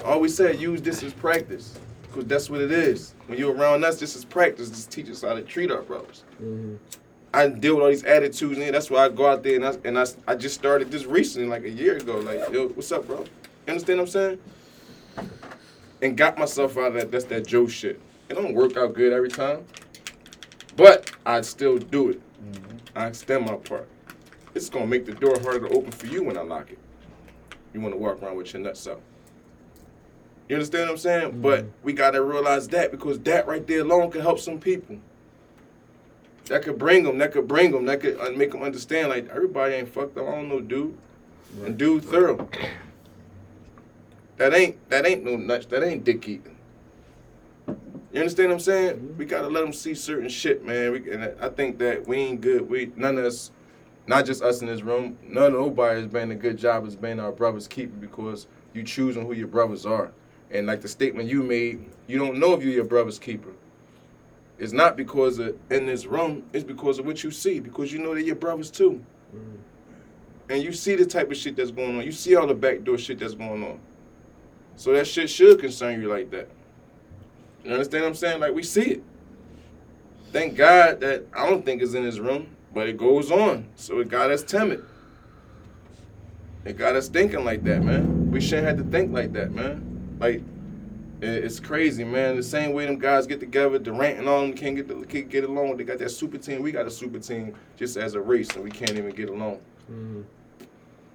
I 0.00 0.08
always 0.08 0.34
said 0.34 0.60
use 0.60 0.82
this 0.82 1.02
as 1.02 1.12
practice. 1.12 1.78
Because 2.02 2.26
that's 2.26 2.50
what 2.50 2.60
it 2.60 2.70
is. 2.70 3.14
When 3.26 3.38
you're 3.38 3.54
around 3.54 3.84
us, 3.84 3.98
this 3.98 4.14
is 4.14 4.24
practice. 4.24 4.68
This 4.68 4.84
teaches 4.84 5.24
us 5.24 5.28
how 5.28 5.34
to 5.34 5.42
treat 5.42 5.70
our 5.70 5.80
brothers. 5.80 6.24
Mm-hmm. 6.42 6.76
I 7.34 7.48
deal 7.48 7.76
with 7.76 7.84
all 7.84 7.88
these 7.88 8.04
attitudes 8.04 8.58
and 8.58 8.74
that's 8.74 8.90
why 8.90 9.06
I 9.06 9.08
go 9.08 9.26
out 9.26 9.42
there 9.42 9.56
and 9.56 9.64
I 9.64 9.74
and 9.84 9.98
I, 9.98 10.04
I 10.28 10.34
just 10.34 10.54
started 10.54 10.90
this 10.90 11.06
recently, 11.06 11.48
like 11.48 11.64
a 11.64 11.70
year 11.70 11.96
ago. 11.96 12.18
Like, 12.18 12.52
yo, 12.52 12.68
what's 12.68 12.92
up, 12.92 13.06
bro? 13.06 13.20
You 13.20 13.26
understand 13.68 14.00
what 14.00 14.04
I'm 14.04 14.10
saying? 14.10 14.38
And 16.02 16.16
got 16.16 16.36
myself 16.36 16.76
out 16.76 16.88
of 16.88 16.94
that. 16.94 17.10
That's 17.10 17.24
that 17.26 17.46
Joe 17.46 17.66
shit. 17.66 17.98
It 18.28 18.34
don't 18.34 18.54
work 18.54 18.76
out 18.76 18.92
good 18.92 19.12
every 19.14 19.30
time, 19.30 19.64
but 20.76 21.10
I 21.24 21.40
still 21.42 21.78
do 21.78 22.10
it. 22.10 22.20
I 22.94 23.06
extend 23.06 23.46
my 23.46 23.56
part. 23.56 23.88
It's 24.54 24.68
gonna 24.68 24.86
make 24.86 25.06
the 25.06 25.12
door 25.12 25.38
harder 25.40 25.68
to 25.68 25.74
open 25.74 25.92
for 25.92 26.06
you 26.06 26.24
when 26.24 26.36
I 26.36 26.42
lock 26.42 26.70
it. 26.70 26.78
You 27.72 27.80
want 27.80 27.94
to 27.94 27.98
walk 27.98 28.22
around 28.22 28.36
with 28.36 28.52
your 28.52 28.62
nuts 28.62 28.86
up. 28.86 29.00
You 30.48 30.56
understand 30.56 30.84
what 30.84 30.92
I'm 30.92 30.98
saying? 30.98 31.40
But 31.40 31.66
we 31.82 31.94
gotta 31.94 32.22
realize 32.22 32.68
that 32.68 32.90
because 32.90 33.18
that 33.20 33.46
right 33.46 33.66
there 33.66 33.80
alone 33.80 34.10
can 34.10 34.20
help 34.20 34.38
some 34.38 34.58
people. 34.58 34.98
That 36.46 36.62
could 36.62 36.78
bring 36.78 37.04
them. 37.04 37.18
That 37.18 37.32
could 37.32 37.48
bring 37.48 37.70
them. 37.70 37.86
That 37.86 38.00
could 38.00 38.20
uh, 38.20 38.30
make 38.32 38.50
them 38.50 38.62
understand. 38.62 39.08
Like 39.08 39.30
everybody 39.30 39.74
ain't 39.74 39.88
fucked 39.88 40.18
up. 40.18 40.28
I 40.28 40.32
don't 40.32 40.48
know, 40.48 40.60
dude. 40.60 40.98
And 41.64 41.78
dude, 41.78 42.04
thorough. 42.04 42.48
That 44.36 44.52
ain't 44.52 44.90
that 44.90 45.06
ain't 45.06 45.24
no 45.24 45.36
nuts. 45.36 45.66
That 45.66 45.82
ain't 45.82 46.04
dick 46.04 46.28
eating. 46.28 46.51
You 48.12 48.20
understand 48.20 48.50
what 48.50 48.56
I'm 48.56 48.60
saying? 48.60 49.14
We 49.16 49.24
gotta 49.24 49.48
let 49.48 49.62
them 49.62 49.72
see 49.72 49.94
certain 49.94 50.28
shit, 50.28 50.64
man. 50.64 50.92
We, 50.92 51.10
and 51.12 51.34
I 51.40 51.48
think 51.48 51.78
that 51.78 52.06
we 52.06 52.18
ain't 52.18 52.40
good. 52.42 52.68
We 52.68 52.92
none 52.94 53.16
of 53.16 53.24
us, 53.24 53.50
not 54.06 54.26
just 54.26 54.42
us 54.42 54.60
in 54.60 54.66
this 54.66 54.82
room. 54.82 55.16
None 55.26 55.46
of 55.46 55.52
nobody 55.54 56.00
has 56.00 56.10
been 56.10 56.30
a 56.30 56.34
good 56.34 56.58
job 56.58 56.86
as 56.86 56.94
being 56.94 57.18
our 57.18 57.32
brothers 57.32 57.66
keeper 57.66 57.96
because 57.98 58.46
you 58.74 58.82
choosing 58.82 59.26
who 59.26 59.32
your 59.32 59.48
brothers 59.48 59.86
are. 59.86 60.12
And 60.50 60.66
like 60.66 60.82
the 60.82 60.88
statement 60.88 61.30
you 61.30 61.42
made, 61.42 61.88
you 62.06 62.18
don't 62.18 62.38
know 62.38 62.52
if 62.52 62.62
you're 62.62 62.74
your 62.74 62.84
brother's 62.84 63.18
keeper. 63.18 63.54
It's 64.58 64.74
not 64.74 64.98
because 64.98 65.38
of 65.38 65.56
in 65.70 65.86
this 65.86 66.04
room. 66.04 66.44
It's 66.52 66.64
because 66.64 66.98
of 66.98 67.06
what 67.06 67.24
you 67.24 67.30
see. 67.30 67.60
Because 67.60 67.92
you 67.92 67.98
know 67.98 68.12
they're 68.12 68.22
your 68.22 68.36
brothers 68.36 68.70
too. 68.70 69.02
Mm. 69.34 69.56
And 70.50 70.62
you 70.62 70.72
see 70.72 70.96
the 70.96 71.06
type 71.06 71.30
of 71.30 71.36
shit 71.38 71.56
that's 71.56 71.70
going 71.70 71.96
on. 71.96 72.04
You 72.04 72.12
see 72.12 72.36
all 72.36 72.46
the 72.46 72.54
backdoor 72.54 72.98
shit 72.98 73.18
that's 73.18 73.34
going 73.34 73.64
on. 73.64 73.80
So 74.76 74.92
that 74.92 75.06
shit 75.06 75.30
should 75.30 75.60
concern 75.60 76.02
you 76.02 76.08
like 76.08 76.30
that. 76.32 76.48
You 77.64 77.72
understand 77.72 78.04
what 78.04 78.08
I'm 78.10 78.14
saying? 78.14 78.40
Like 78.40 78.54
we 78.54 78.62
see 78.62 78.92
it. 78.92 79.02
Thank 80.32 80.56
God 80.56 81.00
that 81.00 81.26
I 81.36 81.48
don't 81.48 81.64
think 81.64 81.82
it's 81.82 81.94
in 81.94 82.04
his 82.04 82.18
room, 82.18 82.48
but 82.72 82.88
it 82.88 82.96
goes 82.96 83.30
on. 83.30 83.66
So 83.76 84.00
it 84.00 84.08
got 84.08 84.30
us 84.30 84.42
timid. 84.42 84.84
It 86.64 86.78
got 86.78 86.96
us 86.96 87.08
thinking 87.08 87.44
like 87.44 87.64
that, 87.64 87.82
man. 87.82 88.30
We 88.30 88.40
shouldn't 88.40 88.66
have 88.68 88.78
to 88.78 88.84
think 88.84 89.12
like 89.12 89.32
that, 89.34 89.52
man. 89.52 90.16
Like 90.18 90.42
it's 91.20 91.60
crazy, 91.60 92.02
man. 92.02 92.36
The 92.36 92.42
same 92.42 92.72
way 92.72 92.86
them 92.86 92.98
guys 92.98 93.26
get 93.26 93.40
together, 93.40 93.78
Durant 93.78 94.18
and 94.18 94.28
all 94.28 94.40
them 94.40 94.54
can't 94.54 94.74
get 94.74 94.88
the, 94.88 95.06
can't 95.06 95.28
get 95.28 95.44
along. 95.44 95.76
They 95.76 95.84
got 95.84 95.98
that 95.98 96.10
super 96.10 96.38
team. 96.38 96.62
We 96.62 96.72
got 96.72 96.86
a 96.86 96.90
super 96.90 97.18
team 97.18 97.54
just 97.76 97.96
as 97.96 98.14
a 98.14 98.20
race, 98.20 98.50
and 98.54 98.64
we 98.64 98.70
can't 98.70 98.92
even 98.92 99.10
get 99.10 99.28
along. 99.28 99.60
Mm-hmm. 99.90 100.22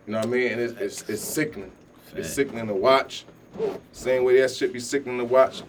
You 0.06 0.14
know 0.14 0.20
what 0.20 0.28
I 0.28 0.30
mean? 0.30 0.52
And 0.54 0.62
it's, 0.62 0.80
it's, 0.80 1.10
it's 1.10 1.22
sickening. 1.22 1.72
It's 2.16 2.30
sickening 2.30 2.68
to 2.68 2.74
watch. 2.74 3.26
Same 3.92 4.24
way 4.24 4.40
that 4.40 4.52
shit 4.52 4.72
be 4.72 4.80
sickening 4.80 5.18
to 5.18 5.26
watch. 5.26 5.64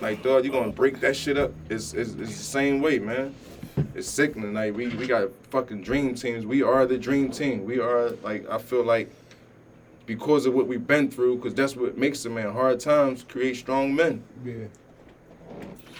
Like, 0.00 0.22
dog, 0.22 0.44
you 0.44 0.50
gonna 0.50 0.72
break 0.72 1.00
that 1.00 1.14
shit 1.14 1.36
up? 1.36 1.52
It's, 1.68 1.92
it's, 1.92 2.12
it's 2.12 2.36
the 2.36 2.42
same 2.42 2.80
way, 2.80 2.98
man. 2.98 3.34
It's 3.94 4.08
sickening. 4.08 4.54
Like, 4.54 4.74
we, 4.74 4.88
we 4.88 5.06
got 5.06 5.28
fucking 5.50 5.82
dream 5.82 6.14
teams. 6.14 6.46
We 6.46 6.62
are 6.62 6.86
the 6.86 6.98
dream 6.98 7.30
team. 7.30 7.64
We 7.64 7.80
are, 7.80 8.10
like, 8.22 8.48
I 8.48 8.58
feel 8.58 8.82
like 8.82 9.10
because 10.06 10.46
of 10.46 10.54
what 10.54 10.66
we've 10.66 10.86
been 10.86 11.10
through, 11.10 11.36
because 11.36 11.54
that's 11.54 11.76
what 11.76 11.96
makes 11.98 12.24
a 12.24 12.30
man. 12.30 12.52
Hard 12.52 12.80
times 12.80 13.24
create 13.28 13.56
strong 13.56 13.94
men. 13.94 14.22
Yeah. 14.44 14.54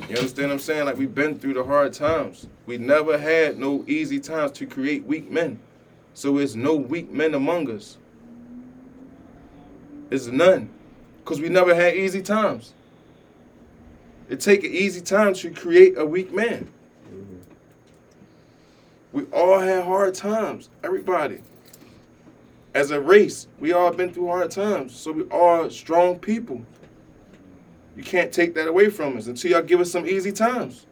You 0.08 0.16
understand 0.16 0.48
what 0.48 0.54
I'm 0.54 0.58
saying? 0.60 0.86
Like, 0.86 0.96
we've 0.96 1.14
been 1.14 1.38
through 1.38 1.54
the 1.54 1.64
hard 1.64 1.92
times. 1.92 2.46
We 2.66 2.78
never 2.78 3.18
had 3.18 3.58
no 3.58 3.84
easy 3.86 4.18
times 4.18 4.52
to 4.52 4.66
create 4.66 5.04
weak 5.04 5.30
men. 5.30 5.58
So 6.14 6.38
it's 6.38 6.54
no 6.54 6.74
weak 6.74 7.10
men 7.10 7.34
among 7.34 7.70
us. 7.70 7.98
It's 10.10 10.26
none. 10.26 10.70
Because 11.18 11.40
we 11.40 11.48
never 11.48 11.74
had 11.74 11.94
easy 11.94 12.22
times. 12.22 12.72
It 14.30 14.38
take 14.38 14.62
an 14.62 14.70
easy 14.70 15.00
time 15.00 15.34
to 15.34 15.50
create 15.50 15.98
a 15.98 16.06
weak 16.06 16.32
man. 16.32 16.68
We 19.12 19.24
all 19.32 19.58
had 19.58 19.84
hard 19.84 20.14
times. 20.14 20.70
Everybody. 20.84 21.40
As 22.72 22.92
a 22.92 23.00
race, 23.00 23.48
we 23.58 23.72
all 23.72 23.90
been 23.92 24.12
through 24.14 24.28
hard 24.28 24.52
times. 24.52 24.94
So 24.94 25.10
we 25.10 25.22
all 25.24 25.68
strong 25.68 26.20
people. 26.20 26.62
You 27.96 28.04
can't 28.04 28.32
take 28.32 28.54
that 28.54 28.68
away 28.68 28.88
from 28.88 29.16
us 29.16 29.26
until 29.26 29.50
y'all 29.50 29.62
give 29.62 29.80
us 29.80 29.90
some 29.90 30.06
easy 30.06 30.30
times. 30.30 30.86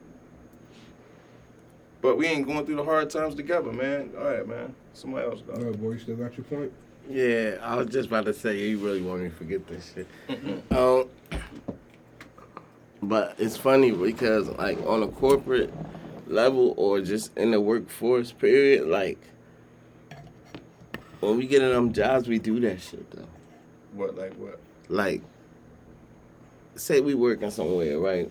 But 2.03 2.19
we 2.19 2.27
ain't 2.27 2.45
going 2.45 2.67
through 2.67 2.77
the 2.77 2.85
hard 2.85 3.09
times 3.09 3.37
together, 3.37 3.73
man. 3.73 4.11
All 4.19 4.25
right, 4.25 4.47
man. 4.49 4.75
Somebody 4.95 5.27
else 5.27 5.43
All 5.49 5.57
go. 5.61 5.67
right, 5.67 5.81
boy, 5.81 5.93
you 5.93 5.99
still 6.01 6.17
got 6.17 6.37
your 6.37 6.45
point? 6.45 6.73
Yeah, 7.09 7.59
I 7.63 7.77
was 7.77 7.87
just 7.87 8.09
about 8.09 8.25
to 8.25 8.35
say 8.35 8.59
you 8.59 8.79
really 8.79 9.01
want 9.01 9.23
me 9.23 9.29
to 9.29 9.35
forget 9.35 9.65
this 9.69 9.93
shit. 9.95 10.09
um, 10.73 11.05
but 13.03 13.35
it's 13.39 13.57
funny 13.57 13.91
because 13.91 14.49
like 14.49 14.79
on 14.87 15.03
a 15.03 15.09
corporate 15.09 15.73
level 16.27 16.75
or 16.77 17.01
just 17.01 17.37
in 17.37 17.51
the 17.51 17.61
workforce 17.61 18.33
period, 18.33 18.87
like 18.87 19.19
when 21.21 21.37
we 21.37 21.47
get 21.47 21.63
in 21.63 21.71
them 21.71 21.93
jobs, 21.93 22.29
we 22.29 22.39
do 22.39 22.61
that 22.61 22.81
shit 22.81 23.11
though. 23.11 23.27
What 23.95 24.17
like 24.17 24.35
what? 24.35 24.59
Like, 24.89 25.23
say 26.75 27.01
we 27.01 27.15
working 27.15 27.51
somewhere, 27.51 27.99
right? 27.99 28.31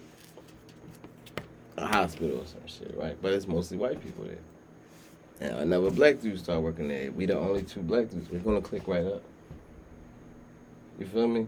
A 1.78 1.86
hospital 1.86 2.40
or 2.40 2.46
some 2.46 2.66
shit, 2.66 2.96
right? 2.98 3.18
But 3.22 3.34
it's 3.34 3.48
mostly 3.48 3.78
white 3.78 4.02
people 4.02 4.24
there. 4.24 4.38
And 5.40 5.60
another 5.60 5.92
black 5.92 6.20
dude 6.20 6.40
start 6.40 6.62
working 6.62 6.88
there. 6.88 7.12
We 7.12 7.28
the 7.28 7.38
only 7.38 7.62
two 7.62 7.82
black 7.82 8.10
dudes. 8.10 8.30
We're 8.32 8.40
gonna 8.40 8.62
click 8.62 8.88
right 8.88 9.06
up. 9.06 9.22
You 11.00 11.06
feel 11.06 11.28
me? 11.28 11.48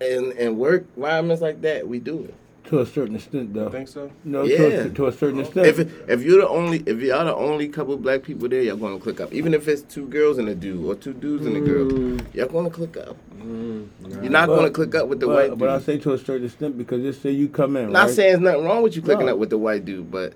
And 0.00 0.32
and 0.32 0.58
work 0.58 0.86
environments 0.96 1.40
like 1.42 1.62
that, 1.62 1.86
we 1.86 1.98
do 2.00 2.24
it. 2.24 2.34
To 2.70 2.80
a 2.80 2.86
certain 2.86 3.16
extent, 3.16 3.52
though. 3.52 3.64
You 3.64 3.70
think 3.70 3.88
so? 3.88 4.10
No, 4.24 4.42
Yeah. 4.44 4.56
to, 4.56 4.86
a, 4.86 4.88
to 4.88 5.06
a 5.08 5.12
certain 5.12 5.40
extent. 5.40 5.66
If 5.66 5.78
if 6.08 6.22
you're 6.22 6.40
the 6.40 6.48
only 6.48 6.78
if 6.86 6.98
you're 7.00 7.22
the 7.24 7.34
only 7.34 7.68
couple 7.68 7.96
black 7.98 8.22
people 8.22 8.48
there, 8.48 8.62
you're 8.62 8.76
gonna 8.76 8.98
click 8.98 9.20
up. 9.20 9.32
Even 9.34 9.52
if 9.52 9.68
it's 9.68 9.82
two 9.82 10.06
girls 10.06 10.38
and 10.38 10.48
a 10.48 10.54
dude 10.54 10.84
or 10.84 10.94
two 10.94 11.12
dudes 11.12 11.44
and 11.46 11.56
a 11.56 11.60
girl, 11.60 11.84
mm. 11.90 12.24
you're 12.32 12.46
gonna 12.46 12.70
click 12.70 12.96
up. 12.96 13.16
Mm. 13.38 13.88
You're 14.22 14.30
not 14.30 14.48
But- 14.48 14.56
gonna 14.56 14.70
click 14.70 14.94
up 14.94 15.08
with 15.08 15.20
the 15.20 15.26
but, 15.26 15.34
white 15.34 15.50
dude. 15.50 15.58
but 15.58 15.68
I 15.68 15.78
say 15.78 15.98
to 15.98 16.12
a 16.14 16.18
certain 16.18 16.46
extent 16.46 16.78
because 16.78 17.02
just 17.02 17.20
say 17.20 17.30
you 17.30 17.48
come 17.48 17.76
in, 17.76 17.92
Not 17.92 18.06
right? 18.06 18.14
saying 18.14 18.30
there's 18.30 18.40
nothing 18.54 18.64
wrong 18.64 18.82
with 18.82 18.96
you 18.96 19.02
clicking 19.02 19.26
No. 19.26 19.32
up 19.34 19.38
with 19.38 19.50
the 19.50 19.58
white 19.58 19.84
dude, 19.84 20.10
but 20.10 20.32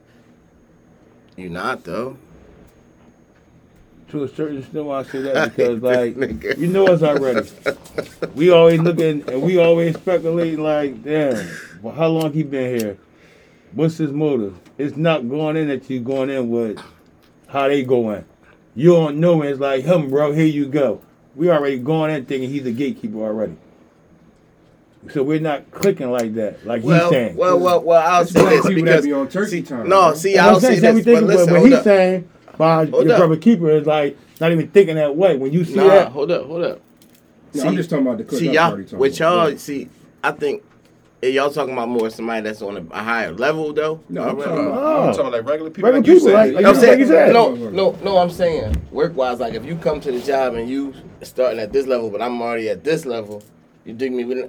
you're 1.36 1.50
not 1.50 1.84
though. 1.84 2.18
To 4.10 4.24
a 4.24 4.28
certain 4.28 4.58
extent 4.58 4.84
why 4.84 5.00
I 5.00 5.02
say 5.04 5.20
that 5.22 5.50
because 5.56 5.82
like 5.82 6.16
you 6.58 6.66
know 6.68 6.86
us 6.86 7.02
already. 7.02 7.48
We 8.34 8.50
always 8.50 8.80
looking 8.80 9.28
and 9.28 9.42
we 9.42 9.58
always 9.58 9.96
speculating 9.96 10.62
like, 10.62 11.02
damn, 11.02 11.48
well, 11.82 11.94
how 11.94 12.08
long 12.08 12.32
he 12.32 12.42
been 12.42 12.78
here? 12.78 12.98
What's 13.72 13.98
his 13.98 14.10
motive? 14.12 14.58
It's 14.78 14.96
not 14.96 15.28
going 15.28 15.56
in 15.56 15.68
that 15.68 15.88
you 15.90 16.00
going 16.00 16.30
in 16.30 16.48
with 16.48 16.80
how 17.48 17.68
they 17.68 17.82
going. 17.82 18.24
You 18.74 18.92
don't 18.92 19.18
know 19.18 19.42
and 19.42 19.50
it's 19.50 19.60
like 19.60 19.84
him, 19.84 20.08
bro, 20.08 20.32
here 20.32 20.46
you 20.46 20.66
go. 20.66 21.02
We 21.34 21.50
already 21.50 21.78
going 21.78 22.14
in 22.14 22.24
thinking 22.26 22.50
he's 22.50 22.64
a 22.66 22.72
gatekeeper 22.72 23.18
already. 23.18 23.56
So 25.12 25.22
we're 25.22 25.40
not 25.40 25.70
clicking 25.70 26.10
like 26.10 26.34
that, 26.34 26.66
like 26.66 26.82
Well, 26.82 27.02
he's 27.04 27.10
saying. 27.10 27.36
well, 27.36 27.58
well, 27.58 27.80
well. 27.82 28.00
I'll 28.00 28.20
That's 28.20 28.32
say 28.32 28.42
why 28.42 28.50
this 28.50 28.66
people 28.66 28.84
that 28.84 28.90
because 28.90 29.04
be 29.04 29.12
on 29.12 29.28
turkey 29.28 29.50
see, 29.50 29.62
time, 29.62 29.88
no, 29.88 30.08
bro. 30.10 30.14
see, 30.14 30.36
I'll 30.36 30.56
I'm 30.56 30.60
say 30.60 30.80
saying, 30.80 30.96
this, 30.96 31.04
but 31.04 31.04
thinking, 31.04 31.26
listen, 31.28 31.54
what 31.54 31.70
he's 31.72 31.82
saying 31.82 32.28
by 32.58 32.86
Hold 32.86 33.04
your 33.04 33.12
up. 33.14 33.18
brother 33.18 33.36
keeper 33.36 33.70
is 33.70 33.86
like 33.86 34.16
not 34.40 34.52
even 34.52 34.68
thinking 34.68 34.96
that 34.96 35.16
way. 35.16 35.36
When 35.36 35.52
you 35.52 35.64
see 35.64 35.74
Nah, 35.76 35.88
that, 35.88 36.08
hold 36.12 36.30
up, 36.30 36.46
hold 36.46 36.64
up. 36.64 36.80
No, 37.54 37.64
I'm 37.64 37.76
just 37.76 37.88
talking 37.88 38.06
about 38.06 38.18
the 38.18 38.24
click 38.24 38.40
See 38.40 38.50
y'all, 38.52 38.68
party 38.70 38.84
time. 38.84 38.98
with 39.00 39.18
y'all, 39.18 39.50
Yeah. 39.50 39.56
see, 39.56 39.88
I 40.22 40.32
think 40.32 40.62
y'all 41.22 41.50
talking 41.50 41.72
about 41.72 41.88
more 41.88 42.10
somebody 42.10 42.42
that's 42.42 42.60
on 42.62 42.76
a, 42.76 42.84
a 42.94 43.02
higher 43.02 43.32
level 43.32 43.72
though. 43.72 44.00
No, 44.08 44.22
I'm 44.22 44.28
Alright. 44.30 44.44
talking 44.48 44.66
about- 44.66 44.78
Oh. 44.82 45.08
I'm 45.08 45.14
talking 45.14 45.32
like 45.32 45.48
regular 45.48 45.70
people, 45.70 45.90
Regular 45.90 46.00
like 46.00 46.06
you 46.06 46.14
people, 46.14 46.28
said. 46.28 46.34
like- 46.34 46.52
like 46.54 46.64
I'm 46.66 46.74
you- 46.74 46.80
saying, 46.80 46.98
you 47.00 47.06
said. 47.06 47.32
no, 47.32 47.54
no, 47.54 47.96
no. 48.04 48.18
I'm 48.18 48.30
saying 48.30 48.76
work 48.92 49.16
wise, 49.16 49.40
like 49.40 49.54
if 49.54 49.64
you 49.64 49.76
come 49.76 50.00
to 50.00 50.12
the 50.12 50.20
job 50.20 50.54
and 50.54 50.68
you 50.68 50.92
starting 51.22 51.58
at 51.58 51.72
this 51.72 51.86
level, 51.86 52.10
but 52.10 52.20
I'm 52.20 52.40
already 52.42 52.68
at 52.68 52.84
this 52.84 53.06
level, 53.06 53.42
you 53.84 53.94
dig 53.94 54.12
me? 54.12 54.24
We- 54.24 54.44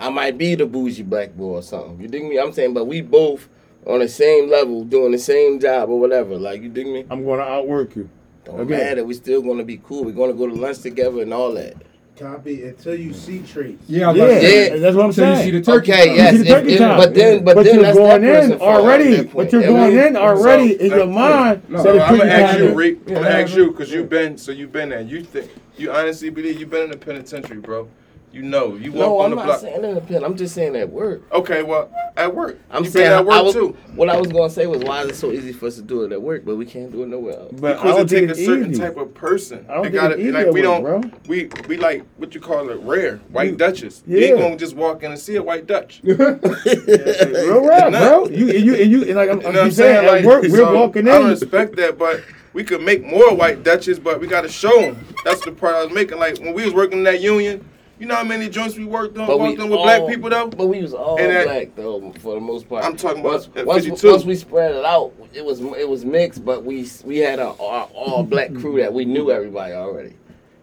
I 0.00 0.08
might 0.10 0.38
be 0.38 0.54
the 0.54 0.64
bougie 0.64 1.02
black 1.02 1.36
boy 1.36 1.56
or 1.56 1.62
something. 1.62 2.00
You 2.00 2.08
dig 2.08 2.24
me? 2.24 2.38
I'm 2.38 2.52
saying, 2.52 2.72
but 2.72 2.86
we 2.86 3.00
both 3.02 3.48
on 3.86 4.00
the 4.00 4.08
same 4.08 4.50
level, 4.50 4.84
doing 4.84 5.12
the 5.12 5.18
same 5.18 5.58
job 5.60 5.88
or 5.88 5.98
whatever. 5.98 6.36
Like 6.36 6.62
you 6.62 6.68
dig 6.68 6.86
me? 6.86 7.04
I'm 7.10 7.24
going 7.24 7.38
to 7.40 7.46
outwork 7.46 7.96
you. 7.96 8.08
Don't 8.44 8.60
Okay. 8.60 8.76
matter. 8.78 9.04
We 9.04 9.12
still 9.14 9.42
gonna 9.42 9.62
be 9.64 9.78
cool. 9.84 10.04
We're 10.04 10.12
gonna 10.12 10.32
go 10.32 10.46
to 10.46 10.54
lunch 10.54 10.78
together 10.78 11.20
and 11.20 11.34
all 11.34 11.52
that. 11.52 11.74
Copy 12.16 12.64
until 12.64 12.94
you 12.94 13.12
see 13.12 13.40
traits. 13.40 13.84
Yeah, 13.86 14.08
I 14.08 14.12
was 14.12 14.16
Yeah, 14.18 14.24
about 14.24 14.34
to 14.34 14.40
say, 14.40 14.68
Yeah. 14.70 14.76
that's 14.78 14.96
what 14.96 15.04
I'm 15.04 15.12
So 15.12 15.30
you 15.30 15.36
see 15.36 15.50
the 15.50 15.60
turkey 15.60 15.92
Okay, 15.92 16.06
time. 16.06 16.16
yes, 16.16 16.38
the 16.38 16.44
turkey 16.46 16.72
if- 16.72 16.78
time. 16.78 16.96
but 16.96 17.14
then, 17.14 17.44
but, 17.44 17.54
But 17.56 17.64
then 17.66 17.74
you're 17.74 17.82
that's 17.84 17.98
going 17.98 18.24
in 18.24 18.52
already. 18.54 19.22
But 19.24 19.52
you're 19.52 19.62
going 19.62 19.98
in 19.98 20.16
already 20.16 20.78
So, 20.78 20.84
in 20.84 20.90
your 20.92 21.06
mind. 21.06 21.62
no, 21.68 21.76
that 21.76 21.82
So 21.84 21.94
it's 21.94 22.04
I'm 22.04 22.18
gonna 22.18 22.30
ask 22.30 22.58
you, 22.58 22.66
time. 22.68 22.74
Rick. 22.74 22.96
I'm 23.06 23.14
gonna 23.14 23.28
ask 23.28 23.54
you 23.56 23.70
because 23.70 23.92
you've 23.92 24.08
been 24.08 24.38
so 24.38 24.50
you've 24.52 24.72
been 24.72 24.88
there. 24.88 25.02
You 25.02 25.20
think 25.22 25.50
you 25.76 25.92
honestly 25.92 26.30
believe 26.30 26.58
you've 26.58 26.70
been 26.70 26.84
in 26.84 26.90
the 26.90 26.96
penitentiary, 26.96 27.58
bro? 27.58 27.86
You 28.30 28.42
know, 28.42 28.76
you 28.76 28.92
walk 28.92 29.00
No, 29.00 29.18
on 29.20 29.24
I'm 29.24 29.30
the 29.30 29.36
not 29.36 29.46
block. 29.46 29.60
saying 29.60 29.82
in 29.84 29.94
the 29.94 30.00
pen. 30.02 30.22
I'm 30.22 30.36
just 30.36 30.54
saying 30.54 30.76
at 30.76 30.90
work. 30.90 31.22
Okay, 31.32 31.62
well, 31.62 31.90
at 32.14 32.34
work. 32.34 32.58
I'm 32.70 32.84
you 32.84 32.90
saying 32.90 33.06
been 33.08 33.18
at 33.20 33.24
work 33.24 33.34
I 33.36 33.40
was, 33.40 33.54
too. 33.54 33.74
What 33.94 34.10
I 34.10 34.18
was 34.18 34.28
gonna 34.30 34.50
say 34.50 34.66
was, 34.66 34.82
why 34.82 35.02
is 35.02 35.08
it 35.10 35.14
so 35.16 35.32
easy 35.32 35.52
for 35.52 35.66
us 35.66 35.76
to 35.76 35.82
do 35.82 36.02
it 36.02 36.12
at 36.12 36.20
work, 36.20 36.44
but 36.44 36.56
we 36.56 36.66
can't 36.66 36.92
do 36.92 37.02
it 37.04 37.06
nowhere 37.08 37.38
else? 37.38 37.52
But 37.58 37.78
I 37.78 37.82
Because 37.82 37.96
don't 37.96 38.00
it 38.04 38.08
take 38.08 38.18
think 38.28 38.30
a 38.32 38.44
certain 38.44 38.70
easy. 38.72 38.80
type 38.82 38.96
of 38.98 39.14
person. 39.14 39.64
I 39.68 39.74
don't 39.74 39.80
It 39.86 39.90
think 39.90 39.94
gotta 39.94 40.14
it's 40.14 40.16
be 40.18 40.22
easy 40.24 40.32
like 40.32 40.46
at 40.48 40.52
we 40.52 40.60
work, 40.60 40.82
don't 40.82 40.82
bro. 40.82 41.10
we 41.26 41.50
we 41.68 41.76
like 41.78 42.04
what 42.18 42.34
you 42.34 42.40
call 42.42 42.68
it 42.68 42.78
rare 42.82 43.16
white 43.30 43.50
You- 43.52 43.56
Dutches. 43.56 44.02
You 44.06 44.18
ain't 44.18 44.36
Yeah. 44.36 44.42
gonna 44.42 44.56
just 44.56 44.76
walk 44.76 45.02
in 45.02 45.10
and 45.10 45.18
see 45.18 45.36
a 45.36 45.42
white 45.42 45.66
Dutch. 45.66 46.00
Real 46.04 47.66
rap, 47.66 47.92
Nah. 47.92 47.98
bro. 47.98 48.28
You 48.28 48.48
and 48.50 48.64
you 48.64 48.74
and 48.74 48.90
you 48.90 49.02
and 49.04 49.14
like 49.14 49.30
I'm, 49.30 49.38
You 49.40 49.42
know 49.52 49.60
I'm 49.60 49.66
what 49.66 49.72
saying, 49.72 50.06
like, 50.06 50.20
at 50.20 50.26
work 50.26 50.42
we're 50.42 50.50
so 50.56 50.74
walking 50.74 51.08
I 51.08 51.18
don't 51.18 51.30
respect 51.30 51.76
that, 51.76 51.96
but 51.98 52.22
we 52.52 52.62
could 52.64 52.82
make 52.82 53.04
more 53.04 53.34
white 53.34 53.62
Dutches, 53.62 53.98
but 53.98 54.20
we 54.20 54.26
got 54.26 54.42
to 54.42 54.48
show 54.48 54.80
them. 54.80 54.96
That's 55.24 55.40
the 55.44 55.52
part 55.52 55.74
I 55.76 55.84
was 55.84 55.92
making. 55.94 56.18
Like 56.18 56.38
when 56.38 56.52
we 56.54 56.64
was 56.64 56.74
working 56.74 56.98
in 56.98 57.04
that 57.04 57.20
union, 57.20 57.64
you 57.98 58.06
know 58.06 58.14
how 58.14 58.24
many 58.24 58.48
joints 58.48 58.76
we 58.76 58.84
worked 58.84 59.16
on, 59.18 59.26
But 59.26 59.38
walked 59.38 59.58
we 59.58 59.62
on 59.64 59.70
with 59.70 59.78
all- 59.78 59.84
black 59.84 60.06
people 60.06 60.30
though. 60.30 60.48
But 60.48 60.66
we 60.66 60.80
was 60.82 60.94
all 60.94 61.18
And 61.18 61.30
that- 61.30 61.44
black 61.46 61.68
though, 61.76 62.12
for 62.20 62.34
the 62.34 62.40
most 62.40 62.68
part. 62.68 62.84
I'm 62.84 62.96
talking 62.96 63.20
about 63.20 63.32
once, 63.32 63.48
at 63.56 63.66
once, 63.66 63.84
52. 63.86 64.10
once 64.10 64.24
we 64.24 64.34
spread 64.36 64.74
it 64.74 64.84
out, 64.84 65.12
it 65.34 65.44
was 65.44 65.60
it 65.60 65.88
was 65.88 66.04
mixed, 66.04 66.44
but 66.44 66.64
we 66.64 66.86
we 67.04 67.18
had 67.18 67.38
a 67.38 67.48
all, 67.48 67.90
all 67.94 68.22
black 68.22 68.54
crew 68.54 68.78
that 68.80 68.92
we 68.92 69.04
knew 69.04 69.30
everybody 69.30 69.72
already. 69.74 70.12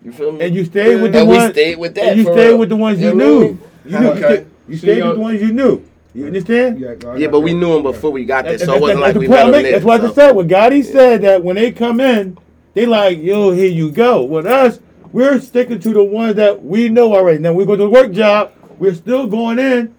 You 0.03 0.11
feel 0.11 0.31
me? 0.31 0.45
And 0.45 0.55
you 0.55 0.65
stayed 0.65 1.01
with 1.01 1.13
the 1.13 1.19
and 1.21 1.29
we 1.29 1.39
stayed 1.51 1.77
with 1.79 1.95
that. 1.95 2.05
And 2.09 2.17
you 2.19 2.23
for 2.25 2.33
stayed 2.33 2.47
real. 2.49 2.57
with 2.59 2.69
the 2.69 2.75
ones 2.75 2.99
you 3.01 3.07
You 3.09 3.15
know 3.15 3.25
knew. 3.25 3.39
mean? 3.41 3.59
You 3.85 3.99
knew. 3.99 4.07
Okay. 4.09 4.45
You 4.69 4.77
stayed 4.77 4.97
y'all- 4.99 5.07
with 5.09 5.17
the 5.17 5.21
ones 5.23 5.41
you 5.41 5.51
knew. 5.51 5.81
You 6.13 6.27
understand? 6.27 6.79
Yeah, 6.79 6.95
go- 6.95 7.11
I 7.11 7.15
Yeah, 7.17 7.27
but 7.27 7.41
we 7.41 7.53
knew 7.53 7.73
them 7.73 7.83
before 7.83 8.09
we 8.11 8.23
got 8.23 8.45
there, 8.45 8.57
so 8.57 8.67
that- 8.67 8.75
it 8.77 8.81
wasn't 8.81 8.99
that's 9.01 9.15
like 9.15 9.19
we 9.19 9.27
point 9.27 9.37
met 9.39 9.45
I'm 9.45 9.51
there. 9.63 9.71
That's 9.73 9.83
why 9.83 9.95
I 9.95 9.97
so. 9.97 10.03
just 10.03 10.15
said 10.15 10.31
what 10.35 10.47
Gotti 10.47 10.85
said 10.85 11.21
that 11.23 11.43
when 11.43 11.55
they 11.57 11.71
come 11.71 11.99
in, 11.99 12.37
they 12.73 12.85
like, 12.85 13.21
yo, 13.21 13.51
here 13.51 13.69
you 13.69 13.91
go. 13.91 14.23
With 14.23 14.45
us, 14.45 14.79
we're 15.15 15.39
sticking 15.39 15.79
to 15.79 15.93
the 15.93 16.03
ones 16.03 16.35
that 16.35 16.61
we 16.61 16.89
know 16.89 17.15
already. 17.15 17.39
Now 17.39 17.53
we 17.53 17.65
go 17.65 17.77
to 17.77 17.83
the 17.83 17.89
work 17.89 18.11
job, 18.11 18.51
we're 18.77 18.93
still 18.93 19.27
going 19.27 19.59
in. 19.59 19.95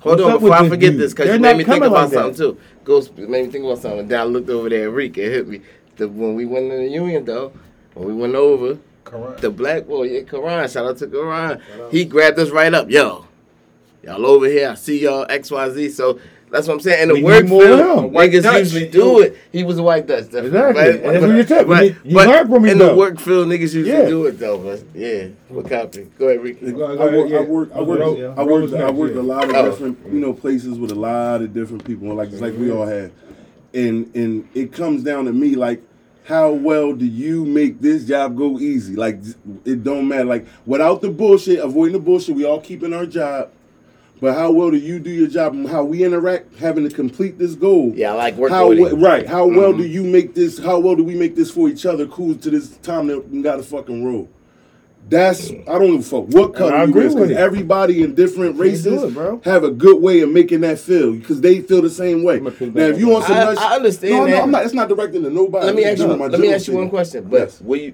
Hold 0.00 0.18
What's 0.18 0.22
on, 0.22 0.32
up 0.32 0.40
before 0.40 0.54
I 0.54 0.62
this 0.62 0.68
forget 0.70 0.90
dude? 0.92 1.00
this, 1.00 1.12
because 1.14 1.26
They're 1.28 1.36
you 1.36 1.40
made 1.40 1.56
me 1.56 1.64
think 1.64 1.82
about 1.82 1.92
like 1.92 2.10
that. 2.10 2.36
something 2.36 2.36
too. 2.36 2.60
Ghost 2.84 3.16
made 3.16 3.46
me 3.46 3.50
think 3.50 3.64
about 3.64 3.78
something. 3.78 4.06
Then 4.06 4.20
I 4.20 4.24
looked 4.24 4.50
over 4.50 4.68
there 4.68 4.88
at 4.88 4.92
Reek, 4.92 5.16
it 5.16 5.32
hit 5.32 5.48
me. 5.48 5.62
The, 5.96 6.08
when 6.08 6.34
we 6.34 6.44
went 6.44 6.70
in 6.70 6.78
the 6.84 6.88
union, 6.90 7.24
though, 7.24 7.54
when 7.94 8.06
we 8.06 8.12
went 8.12 8.34
over, 8.34 8.78
Correct. 9.04 9.40
the 9.40 9.48
black 9.48 9.86
boy, 9.86 10.02
yeah, 10.08 10.22
Karan, 10.24 10.68
shout 10.68 10.84
out 10.84 10.98
to 10.98 11.06
Karan, 11.06 11.62
he 11.90 12.04
grabbed 12.04 12.38
us 12.38 12.50
right 12.50 12.74
up. 12.74 12.90
Yo, 12.90 13.24
y'all 14.02 14.26
over 14.26 14.46
here, 14.46 14.68
I 14.68 14.74
see 14.74 15.00
y'all, 15.00 15.24
XYZ. 15.26 15.90
So 15.92 16.20
that's 16.54 16.66
what 16.68 16.74
I'm 16.74 16.80
saying. 16.80 17.02
In 17.02 17.08
the 17.08 17.14
We 17.16 17.22
work 17.24 17.42
need 17.44 17.48
field, 17.50 18.12
niggas 18.12 18.42
Dutch. 18.42 18.58
usually 18.60 18.88
do 18.88 19.20
it. 19.20 19.36
He 19.52 19.64
was 19.64 19.76
a 19.78 19.82
white 19.82 20.06
Dutch, 20.06 20.24
definitely. 20.30 20.48
Exactly. 20.48 20.74
But- 20.74 21.04
And 21.04 21.14
that's 21.14 21.26
what 21.26 21.36
you 21.36 21.42
said. 21.46 21.66
But, 21.68 21.84
You- 21.84 21.96
you 22.04 22.14
but 22.14 22.28
learn 22.28 22.46
from 22.48 22.64
him, 22.64 22.70
in 22.70 22.78
the 22.78 22.94
work 22.94 23.18
field, 23.20 23.48
niggas 23.48 23.60
usually 23.60 23.88
Yeah. 23.88 24.08
do 24.08 24.24
it, 24.26 24.38
though. 24.38 24.58
But 24.58 24.80
yeah, 24.94 25.24
what 25.48 25.68
copy? 25.68 26.06
Go 26.18 26.28
ahead, 26.28 26.42
Ricky. 26.42 26.72
Go- 26.72 26.84
I 26.92 26.96
go 26.96 27.02
ahead, 27.08 27.18
work, 27.18 27.28
yeah. 27.30 27.36
I 27.36 27.40
work, 27.42 27.70
I 27.74 27.80
work, 27.82 27.98
Rose- 28.00 28.18
I 28.22 28.42
Rose 28.44 28.70
worked, 28.72 28.84
I 28.84 28.90
worked 28.90 29.14
yeah. 29.16 29.20
a 29.20 29.22
lot 29.22 29.44
of 29.50 29.54
Oh. 29.56 29.64
different, 29.70 29.98
you 30.12 30.20
know, 30.20 30.32
places 30.32 30.78
with 30.78 30.90
a 30.92 30.94
lot 30.94 31.42
of 31.42 31.52
different 31.52 31.84
people, 31.84 32.14
like 32.14 32.30
just 32.30 32.40
like 32.42 32.54
we 32.58 32.70
all 32.70 32.86
have, 32.86 33.10
and 33.74 34.08
and 34.14 34.48
it 34.54 34.72
comes 34.72 35.02
down 35.02 35.24
to 35.26 35.32
me, 35.32 35.56
like, 35.56 35.80
how 36.24 36.52
well 36.52 36.94
do 36.94 37.04
you 37.04 37.44
make 37.44 37.80
this 37.82 38.04
job 38.04 38.36
go 38.36 38.58
easy? 38.58 38.94
Like, 38.96 39.18
it 39.66 39.84
don't 39.84 40.08
matter. 40.08 40.24
Like, 40.24 40.46
without 40.64 41.02
the 41.02 41.10
bullshit, 41.10 41.58
avoiding 41.58 41.92
the 41.92 41.98
bullshit, 41.98 42.34
we 42.34 42.44
all 42.46 42.60
keeping 42.60 42.94
our 42.94 43.04
job. 43.06 43.50
But 44.20 44.34
how 44.34 44.52
well 44.52 44.70
do 44.70 44.76
you 44.76 44.98
do 44.98 45.10
your 45.10 45.26
job 45.26 45.54
and 45.54 45.68
how 45.68 45.84
we 45.84 46.04
interact, 46.04 46.56
having 46.56 46.88
to 46.88 46.94
complete 46.94 47.38
this 47.38 47.54
goal? 47.54 47.92
Yeah, 47.94 48.12
I 48.12 48.16
like 48.16 48.36
working 48.36 48.54
How 48.54 48.68
with 48.68 48.78
we- 48.78 48.88
him. 48.88 49.02
right? 49.02 49.26
How 49.26 49.46
well 49.46 49.72
Mhm. 49.74 49.78
do 49.78 49.86
you 49.86 50.02
make 50.04 50.34
this? 50.34 50.58
How 50.58 50.78
well 50.78 50.94
do 50.94 51.02
we 51.04 51.14
make 51.14 51.34
this 51.36 51.50
for 51.50 51.68
each 51.68 51.84
other? 51.84 52.06
Cool 52.06 52.34
to 52.36 52.50
this 52.50 52.68
time 52.82 53.08
that 53.08 53.28
we 53.30 53.42
got 53.42 53.56
to 53.56 53.62
fucking 53.62 54.04
roll. 54.04 54.28
That's 55.06 55.50
I 55.68 55.78
don't 55.78 55.90
give 55.90 56.00
a 56.00 56.02
fuck 56.02 56.28
what 56.28 56.54
color 56.54 56.72
I 56.74 56.84
you 56.84 56.88
agree 56.90 57.04
is 57.06 57.14
with 57.14 57.24
because 57.28 57.36
it. 57.36 57.40
everybody 57.40 58.02
in 58.02 58.14
different 58.14 58.58
races 58.58 59.02
it, 59.02 59.12
bro. 59.12 59.38
have 59.44 59.62
a 59.62 59.70
good 59.70 60.00
way 60.00 60.20
of 60.20 60.30
making 60.30 60.62
that 60.62 60.78
feel 60.78 61.12
because 61.12 61.42
they 61.42 61.60
feel 61.60 61.82
the 61.82 61.90
same 61.90 62.22
way. 62.22 62.40
Now, 62.40 62.84
if 62.84 62.98
you 62.98 63.08
want 63.08 63.26
some, 63.26 63.36
I- 63.36 63.44
nuts- 63.44 63.60
I 63.60 63.76
understand 63.76 64.14
No, 64.14 64.24
no. 64.26 64.40
I'm 64.40 64.50
not. 64.50 64.64
It's 64.64 64.72
not 64.72 64.88
directed 64.88 65.22
to 65.24 65.28
nobody. 65.30 65.66
Let 65.66 65.74
me 65.74 65.84
ask 65.84 65.98
you. 66.00 66.06
doing 66.06 66.18
Let 66.18 66.40
me 66.40 66.54
ask 66.54 66.68
you 66.68 66.74
one 66.74 66.88
question. 66.88 67.26
But 67.28 67.40
Yes. 67.40 67.60
will 67.62 67.76
you? 67.76 67.92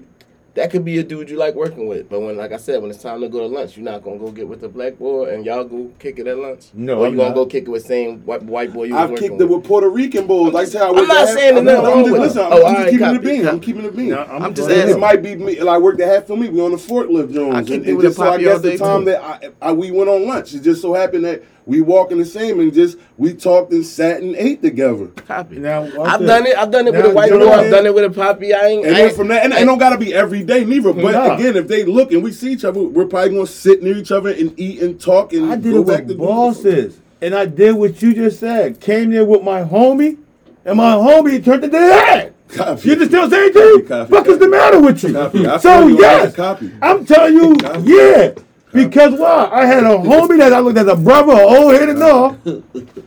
That 0.53 0.69
could 0.69 0.83
be 0.83 0.97
a 0.97 1.03
dude 1.03 1.29
you 1.29 1.37
like 1.37 1.55
working 1.55 1.87
with. 1.87 2.09
But 2.09 2.19
when, 2.19 2.35
like 2.35 2.51
I 2.51 2.57
said, 2.57 2.81
when 2.81 2.91
it's 2.91 3.01
time 3.01 3.21
to 3.21 3.29
go 3.29 3.39
to 3.39 3.45
lunch, 3.45 3.77
you're 3.77 3.85
not 3.85 4.03
gonna 4.03 4.17
go 4.17 4.31
get 4.31 4.45
with 4.49 4.59
the 4.59 4.67
black 4.67 4.97
boy 4.99 5.33
and 5.33 5.45
y'all 5.45 5.63
go 5.63 5.89
kick 5.97 6.19
it 6.19 6.27
at 6.27 6.37
lunch. 6.37 6.65
No, 6.73 6.99
or 6.99 7.05
I'm 7.07 7.13
you 7.13 7.17
gonna 7.19 7.29
not. 7.29 7.35
go 7.35 7.45
kick 7.45 7.63
it 7.63 7.69
with 7.69 7.85
same 7.85 8.19
white, 8.25 8.43
white 8.43 8.73
boy 8.73 8.83
you 8.83 8.93
was 8.93 9.03
I've 9.03 9.11
working 9.11 9.29
kicked 9.29 9.41
it 9.41 9.45
with 9.45 9.63
Puerto 9.63 9.89
Rican 9.89 10.27
bulls. 10.27 10.51
Like 10.53 10.73
how 10.73 10.87
I 10.87 10.89
I'm 10.89 10.95
worked 10.95 11.07
not 11.07 11.27
at 11.29 11.33
saying 11.35 11.55
there's 11.55 11.77
I'm, 11.79 11.83
nothing 11.83 11.85
I'm 11.85 11.91
wrong 11.93 12.03
just 12.03 12.11
with 12.11 12.21
listen. 12.21 12.41
it. 12.41 12.45
I'm, 12.45 12.51
Oh, 12.51 12.55
I'm 12.57 12.63
all 12.65 12.69
just 12.71 12.79
right, 12.79 12.91
keeping 12.91 13.07
it 13.07 13.13
copy, 13.13 13.25
being. 13.25 13.47
I'm 13.47 13.53
copy. 13.55 13.65
keeping 13.65 13.85
it 13.85 13.95
being. 13.95 14.09
No, 14.09 14.23
I'm 14.23 14.53
just 14.53 14.67
going 14.67 14.79
asking. 14.81 14.95
It 14.97 14.99
might 14.99 15.23
be 15.23 15.35
me. 15.35 15.61
Like 15.61 15.75
I 15.75 15.77
worked 15.77 16.01
at 16.01 16.07
half 16.09 16.27
for 16.27 16.35
me. 16.35 16.49
We 16.49 16.59
on 16.59 16.71
the 16.71 16.77
forklift 16.77 17.29
I 17.53 17.63
Jones, 17.63 17.67
kicked 17.69 17.69
and, 17.71 17.85
it 17.85 17.87
and 17.87 17.97
with 17.97 18.05
just 18.07 18.17
a 18.17 18.19
so 18.19 18.23
I 18.27 18.31
poppy 18.31 18.43
guess 18.43 18.61
the 18.61 18.69
day, 18.71 18.77
time 18.77 18.99
too. 18.99 19.05
that 19.05 19.23
I, 19.23 19.69
I 19.69 19.71
we 19.71 19.91
went 19.91 20.09
on 20.09 20.27
lunch. 20.27 20.53
It 20.53 20.63
just 20.63 20.81
so 20.81 20.93
happened 20.93 21.23
that 21.23 21.43
We 21.65 21.81
walking 21.81 22.17
the 22.17 22.25
same 22.25 22.59
and 22.59 22.73
just 22.73 22.97
we 23.17 23.33
talked 23.33 23.71
and 23.71 23.85
sat 23.85 24.21
and 24.21 24.35
ate 24.35 24.61
together. 24.63 25.07
Copy. 25.07 25.59
Now, 25.59 25.83
I've 26.03 26.19
this. 26.19 26.27
done 26.27 26.47
it. 26.47 26.57
I've 26.57 26.71
done 26.71 26.87
it 26.87 26.93
with 26.93 27.05
a 27.05 27.09
white 27.11 27.29
you 27.31 27.37
know 27.37 27.45
boy. 27.45 27.51
I've 27.53 27.71
done 27.71 27.85
it 27.85 27.93
with 27.93 28.03
a 28.05 28.09
poppy. 28.09 28.53
I 28.53 28.65
ain't. 28.67 28.85
And 28.85 28.95
I 28.95 28.97
then 28.99 29.07
ain't 29.09 29.15
from 29.15 29.27
that, 29.27 29.43
and 29.45 29.53
it 29.53 29.65
don't 29.65 29.77
gotta 29.77 29.97
be 29.97 30.13
every 30.13 30.43
day 30.43 30.65
neither. 30.65 30.91
But 30.91 31.11
Nah. 31.13 31.35
again, 31.35 31.55
if 31.55 31.67
they 31.67 31.83
look 31.83 32.11
and 32.11 32.23
we 32.23 32.31
see 32.31 32.51
each 32.51 32.65
other, 32.65 32.81
we're 32.81 33.05
probably 33.05 33.29
gonna 33.35 33.45
sit 33.47 33.83
near 33.83 33.95
each 33.95 34.11
other 34.11 34.29
and 34.31 34.59
eat 34.59 34.81
and 34.81 34.99
talk 34.99 35.33
and 35.33 35.51
I 35.51 35.55
did 35.55 35.73
go 35.73 35.81
it 35.81 35.87
back 35.87 35.99
with 36.07 36.09
to 36.09 36.15
bosses, 36.15 36.97
and 37.21 37.35
I 37.35 37.45
did 37.45 37.75
what 37.75 38.01
you 38.01 38.13
just 38.15 38.39
said. 38.39 38.79
Came 38.79 39.11
there 39.11 39.23
with 39.25 39.43
my 39.43 39.61
homie, 39.63 40.17
and 40.65 40.77
my 40.77 40.93
homie 40.95 41.43
turned 41.45 41.63
it 41.63 41.69
to 41.71 41.79
head. 41.79 42.33
Copy. 42.49 42.87
You 42.89 42.93
understand 42.95 43.31
what 43.31 43.39
I'm 43.39 43.53
saying, 43.53 43.79
G? 43.81 43.87
Copy, 43.87 44.11
Fuck 44.11 44.27
is 44.27 44.39
the 44.39 44.47
matter 44.49 44.81
with 44.81 45.03
you? 45.03 45.13
Copy. 45.13 45.47
I 45.47 45.57
So 45.57 45.69
feel 45.79 45.89
you 45.89 45.95
on 45.95 46.01
yes. 46.01 46.35
Copy. 46.35 46.71
I'm 46.81 47.05
telling 47.05 47.33
you, 47.35 47.55
Copy. 47.55 47.81
yeah. 47.85 48.31
Because 48.73 49.19
why? 49.19 49.49
I 49.51 49.65
had 49.65 49.83
a 49.83 49.97
homie 49.97 50.37
that 50.37 50.53
I 50.53 50.59
looked 50.59 50.77
as 50.77 50.87
a 50.87 50.95
brother, 50.95 51.33
old 51.33 51.73
head 51.73 51.89
and 51.89 52.01
all, 52.01 52.31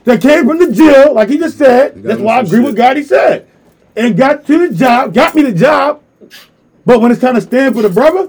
that 0.04 0.20
came 0.20 0.46
from 0.46 0.58
the 0.58 0.72
jail, 0.72 1.14
like 1.14 1.28
he 1.30 1.38
just 1.38 1.56
said. 1.56 2.02
That's 2.02 2.20
why 2.20 2.38
I 2.38 2.44
some 2.44 2.46
agree 2.46 2.66
with. 2.66 2.76
God 2.76 2.96
he 2.96 3.02
said. 3.02 3.48
And 3.96 4.16
got 4.16 4.44
to 4.46 4.68
the 4.68 4.74
job, 4.74 5.14
got 5.14 5.34
me 5.34 5.42
the 5.42 5.52
job. 5.52 6.02
But 6.84 7.00
when 7.00 7.10
it's 7.12 7.20
time 7.20 7.34
to 7.36 7.40
stand 7.40 7.74
for 7.74 7.82
the 7.82 7.88
brother, 7.88 8.28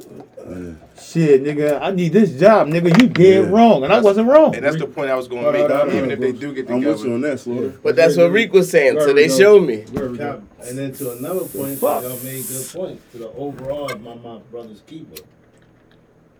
shit, 1.02 1.44
nigga, 1.44 1.82
I 1.82 1.92
need 1.92 2.14
this 2.14 2.40
job, 2.40 2.68
nigga. 2.68 3.02
You 3.02 3.08
dead 3.08 3.46
Yeah. 3.46 3.50
wrong. 3.50 3.84
And 3.84 3.92
I 3.92 4.00
wasn't 4.00 4.30
wrong. 4.30 4.56
And 4.56 4.64
that's 4.64 4.78
the 4.78 4.86
point 4.88 5.10
I 5.10 5.16
was 5.16 5.28
going 5.28 5.44
to 5.44 5.52
make. 5.52 5.66
on, 5.66 5.72
hold 5.72 5.90
on, 5.90 5.96
Even 5.96 6.12
if 6.12 6.20
they 6.20 6.32
do 6.32 6.54
get 6.54 6.68
together, 6.68 6.76
I'm 6.76 6.84
with 6.84 7.06
you 7.06 7.14
on 7.14 7.22
that, 7.22 7.40
Slaughter. 7.40 7.74
But 7.84 7.96
that's 7.96 8.16
what 8.16 8.32
Reek 8.32 8.54
was 8.54 8.70
saying. 8.70 8.98
So 9.00 9.14
they 9.14 9.28
showed 9.28 9.68
me. 9.68 9.86
And 9.92 10.78
then 10.78 10.94
to 10.94 11.12
another 11.12 11.46
point, 11.46 11.80
Fuck. 11.80 12.04
y'all 12.04 12.20
made 12.24 12.48
good 12.48 12.68
point 12.74 13.12
to 13.12 13.18
the 13.18 13.30
overall 13.30 13.92
of 13.92 14.02
my, 14.02 14.16
my 14.16 14.40
brother's 14.52 14.82
keeper. 14.88 15.22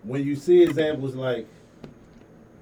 When 0.06 0.24
you 0.24 0.36
see 0.36 0.62
examples 0.62 1.14
like, 1.16 1.46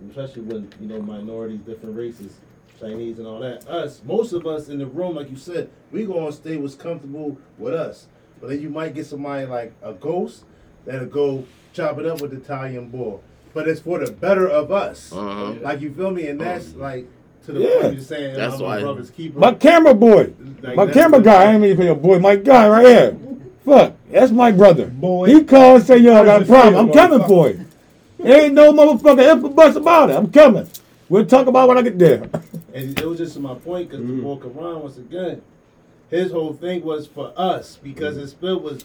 especially 0.09 0.43
when 0.43 0.73
you 0.81 0.89
know 0.89 1.03
minorities, 1.03 1.61
different 1.61 1.97
races, 1.97 2.33
Chinese 2.81 3.19
and 3.19 3.27
all 3.27 3.39
that, 3.41 3.67
us, 3.69 4.01
most 4.05 4.33
of 4.33 4.47
us 4.47 4.69
in 4.69 4.79
the 4.79 4.87
room, 4.87 5.15
like 5.17 5.31
you 5.31 5.37
said, 5.37 5.69
we 5.93 6.05
gonna 6.07 6.33
stay 6.33 6.57
what's 6.57 6.75
comfortable 6.75 7.37
with 7.59 7.75
us. 7.75 8.07
But 8.41 8.49
then 8.51 8.61
you 8.63 8.69
might 8.71 8.95
get 8.95 9.07
somebody 9.07 9.47
like 9.47 9.73
a 9.83 9.93
ghost 9.93 10.45
that'll 10.87 11.07
go 11.07 11.45
chop 11.73 11.99
it 11.99 12.07
up 12.07 12.21
with 12.21 12.31
the 12.31 12.39
Italian 12.39 12.89
boy. 12.89 13.19
But 13.53 13.69
it's 13.69 13.81
for 13.81 14.05
the 14.05 14.11
better 14.11 14.49
of 14.49 14.73
us. 14.73 15.13
Uh-huh. 15.13 15.53
Like 15.61 15.81
you 15.81 15.93
feel 15.93 16.11
me? 16.11 16.27
And 16.29 16.41
that's 16.41 16.75
like 16.75 17.07
to 17.45 17.53
the 17.53 17.61
Yeah. 17.61 17.81
point 17.83 17.95
you're 17.95 18.03
saying, 18.03 18.35
That's 18.37 18.55
I'm 18.55 18.61
my 18.63 18.67
why- 18.67 18.81
brother's 18.81 19.11
keeper. 19.11 19.39
My 19.39 19.55
camera 19.55 19.95
boy. 19.95 20.33
Like, 20.63 20.77
My 20.77 20.87
camera 20.91 21.21
guy, 21.21 21.45
I 21.45 21.53
ain't 21.53 21.61
mean 21.61 21.71
to 21.71 21.77
call 21.77 21.85
your 21.85 21.95
boy, 21.95 22.19
my 22.19 22.37
guy 22.37 22.69
right 22.69 22.87
here. 22.87 23.17
Fuck, 23.65 23.95
that's 24.11 24.31
my 24.31 24.53
brother. 24.53 24.87
Boy. 24.87 25.27
He 25.35 25.45
called 25.45 25.77
and 25.79 25.87
said, 25.87 26.03
yo, 26.03 26.15
I 26.21 26.25
got 26.25 26.43
a 26.43 26.45
problem. 26.45 26.75
I'm 26.89 26.93
coming 26.93 27.27
for 27.27 27.49
you. 27.51 27.67
Ain't 28.23 28.55
no 28.55 28.73
motherfucker 28.73 29.37
if 29.39 29.45
a 29.45 29.49
bus 29.49 29.77
about 29.77 30.11
it. 30.11 30.17
I'm 30.17 30.31
coming. 30.31 30.69
We'll 31.09 31.27
talk 31.27 31.47
about 31.47 31.69
when 31.69 31.79
I 31.79 31.83
get 31.83 31.99
there. 31.99 32.29
And 32.75 32.99
it 32.99 33.07
was 33.07 33.19
just 33.19 33.39
my 33.39 33.55
point 33.55 33.89
because 33.89 34.05
Mm-hmm. 34.05 34.17
the 34.17 34.23
boy 34.25 34.37
Quran, 34.37 34.81
once 34.83 34.97
again, 34.97 35.43
his 36.11 36.33
whole 36.33 36.55
thing 36.55 36.83
was 36.83 37.07
for 37.07 37.33
us 37.37 37.79
because 37.81 38.17
his 38.17 38.33
spit 38.33 38.61
was 38.61 38.85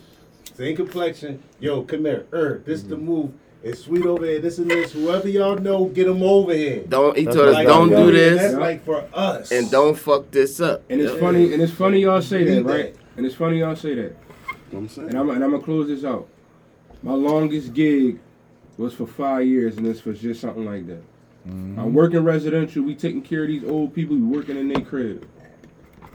same 0.56 0.76
complexion. 0.76 1.42
Yo, 1.60 1.82
come 1.82 2.06
here. 2.06 2.28
Er, 2.32 2.62
this 2.66 2.84
the 2.84 2.96
move. 2.96 3.32
It's 3.64 3.82
sweet 3.86 4.06
over 4.06 4.24
here. 4.28 4.40
This 4.40 4.60
and 4.60 4.70
this. 4.70 4.92
Whoever 4.92 5.28
y'all 5.28 5.56
know, 5.58 5.86
get 5.86 6.06
them 6.06 6.22
over 6.22 6.54
here. 6.54 6.84
Don't. 6.88 7.18
He 7.18 7.24
That's 7.26 7.36
told 7.36 7.48
us 7.50 7.56
like- 7.56 7.68
don't 7.68 7.90
do 7.90 8.12
this 8.12 8.40
That's 8.40 8.54
like 8.54 8.86
for 8.86 9.04
us. 9.12 9.52
and 9.52 9.72
don't 9.72 9.98
fuck 9.98 10.30
this 10.30 10.60
up. 10.62 10.84
And 10.88 11.02
it's 11.02 11.14
Yeah. 11.16 11.20
funny, 11.20 11.52
and 11.52 11.62
it's 11.64 11.74
funny 11.74 12.02
y'all 12.02 12.22
say 12.22 12.44
that, 12.44 12.64
right? 12.64 12.96
And 13.18 13.26
it's 13.26 13.34
funny 13.36 13.58
y'all 13.60 13.76
say 13.76 13.96
that. 13.96 14.16
You 14.72 14.78
know 14.78 14.82
what 14.82 14.84
I'm 14.84 14.90
saying? 14.90 15.10
And 15.10 15.18
I'm 15.18 15.30
and 15.32 15.44
I'm 15.44 15.52
gonna 15.52 15.64
close 15.64 15.88
this 15.88 16.04
out. 16.04 16.28
My 17.02 17.14
longest 17.14 17.74
gig 17.74 18.20
was 18.78 18.94
for 18.94 19.08
five 19.08 19.48
years, 19.48 19.78
and 19.78 19.86
this 19.86 20.06
was 20.06 20.20
just 20.20 20.42
something 20.42 20.66
like 20.66 20.86
that. 20.88 21.02
Mm-hmm. 21.48 21.80
I'm 21.80 21.94
working 21.94 22.24
residential. 22.24 22.84
We 22.84 22.94
taking 22.96 23.22
care 23.22 23.44
of 23.44 23.48
these 23.48 23.64
old 23.64 23.94
people. 23.96 24.16
We 24.16 24.22
working 24.22 24.58
in 24.58 24.68
their 24.68 24.84
crib. 24.84 25.28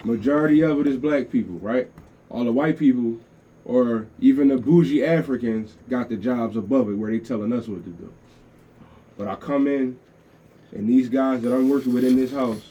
Majority 0.05 0.62
of 0.62 0.78
it 0.81 0.86
is 0.86 0.98
black 0.98 1.31
people, 1.31 1.56
right? 1.56 1.90
All 2.31 2.44
the 2.44 2.52
white 2.52 2.78
people, 2.78 3.18
or 3.64 4.06
even 4.20 4.48
the 4.48 4.56
bougie 4.56 5.05
Africans, 5.05 5.76
got 5.89 6.09
the 6.09 6.16
jobs 6.16 6.56
above 6.56 6.89
it 6.89 6.94
where 6.94 7.10
they 7.10 7.18
telling 7.18 7.52
us 7.52 7.66
what 7.66 7.85
to 7.85 7.90
do. 7.90 8.12
But 9.16 9.26
I 9.26 9.35
come 9.35 9.66
in, 9.66 9.98
and 10.72 10.89
these 10.89 11.09
guys 11.09 11.43
that 11.43 11.52
I'm 11.52 11.68
working 11.68 11.93
with 11.93 12.05
in 12.05 12.16
this 12.16 12.32
house, 12.32 12.62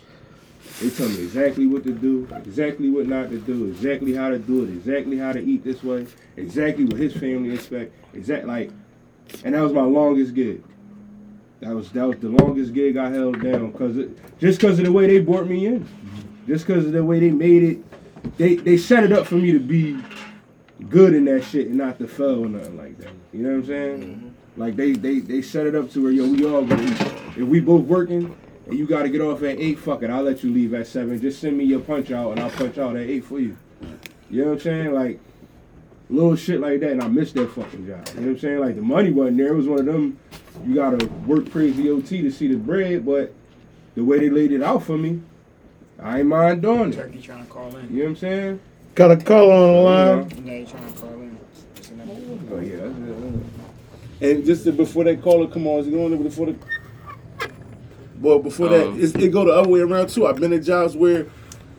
they 0.79 0.89
tell 0.89 1.07
me 1.07 1.23
exactly 1.23 1.67
what 1.67 1.83
to 1.83 1.91
do, 1.91 2.27
exactly 2.35 2.89
what 2.89 3.07
not 3.07 3.29
to 3.29 3.37
do, 3.37 3.67
exactly 3.67 4.13
how 4.13 4.29
to 4.29 4.39
do 4.39 4.63
it, 4.63 4.69
exactly 4.69 5.17
how 5.17 5.31
to 5.31 5.39
eat 5.39 5.63
this 5.63 5.83
way, 5.83 6.07
exactly 6.35 6.85
what 6.85 6.97
his 6.97 7.13
family 7.15 7.53
expect, 7.53 7.93
exact 8.13 8.47
like, 8.47 8.71
and 9.43 9.53
that 9.53 9.61
was 9.61 9.71
my 9.71 9.83
longest 9.83 10.33
gig. 10.33 10.63
That 11.59 11.73
was 11.75 11.91
that 11.91 12.07
was 12.07 12.17
the 12.17 12.29
longest 12.29 12.73
gig 12.73 12.97
I 12.97 13.09
held 13.09 13.41
down 13.41 13.71
because 13.71 13.95
just 14.39 14.59
because 14.59 14.79
of 14.79 14.85
the 14.85 14.91
way 14.91 15.07
they 15.07 15.19
brought 15.19 15.47
me 15.47 15.67
in, 15.67 15.87
just 16.47 16.67
because 16.67 16.85
of 16.85 16.91
the 16.91 17.03
way 17.03 17.19
they 17.19 17.31
made 17.31 17.63
it, 17.63 18.37
they 18.37 18.55
they 18.55 18.77
set 18.77 19.03
it 19.03 19.13
up 19.13 19.27
for 19.27 19.35
me 19.35 19.51
to 19.51 19.59
be 19.59 19.97
good 20.89 21.13
in 21.13 21.25
that 21.25 21.43
shit 21.43 21.67
and 21.67 21.77
not 21.77 21.99
to 21.99 22.07
fail 22.07 22.45
or 22.45 22.49
nothing 22.49 22.77
like 22.77 22.97
that. 22.97 23.13
You 23.31 23.43
know 23.43 23.49
what 23.49 23.55
I'm 23.55 23.65
saying? 23.65 23.99
Mm-hmm. 23.99 24.61
Like 24.61 24.75
they 24.75 24.91
they 24.93 25.19
they 25.19 25.41
set 25.41 25.67
it 25.67 25.75
up 25.75 25.89
to 25.91 26.03
where 26.03 26.11
yo 26.11 26.27
we 26.27 26.45
all 26.45 26.65
gonna 26.65 26.83
eat. 26.83 27.01
If 27.37 27.47
we 27.47 27.59
both 27.59 27.85
working 27.85 28.35
and 28.67 28.77
you 28.77 28.85
got 28.87 29.03
to 29.03 29.09
get 29.09 29.21
off 29.21 29.43
at 29.43 29.59
eight, 29.59 29.79
fuck 29.79 30.03
it, 30.03 30.09
I'll 30.09 30.23
let 30.23 30.43
you 30.43 30.51
leave 30.51 30.73
at 30.73 30.87
seven. 30.87 31.19
Just 31.19 31.39
send 31.39 31.57
me 31.57 31.65
your 31.65 31.79
punch 31.79 32.11
out 32.11 32.31
and 32.31 32.39
I'll 32.39 32.49
punch 32.49 32.77
out 32.77 32.95
at 32.95 33.03
eight 33.03 33.25
for 33.25 33.39
you. 33.39 33.57
You 34.29 34.41
know 34.43 34.47
what 34.51 34.53
I'm 34.55 34.59
saying? 34.61 34.93
Like 34.93 35.19
little 36.09 36.35
shit 36.35 36.59
like 36.59 36.79
that, 36.81 36.91
and 36.91 37.01
I 37.01 37.07
missed 37.07 37.33
that 37.35 37.49
fucking 37.51 37.87
job. 37.87 38.07
You 38.15 38.21
know 38.21 38.27
what 38.27 38.33
I'm 38.33 38.39
saying? 38.39 38.59
Like 38.59 38.75
the 38.75 38.81
money 38.81 39.11
wasn't 39.11 39.37
there. 39.37 39.47
It 39.53 39.55
was 39.55 39.67
one 39.67 39.79
of 39.79 39.85
them. 39.85 40.19
You 40.65 40.75
gotta 40.75 41.05
work 41.27 41.49
crazy 41.51 41.89
OT 41.89 42.21
to 42.21 42.31
see 42.31 42.47
the 42.47 42.55
bread, 42.57 43.05
but 43.05 43.33
the 43.95 44.03
way 44.03 44.19
they 44.19 44.29
laid 44.29 44.51
it 44.51 44.61
out 44.63 44.83
for 44.83 44.97
me, 44.97 45.21
I 45.99 46.19
ain't 46.19 46.27
mind 46.27 46.61
doing 46.61 46.93
it. 46.93 46.95
Turkey 46.95 47.21
trying 47.21 47.45
to 47.45 47.51
call 47.51 47.75
in. 47.75 47.89
You 47.89 47.97
know 47.97 48.03
what 48.03 48.09
I'm 48.09 48.15
saying? 48.17 48.59
Got 48.95 49.11
a 49.11 49.17
call 49.17 49.51
on 49.51 49.73
the 49.73 49.81
line. 49.81 50.45
Yeah, 50.45 50.53
you 50.59 50.65
trying 50.65 50.93
to 50.93 50.99
call 50.99 51.09
in. 51.13 51.37
It's 51.75 51.89
another- 51.89 52.11
Oh 52.51 52.59
yeah, 52.59 52.75
that's. 52.77 52.91
And 54.21 54.45
just 54.45 54.63
to, 54.65 54.71
before 54.71 55.03
that 55.05 55.21
caller 55.21 55.47
come 55.47 55.65
on, 55.67 55.79
is 55.79 55.87
it 55.87 55.91
going 55.91 56.21
before 56.21 56.45
the 56.45 56.55
well 58.19 58.39
before 58.39 58.69
that 58.69 58.87
Um. 58.87 58.99
it's, 58.99 59.13
it 59.15 59.29
go 59.31 59.45
the 59.45 59.53
other 59.53 59.69
way 59.69 59.81
around 59.81 60.09
too. 60.09 60.27
I've 60.27 60.39
been 60.39 60.53
in 60.53 60.63
jobs 60.63 60.95
where 60.95 61.27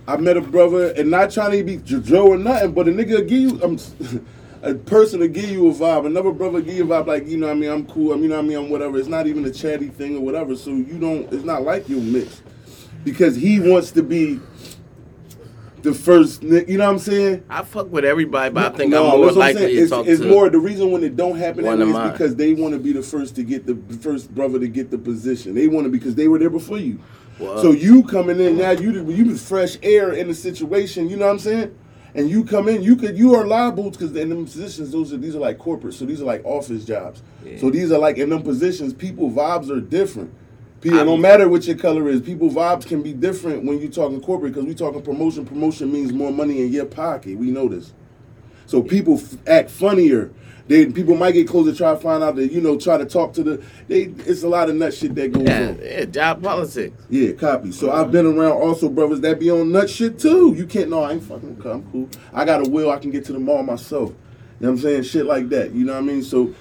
I 0.07 0.17
met 0.19 0.37
a 0.37 0.41
brother 0.43 0.91
and 0.93 1.11
not 1.11 1.31
trying 1.31 1.53
to 1.53 1.65
be 1.65 1.79
Joe 1.79 2.29
or 2.29 2.39
nothing, 2.39 2.73
but 2.73 2.89
a 2.89 2.91
nigga 2.91 3.27
give 3.27 3.33
you 3.33 3.63
um, 3.63 3.79
a 4.63 4.75
person 4.75 5.21
to 5.21 5.29
give 5.29 5.49
you 5.49 5.71
a 5.71 5.75
vibe. 5.75 6.07
Another 6.07 6.33
brother 6.33 6.61
give 6.61 6.77
you 6.77 6.85
a 6.85 6.87
vibe 6.87 7.07
like 7.07 7.27
you 7.27 7.39
know 7.39 7.47
what 7.47 7.57
I 7.57 7.61
mean 7.61 7.71
I'm 7.71 7.87
cool. 7.87 8.13
I 8.13 8.17
mean 8.17 8.25
you 8.25 8.29
know 8.31 8.37
what 8.37 8.45
I 8.45 8.49
mean 8.49 8.59
I'm 8.59 8.71
whatever. 8.71 8.99
It's 8.99 9.09
not 9.09 9.27
even 9.27 9.45
a 9.47 9.51
chatty 9.51 9.89
thing 9.89 10.17
or 10.17 10.21
whatever. 10.21 10.57
So 10.57 10.71
you 10.71 10.99
don't. 10.99 11.33
It's 11.33 11.45
not 11.45 11.63
like 11.63 11.89
you 11.89 12.01
mix 12.01 12.43
because 13.05 13.37
he 13.37 13.61
wants 13.61 13.93
to 13.93 14.03
be 14.03 14.41
the 15.85 15.95
first. 15.95 16.43
You 16.43 16.79
know 16.79 16.87
what 16.87 16.93
I'm 16.95 16.99
saying? 16.99 17.45
I 17.49 17.63
fuck 17.63 17.93
with 17.93 18.05
everybody, 18.05 18.53
but 18.53 18.75
I 18.75 18.77
think 18.77 18.91
No, 18.91 19.13
I'm 19.13 19.21
more 19.21 19.33
likely 19.33 19.67
to 19.67 19.83
it's, 19.83 19.93
it's 19.93 20.23
more 20.23 20.49
the 20.49 20.59
reason 20.59 20.91
when 20.91 21.05
it 21.05 21.15
don't 21.15 21.37
happen 21.37 21.65
one 21.65 21.79
that 21.79 21.87
of 21.87 21.95
way 21.95 22.07
is 22.07 22.13
because 22.13 22.35
they 22.37 22.55
want 22.55 22.73
to 22.73 22.81
be 22.81 22.93
the 22.93 23.03
first 23.03 23.37
to 23.37 23.45
get 23.45 23.67
the 23.67 23.77
first 23.99 24.35
brother 24.35 24.59
to 24.59 24.67
get 24.67 24.91
the 24.91 24.99
position. 24.99 25.55
They 25.55 25.69
want 25.69 25.85
to 25.85 25.91
because 25.91 26.15
they 26.15 26.27
were 26.27 26.39
there 26.39 26.51
before 26.51 26.79
you. 26.79 26.99
Well, 27.39 27.59
So 27.59 27.73
you 27.73 28.03
coming 28.05 28.41
in 28.41 28.59
now, 28.59 28.71
you 28.73 29.09
you 29.11 29.27
was 29.27 29.47
fresh 29.47 29.77
air 29.83 30.13
in 30.13 30.29
the 30.29 30.35
situation. 30.35 31.09
You 31.09 31.17
know 31.17 31.27
what 31.27 31.33
I'm 31.33 31.39
saying? 31.39 31.79
And 32.17 32.31
you 32.31 32.45
come 32.45 32.69
in, 32.69 32.83
you 32.83 32.97
could 32.97 33.19
you 33.19 33.35
are 33.35 33.47
liable 33.47 33.91
because 33.91 34.17
in 34.17 34.31
them 34.31 34.45
positions, 34.47 34.91
those 34.91 35.13
are 35.13 35.19
these 35.19 35.37
are 35.37 35.41
like 35.41 35.59
corporate, 35.59 35.95
so 35.95 36.07
these 36.07 36.23
are 36.23 36.25
like 36.25 36.45
office 36.45 36.85
jobs. 36.85 37.23
So 37.61 37.71
these 37.71 37.93
are 37.93 37.99
like 37.99 38.17
in 38.17 38.31
them 38.31 38.43
positions, 38.43 38.95
people 38.95 39.31
vibes 39.31 39.71
are 39.71 39.81
different. 39.81 40.33
People, 40.85 41.05
no 41.07 41.13
I'm- 41.13 41.21
matter 41.23 41.49
what 41.49 41.67
your 41.67 41.77
color 41.77 42.09
is, 42.11 42.21
people 42.21 42.51
vibes 42.51 42.85
can 42.87 43.03
be 43.03 43.15
different 43.15 43.65
when 43.65 43.81
you 43.81 43.89
talking 43.89 44.21
corporate 44.21 44.53
because 44.53 44.67
we 44.69 44.75
talking 44.75 45.01
promotion. 45.01 45.47
Promotion 45.47 45.91
means 45.91 46.13
more 46.13 46.31
money 46.31 46.61
in 46.61 46.71
your 46.71 46.85
pocket. 46.85 47.39
We 47.39 47.51
know 47.51 47.69
this. 47.69 47.95
So 48.67 48.83
people 48.83 49.15
f- 49.15 49.37
act 49.47 49.71
funnier. 49.71 50.31
They 50.69 50.87
people 50.87 51.15
might 51.17 51.33
get 51.33 51.49
closer, 51.49 51.73
to 51.73 51.77
try 51.77 51.93
to 51.95 51.99
find 51.99 52.23
out 52.23 52.37
that 52.37 52.53
you 52.53 52.61
know, 52.61 52.79
try 52.79 52.99
to 52.99 53.07
talk 53.07 53.33
to 53.35 53.43
the. 53.43 53.63
They 53.89 54.03
it's 54.27 54.43
a 54.43 54.49
lot 54.49 54.69
of 54.69 54.77
nut 54.77 54.93
shit 54.93 55.15
that 55.15 55.33
goes 55.33 55.43
yeah, 55.45 55.69
on. 55.69 55.79
yeah, 55.83 56.05
job 56.05 56.43
politics. 56.43 57.03
Yeah, 57.09 57.33
copy. 57.33 57.73
So 57.73 57.91
I've 57.91 58.11
been 58.13 58.27
around 58.27 58.53
also 58.53 58.91
brothers 58.91 59.21
that 59.21 59.41
be 59.41 59.51
on 59.51 59.73
nut 59.73 59.89
shit 59.89 60.19
too. 60.19 60.55
You 60.55 60.67
can't. 60.67 60.91
No, 60.91 61.03
I 61.03 61.13
ain't 61.13 61.23
fucking. 61.23 61.63
I'm 61.65 61.83
cool. 61.93 62.09
I 62.33 62.45
got 62.45 62.67
a 62.67 62.71
will. 62.71 62.91
I 62.91 62.99
can 62.99 63.11
get 63.11 63.25
to 63.27 63.33
the 63.33 63.39
mall 63.39 63.63
myself. 63.63 64.11
You 64.11 64.17
know 64.67 64.73
what 64.73 64.77
I'm 64.77 64.79
saying? 64.79 65.03
Shit 65.05 65.25
like 65.27 65.49
that. 65.51 65.73
You 65.73 65.85
know 65.87 65.95
what 65.95 65.99
I 66.03 66.07
mean? 66.07 66.23
So 66.23 66.55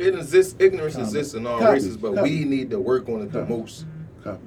it 0.00 0.14
exists. 0.14 0.56
Ignorance 0.58 0.96
exists 0.96 1.34
in 1.34 1.46
all 1.46 1.58
Copy. 1.58 1.72
races, 1.74 1.96
but 1.96 2.14
Copy. 2.14 2.40
we 2.40 2.44
need 2.44 2.70
to 2.70 2.80
work 2.80 3.08
on 3.08 3.22
it 3.22 3.32
the 3.32 3.44
most. 3.44 3.86
copy. 4.24 4.42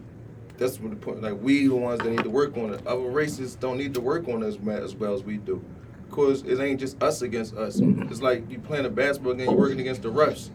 That's 0.57 0.79
what 0.79 0.89
the 0.91 0.95
point. 0.95 1.21
Like 1.21 1.39
we 1.41 1.67
the 1.67 1.75
ones 1.75 1.99
that 2.01 2.09
need 2.09 2.23
to 2.23 2.29
work 2.29 2.57
on 2.57 2.73
it. 2.73 2.85
Other 2.87 3.01
races 3.09 3.55
don't 3.55 3.77
need 3.77 3.93
to 3.95 4.01
work 4.01 4.27
on 4.27 4.43
it 4.43 4.47
as, 4.47 4.57
as 4.83 4.95
well 4.95 5.13
as 5.13 5.23
we 5.23 5.37
do, 5.37 5.63
cause 6.11 6.43
it 6.43 6.59
ain't 6.59 6.79
just 6.79 7.01
us 7.01 7.21
against 7.21 7.55
us. 7.55 7.79
Mm-hmm. 7.79 8.03
It's 8.11 8.21
like 8.21 8.49
you 8.49 8.59
playing 8.59 8.85
a 8.85 8.89
basketball 8.89 9.33
game, 9.33 9.49
you're 9.49 9.57
working 9.57 9.79
against 9.79 10.01
the 10.03 10.11
refs. 10.11 10.49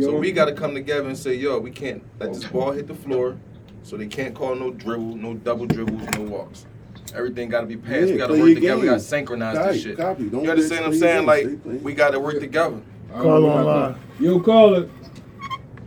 So 0.00 0.14
we 0.16 0.30
got 0.30 0.44
to 0.44 0.52
come 0.52 0.72
together 0.74 1.08
and 1.08 1.18
say, 1.18 1.34
yo, 1.34 1.58
we 1.58 1.72
can't 1.72 2.00
let 2.20 2.32
this 2.32 2.44
ball 2.44 2.70
hit 2.70 2.86
the 2.86 2.94
floor, 2.94 3.36
so 3.82 3.96
they 3.96 4.06
can't 4.06 4.36
call 4.36 4.54
no 4.54 4.70
dribble, 4.70 5.16
no 5.16 5.34
double 5.34 5.66
dribbles, 5.66 6.08
no 6.16 6.22
walks. 6.22 6.64
Everything 7.12 7.48
got 7.48 7.62
to 7.62 7.66
be 7.66 7.76
passed. 7.76 8.06
Yeah, 8.06 8.12
we 8.12 8.16
got 8.18 8.28
to 8.28 8.40
work 8.40 8.54
together. 8.54 8.80
We 8.80 8.86
got 8.86 8.94
to 8.94 9.00
synchronize 9.00 9.56
Copy, 9.58 9.72
this 9.72 9.82
shit. 9.82 9.96
copy. 9.96 10.28
Don't 10.28 10.44
you 10.44 10.50
understand 10.52 10.84
what 10.84 10.92
I'm 10.94 10.98
saying? 11.00 11.26
game. 11.26 11.60
Like 11.64 11.82
we 11.82 11.92
got 11.92 12.10
to 12.10 12.20
work 12.20 12.38
together. 12.38 12.80
Call 13.12 13.46
on 13.46 13.64
line. 13.64 13.96
Yo, 14.18 14.40
caller. 14.40 14.88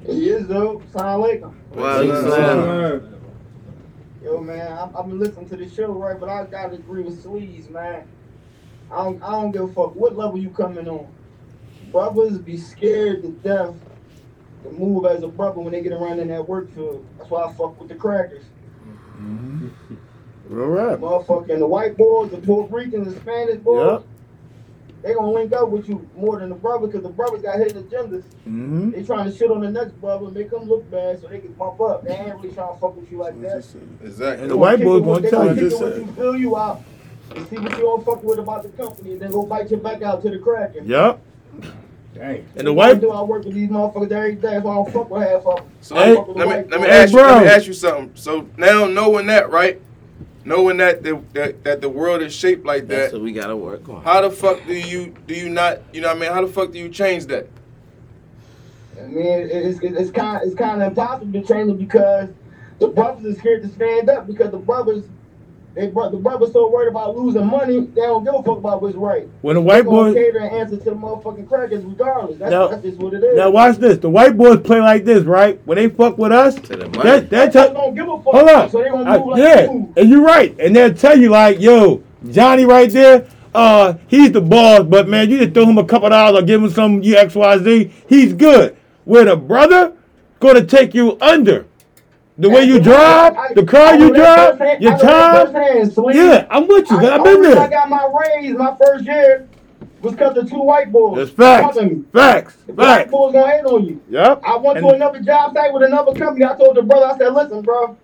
Yes, 0.05 0.43
though. 0.47 0.81
Sound 0.91 1.21
like 1.21 1.43
Well, 1.71 2.03
Yes, 2.03 2.25
uh, 2.25 2.29
sir. 2.31 3.09
Yo, 4.23 4.39
man, 4.41 4.71
I'm, 4.71 4.95
I've 4.95 5.07
been 5.07 5.19
listening 5.19 5.49
to 5.49 5.57
the 5.57 5.69
show, 5.69 5.91
right? 5.91 6.19
But 6.19 6.29
I 6.29 6.45
gotta 6.45 6.75
agree 6.75 7.03
with 7.03 7.23
Sleaze, 7.23 7.69
man. 7.69 8.07
I 8.91 9.03
don't, 9.03 9.23
I 9.23 9.31
don't 9.31 9.51
give 9.51 9.63
a 9.63 9.67
fuck 9.67 9.95
what 9.95 10.15
level 10.15 10.37
you 10.37 10.49
coming 10.49 10.87
on. 10.87 11.07
Brothers 11.91 12.37
be 12.37 12.57
scared 12.57 13.21
to 13.23 13.31
death 13.43 13.75
to 14.63 14.71
move 14.71 15.05
as 15.05 15.23
a 15.23 15.27
brother 15.27 15.59
when 15.59 15.73
they 15.73 15.81
get 15.81 15.91
around 15.93 16.19
in 16.19 16.29
that 16.29 16.47
work 16.47 16.73
field. 16.73 17.05
That's 17.17 17.29
why 17.29 17.43
I 17.43 17.53
fuck 17.53 17.79
with 17.79 17.89
the 17.89 17.95
crackers. 17.95 18.43
Real 20.47 20.67
rap. 20.67 20.99
Motherfucking 20.99 21.59
the 21.59 21.67
white 21.67 21.97
boys, 21.97 22.31
the 22.31 22.37
Puerto 22.37 22.73
Ricans, 22.73 23.13
the 23.13 23.19
Spanish 23.19 23.57
boys, 23.57 24.01
Yep. 24.01 24.12
They 25.03 25.13
gonna 25.13 25.31
link 25.31 25.51
up 25.51 25.69
with 25.69 25.89
you 25.89 26.09
more 26.15 26.39
than 26.39 26.49
the 26.49 26.55
brother 26.55 26.87
because 26.87 27.03
the 27.03 27.09
brothers 27.09 27.41
got 27.41 27.57
hidden 27.59 27.83
agendas. 27.83 28.23
Mm-hmm. 28.47 28.91
They 28.91 29.03
trying 29.03 29.29
to 29.29 29.37
shit 29.37 29.51
on 29.51 29.59
the 29.59 29.69
next 29.69 29.91
brother, 29.99 30.25
and 30.25 30.33
make 30.33 30.49
them 30.49 30.63
look 30.63 30.89
bad 30.89 31.21
so 31.21 31.27
they 31.27 31.39
can 31.39 31.51
bump 31.53 31.81
up. 31.81 32.05
They 32.05 32.13
ain't 32.15 32.35
really 32.35 32.53
trying 32.53 32.73
to 32.73 32.79
fuck 32.79 32.95
with 32.95 33.11
you 33.11 33.17
like 33.17 33.39
that. 33.41 33.57
Exactly. 34.01 34.41
And 34.41 34.49
the 34.49 34.57
white 34.57 34.81
boys 34.81 35.03
gonna 35.03 35.19
they 35.19 35.29
tell 35.29 35.45
gonna 35.45 35.61
you. 35.61 35.69
kick 35.69 35.79
it 35.79 35.83
with 35.83 35.97
you, 35.97 36.13
fill 36.13 36.37
you 36.37 36.57
out, 36.57 36.81
and 37.35 37.47
see 37.49 37.57
what 37.57 37.71
you 37.73 37.83
don't 37.83 38.05
fuck 38.05 38.23
with 38.23 38.39
about 38.39 38.63
the 38.63 38.69
company, 38.69 39.11
and 39.11 39.21
then 39.21 39.31
go 39.31 39.45
bite 39.45 39.69
your 39.69 39.81
back 39.81 40.01
out 40.01 40.21
to 40.21 40.29
the 40.29 40.39
cracking. 40.39 40.85
Yep. 40.85 41.19
Dang. 42.13 42.45
And 42.55 42.67
the 42.67 42.73
white 42.73 43.01
do 43.01 43.11
I 43.11 43.21
work 43.23 43.43
with 43.43 43.55
these 43.55 43.69
motherfuckers 43.69 44.11
every 44.11 44.35
day, 44.35 44.59
so 44.61 44.69
I 44.69 44.75
don't 44.75 44.93
fuck 44.93 45.09
with 45.09 45.23
half 45.23 45.45
of 45.45 45.57
them. 45.57 45.71
So 45.81 45.95
Hey, 45.95 46.13
let 46.13 46.27
me 46.27 46.33
let 46.35 46.47
me, 46.47 46.71
let 46.71 46.81
me 46.81 46.87
Hey, 46.87 47.03
ask 47.03 47.11
you 47.11 47.19
let 47.19 47.43
me 47.43 47.49
ask 47.49 47.67
you 47.67 47.73
something. 47.73 48.11
So 48.15 48.47
now 48.55 48.85
knowing 48.85 49.25
that, 49.27 49.49
right? 49.49 49.81
Knowing 50.45 50.77
that 50.77 51.03
the 51.03 51.21
that, 51.33 51.63
that 51.63 51.81
the 51.81 51.89
world 51.89 52.21
is 52.21 52.33
shaped 52.35 52.65
like 52.65 52.87
that's 52.87 53.11
that, 53.11 53.17
what 53.17 53.23
we 53.23 53.31
gotta 53.31 53.55
work 53.55 53.87
on. 53.87 54.03
how 54.03 54.21
the 54.21 54.29
fuck 54.29 54.59
do 54.67 54.73
you 54.73 55.15
do 55.25 55.33
you 55.33 55.49
not 55.49 55.81
you 55.93 56.01
know 56.01 56.09
what 56.09 56.17
I 56.17 56.19
mean? 56.19 56.31
How 56.31 56.45
the 56.45 56.51
fuck 56.51 56.71
do 56.71 56.79
you 56.79 56.89
change 56.89 57.27
that? 57.27 57.47
I 58.99 59.05
mean, 59.07 59.25
it's 59.25 59.79
it's 59.81 60.11
kind 60.11 60.41
it's 60.45 60.55
kind 60.55 60.81
of 60.81 60.89
impossible 60.89 61.31
to 61.33 61.47
change 61.47 61.71
it 61.71 61.77
because 61.77 62.29
the 62.79 62.87
brothers 62.89 63.25
is 63.25 63.37
scared 63.37 63.63
to 63.63 63.69
stand 63.69 64.09
up 64.09 64.27
because 64.27 64.51
the 64.51 64.57
brothers. 64.57 65.05
They, 65.75 65.87
bro- 65.87 66.11
the 66.11 66.17
brothers 66.17 66.51
so 66.53 66.69
worried 66.69 66.89
about 66.89 67.17
losing 67.17 67.47
money, 67.47 67.79
they 67.79 68.01
don't 68.01 68.23
give 68.23 68.35
a 68.35 68.43
fuck 68.43 68.59
about 68.59 68.81
what's 68.83 68.95
right. 68.95 69.27
when 69.41 69.55
the 69.55 69.61
white 69.61 69.85
gonna 69.85 70.13
boys 70.13 70.13
cater 70.15 70.37
and 70.39 70.55
answer 70.55 70.77
to 70.77 70.83
the 70.83 70.91
motherfucking 70.91 71.47
crackers 71.47 71.83
regardless. 71.83 72.37
That's, 72.37 72.51
Now- 72.51 72.67
that's 72.67 72.83
just 72.83 72.97
what 72.99 73.13
it 73.15 73.23
is. 73.23 73.35
now 73.35 73.49
watch 73.49 73.77
this. 73.77 73.97
The 73.97 74.09
white 74.09 74.37
boys 74.37 74.59
play 74.59 74.79
like 74.81 75.03
this, 75.03 75.23
right? 75.23 75.59
When 75.65 75.77
they 75.77 75.89
fuck 75.89 76.17
with 76.19 76.31
us, 76.31 76.55
To 76.55 76.75
the 76.75 76.89
money. 76.89 77.03
that 77.09 77.29
that 77.31 77.45
They 77.47 77.59
tell, 77.59 77.73
don't 77.73 77.95
give 77.95 78.07
a 78.07 78.17
fuck. 78.17 78.33
hold 78.35 78.49
up, 78.49 78.69
So 78.71 78.83
they 78.83 78.89
gonna 78.89 79.17
move 79.19 79.27
like 79.29 79.39
yeah, 79.41 79.67
move. 79.67 79.97
and 79.97 80.09
you're 80.09 80.21
right. 80.21 80.55
And 80.59 80.75
they'll 80.75 80.93
tell 80.93 81.17
you 81.17 81.29
like, 81.29 81.59
yo, 81.59 82.03
Johnny 82.29 82.65
right 82.65 82.91
there, 82.91 83.25
uh, 83.55 83.95
he's 84.07 84.31
the 84.31 84.41
boss, 84.41 84.83
but 84.83 85.07
man, 85.09 85.29
you 85.31 85.39
just 85.39 85.53
throw 85.55 85.65
him 85.65 85.77
a 85.79 85.85
couple 85.85 86.09
dollars 86.09 86.41
or 86.41 86.45
give 86.45 86.61
him 86.63 86.69
some 86.69 87.01
you 87.01 87.15
X 87.15 87.33
Y 87.33 87.57
Z, 87.57 87.91
he's 88.07 88.33
good. 88.33 88.77
Where 89.05 89.25
the 89.25 89.35
brother 89.37 89.93
gonna 90.39 90.63
take 90.65 90.93
you 90.93 91.17
under. 91.19 91.65
The 92.37 92.49
way 92.49 92.63
you 92.63 92.79
drive, 92.79 93.55
the 93.55 93.63
car 93.63 93.95
you 93.95 94.13
drive, 94.13 94.59
your 94.81 94.97
time. 94.97 95.53
Yeah, 96.13 96.47
I'm 96.49 96.67
with 96.67 96.89
you. 96.89 96.97
I've 96.97 97.23
been 97.23 97.41
there. 97.41 97.59
I 97.59 97.69
got 97.69 97.89
my 97.89 98.09
raise 98.11 98.55
my 98.55 98.75
first 98.83 99.05
year 99.05 99.47
was 100.01 100.13
because 100.13 100.37
of 100.37 100.49
two 100.49 100.61
white 100.61 100.91
boys. 100.91 101.17
That's 101.17 101.31
facts. 101.31 101.77
me. 101.77 102.03
Facts. 102.11 102.55
The 102.67 102.73
black 102.73 102.99
Facts. 103.01 103.11
boys 103.11 103.33
gonna 103.33 103.51
hate 103.51 103.65
on 103.65 103.85
you. 103.85 104.01
Yep. 104.09 104.41
I 104.43 104.57
went 104.57 104.79
to 104.79 104.87
another 104.89 105.19
job 105.21 105.53
site 105.53 105.73
with 105.73 105.83
another 105.83 106.13
company. 106.13 106.45
I 106.45 106.55
told 106.55 106.75
the 106.75 106.81
brother, 106.81 107.05
I 107.05 107.17
said, 107.17 107.33
listen, 107.33 107.61
bro, 107.61 107.97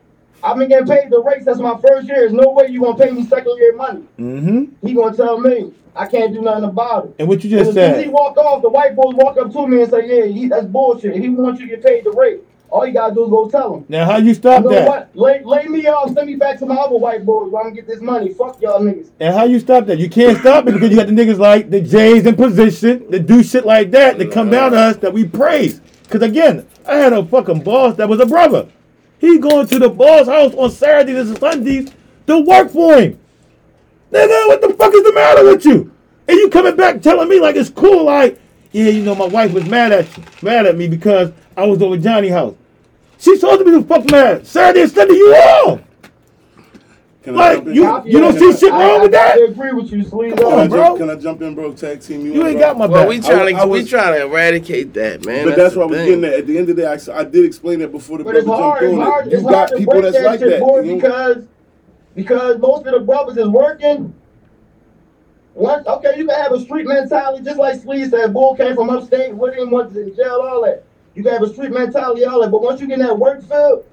I've 0.43 0.57
been 0.57 0.69
getting 0.69 0.87
paid 0.87 1.09
the 1.09 1.21
rates. 1.21 1.45
That's 1.45 1.59
my 1.59 1.77
first 1.85 2.07
year. 2.07 2.19
There's 2.19 2.33
no 2.33 2.51
way 2.51 2.67
you 2.69 2.81
gonna 2.81 2.97
pay 2.97 3.11
me 3.11 3.25
second 3.25 3.57
year 3.57 3.75
money. 3.75 4.03
Mm-hmm. 4.17 4.87
He 4.87 4.93
gonna 4.93 5.15
tell 5.15 5.39
me 5.39 5.73
I 5.95 6.05
can't 6.07 6.33
do 6.33 6.41
nothing 6.41 6.63
about 6.65 7.05
it. 7.05 7.15
And 7.19 7.27
what 7.27 7.43
you 7.43 7.49
And 7.57 7.65
just 7.65 7.69
as 7.69 7.75
soon 7.75 7.83
as 7.83 7.97
he 7.97 8.03
said. 8.03 8.13
walk 8.13 8.37
off, 8.37 8.61
the 8.61 8.69
white 8.69 8.95
boys 8.95 9.15
walk 9.15 9.37
up 9.37 9.51
to 9.51 9.67
me 9.67 9.81
and 9.81 9.89
say, 9.91 10.07
yeah, 10.07 10.25
he, 10.25 10.47
that's 10.47 10.65
bullshit. 10.65 11.15
He 11.15 11.29
wants 11.29 11.59
you 11.59 11.67
to 11.67 11.75
get 11.75 11.83
paid 11.83 12.05
the 12.05 12.11
rate. 12.11 12.41
All 12.71 12.85
you 12.85 12.93
gotta 12.93 13.13
do 13.15 13.23
is 13.23 13.29
go 13.29 13.49
tell 13.49 13.75
him. 13.75 13.85
Now, 13.89 14.05
how 14.05 14.17
you 14.17 14.33
stop 14.33 14.63
You 14.63 14.69
know 14.69 14.75
that? 14.75 14.87
what? 14.87 15.15
Lay, 15.15 15.41
lay 15.43 15.65
me 15.67 15.87
off. 15.87 16.13
Send 16.13 16.27
me 16.27 16.35
back 16.35 16.59
to 16.59 16.65
my 16.65 16.75
other 16.75 16.97
white 16.97 17.25
boys 17.25 17.51
where 17.51 17.63
I 17.63 17.65
can 17.65 17.73
get 17.73 17.87
this 17.87 17.99
money. 18.01 18.33
Fuck 18.33 18.61
y'all 18.61 18.79
niggas. 18.79 19.09
And 19.19 19.33
how 19.33 19.45
you 19.45 19.59
stop 19.59 19.85
that? 19.87 19.97
You 19.97 20.09
can't 20.09 20.37
stop 20.37 20.67
it 20.67 20.73
because 20.73 20.89
you 20.91 20.95
got 20.95 21.07
the 21.07 21.13
niggas 21.13 21.39
like 21.39 21.69
the 21.69 21.81
Jays 21.81 22.25
in 22.25 22.35
position 22.35 23.09
that 23.09 23.25
do 23.25 23.43
shit 23.43 23.65
like 23.65 23.91
that 23.91 24.17
that 24.19 24.31
come 24.31 24.49
down 24.51 24.71
to 24.71 24.77
us 24.77 24.97
that 24.97 25.11
we 25.13 25.25
praise. 25.25 25.81
Because 26.03 26.21
again, 26.21 26.67
I 26.85 26.95
had 26.95 27.13
a 27.13 27.25
fucking 27.25 27.63
boss 27.63 27.95
that 27.97 28.07
was 28.07 28.19
a 28.19 28.25
brother. 28.25 28.67
He 29.19 29.37
going 29.39 29.67
to 29.67 29.79
the 29.79 29.89
boss 29.89 30.27
house 30.27 30.53
on 30.53 30.71
Saturdays 30.71 31.29
and 31.29 31.39
Sundays 31.39 31.91
to 32.27 32.39
work 32.39 32.69
for 32.71 32.99
him. 32.99 33.19
Nigga, 34.11 34.47
what 34.47 34.61
the 34.61 34.73
fuck 34.73 34.93
is 34.93 35.03
the 35.03 35.13
matter 35.13 35.43
with 35.45 35.65
you? 35.65 35.91
And 36.27 36.37
you 36.37 36.49
coming 36.49 36.75
back 36.75 37.01
telling 37.01 37.27
me 37.29 37.39
like 37.39 37.55
it's 37.55 37.69
cool, 37.69 38.05
like, 38.05 38.39
yeah, 38.71 38.85
you 38.89 39.03
know, 39.03 39.15
my 39.15 39.25
wife 39.25 39.51
was 39.53 39.65
mad 39.67 39.91
at 39.91 40.15
you, 40.17 40.23
mad 40.41 40.65
at 40.67 40.77
me 40.77 40.87
because 40.87 41.31
I 41.59 41.65
was 41.65 41.81
over 41.81 41.97
Johnny 41.97 42.29
house. 42.29 42.55
She's 43.17 43.41
supposed 43.41 43.59
to 43.59 43.65
be 43.65 43.71
the 43.71 43.83
fuck 43.83 44.09
mad. 44.09 44.47
Saturday 44.47 44.83
and 44.83 44.91
Sunday, 44.91 45.15
you 45.15 45.27
off. 45.35 45.81
Can 47.21 47.35
Like, 47.35 47.55
jump 47.57 47.67
in? 47.67 47.73
you- 47.75 48.01
you 48.05 48.19
don't 48.21 48.39
see 48.39 48.53
shit 48.57 48.71
I- 48.71 48.79
wrong 48.79 49.01
with 49.01 49.13
I, 49.13 49.17
that? 49.17 49.37
I 49.37 49.43
agree 49.43 49.73
with 49.73 49.91
you, 49.91 50.03
Sleeve. 50.03 50.37
Come 50.37 50.47
Can 50.51 50.57
I, 50.57 50.61
on, 50.61 50.69
bro. 50.69 50.77
jump, 50.85 50.97
can 50.99 51.09
I 51.09 51.15
jump 51.15 51.41
in, 51.41 51.53
bro? 51.53 51.73
Tag 51.73 51.99
team 51.99 52.21
you. 52.25 52.33
You 52.33 52.47
ain't 52.47 52.57
bro? 52.59 52.67
got 52.69 52.77
my 52.77 52.85
Well, 52.85 53.01
back. 53.01 53.09
we 53.09 53.19
trying 53.19 53.55
I 53.57 53.61
to 53.63 53.67
we 53.67 53.83
trying 53.83 54.13
to 54.13 54.25
eradicate 54.25 54.93
that, 54.93 55.25
man. 55.25 55.45
But 55.45 55.57
that's 55.57 55.73
the 55.73 55.81
why 55.81 55.85
we're 55.87 56.05
getting 56.05 56.23
at. 56.23 56.33
At 56.33 56.47
the 56.47 56.57
end 56.57 56.69
of 56.69 56.77
the 56.77 56.81
day, 56.83 56.87
I, 56.87 57.19
I 57.19 57.23
did 57.25 57.43
explain 57.43 57.79
that 57.79 57.91
before 57.91 58.19
the 58.19 58.23
But 58.23 58.37
it's 58.37 58.45
brother 58.45 58.63
hard. 58.63 58.81
jumped 58.81 58.93
It's 58.93 58.99
on 59.05 59.11
hard. 59.11 59.27
it. 59.27 59.31
You 59.33 59.41
got 59.41 59.53
hard 59.53 59.69
to 59.69 59.75
people 59.75 59.91
break 59.91 60.03
that's 60.03 60.15
that 60.17 60.25
like 60.25 60.39
shit, 60.39 60.49
that. 60.51 60.59
boy, 60.61 60.79
you 60.79 60.85
know? 60.85 60.95
because 60.95 61.43
because 62.15 62.57
most 62.59 62.85
of 62.87 62.93
the 62.93 62.99
brothers 63.01 63.35
is 63.37 63.49
working. 63.49 64.13
One, 65.55 65.85
okay, 65.85 66.13
you 66.15 66.25
can 66.25 66.35
have 66.41 66.53
a 66.53 66.59
street 66.61 66.87
mentality, 66.87 67.43
just 67.43 67.57
like 67.57 67.81
Sleeve 67.81 68.09
said. 68.11 68.31
Bull 68.33 68.55
came 68.55 68.75
from 68.75 68.89
upstate, 68.89 69.35
William 69.35 69.69
was 69.71 69.93
in 69.93 70.15
jail, 70.15 70.41
all 70.41 70.63
that. 70.63 70.83
You 71.15 71.23
can 71.23 71.33
have 71.33 71.41
a 71.43 71.49
street 71.49 71.71
mentality, 71.71 72.25
all 72.25 72.41
that. 72.41 72.51
But 72.51 72.61
once 72.61 72.79
you 72.81 72.87
get 72.87 72.99
in 72.99 73.05
that 73.05 73.17
work 73.17 73.41
field, 73.47 73.85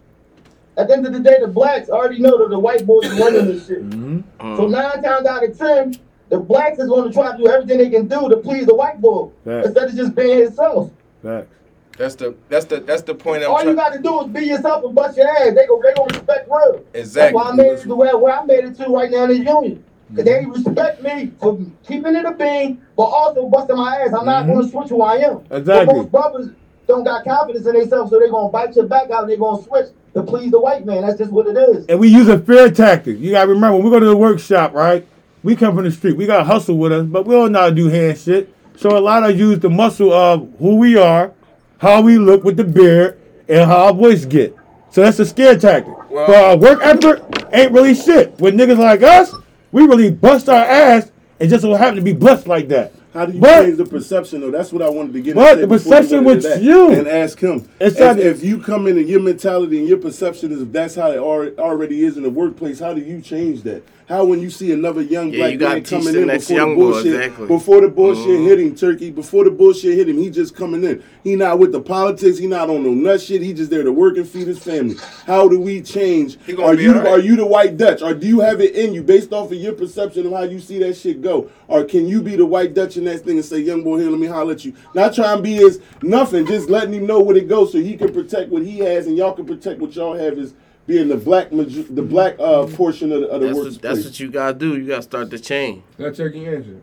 at 0.76 0.88
the 0.88 0.94
end 0.94 1.06
of 1.06 1.12
the 1.12 1.20
day, 1.20 1.38
the 1.40 1.48
blacks 1.48 1.88
already 1.88 2.18
know 2.18 2.38
that 2.38 2.50
the 2.50 2.58
white 2.58 2.86
boys 2.86 3.06
is 3.06 3.18
running 3.18 3.46
this 3.46 3.66
shit. 3.66 3.88
Mm-hmm. 3.88 4.20
Mm. 4.40 4.56
So 4.56 4.66
nine 4.68 5.02
times 5.02 5.26
out 5.26 5.42
of 5.42 5.56
ten, 5.58 5.98
the 6.28 6.38
blacks 6.38 6.78
is 6.78 6.88
going 6.88 7.08
to 7.08 7.12
try 7.14 7.32
to 7.32 7.38
do 7.38 7.48
everything 7.48 7.78
they 7.78 7.88
can 7.90 8.06
do 8.06 8.28
to 8.28 8.36
please 8.36 8.66
the 8.66 8.74
white 8.74 9.00
boy 9.00 9.30
Facts. 9.44 9.66
instead 9.68 9.88
of 9.88 9.94
just 9.96 10.14
being 10.14 10.38
himself. 10.40 10.90
Facts. 11.22 11.48
That's 11.96 12.14
the 12.14 12.36
that's 12.50 12.66
the 12.66 12.80
that's 12.80 13.00
the 13.02 13.14
point 13.14 13.42
I'm 13.42 13.50
All 13.50 13.64
you 13.64 13.74
got 13.74 13.94
to 13.94 13.98
do 13.98 14.20
is 14.20 14.26
be 14.28 14.40
yourself 14.44 14.84
and 14.84 14.94
bust 14.94 15.16
your 15.16 15.28
ass. 15.28 15.54
They 15.54 15.66
go, 15.66 15.80
they 15.82 15.94
gonna 15.94 16.12
respect 16.12 16.46
real. 16.50 16.84
That's 16.92 17.16
why 17.32 17.42
I 17.42 17.52
made 17.54 17.72
it 17.72 17.82
to 17.84 17.94
where, 17.94 18.18
where 18.18 18.38
I 18.38 18.44
made 18.44 18.64
it 18.64 18.76
to 18.76 18.86
right 18.88 19.10
now 19.10 19.24
in 19.24 19.28
this 19.30 19.38
union. 19.38 19.82
Cause 20.14 20.24
they 20.24 20.44
respect 20.46 21.02
me 21.02 21.32
for 21.40 21.58
keeping 21.88 22.14
it 22.14 22.24
a 22.26 22.32
bean, 22.32 22.80
but 22.96 23.04
also 23.04 23.48
busting 23.48 23.76
my 23.76 23.96
ass. 23.96 24.12
I'm 24.16 24.26
not 24.26 24.44
Mhm. 24.44 24.54
gonna 24.54 24.68
switch 24.68 24.88
who 24.90 25.02
I 25.02 25.16
am. 25.16 25.38
Exactly. 25.50 25.86
But 25.86 25.96
most 25.96 26.12
brothers 26.12 26.50
don't 26.86 27.04
got 27.04 27.24
confidence 27.24 27.66
in 27.66 27.74
themselves, 27.74 28.10
so 28.10 28.18
they're 28.18 28.30
gonna 28.30 28.48
bite 28.48 28.74
your 28.76 28.86
back 28.86 29.10
out 29.10 29.22
and 29.22 29.30
they 29.32 29.36
gonna 29.36 29.62
switch 29.62 29.86
to 30.14 30.22
please 30.22 30.50
the 30.50 30.60
white 30.60 30.86
man. 30.86 31.02
That's 31.02 31.18
just 31.18 31.30
what 31.32 31.46
it 31.46 31.56
is. 31.56 31.86
And 31.86 31.98
we 31.98 32.08
use 32.08 32.28
a 32.28 32.38
fear 32.38 32.70
tactic. 32.70 33.18
You 33.18 33.32
gotta 33.32 33.48
remember 33.48 33.76
when 33.76 33.84
we 33.84 33.90
go 33.90 34.00
to 34.00 34.06
the 34.06 34.16
workshop, 34.16 34.72
right? 34.74 35.06
We 35.42 35.56
come 35.56 35.74
from 35.74 35.84
the 35.84 35.90
street. 35.90 36.16
We 36.16 36.26
got 36.26 36.46
hustle 36.46 36.78
with 36.78 36.92
us, 36.92 37.06
but 37.06 37.26
we 37.26 37.34
don't 37.34 37.52
know 37.52 37.60
how 37.60 37.68
to 37.68 37.74
do 37.74 37.88
hand 37.88 38.18
shit. 38.18 38.52
So 38.76 38.96
a 38.96 39.00
lot 39.00 39.22
of 39.22 39.30
us 39.30 39.36
use 39.36 39.58
the 39.58 39.70
muscle 39.70 40.12
of 40.12 40.48
who 40.58 40.76
we 40.76 40.96
are, 40.96 41.32
how 41.78 42.00
we 42.02 42.18
look 42.18 42.44
with 42.44 42.56
the 42.56 42.64
beard, 42.64 43.18
and 43.48 43.68
how 43.68 43.86
our 43.86 43.92
voice 43.92 44.24
get. 44.24 44.54
So 44.90 45.02
that's 45.02 45.18
a 45.18 45.26
scare 45.26 45.58
tactic. 45.58 45.94
Well- 46.10 46.26
but 46.26 46.36
our 46.36 46.56
work 46.56 46.80
effort 46.82 47.22
ain't 47.52 47.72
really 47.72 47.94
shit. 47.94 48.38
With 48.40 48.54
niggas 48.54 48.78
like 48.78 49.02
us, 49.02 49.34
we 49.72 49.86
really 49.86 50.10
bust 50.10 50.48
our 50.48 50.64
ass 50.64 51.10
and 51.38 51.50
just 51.50 51.62
so 51.62 51.74
happen 51.74 51.96
to 51.96 52.02
be 52.02 52.12
blessed 52.12 52.46
like 52.46 52.68
that. 52.68 52.92
How 53.16 53.24
do 53.24 53.32
you 53.32 53.40
But- 53.40 53.64
change 53.64 53.78
the 53.78 53.86
perception 53.86 54.42
though? 54.42 54.50
That's 54.50 54.74
what 54.74 54.82
I 54.82 54.90
wanted 54.90 55.14
to 55.14 55.20
get 55.22 55.34
But 55.36 55.58
the 55.62 55.66
perception 55.66 56.22
with 56.22 56.44
you- 56.62 56.90
and 56.90 57.08
ask 57.08 57.40
him. 57.40 57.62
It's 57.80 57.98
not- 57.98 58.18
if 58.18 58.44
you 58.44 58.58
come 58.58 58.86
in 58.86 58.98
and 58.98 59.08
your 59.08 59.20
mentality 59.20 59.78
and 59.78 59.88
your 59.88 59.96
perception 59.96 60.52
is 60.52 60.62
that's 60.70 60.96
how 60.96 61.12
it 61.12 61.18
already 61.58 62.04
is 62.04 62.18
in 62.18 62.24
the 62.24 62.30
workplace, 62.30 62.78
how 62.78 62.92
do 62.92 63.00
you 63.00 63.22
change 63.22 63.62
that? 63.62 63.82
How 64.08 64.24
when 64.24 64.40
you 64.40 64.50
see 64.50 64.70
another 64.70 65.02
young 65.02 65.32
Yeah, 65.32 65.38
black 65.38 65.52
you 65.52 65.58
man 65.58 65.82
coming 65.84 66.14
in 66.14 66.28
before 66.28 66.38
the 66.38 66.54
young 66.54 66.74
boy, 66.76 66.80
bullshit, 66.92 67.06
exactly. 67.14 67.46
before 67.48 67.80
the 67.80 67.88
bullshit 67.88 68.24
Mhm. 68.26 68.44
hit 68.46 68.60
him, 68.60 68.74
Turkey, 68.76 69.10
before 69.10 69.42
the 69.42 69.50
bullshit 69.50 69.94
hit 69.96 70.08
him, 70.08 70.16
he 70.18 70.30
just 70.30 70.54
coming 70.54 70.84
in. 70.84 71.02
He 71.24 71.34
not 71.34 71.58
with 71.58 71.72
the 71.72 71.80
politics. 71.80 72.38
He 72.38 72.46
not 72.46 72.70
on 72.70 72.84
no 72.84 72.94
nut 72.94 73.20
shit. 73.20 73.42
He 73.42 73.52
just 73.52 73.68
there 73.68 73.82
to 73.82 73.90
work 73.90 74.16
and 74.16 74.28
feed 74.28 74.46
his 74.46 74.60
family. 74.60 74.94
How 75.26 75.48
do 75.48 75.58
we 75.58 75.80
change? 75.80 76.38
Are 76.56 76.74
you 76.74 76.90
alright. 76.92 77.06
are 77.08 77.18
you 77.18 77.34
the 77.34 77.44
white 77.46 77.76
Dutch, 77.76 78.00
or 78.00 78.14
do 78.14 78.28
you 78.28 78.38
have 78.38 78.60
it 78.60 78.76
in 78.76 78.94
you 78.94 79.02
based 79.02 79.32
off 79.32 79.50
of 79.50 79.58
your 79.58 79.72
perception 79.72 80.24
of 80.26 80.32
how 80.32 80.42
you 80.44 80.60
see 80.60 80.78
that 80.78 80.96
shit 80.96 81.20
go, 81.20 81.48
or 81.66 81.82
can 81.82 82.06
you 82.06 82.22
be 82.22 82.36
the 82.36 82.46
white 82.46 82.74
Dutch 82.74 82.96
in 82.96 83.04
that 83.06 83.24
thing 83.24 83.38
and 83.38 83.44
say, 83.44 83.58
"Young 83.58 83.82
boy, 83.82 83.98
here, 83.98 84.08
let 84.10 84.20
me 84.20 84.28
holler 84.28 84.52
at 84.52 84.64
you." 84.64 84.72
Not 84.94 85.14
trying 85.16 85.38
to 85.38 85.42
be 85.42 85.58
as 85.64 85.80
nothing, 86.04 86.46
just 86.46 86.70
letting 86.70 86.94
him 86.94 87.06
know 87.06 87.20
where 87.20 87.36
it 87.36 87.48
goes 87.48 87.72
so 87.72 87.78
he 87.78 87.94
can 87.96 88.12
protect 88.12 88.52
what 88.52 88.62
he 88.62 88.78
has 88.78 89.08
and 89.08 89.16
y'all 89.16 89.32
can 89.32 89.46
protect 89.46 89.80
what 89.80 89.96
y'all 89.96 90.14
have 90.14 90.38
as 90.38 90.54
being 90.86 91.08
the 91.08 91.16
black 91.16 91.52
maju- 91.52 91.88
the 91.90 92.02
black 92.02 92.36
uh 92.38 92.66
portion 92.66 93.12
of 93.12 93.20
the, 93.22 93.28
of 93.28 93.40
the 93.40 93.46
That's 93.48 93.58
workspace. 93.58 93.72
what, 93.72 93.82
that's 93.82 94.04
what 94.04 94.20
you 94.20 94.30
gotta 94.30 94.54
do. 94.54 94.76
You 94.76 94.86
gotta 94.86 95.02
start 95.02 95.30
the 95.30 95.38
chain. 95.38 95.82
Let 95.98 96.14
Turkey 96.16 96.46
answer. 96.46 96.80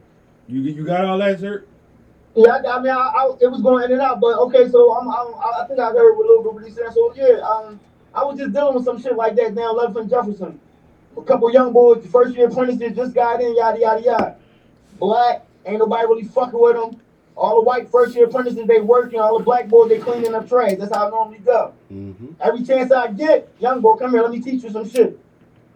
You 0.48 0.62
you 0.62 0.86
got 0.86 1.06
all 1.06 1.18
that, 1.20 1.40
sir? 1.40 1.64
Yeah, 2.36 2.50
I, 2.50 2.78
I 2.78 2.82
mean, 2.82 2.92
I, 2.92 2.98
I, 2.98 3.32
it 3.42 3.52
was 3.52 3.62
going 3.62 3.86
in 3.86 3.92
and 3.92 4.02
out, 4.02 4.20
but 4.20 4.36
okay, 4.40 4.68
so 4.68 4.98
I'm, 4.98 5.08
I'm, 5.08 5.36
I 5.36 5.66
think 5.68 5.80
I 5.80 5.92
heard 5.92 6.16
a 6.16 6.18
little 6.18 6.42
bit 6.44 6.54
what 6.54 6.66
he 6.66 6.72
said. 6.72 6.92
So 6.92 7.14
yeah, 7.16 7.38
um, 7.48 7.80
I 8.14 8.24
was 8.24 8.40
just 8.40 8.54
dealing 8.54 8.74
with 8.76 8.86
some 8.86 9.00
shit 9.02 9.16
like 9.16 9.36
that 9.36 9.54
down 9.54 9.76
Leatherman 9.78 10.10
Jefferson. 10.10 10.60
A 11.16 11.22
couple 11.22 11.52
young 11.54 11.72
boys, 11.72 12.04
first 12.08 12.36
year 12.36 12.48
apprentices, 12.48 12.96
just 12.96 13.14
got 13.14 13.40
in, 13.40 13.56
yada 13.56 13.80
yada 13.80 14.02
yada. 14.02 14.36
Black, 14.98 15.46
ain't 15.66 15.78
nobody 15.78 16.08
really 16.08 16.24
fucking 16.24 16.60
with 16.60 16.76
them. 16.76 17.00
All 17.35 17.55
the 17.55 17.61
white 17.61 17.89
first 17.89 18.15
year 18.15 18.26
apprentices 18.26 18.68
they 18.68 18.80
working, 18.80 19.19
all 19.19 19.38
the 19.38 19.43
black 19.43 19.68
boys 19.68 19.89
they 19.89 19.99
cleaning 19.99 20.35
up 20.35 20.47
trays. 20.47 20.77
That's 20.77 20.95
how 20.95 21.07
I 21.07 21.10
normally 21.10 21.39
go. 21.39 21.73
Mm-hmm. 21.91 22.27
Every 22.39 22.64
chance 22.64 22.91
I 22.91 23.11
get, 23.11 23.49
young 23.60 23.81
boy, 23.81 23.95
come 23.95 24.11
here, 24.11 24.22
let 24.22 24.31
me 24.31 24.39
teach 24.39 24.64
you 24.64 24.69
some 24.69 24.88
shit. 24.89 25.19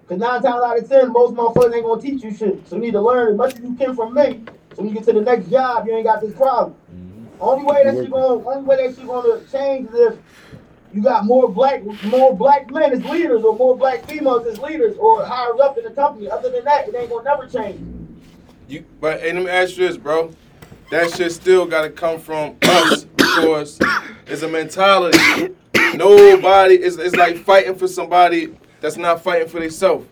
Cause 0.08 0.20
nine 0.20 0.42
times 0.42 0.64
out 0.64 0.78
of 0.78 0.88
ten, 0.88 1.12
most 1.12 1.36
motherfuckers 1.36 1.76
ain't 1.76 1.86
gonna 1.86 2.02
teach 2.02 2.24
you 2.24 2.34
shit. 2.34 2.66
So 2.68 2.78
you 2.78 2.82
need 2.82 2.92
to 2.92 3.02
learn 3.02 3.32
as 3.32 3.38
much 3.38 3.56
as 3.56 3.62
you 3.62 3.76
can 3.76 3.94
from 3.94 4.14
me. 4.14 4.44
So 4.74 4.84
when 4.84 4.88
you 4.88 4.94
get 4.94 5.04
to 5.06 5.14
the 5.14 5.22
next 5.22 5.50
job, 5.50 5.86
you 5.86 5.96
ain't 5.96 6.06
got 6.06 6.22
this 6.22 6.34
problem. 6.34 6.76
Only 7.40 7.66
way 7.66 7.84
that 7.84 7.96
shit 7.96 8.10
gonna, 8.10 8.48
only 8.48 8.64
way 8.64 8.88
that 8.88 8.96
shit 8.96 9.06
gonna 9.06 9.42
change 9.52 9.90
is 9.90 9.96
if 9.96 10.18
you 10.94 11.02
got 11.02 11.26
more 11.26 11.50
black, 11.50 11.84
more 12.04 12.36
black 12.36 12.72
men 12.72 12.94
as 12.94 13.04
leaders, 13.04 13.44
or 13.44 13.56
more 13.56 13.78
black 13.78 14.06
females 14.06 14.48
as 14.48 14.60
leaders, 14.60 14.96
or 14.98 15.26
higher 15.26 15.62
up 15.62 15.78
in 15.78 15.84
the 15.84 15.92
company. 15.92 16.30
Other 16.30 16.52
than 16.52 16.64
that, 16.64 16.88
it 16.88 16.96
ain't 16.96 17.10
gonna 17.10 17.24
never 17.24 17.46
change. 17.48 17.82
You, 18.70 18.86
but 19.02 19.20
hey, 19.20 19.34
let 19.34 19.44
me 19.44 19.50
ask 19.50 19.76
you 19.78 19.88
this, 19.88 19.98
bro. 19.98 20.32
That 20.90 21.12
shit 21.12 21.32
still 21.34 21.66
gotta 21.66 21.90
come 21.90 22.20
from 22.20 22.56
us 22.64 23.04
of 23.04 23.44
course. 23.44 23.80
it's 24.26 24.42
a 24.42 24.48
mentality. 24.48 25.54
Nobody 25.96 26.82
is 26.82 26.98
it's 26.98 27.16
like 27.16 27.38
fighting 27.38 27.76
for 27.76 27.88
somebody 27.88 28.58
that's 28.80 28.96
not 28.98 29.22
fighting 29.22 29.50
for 29.50 29.60
themselves. 29.60 30.08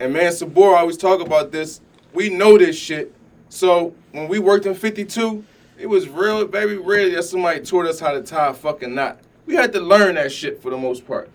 And 0.00 0.12
man, 0.12 0.32
Sabor 0.32 0.76
always 0.76 0.96
talk 0.96 1.20
about 1.20 1.52
this. 1.52 1.80
We 2.14 2.30
know 2.30 2.56
this 2.56 2.78
shit. 2.78 3.14
So 3.48 3.94
when 4.12 4.28
we 4.28 4.38
worked 4.38 4.66
in 4.66 4.74
52, 4.74 5.44
it 5.78 5.86
was 5.86 6.08
real, 6.08 6.46
very 6.46 6.78
rare 6.78 7.10
that 7.10 7.22
somebody 7.24 7.60
taught 7.60 7.86
us 7.86 8.00
how 8.00 8.12
to 8.12 8.22
tie 8.22 8.48
a 8.48 8.54
fucking 8.54 8.94
knot. 8.94 9.18
We 9.44 9.54
had 9.54 9.72
to 9.74 9.80
learn 9.80 10.14
that 10.14 10.32
shit 10.32 10.62
for 10.62 10.70
the 10.70 10.78
most 10.78 11.06
part. 11.06 11.30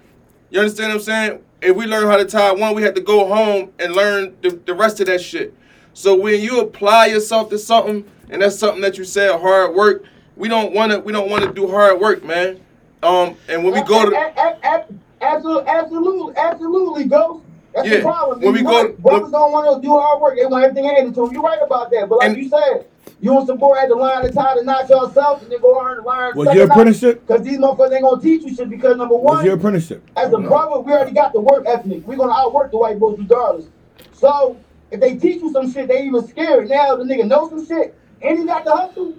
You 0.49 0.59
understand 0.59 0.89
what 0.89 0.95
I'm 0.95 1.01
saying? 1.01 1.43
If 1.61 1.75
we 1.75 1.85
learn 1.85 2.07
how 2.07 2.17
to 2.17 2.25
tie 2.25 2.51
one, 2.51 2.73
we 2.73 2.81
had 2.81 2.95
to 2.95 3.01
go 3.01 3.27
home 3.27 3.71
and 3.79 3.93
learn 3.93 4.35
the, 4.41 4.59
the 4.65 4.73
rest 4.73 4.99
of 4.99 5.05
that 5.05 5.21
shit. 5.21 5.53
So 5.93 6.15
when 6.15 6.41
you 6.41 6.59
apply 6.61 7.07
yourself 7.07 7.49
to 7.51 7.57
something, 7.59 8.05
and 8.31 8.41
that's 8.41 8.57
something 8.57 8.81
that 8.81 8.97
you 8.97 9.03
said 9.03 9.39
hard 9.39 9.75
work, 9.75 10.03
we 10.35 10.47
don't 10.47 10.73
want 10.73 10.91
to 10.91 10.99
we 10.99 11.11
don't 11.13 11.29
want 11.29 11.43
to 11.43 11.53
do 11.53 11.67
hard 11.67 11.99
work, 11.99 12.23
man. 12.23 12.59
Um, 13.03 13.35
and 13.47 13.63
when 13.63 13.73
we 13.73 13.81
go 13.83 14.09
to 14.09 15.01
Absolutely, 15.21 15.67
absolutely, 15.69 16.35
absolutely, 16.37 17.03
Ghost. 17.05 17.43
That's 17.75 17.87
Yeah, 17.87 17.97
the 17.97 18.03
problem. 18.03 18.41
when 18.41 18.53
we 18.53 18.63
go- 18.63 18.83
right. 18.85 18.97
brothers 19.01 19.31
don't 19.31 19.51
want 19.51 19.75
to 19.81 19.87
do 19.87 19.93
hard 19.97 20.19
work. 20.19 20.35
They 20.35 20.45
want 20.45 20.63
everything 20.65 20.83
handed 20.85 21.13
to 21.15 21.21
them. 21.25 21.33
You're 21.33 21.43
right 21.43 21.59
about 21.61 21.91
that. 21.91 22.09
But 22.09 22.17
like 22.19 22.35
you 22.37 22.49
said, 22.49 22.85
you 23.21 23.37
and 23.37 23.45
some 23.47 23.57
boy 23.59 23.75
had 23.75 23.89
the 23.91 23.95
line 23.95 24.23
to 24.23 24.31
tie 24.31 24.55
the 24.55 24.63
knot 24.63 24.89
yourself, 24.89 25.43
and 25.43 25.51
then 25.51 25.61
go 25.61 25.69
learn 25.73 26.01
to 26.01 26.09
learn. 26.09 26.35
Was 26.35 26.53
your 26.55 26.65
apprenticeship? 26.65 27.25
Because 27.25 27.43
these 27.45 27.59
motherfuckers 27.59 27.93
ain't 27.93 28.01
gonna 28.03 28.21
teach 28.21 28.43
you 28.43 28.55
shit. 28.55 28.69
Because 28.69 28.97
number 28.97 29.15
What's 29.15 29.35
one, 29.37 29.45
your 29.45 29.55
apprenticeship? 29.55 30.03
as 30.17 30.33
a 30.33 30.37
brother, 30.39 30.79
we 30.79 30.91
already 30.91 31.11
got 31.11 31.33
the 31.33 31.39
work 31.39 31.65
ethic. 31.67 32.05
We're 32.07 32.17
gonna 32.17 32.33
outwork 32.33 32.71
the 32.71 32.77
white 32.77 32.99
boys 32.99 33.17
regardless. 33.19 33.67
So 34.11 34.57
if 34.89 34.99
they 34.99 35.15
teach 35.17 35.41
you 35.41 35.51
some 35.53 35.71
shit, 35.71 35.87
they 35.87 36.03
even 36.05 36.27
scared. 36.27 36.67
Now 36.67 36.95
the 36.95 37.03
nigga 37.03 37.27
knows 37.27 37.51
some 37.51 37.65
shit, 37.65 37.95
and 38.21 38.39
he 38.39 38.45
got 38.45 38.63
the 38.65 38.71
hustle. 38.75 39.15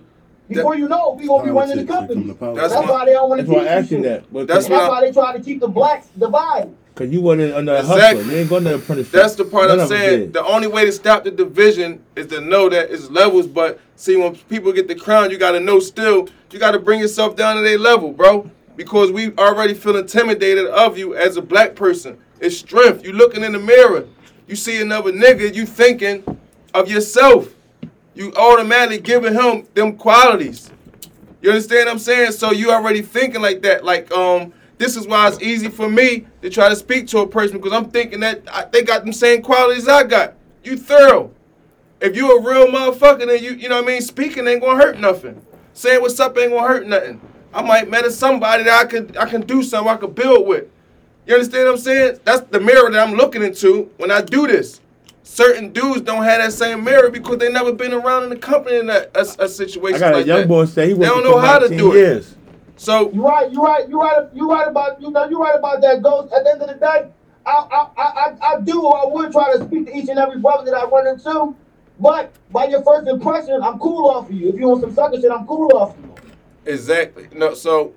Before 0.48 0.76
you 0.76 0.86
know, 0.88 1.16
we 1.18 1.26
gonna 1.26 1.44
be 1.44 1.50
running 1.50 1.78
the 1.78 1.84
company. 1.84 2.24
That's, 2.24 2.74
That's 2.74 2.88
why 2.88 3.06
they 3.06 3.12
don't 3.12 3.28
want 3.30 3.40
to 3.40 3.46
That's 3.46 3.48
teach 3.48 3.56
why 3.56 3.70
I 3.70 3.74
you 3.74 3.80
asked 3.80 3.90
you 3.90 3.96
shit. 3.98 4.04
that. 4.04 4.32
But 4.32 4.46
That's 4.48 4.66
That's 4.68 4.80
why- 4.82 4.88
why 4.88 5.00
they 5.00 5.12
try 5.12 5.36
to 5.36 5.42
keep 5.42 5.60
the 5.60 5.68
blacks 5.68 6.08
divided. 6.18 6.74
Cause 6.94 7.08
you 7.08 7.22
wasn't 7.22 7.54
under 7.54 7.72
a 7.72 7.78
Exactly. 7.80 8.18
hustler. 8.18 8.32
You 8.34 8.38
ain't 8.40 8.50
going 8.50 8.64
to 8.64 8.74
apprenticeship. 8.74 9.12
That's 9.14 9.34
the 9.34 9.46
part 9.46 9.68
None 9.68 9.78
I'm 9.80 9.86
of 9.86 9.90
us 9.92 9.98
saying. 9.98 10.18
did. 10.20 10.32
The 10.34 10.44
only 10.44 10.66
way 10.68 10.84
to 10.84 10.92
stop 10.92 11.24
the 11.24 11.30
division 11.30 12.00
is 12.16 12.26
to 12.26 12.42
know 12.42 12.68
that 12.68 12.90
it's 12.90 13.08
levels. 13.08 13.46
But 13.46 13.80
see, 13.96 14.16
when 14.18 14.34
people 14.34 14.72
get 14.74 14.88
the 14.88 14.94
crown, 14.94 15.30
you 15.30 15.38
got 15.38 15.52
to 15.52 15.60
know 15.60 15.80
still, 15.80 16.28
you 16.50 16.58
got 16.58 16.72
to 16.72 16.78
bring 16.78 17.00
yourself 17.00 17.34
down 17.34 17.56
to 17.56 17.62
their 17.62 17.78
level, 17.78 18.12
bro. 18.12 18.50
Because 18.76 19.10
we 19.10 19.32
already 19.38 19.72
feel 19.72 19.96
intimidated 19.96 20.66
of 20.66 20.98
you 20.98 21.14
as 21.14 21.38
a 21.38 21.42
black 21.42 21.74
person. 21.74 22.18
It's 22.40 22.58
strength. 22.58 23.06
You 23.06 23.12
looking 23.14 23.42
in 23.42 23.52
the 23.52 23.58
mirror, 23.58 24.04
you 24.46 24.54
see 24.54 24.82
another 24.82 25.12
nigga, 25.12 25.54
you 25.54 25.64
thinking 25.64 26.22
of 26.74 26.90
yourself. 26.90 27.48
You 28.14 28.32
automatically 28.34 29.00
giving 29.00 29.34
him 29.34 29.66
them 29.74 29.96
qualities. 29.96 30.70
You 31.40 31.50
understand 31.50 31.86
what 31.86 31.92
I'm 31.92 31.98
saying? 31.98 32.32
So 32.32 32.52
you 32.52 32.70
already 32.70 33.02
thinking 33.02 33.42
like 33.42 33.62
that. 33.62 33.84
Like, 33.84 34.12
um, 34.12 34.52
this 34.78 34.96
is 34.96 35.06
why 35.06 35.28
it's 35.28 35.40
easy 35.40 35.68
for 35.68 35.88
me 35.88 36.26
to 36.42 36.50
try 36.50 36.68
to 36.68 36.76
speak 36.76 37.06
to 37.08 37.18
a 37.18 37.26
person 37.26 37.56
because 37.56 37.72
I'm 37.72 37.90
thinking 37.90 38.20
that 38.20 38.42
I, 38.52 38.64
they 38.64 38.82
got 38.82 39.04
them 39.04 39.12
same 39.12 39.42
qualities 39.42 39.88
I 39.88 40.04
got. 40.04 40.34
You 40.62 40.76
thorough. 40.76 41.32
If 42.00 42.16
you 42.16 42.36
a 42.36 42.42
real 42.42 42.66
motherfucker, 42.66 43.26
then 43.26 43.42
you, 43.42 43.52
you 43.54 43.68
know 43.68 43.76
what 43.76 43.84
I 43.84 43.92
mean? 43.92 44.02
Speaking 44.02 44.46
ain't 44.46 44.60
gonna 44.60 44.82
hurt 44.82 44.98
nothing. 44.98 45.40
Saying 45.72 46.00
what's 46.00 46.18
up 46.20 46.36
ain't 46.36 46.50
gonna 46.50 46.66
hurt 46.66 46.86
nothing. 46.86 47.20
I 47.54 47.62
might 47.62 47.88
met 47.90 48.10
somebody 48.12 48.64
that 48.64 48.86
I 48.86 48.88
could 48.88 49.16
I 49.16 49.26
can 49.28 49.42
do 49.42 49.62
something 49.62 49.92
I 49.92 49.96
could 49.96 50.14
build 50.14 50.46
with. 50.46 50.68
You 51.26 51.34
understand 51.34 51.66
what 51.66 51.74
I'm 51.74 51.78
saying? 51.78 52.20
That's 52.24 52.40
the 52.48 52.60
mirror 52.60 52.90
that 52.90 53.08
I'm 53.08 53.14
looking 53.14 53.42
into 53.42 53.90
when 53.96 54.10
I 54.10 54.20
do 54.20 54.46
this. 54.46 54.80
Certain 55.32 55.72
dudes 55.72 56.02
don't 56.02 56.24
have 56.24 56.42
that 56.42 56.52
same 56.52 56.84
mirror 56.84 57.08
because 57.08 57.38
they 57.38 57.50
never 57.50 57.72
been 57.72 57.94
around 57.94 58.24
in 58.24 58.28
the 58.28 58.36
company 58.36 58.76
in 58.76 58.90
a, 58.90 59.06
a, 59.14 59.20
a 59.38 59.48
situation 59.48 59.96
I 59.96 59.98
got 60.10 60.12
like 60.12 60.24
a 60.24 60.28
young 60.28 60.40
that. 60.40 60.48
boy 60.48 60.64
say 60.66 60.88
he 60.88 60.92
They 60.92 61.06
don't 61.06 61.24
know 61.24 61.38
how 61.38 61.58
to 61.58 61.70
19 61.70 61.78
do 61.78 61.92
it. 61.92 61.96
years. 61.96 62.36
So 62.76 63.10
You 63.12 63.26
right, 63.26 63.50
you 63.50 63.62
right, 63.64 63.88
you 63.88 63.98
right, 63.98 64.26
you 64.34 64.50
right 64.50 64.68
about 64.68 65.00
you 65.00 65.10
know 65.10 65.24
you 65.30 65.40
right 65.42 65.58
about 65.58 65.80
that 65.80 66.02
ghost. 66.02 66.34
At 66.34 66.44
the 66.44 66.50
end 66.52 66.60
of 66.60 66.68
the 66.68 66.74
day, 66.74 67.08
I 67.46 67.50
I 67.50 67.88
I 67.96 68.02
I, 68.02 68.56
I 68.56 68.60
do 68.60 68.86
I 68.86 69.06
would 69.06 69.32
try 69.32 69.56
to 69.56 69.64
speak 69.64 69.86
to 69.86 69.96
each 69.96 70.10
and 70.10 70.18
every 70.18 70.38
brother 70.38 70.70
that 70.70 70.74
I 70.74 70.84
run 70.84 71.06
into, 71.06 71.56
but 71.98 72.30
by 72.50 72.66
your 72.66 72.82
first 72.84 73.08
impression, 73.08 73.58
I'm 73.62 73.78
cool 73.78 74.10
off 74.10 74.28
of 74.28 74.34
you. 74.34 74.50
If 74.50 74.56
you 74.56 74.68
want 74.68 74.82
some 74.82 74.94
sucker 74.94 75.18
shit, 75.18 75.30
I'm 75.32 75.46
cool 75.46 75.74
off 75.74 75.96
of 75.96 76.04
you. 76.04 76.14
Exactly. 76.66 77.28
No, 77.32 77.54
so 77.54 77.94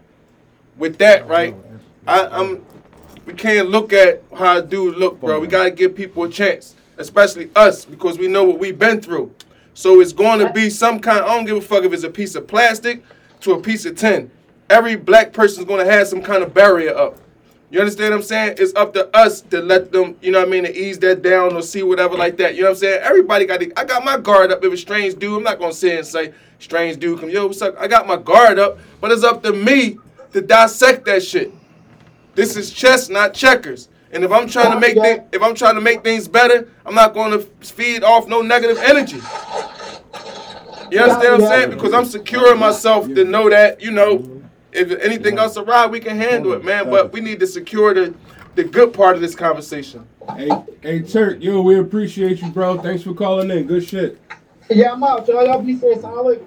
with 0.78 0.98
that, 1.00 1.28
right? 1.28 1.54
I, 2.08 2.28
I'm. 2.28 2.66
We 3.26 3.34
can't 3.34 3.70
look 3.70 3.92
at 3.92 4.24
how 4.34 4.62
dudes 4.62 4.98
look, 4.98 5.20
bro. 5.20 5.42
We 5.42 5.48
gotta 5.48 5.72
give 5.72 5.96
people 5.96 6.24
a 6.24 6.30
chance, 6.30 6.75
especially 6.98 7.50
us, 7.56 7.86
because 7.86 8.18
we 8.18 8.28
know 8.28 8.44
what 8.44 8.60
we've 8.60 8.80
been 8.80 9.02
through. 9.02 9.34
So 9.74 10.00
it's 10.00 10.14
going 10.14 10.40
to 10.40 10.52
be 10.54 10.70
some 10.70 11.00
kind. 11.00 11.24
I 11.24 11.36
don't 11.36 11.46
give 11.46 11.58
a 11.58 11.62
fuck 11.62 11.84
if 11.84 11.92
it's 11.94 12.04
a 12.04 12.10
piece 12.10 12.36
of 12.36 12.48
plastic 12.48 13.04
to 13.42 13.54
a 13.54 13.62
piece 13.62 13.86
of 13.86 13.96
tin. 13.96 14.32
Every 14.70 14.96
black 14.96 15.32
person's 15.34 15.68
gonna 15.68 15.86
have 15.86 16.08
some 16.08 16.22
kind 16.22 16.42
of 16.42 16.54
barrier 16.54 16.96
up. 16.96 17.18
You 17.70 17.80
understand 17.80 18.12
what 18.12 18.18
I'm 18.18 18.24
saying? 18.24 18.56
It's 18.58 18.74
up 18.76 18.94
to 18.94 19.16
us 19.16 19.42
to 19.42 19.62
let 19.62 19.92
them, 19.92 20.16
you 20.22 20.32
know 20.32 20.40
what 20.40 20.48
I 20.48 20.52
mean, 20.52 20.64
to 20.64 20.76
ease 20.76 20.98
that 21.00 21.22
down 21.22 21.56
or 21.56 21.62
see 21.62 21.84
whatever 21.84 22.16
like 22.16 22.38
that. 22.38 22.56
You 22.56 22.62
know 22.62 22.70
what 22.70 22.78
I'm 22.78 22.80
saying? 22.80 23.02
Everybody 23.04 23.46
got 23.46 23.60
to, 23.60 23.80
I 23.80 23.84
got 23.84 24.04
my 24.04 24.18
guard 24.18 24.52
up. 24.52 24.64
If 24.64 24.74
a 24.74 24.78
strange 24.78 25.16
dude, 25.20 25.38
I'm 25.38 25.44
not 25.44 25.60
gonna 25.60 25.74
sit 25.74 25.98
and 25.98 26.08
say, 26.08 26.34
strange 26.60 26.98
dude, 26.98 27.20
come, 27.20 27.30
yo, 27.30 27.48
what's 27.48 27.62
up? 27.62 27.76
I 27.80 27.88
got 27.88 28.08
my 28.08 28.18
guard 28.18 28.58
up, 28.60 28.80
but 29.02 29.12
it's 29.12 29.24
up 29.24 29.44
to 29.44 29.54
me 29.54 30.00
to 30.34 30.42
dissect 30.42 31.06
that 31.06 31.24
shit. 31.24 31.52
This 32.34 32.56
is 32.56 32.72
chess, 32.72 33.10
not 33.10 33.34
checkers. 33.34 33.90
And 34.16 34.24
if 34.24 34.32
I'm 34.32 34.48
trying 34.48 34.72
to 34.72 34.80
make 34.80 34.96
things, 34.96 35.24
if 35.34 35.44
I'm 35.44 35.54
trying 35.54 35.76
to 35.76 35.82
make 35.82 36.02
things 36.02 36.28
better, 36.28 36.70
I'm 36.86 36.96
not 36.96 37.14
going 37.14 37.32
to 37.32 37.40
feed 37.66 38.02
off 38.02 38.28
no 38.28 38.42
negative 38.42 38.78
energy. 38.78 39.18
You 40.90 41.00
understand 41.02 41.20
what 41.20 41.34
I'm 41.34 41.42
saying? 41.42 41.70
Because 41.72 41.94
I'm 41.94 42.06
securing 42.06 42.58
myself 42.58 43.08
to 43.08 43.26
know 43.26 43.50
that, 43.50 43.82
you 43.82 43.92
know, 43.92 44.42
if 44.72 44.90
anything 45.02 45.38
else 45.38 45.58
arrive, 45.58 45.92
we 45.92 46.00
can 46.00 46.16
handle 46.18 46.54
it, 46.54 46.64
man. 46.64 46.90
But 46.90 47.12
we 47.12 47.20
need 47.20 47.42
to 47.42 47.48
secure 47.48 47.94
the 47.94 48.16
the 48.56 48.64
good 48.64 48.94
part 48.94 49.16
of 49.16 49.22
this 49.22 49.36
conversation. 49.36 50.08
Hey, 50.38 50.50
hey, 50.82 51.02
Turk, 51.02 51.44
yo, 51.44 51.62
we 51.62 51.78
appreciate 51.78 52.42
you, 52.42 52.50
bro. 52.52 52.80
Thanks 52.80 53.04
for 53.04 53.14
calling 53.14 53.52
in. 53.52 53.68
Good 53.68 53.86
shit. 53.86 54.18
Yeah, 54.70 54.94
I'm 54.94 55.04
out, 55.04 55.28
y'all. 55.28 55.46
Y'all 55.46 55.62
be 55.62 55.78
safe. 55.78 56.00
Sound 56.00 56.26
like. 56.26 56.42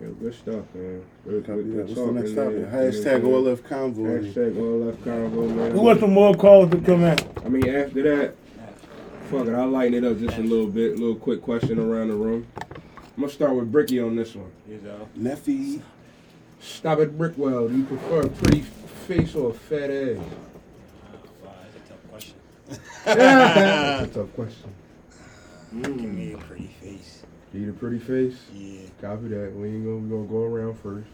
Yeah, 0.00 0.08
good 0.22 0.34
stuff, 0.34 0.64
man. 0.74 1.02
Good, 1.24 1.44
good, 1.46 1.66
Yeah, 1.66 1.82
good 1.82 1.88
what's 1.88 1.94
the 1.94 2.12
next 2.12 2.34
topic? 2.34 2.70
Hashtag 2.70 3.22
Yeah, 3.22 3.28
all 3.28 3.40
left 3.42 3.64
convoy. 3.64 4.22
Hashtag 4.22 4.56
all 4.58 4.78
left 4.86 5.04
convo, 5.04 5.54
man. 5.56 5.70
Who 5.72 5.80
wants 5.80 6.00
some 6.00 6.12
more 6.12 6.34
calls 6.34 6.70
to 6.70 6.78
come 6.78 7.02
in? 7.02 7.18
I 7.44 7.48
mean, 7.48 7.68
after 7.68 8.02
that, 8.02 8.34
fuck 9.28 9.48
it, 9.48 9.54
I'll 9.54 9.68
lighten 9.68 9.94
it 9.94 10.04
up 10.04 10.18
just 10.20 10.38
a 10.38 10.42
little 10.42 10.68
bit. 10.68 10.92
A 10.92 10.94
little 10.94 11.16
quick 11.16 11.42
question 11.42 11.78
around 11.80 12.08
the 12.08 12.14
room. 12.14 12.46
I'm 12.60 13.22
gonna 13.22 13.32
start 13.32 13.54
with 13.56 13.70
Bricky 13.72 14.00
on 14.00 14.14
this 14.14 14.34
one. 14.34 14.50
Neffy. 15.18 15.82
Stop 16.60 17.00
it, 17.00 17.18
Brickwell. 17.18 17.68
Do 17.68 17.76
you 17.76 17.84
prefer 17.84 18.20
a 18.20 18.28
pretty 18.28 18.60
face 18.60 19.34
or 19.34 19.50
a 19.50 19.52
fat 19.52 19.90
ass? 19.90 20.18
That's 21.42 21.76
a 21.76 21.88
tough 21.88 22.10
question. 22.10 22.34
That's 23.04 24.10
a 24.10 24.14
tough 24.20 24.32
question. 24.34 24.74
Give 25.82 25.96
me 25.96 26.34
a 26.34 26.38
pretty 26.38 26.68
face. 26.80 27.24
Need 27.52 27.68
a 27.68 27.72
pretty 27.72 27.98
face? 27.98 28.36
Yeah. 28.54 28.82
Copy 29.02 29.28
that. 29.28 29.52
We 29.54 29.68
ain't 29.68 29.84
gonna, 29.84 29.96
we 29.96 30.08
gonna 30.08 30.28
go 30.28 30.42
around 30.44 30.78
first. 30.78 31.08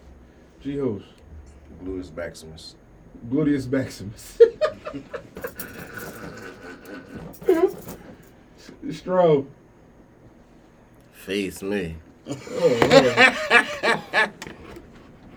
G 0.60 0.78
host. 0.78 1.06
Gluteus 1.82 2.14
maximus. 2.14 2.76
Gluteus 3.30 3.68
Maximus. 3.68 4.38
Stro. 8.86 9.46
Face 11.12 11.62
me. 11.62 11.96
Oh, 12.28 12.34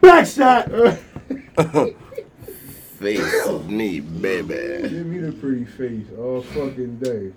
Back 0.02 0.28
shot. 0.28 0.69
Face 2.99 3.48
me, 3.68 3.99
baby. 3.99 4.90
Give 4.90 5.06
me 5.06 5.19
the 5.19 5.32
pretty 5.32 5.65
face 5.65 6.06
all 6.18 6.41
fucking 6.44 6.98
day. 6.99 7.32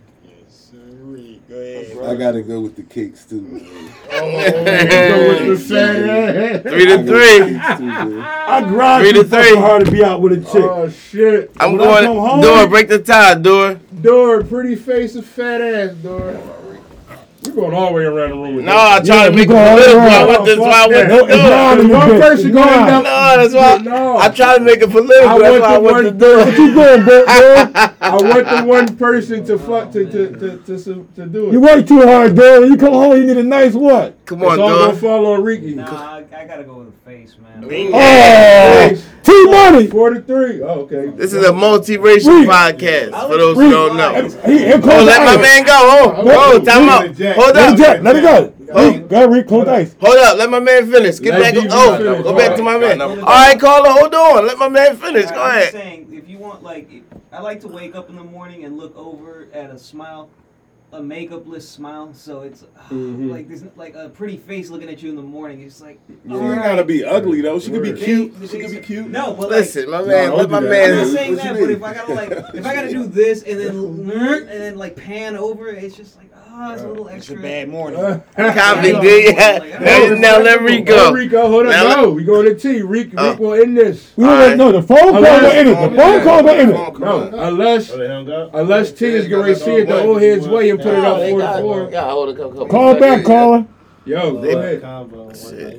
Go. 1.48 2.10
I 2.10 2.14
gotta 2.16 2.42
go 2.42 2.60
with 2.60 2.74
the 2.74 2.82
kicks 2.82 3.24
too. 3.26 3.40
man. 3.42 3.60
Oh, 4.10 4.20
go 4.54 5.46
with 5.46 5.68
the 5.68 5.74
fat. 5.74 6.62
Three 6.62 6.86
to 6.86 7.02
three. 7.04 7.58
Cakes 7.60 7.78
too, 7.78 7.84
man. 7.86 8.20
I 8.22 8.60
grind 8.66 9.02
Three 9.04 9.12
too 9.12 9.22
to 9.22 9.28
three. 9.28 9.42
fucking 9.42 9.60
hard 9.60 9.84
to 9.84 9.90
be 9.90 10.02
out 10.04 10.20
with 10.22 10.32
a 10.32 10.40
chick. 10.52 10.64
Oh 10.64 10.88
shit. 10.88 11.50
I'm 11.58 11.72
When 11.72 11.78
going. 11.78 12.04
come 12.06 12.16
home- 12.16 12.40
Door, 12.40 12.66
break 12.68 12.88
the 12.88 12.98
tie, 12.98 13.34
door. 13.34 13.78
Door, 14.00 14.44
pretty 14.44 14.74
face 14.74 15.16
or 15.16 15.22
fat 15.22 15.60
ass, 15.60 15.94
door. 15.96 16.40
We're 17.46 17.52
going 17.52 17.74
all 17.74 17.88
the 17.88 17.94
way 17.94 18.04
around 18.04 18.30
the 18.30 18.36
room. 18.36 18.56
with 18.56 18.64
No, 18.64 18.74
I 18.76 19.00
this. 19.00 19.08
tried 19.08 19.16
Yeah, 19.24 19.24
to 19.30 19.36
make 19.36 19.44
it 19.44 19.48
going 19.48 19.62
all 19.62 19.76
political. 19.76 19.98
around. 20.00 20.12
I 20.12 20.26
want 20.26 20.44
this 20.46 20.58
why 20.58 20.70
I 20.70 20.86
went 20.88 21.08
No, 21.08 21.18
to 21.20 21.26
do 21.26 21.32
it. 21.32 21.84
in 21.84 21.90
One 21.90 22.20
person 22.20 22.52
going 22.52 22.66
down- 22.68 23.02
No, 23.04 23.36
that's 23.36 23.54
why 23.54 23.76
No. 23.78 24.16
I 24.18 24.28
tried 24.30 24.58
to 24.58 24.64
make 24.64 24.82
it 24.82 24.90
political. 24.90 25.28
I 25.28 25.38
That's 25.38 25.50
want 25.50 25.62
why 25.62 25.68
I 25.68 25.74
the 25.74 25.80
went 25.80 25.94
one- 25.94 26.04
to 26.04 26.10
do 26.12 26.36
What 26.38 26.58
you 26.58 26.64
it. 26.68 26.74
doing, 26.74 27.04
bro? 27.04 27.24
bro? 27.24 27.34
I 28.00 28.16
want 28.16 28.48
the 28.48 28.64
one 28.66 28.96
person 28.96 29.44
to 29.46 29.58
fuck 29.58 29.92
to 29.92 30.04
to 30.10 30.30
to 30.38 30.56
to, 30.58 30.78
to, 30.84 31.08
to 31.16 31.26
do 31.26 31.48
it. 31.48 31.52
You 31.52 31.60
work 31.60 31.86
too 31.86 32.02
hard, 32.02 32.34
dude. 32.34 32.60
When 32.62 32.70
you 32.72 32.76
come 32.78 32.94
oh, 32.94 33.00
home, 33.10 33.16
you 33.18 33.26
need 33.26 33.36
a 33.36 33.42
nice 33.42 33.74
what? 33.74 34.16
Come 34.24 34.42
on, 34.42 34.58
dog. 34.58 34.58
it's 34.58 34.60
on, 34.60 34.70
all 34.72 34.78
gonna 34.78 34.92
dog. 34.92 35.00
fall 35.00 35.26
on 35.34 35.42
Ricky. 35.42 35.74
Nah, 35.74 35.84
I, 35.86 36.24
I 36.36 36.44
gotta 36.46 36.64
go 36.64 36.74
with 36.78 36.92
the 36.92 37.10
face, 37.10 37.36
man. 37.42 37.64
Oh, 37.70 38.96
T 39.24 39.44
Money. 39.46 39.86
Four 39.86 40.10
to 40.10 40.20
three. 40.22 40.62
Oh, 40.62 40.80
okay. 40.82 41.06
This 41.16 41.32
is 41.32 41.44
a 41.44 41.50
multiracial 41.50 42.40
Reed. 42.40 42.48
podcast. 42.48 43.10
For 43.28 43.36
those 43.38 43.56
who 43.56 43.70
don't 43.70 43.96
know. 43.96 44.12
He, 44.46 44.58
he 44.66 44.72
Oh, 44.74 44.78
let 44.78 45.24
my 45.24 45.40
man 45.40 45.64
go. 45.64 45.72
Oh, 45.74 46.22
oh, 46.26 46.58
time 46.64 46.88
out. 46.88 47.06
Hold 47.06 47.54
Let 47.56 47.72
up. 47.72 47.76
jet. 47.78 48.02
Let 48.02 48.16
it 48.16 48.22
go. 48.22 48.52
Oh. 48.72 48.90
Reed, 48.92 49.08
Go, 49.08 49.26
Reed, 49.28 49.46
close 49.46 49.68
ice. 49.68 49.96
Hold 50.00 50.16
up. 50.18 50.36
Let 50.38 50.50
my 50.50 50.60
man 50.60 50.90
finish. 50.90 51.18
Get 51.20 51.38
Let 51.38 51.54
back. 51.54 51.64
Oh, 51.70 51.96
finish. 51.96 52.22
go 52.22 52.36
back 52.36 52.56
to 52.56 52.62
my 52.62 52.76
man. 52.78 53.00
All 53.00 53.10
All 53.10 53.16
right. 53.16 53.52
right, 53.52 53.60
caller. 53.60 53.90
Hold 53.90 54.14
on. 54.14 54.46
Let 54.46 54.58
my 54.58 54.68
man 54.68 54.96
finish. 54.96 55.26
Go 55.30 55.42
I'm 55.42 55.50
ahead. 55.58 55.72
saying, 55.72 56.08
if 56.12 56.28
you 56.28 56.38
want, 56.38 56.62
like, 56.62 56.90
I 57.32 57.40
like 57.40 57.60
to 57.60 57.68
wake 57.68 57.94
up 57.94 58.10
in 58.10 58.16
the 58.16 58.24
morning 58.24 58.64
and 58.64 58.76
look 58.76 58.96
over 58.96 59.48
at 59.52 59.70
a 59.70 59.78
smile, 59.78 60.28
a 60.94 61.00
makeupless 61.00 61.62
smile. 61.62 62.14
So 62.14 62.42
it's 62.42 62.64
Mhm. 62.90 63.30
like 63.30 63.48
there's 63.48 63.64
like 63.76 63.94
a 63.94 64.08
pretty 64.08 64.36
face 64.36 64.70
looking 64.70 64.88
at 64.88 65.02
you 65.02 65.10
in 65.10 65.16
the 65.16 65.22
morning. 65.22 65.60
It's 65.60 65.80
like, 65.80 65.98
She 66.26 66.32
ain't 66.34 66.62
gotta 66.62 66.84
be 66.84 67.04
ugly 67.04 67.40
though. 67.40 67.58
She 67.58 67.70
could 67.70 67.82
be 67.82 67.90
Word. 67.90 67.98
cute. 68.00 68.34
She 68.50 68.58
could 68.60 68.70
be 68.70 68.80
cute. 68.80 69.08
No, 69.08 69.32
but 69.34 69.50
like, 69.50 69.60
Listen, 69.60 69.90
my 69.90 70.02
man. 70.02 70.30
don't 70.30 70.38
Let 70.38 70.50
my 70.50 70.60
do 70.60 70.68
that. 70.68 70.90
I'm 70.90 70.96
not 70.98 71.06
saying 71.08 71.34
What 71.36 71.42
that, 71.44 71.60
but 71.60 71.70
if 71.70 71.82
I 71.82 71.94
gotta 71.94 72.14
like, 72.14 72.30
if 72.54 72.66
I 72.66 72.74
gotta 72.74 72.90
do 72.90 73.06
this 73.06 73.42
and 73.42 73.60
then 73.60 73.76
and 74.10 74.48
then 74.48 74.76
like 74.76 74.96
pan 74.96 75.36
over, 75.36 75.68
it's 75.68 75.96
just 75.96 76.16
like, 76.16 76.30
ah, 76.56 76.72
it's 76.74 76.82
a 76.82 76.88
little 76.88 77.08
It's 77.08 77.28
a 77.28 77.32
extra. 77.32 77.42
bad 77.42 77.68
morning. 77.68 78.00
Copy, 78.36 78.88
Yeah. 78.88 79.00
dude. 79.00 79.36
Yeah. 79.36 80.14
Now 80.18 80.38
let 80.40 80.60
Rico. 80.62 80.92
Oh, 80.94 81.12
Rico, 81.12 81.48
hold 81.48 81.66
up. 81.66 81.98
No, 81.98 82.10
we 82.10 82.24
going 82.24 82.46
to 82.46 82.54
T. 82.54 82.82
Rick, 82.82 83.10
Oh. 83.16 83.30
Rick 83.30 83.38
will 83.40 83.54
end 83.54 83.76
this. 83.76 84.12
We 84.16 84.24
don't 84.24 84.32
Alright. 84.34 84.56
know 84.56 84.72
the 84.72 84.82
phone 84.82 84.98
call 84.98 85.16
Unless- 85.16 85.42
will 85.42 85.50
end 85.50 85.68
it. 85.68 85.90
The 85.90 85.96
phone 85.96 86.22
call 86.22 86.42
will 86.42 86.50
end 86.50 86.70
it. 86.70 86.98
No, 87.00 87.30
unless 87.32 87.90
Oh, 87.92 87.98
they 87.98 88.06
hung 88.08 88.30
up? 88.30 88.50
unless 88.54 88.92
T 88.92 89.06
is 89.06 89.28
going 89.28 89.46
to 89.46 89.56
see 89.56 89.72
it 89.76 89.88
the 89.88 90.02
old 90.02 90.20
head's 90.22 90.48
way 90.48 90.70
and 90.70 90.80
put 90.80 90.94
it 90.94 91.04
up 91.04 91.18
They 91.18 91.30
four 91.30 91.40
to 91.40 91.58
four. 91.60 91.88
Yeah, 91.90 92.10
hold 92.10 92.28
a 92.28 92.34
couple. 92.34 92.66
Call 92.66 92.94
back, 92.94 93.24
caller. 93.24 93.66
Yo, 94.06 94.32
go 94.34 94.40
They 94.40 94.52
ahead. 94.54 94.82
combo. 94.82 95.30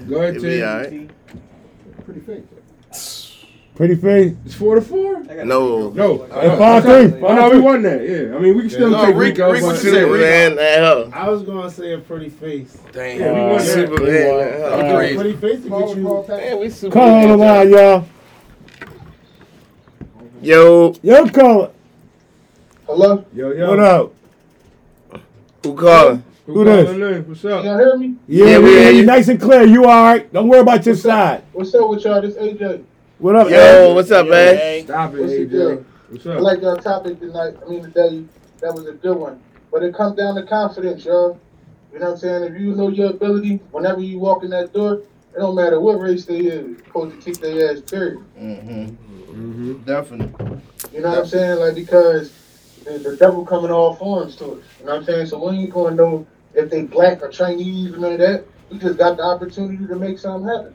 Go 0.10 0.22
ahead, 0.22 0.40
T. 0.42 1.08
Pretty 2.06 2.20
fake. 2.22 2.44
Pretty 3.76 3.96
face. 3.96 4.34
It's 4.46 4.56
four 4.56 4.76
to 4.76 4.82
four. 4.82 5.20
No. 5.44 5.90
No, 5.90 6.22
Uh, 6.32 6.58
five 6.58 6.84
three. 6.84 7.22
Oh 7.22 7.36
no, 7.36 7.50
we 7.50 7.60
won 7.60 7.82
that. 7.82 8.02
Yeah, 8.08 8.34
I 8.36 8.40
mean 8.40 8.56
we 8.56 8.62
can 8.62 8.70
still 8.70 8.90
No, 8.90 9.06
take 9.06 9.16
Rick- 9.16 9.34
Rico. 9.36 9.52
Rick, 9.52 9.64
what 9.64 9.84
you 9.84 9.92
say, 9.92 10.04
Rick? 10.06 10.22
Superman. 10.22 10.58
Hell. 10.58 11.10
I 11.14 11.30
was 11.30 11.44
gonna 11.44 11.70
say 11.70 11.92
a 11.94 11.98
pretty 11.98 12.30
face. 12.30 12.78
Damn. 12.94 13.20
Yeah, 13.20 13.34
we 13.34 13.40
won 13.42 13.58
that. 13.58 13.62
Superman. 13.66 14.62
Uh, 14.64 14.94
Agreed. 14.96 15.16
Pretty 15.18 15.34
face 15.34 15.64
to 15.64 15.70
get 15.70 15.90
you. 15.98 16.26
Man, 16.28 16.60
we 16.60 16.90
Call 16.90 17.10
on 17.10 17.28
the 17.28 17.38
line, 17.38 17.70
y'all. 17.70 18.06
Yo, 20.42 20.94
Yo, 21.02 21.28
caller. 21.30 21.72
Hello? 22.86 23.26
Yo, 23.34 23.52
yo. 23.52 23.70
What 23.70 23.80
up? 23.80 24.14
who 25.64 25.76
calling? 25.76 26.24
Who, 26.46 26.54
Who 26.54 26.64
this? 26.64 26.90
in? 26.92 27.28
What's 27.28 27.44
up? 27.46 27.66
Y'all 27.66 27.78
hear 27.78 27.98
me? 27.98 28.16
Yeah, 28.28 28.46
Yeah, 28.46 28.58
we 28.60 28.64
we 28.66 28.70
hear 28.70 28.82
hear 28.84 28.92
you 28.92 28.98
you. 29.00 29.06
nice 29.06 29.28
and 29.28 29.42
clear. 29.42 29.64
You 29.66 29.86
all 29.86 30.04
right? 30.04 30.32
Don't 30.32 30.48
worry 30.48 30.60
about 30.62 30.86
your 30.86 30.96
side. 30.96 31.44
What's 31.52 31.74
up 31.74 31.90
with 31.90 32.04
y'all? 32.06 32.22
This 32.22 32.36
AJ. 32.36 32.84
What 33.18 33.36
up, 33.36 33.50
Yo, 33.50 33.56
man? 33.56 33.96
what's 33.96 34.12
up, 34.12 34.28
man? 34.28 34.84
Stop 34.84 35.14
it, 35.14 35.22
What's 35.22 35.32
the 35.34 35.46
AJ. 35.46 35.50
deal? 35.50 35.86
What's 36.10 36.26
I 36.26 36.32
up? 36.32 36.42
like 36.42 36.62
y'all 36.62 36.78
topic 36.78 37.20
tonight. 37.20 37.56
I 37.66 37.70
mean 37.70 37.84
today. 37.84 38.26
That 38.62 38.74
was 38.74 38.88
a 38.88 38.94
good 38.94 39.18
one. 39.18 39.42
But 39.72 39.84
it 39.84 39.96
comes 39.96 40.18
down 40.18 40.36
to 40.36 40.44
confidence, 40.44 41.06
y'all. 41.06 41.40
You 41.94 42.00
know 42.00 42.08
what 42.08 42.12
I'm 42.14 42.18
saying? 42.18 42.44
If 42.54 42.60
you 42.62 42.76
know 42.76 42.90
your 42.90 43.12
ability, 43.12 43.58
whenever 43.72 44.02
you 44.02 44.20
walk 44.20 44.44
in 44.44 44.50
that 44.50 44.74
door, 44.74 44.96
it 44.96 45.38
don't 45.38 45.56
matter 45.56 45.80
what 45.80 46.00
race 46.00 46.26
they 46.26 46.40
is, 46.40 46.68
you're 46.68 46.78
supposed 46.86 47.22
to 47.22 47.32
kick 47.32 47.42
their 47.42 47.72
ass, 47.72 47.82
period. 47.82 48.20
Mm-hmm. 48.38 48.86
Mm-hmm. 48.86 49.74
Definitely. 49.84 50.62
You 50.94 51.02
know 51.02 51.10
what 51.10 51.20
I'm 51.20 51.26
saying? 51.26 51.60
Like 51.60 51.76
because 51.76 52.32
the, 52.84 52.98
the 53.00 53.18
devil 53.18 53.46
come 53.46 53.66
in 53.66 53.72
all 53.72 53.96
forms 53.96 54.36
to 54.38 54.46
us. 54.46 54.64
You 54.80 54.86
know 54.86 54.92
what 54.94 55.00
I'm 55.00 55.06
saying? 55.06 55.28
So 55.28 55.38
when 55.44 55.56
you 55.56 55.68
gonna 55.68 55.96
know 55.96 56.28
if 56.54 56.70
they 56.70 56.84
black 56.84 57.22
or 57.22 57.30
Chinese 57.30 57.94
or 57.94 57.98
none 57.98 58.14
of 58.14 58.20
that. 58.20 58.46
We 58.72 58.80
just 58.80 58.98
got 58.98 59.18
the 59.18 59.24
opportunity 59.24 59.86
to 59.86 59.96
make 59.96 60.18
something 60.18 60.48
happen. 60.50 60.74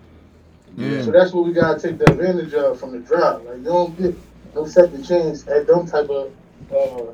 Yeah. 0.77 1.03
So 1.03 1.11
that's 1.11 1.33
what 1.33 1.47
we 1.47 1.53
gotta 1.53 1.81
take 1.81 1.99
the 1.99 2.11
advantage 2.11 2.55
of 2.55 2.79
from 2.79 2.93
the 2.93 2.99
drive. 3.01 3.43
Like 3.43 3.59
you 3.59 3.65
don't 3.65 3.99
get 3.99 4.15
no 4.55 4.67
second 4.67 5.05
chance 5.05 5.47
at 5.49 5.67
them 5.67 5.87
type 5.87 6.09
of 6.09 6.33
uh, 6.75 7.13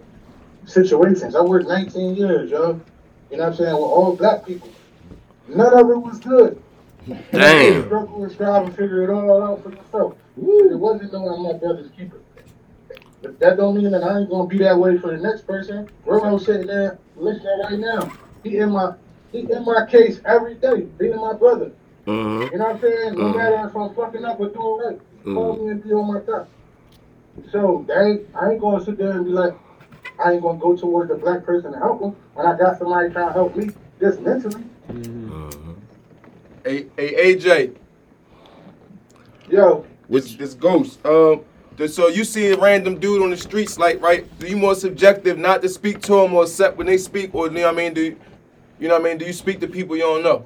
situations. 0.67 1.35
I 1.35 1.41
worked 1.43 1.69
19 1.69 2.17
years, 2.17 2.51
yo. 2.51 2.81
You 3.31 3.39
know 3.39 3.45
what 3.45 3.53
I'm 3.53 3.57
saying? 3.57 3.73
With 3.75 3.83
all 3.83 4.17
black 4.17 4.47
people. 4.47 4.71
None 5.49 5.73
of 5.73 5.91
it 5.91 5.97
was 5.97 6.21
good. 6.21 6.63
Damn. 7.33 7.87
Struggle 7.87 8.25
and 8.25 8.33
strive 8.33 8.67
and 8.67 8.77
figure 8.77 9.05
it 9.05 9.11
all 9.11 9.43
out 9.43 9.63
for 9.63 9.71
yourself. 9.71 10.17
It 10.37 10.79
wasn't 10.79 11.13
knowing 11.13 11.29
I'm 11.29 11.43
my 11.43 11.53
brother's 11.55 11.91
keeper. 11.93 12.21
But 13.23 13.39
that 13.41 13.57
don't 13.57 13.77
mean 13.77 13.91
that 13.93 14.05
I 14.05 14.21
ain't 14.21 14.31
gonna 14.31 14.47
be 14.47 14.59
that 14.59 14.79
way 14.79 14.99
for 14.99 15.17
the 15.17 15.23
next 15.23 15.47
person. 15.47 15.89
Roro 16.05 16.39
sitting 16.39 16.67
there 16.67 16.99
listening 17.17 17.61
right 17.65 17.79
now. 17.79 18.13
He 18.45 18.59
in 18.59 18.71
my 18.73 18.95
he 19.33 19.41
in 19.41 19.65
my 19.65 19.87
case 19.87 20.21
every 20.25 20.55
day, 20.55 20.83
being 20.99 21.17
my 21.17 21.33
brother. 21.33 21.73
Mm-hmm. 22.07 22.53
You 22.53 22.59
know 22.59 22.65
what 22.67 22.75
I'm 22.77 22.81
saying? 22.81 23.15
No 23.19 23.25
Mhm. 23.25 23.35
matter 23.35 23.69
if 23.69 23.77
I'm 23.77 23.95
fucking 23.95 24.25
up 24.25 24.41
or 24.41 24.49
doing 24.49 24.81
right, 24.87 25.01
call 25.35 25.57
Mhm. 25.57 25.65
me 25.65 25.71
and 25.71 25.83
be 25.85 25.93
on 25.93 26.13
my 26.15 26.21
top. 26.21 26.49
So 27.51 27.85
that 27.89 28.05
ain't, 28.05 28.23
I 28.35 28.53
ain't 28.53 28.61
gonna 28.61 28.85
sit 28.85 28.97
there 28.99 29.11
and 29.11 29.25
be 29.25 29.33
like, 29.33 29.55
I 30.25 30.33
ain't 30.33 30.43
gonna 30.43 30.59
go 30.59 30.77
towards 30.77 31.11
the 31.11 31.17
black 31.17 31.45
person 31.45 31.73
to 31.73 31.79
help 31.79 32.01
them 32.01 32.17
when 32.35 32.47
I 32.47 32.57
got 32.57 32.79
somebody 32.79 33.11
trying 33.11 33.29
to 33.29 33.33
help 33.33 33.57
me 33.57 33.71
just 34.01 34.21
mentally. 34.21 34.63
Hey, 36.65 36.87
hey, 36.97 37.35
AJ, 37.37 37.73
Yo, 39.49 39.85
this 40.09 40.35
this 40.35 40.55
ghost. 40.55 40.99
Um, 41.07 41.43
so 41.87 42.09
you 42.09 42.25
see 42.25 42.49
a 42.49 42.57
random 42.57 42.99
dude 42.99 43.23
on 43.23 43.31
the 43.31 43.37
streets, 43.37 43.79
like, 43.79 44.01
right? 44.03 44.27
Do 44.41 44.49
you 44.49 44.57
more 44.57 44.75
subjective 44.75 45.39
not 45.39 45.63
to 45.63 45.69
speak 45.69 46.01
to 46.03 46.19
him 46.21 46.35
or 46.35 46.43
accept 46.45 46.77
when 46.79 46.87
they 46.89 46.99
speak, 46.99 47.35
or 47.35 47.47
you 47.47 47.53
know 47.55 47.63
what 47.67 47.75
I 47.75 47.77
mean? 47.77 47.95
Do 47.95 48.01
you, 48.03 48.17
you 48.81 48.89
know 48.89 48.95
what 48.95 49.03
I 49.07 49.09
mean? 49.11 49.19
Do 49.19 49.25
you 49.25 49.33
speak 49.33 49.61
to 49.61 49.69
people 49.69 49.95
you 49.95 50.03
don't 50.03 50.23
know, 50.25 50.45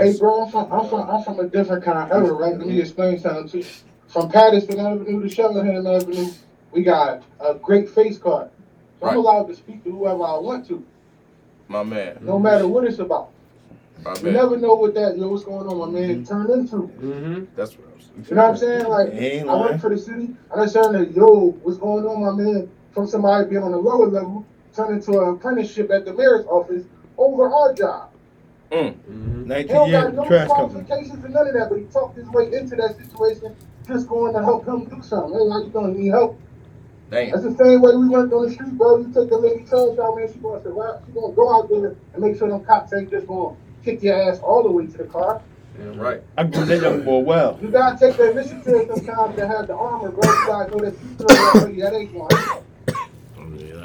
hey 0.00 0.18
bro, 0.18 0.44
I'm 0.44 0.50
from 0.50 0.72
I'm 0.72 0.88
from 0.88 1.08
I'm 1.10 1.22
from 1.22 1.40
a 1.40 1.48
different 1.48 1.84
kind 1.84 1.98
of 1.98 2.10
era, 2.10 2.32
right? 2.32 2.56
Let 2.56 2.66
me 2.66 2.80
explain 2.80 3.18
something 3.18 3.48
to 3.50 3.58
you. 3.58 3.64
From 4.08 4.28
Patterson 4.28 4.78
Avenue 4.80 5.22
to 5.22 5.28
Cheltenham 5.28 5.86
Avenue, 5.86 6.30
we 6.72 6.82
got 6.82 7.22
a 7.40 7.54
great 7.54 7.88
face 7.88 8.18
card. 8.18 8.50
So 9.00 9.06
I'm 9.06 9.16
allowed 9.16 9.44
to 9.48 9.54
speak 9.54 9.84
to 9.84 9.90
whoever 9.92 10.22
I 10.24 10.36
want 10.38 10.66
to, 10.68 10.84
My 11.68 11.82
man, 11.84 12.18
no 12.20 12.38
matter 12.38 12.66
what 12.66 12.84
it's 12.84 12.98
about. 12.98 13.30
my 14.04 14.14
You 14.16 14.24
man. 14.24 14.32
never 14.34 14.56
know 14.58 14.74
what 14.74 14.94
that 14.94 15.14
you 15.14 15.22
know, 15.22 15.28
what's 15.28 15.44
going 15.44 15.66
on, 15.68 15.78
my 15.78 16.00
man, 16.00 16.24
turn 16.24 16.50
into. 16.50 16.76
Mm-hmm. 17.00 17.44
That's 17.56 17.78
what 17.78 17.86
I'm 17.94 18.00
saying. 18.00 18.26
You 18.28 18.34
know 18.34 18.42
what 18.42 18.50
I'm 18.50 18.56
saying? 18.58 18.86
Like, 18.88 19.08
Ain't 19.14 19.48
I 19.48 19.54
work 19.56 19.80
for 19.80 19.90
the 19.90 19.98
city. 19.98 20.36
I 20.50 20.54
understand 20.54 20.94
that, 20.96 21.12
yo, 21.12 21.52
what's 21.62 21.78
going 21.78 22.04
on, 22.04 22.20
my 22.20 22.32
man? 22.42 22.70
From 22.92 23.06
somebody 23.06 23.48
being 23.48 23.62
on 23.62 23.70
the 23.70 23.78
lower 23.78 24.08
level, 24.08 24.44
turn 24.74 24.92
into 24.94 25.12
an 25.22 25.28
apprenticeship 25.30 25.90
at 25.92 26.04
the 26.04 26.12
mayor's 26.12 26.44
office 26.46 26.84
over 27.16 27.48
our 27.48 27.72
job. 27.72 28.10
Mm-hmm. 28.70 29.42
He 29.42 29.48
19 29.48 29.66
don't 29.74 29.88
years 29.88 30.04
got 30.04 30.14
no 30.14 30.28
trash 30.28 30.48
company. 30.48 30.84
qualifications 30.84 31.24
and 31.24 31.34
none 31.34 31.46
of 31.48 31.54
that, 31.54 31.68
but 31.70 31.78
he 31.78 31.84
talked 31.86 32.16
his 32.16 32.28
way 32.28 32.52
into 32.52 32.76
that 32.76 32.96
situation, 32.96 33.56
just 33.86 34.08
going 34.08 34.32
to 34.34 34.42
help 34.42 34.66
him 34.66 34.84
do 34.84 35.02
something. 35.02 35.32
Hey, 35.32 35.48
how 35.50 35.62
you 35.62 35.70
doing? 35.70 36.00
Need 36.00 36.08
help? 36.08 36.40
Damn. 37.10 37.30
That's 37.32 37.42
the 37.42 37.56
same 37.56 37.80
way 37.80 37.96
we 37.96 38.08
went 38.08 38.32
on 38.32 38.46
the 38.46 38.52
street, 38.52 38.72
bro. 38.78 38.98
You 38.98 39.12
take 39.12 39.30
the 39.30 39.38
lady 39.38 39.64
trash 39.64 39.98
out, 39.98 40.16
man. 40.16 40.32
She 40.32 40.38
gonna 40.38 40.62
survive. 40.62 41.02
She 41.06 41.12
gonna 41.12 41.34
go 41.34 41.52
out 41.52 41.68
there 41.68 41.96
and 42.14 42.22
make 42.22 42.38
sure 42.38 42.48
them 42.48 42.64
cops 42.64 42.92
ain't 42.92 43.10
just 43.10 43.26
gonna 43.26 43.56
kick 43.84 44.02
your 44.02 44.14
ass 44.30 44.38
all 44.38 44.62
the 44.62 44.70
way 44.70 44.86
to 44.86 44.98
the 44.98 45.04
car. 45.04 45.42
Right. 45.76 46.22
I 46.36 46.44
do 46.44 46.64
that 46.64 46.80
young 46.82 47.02
boy 47.02 47.18
well. 47.18 47.58
You 47.60 47.68
gotta 47.68 47.98
take 47.98 48.16
the 48.16 48.30
initiative 48.30 48.86
sometimes 48.94 49.36
to 49.36 49.48
have 49.48 49.66
the 49.66 49.74
armor, 49.74 50.10
bro. 50.10 50.22
You 50.22 50.46
gotta 50.46 50.70
know 50.70 50.84
that 50.84 50.92
you 50.92 51.08
feel 51.16 51.26
that 51.26 51.64
way. 51.66 51.80
That 51.80 51.94
ain't 51.94 52.14
one. 52.14 52.28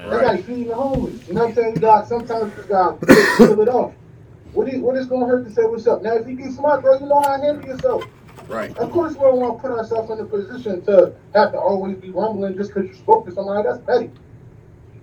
That's 0.09 0.23
like 0.23 0.45
feeding 0.45 0.67
the 0.67 0.75
homeless. 0.75 1.27
You 1.27 1.33
know 1.33 1.41
what 1.41 1.49
I'm 1.49 1.55
saying? 1.55 1.75
You 1.75 1.81
got 1.81 2.07
sometimes 2.07 2.51
you 2.51 2.57
just 2.57 2.69
gotta 2.69 3.05
fill 3.37 3.61
it 3.61 3.69
off. 3.69 3.93
What 4.55 4.69
is 4.69 4.79
what 4.79 4.95
is 4.95 5.05
gonna 5.07 5.27
hurt 5.27 5.45
to 5.45 5.51
say 5.51 5.63
what's 5.65 5.85
up? 5.85 6.01
Now 6.01 6.15
if 6.15 6.25
you 6.27 6.35
get 6.35 6.51
smart, 6.53 6.81
bro, 6.81 6.97
you 6.97 7.05
know 7.07 7.19
how 7.19 7.35
to 7.35 7.43
handle 7.43 7.65
yourself. 7.67 8.05
Right. 8.47 8.75
Of 8.77 8.89
course 8.91 9.13
we 9.13 9.19
don't 9.19 9.39
want 9.39 9.57
to 9.57 9.61
put 9.61 9.77
ourselves 9.77 10.09
in 10.11 10.19
a 10.19 10.25
position 10.25 10.81
to 10.85 11.13
have 11.33 11.51
to 11.51 11.59
always 11.59 11.97
be 11.97 12.09
rumbling 12.09 12.55
just 12.55 12.73
because 12.73 12.87
you 12.89 12.95
spoke 12.95 13.25
to 13.25 13.33
somebody. 13.33 13.67
That's 13.67 13.83
petty. 13.83 14.11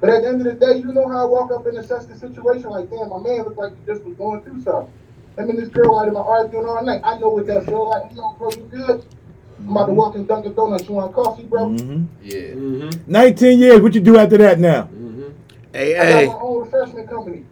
But 0.01 0.09
at 0.09 0.23
the 0.23 0.29
end 0.29 0.47
of 0.47 0.47
the 0.47 0.55
day, 0.55 0.79
you 0.79 0.93
know 0.93 1.07
how 1.07 1.27
I 1.27 1.29
walk 1.29 1.53
up 1.53 1.67
and 1.67 1.77
assess 1.79 2.07
the 2.07 2.17
situation 2.17 2.71
like, 2.71 2.89
damn, 2.91 3.11
my 3.11 3.19
man 3.19 3.45
looked 3.45 3.59
like 3.59 3.73
he 3.79 3.85
just 3.87 4.03
was 4.05 4.17
going 4.17 4.43
through 4.43 4.63
something. 4.63 4.93
Him 5.37 5.51
and 5.51 5.59
this 5.59 5.69
girl 5.69 5.97
might 5.97 6.05
have 6.05 6.15
been 6.15 6.23
arguing 6.23 6.67
all 6.67 6.85
night. 6.85 7.03
I 7.05 7.19
know 7.19 7.29
what 7.29 7.47
that 7.47 7.67
feel 7.67 7.89
like. 7.91 8.11
You 8.11 8.17
know, 8.17 8.35
bro, 8.39 8.51
you 8.51 8.69
good? 8.71 9.05
I'm 9.61 9.71
about 9.71 9.87
to 9.87 9.93
walk 9.93 10.15
in 10.15 10.27
Dunkin' 10.27 10.55
Donuts. 10.55 10.89
You 10.89 10.95
want 10.95 11.15
coffee, 11.15 11.45
bro? 11.45 11.69
hmm 11.69 12.05
Yeah. 12.23 12.55
Mm-hmm. 12.55 13.13
19 13.13 13.59
years. 13.59 13.81
What 13.81 13.95
you 13.95 14.01
do 14.01 14.19
after 14.19 14.39
that 14.39 14.59
now? 14.59 14.85
Mm-hmm. 14.85 15.29
Hey, 15.73 15.97
I 15.99 16.05
hey. 16.05 16.27
got 16.27 16.35
my 16.35 16.41
own 16.41 16.65
refreshment 16.65 17.09
company. 17.09 17.45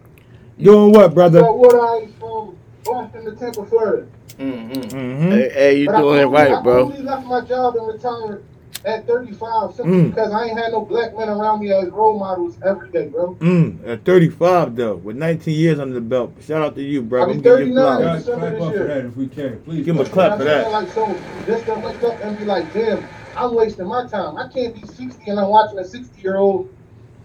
Doing 0.63 0.93
what, 0.93 1.15
brother? 1.15 1.41
So 1.41 1.53
what 1.53 1.75
I 1.75 2.07
from 2.19 2.57
Boston 2.85 3.25
to 3.27 3.33
Tampa, 3.37 3.65
Florida. 3.67 4.07
Mm-hmm. 4.39 4.73
Mm-hmm. 4.73 5.31
Hey, 5.33 5.51
hey, 5.51 5.79
you 5.81 5.87
But 5.87 5.95
I 5.97 6.01
doing 6.01 6.21
it 6.21 6.25
only- 6.25 6.39
right, 6.39 6.53
I 6.53 6.63
bro. 6.63 6.83
only 6.85 7.03
left 7.03 7.27
my 7.27 7.41
job 7.43 7.77
and 7.77 7.87
retired 7.87 8.45
at 8.87 9.07
35 9.07 9.75
simply 9.75 9.93
Mm. 9.99 10.09
because 10.15 10.33
I 10.33 10.45
ain't 10.47 10.59
had 10.59 10.73
no 10.73 10.81
black 10.81 11.15
men 11.17 11.29
around 11.29 11.61
me 11.61 11.71
as 11.71 11.89
role 11.91 12.19
models 12.19 12.57
every 12.65 12.89
day, 12.91 13.09
bro. 13.09 13.35
Mm, 13.41 13.87
at 13.87 14.05
35 14.07 14.75
though, 14.77 14.95
with 14.97 15.17
19 15.17 15.55
years 15.55 15.79
under 15.79 15.95
the 15.95 16.01
belt. 16.01 16.33
Shout 16.47 16.63
out 16.63 16.75
to 16.77 16.83
you, 16.83 17.03
bro. 17.03 17.23
I'll 17.25 17.31
I'm 17.31 17.37
be 17.39 17.43
gonna 17.43 17.59
give 17.59 17.69
you 17.69 17.75
39. 17.75 17.99
flowers. 18.03 18.25
Guys, 18.25 18.35
clap 18.39 18.61
up 18.63 18.73
for 18.75 18.85
that 18.85 19.05
if 19.05 19.17
we 19.17 19.27
can, 19.29 19.61
please. 19.61 19.85
Give 19.85 19.97
him 19.97 20.01
a 20.01 20.09
clap 20.09 20.31
know 20.33 20.39
for 20.39 20.45
that. 20.45 20.71
Like, 20.71 20.89
so 20.93 21.15
just 21.47 21.67
to 21.67 21.75
wake 21.75 22.03
up 22.03 22.19
and 22.25 22.39
be 22.39 22.45
like, 22.47 22.73
damn, 22.73 23.05
I'm 23.37 23.55
wasting 23.55 23.87
my 23.87 24.07
time. 24.07 24.39
I 24.39 24.49
can't 24.49 24.75
be 24.75 24.87
60 24.87 25.31
and 25.31 25.39
I'm 25.39 25.49
watching 25.49 25.79
a 25.79 25.85
60 25.85 26.23
year 26.23 26.39
old. 26.39 26.71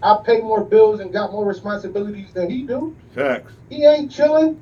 I 0.02 0.18
pay 0.24 0.40
more 0.40 0.64
bills 0.64 1.00
and 1.00 1.12
got 1.12 1.32
more 1.32 1.44
responsibilities 1.46 2.32
than 2.34 2.50
he 2.50 2.62
do. 2.62 2.94
Facts. 3.14 3.52
He 3.70 3.84
ain't 3.84 4.10
chilling. 4.10 4.60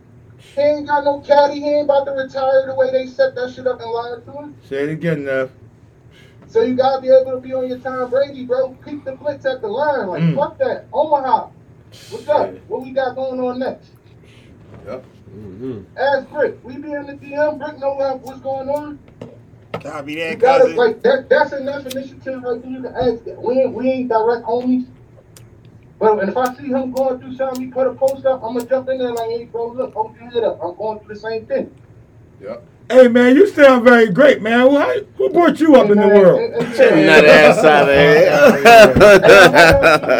He 0.55 0.61
ain't 0.62 0.86
got 0.86 1.05
no 1.05 1.20
caddy. 1.20 1.61
He 1.61 1.69
ain't 1.69 1.85
about 1.85 2.05
to 2.05 2.12
retire 2.12 2.66
the 2.66 2.74
way 2.74 2.90
they 2.93 3.06
set 3.06 3.35
that 3.35 3.52
shit 3.52 3.66
up 3.66 3.81
and 3.81 3.90
lied 3.90 4.24
to 4.27 4.32
him. 4.32 4.55
Say 4.69 4.85
it 4.85 4.90
again, 4.90 5.24
Neff. 5.24 5.51
So 6.47 6.62
you 6.62 6.77
gotta 6.77 7.02
be 7.02 7.09
able 7.09 7.32
to 7.32 7.40
be 7.40 7.52
on 7.52 7.69
your 7.69 7.78
Tom 7.78 8.09
Brady, 8.11 8.44
bro. 8.44 8.77
Keep 8.85 9.05
the 9.05 9.12
blitz 9.12 9.44
at 9.44 9.61
the 9.61 9.66
line. 9.66 10.06
Like 10.06 10.23
Mm. 10.23 10.36
fuck 10.36 10.59
that. 10.59 10.86
Omaha. 10.93 11.48
What's 12.11 12.28
up? 12.28 12.51
What 12.69 12.82
we 12.82 12.93
got 12.93 13.16
going 13.16 13.40
on 13.40 13.59
next? 13.59 13.90
Mhm. 14.86 15.85
Ask 15.97 16.31
Brick. 16.31 16.59
We 16.62 16.77
be 16.77 16.93
in 16.93 17.06
the 17.06 17.15
DM. 17.15 17.59
Brick 17.59 17.78
know 17.81 17.94
what- 17.94 18.20
what's 18.20 18.40
going 18.40 18.69
on. 18.69 18.98
Copy 19.82 20.12
You 20.12 20.19
that, 20.20 20.39
gotta 20.39 20.61
cousin. 20.65 20.77
like 20.77 21.02
that. 21.02 21.28
That's 21.28 21.52
enough 21.52 21.86
initiative 21.86 22.43
right 22.43 22.62
there 22.62 22.82
to 22.82 22.97
ask 23.02 23.24
that. 23.24 23.43
We 23.43 23.61
ain't 23.61 23.74
we 23.74 23.90
ain't 23.90 24.09
direct 24.09 24.44
homies. 24.47 24.86
But 26.05 26.21
and 26.21 26.31
if 26.31 26.37
I 26.37 26.55
see 26.57 26.69
him 26.69 26.93
going 26.93 27.21
through 27.21 27.37
something, 27.37 27.63
he 27.63 27.69
put 27.71 27.87
a 27.89 27.95
post 27.95 28.27
up, 28.27 28.43
I'm 28.45 28.55
gonna 28.55 28.67
jump 28.69 28.89
in 28.91 28.99
there 28.99 29.13
like, 29.15 29.31
hey, 29.31 29.45
bro, 29.47 29.69
look, 29.73 29.95
hold 29.95 30.17
your 30.17 30.31
head 30.31 30.45
up. 30.45 30.61
I'm 30.63 30.77
going 30.77 31.01
through 31.01 31.15
the 31.15 31.21
same 31.21 31.47
thing. 31.47 31.75
Hey 32.90 33.09
man, 33.09 33.35
you 33.35 33.47
sound 33.48 33.82
very 33.85 34.11
great, 34.11 34.43
man. 34.43 34.61
Who, 34.61 34.77
how, 34.77 34.94
who 35.16 35.31
brought 35.31 35.59
you 35.59 35.74
up 35.74 35.89
in 35.90 35.98
the 35.98 36.06
world? 36.06 36.39
And- 36.39 36.55
and- 36.55 36.74
Get 36.77 36.93
and- 36.93 37.06
nut 37.06 37.24
ass 37.24 37.65
out 37.65 37.89
of 37.89 37.94
here. 37.94 38.24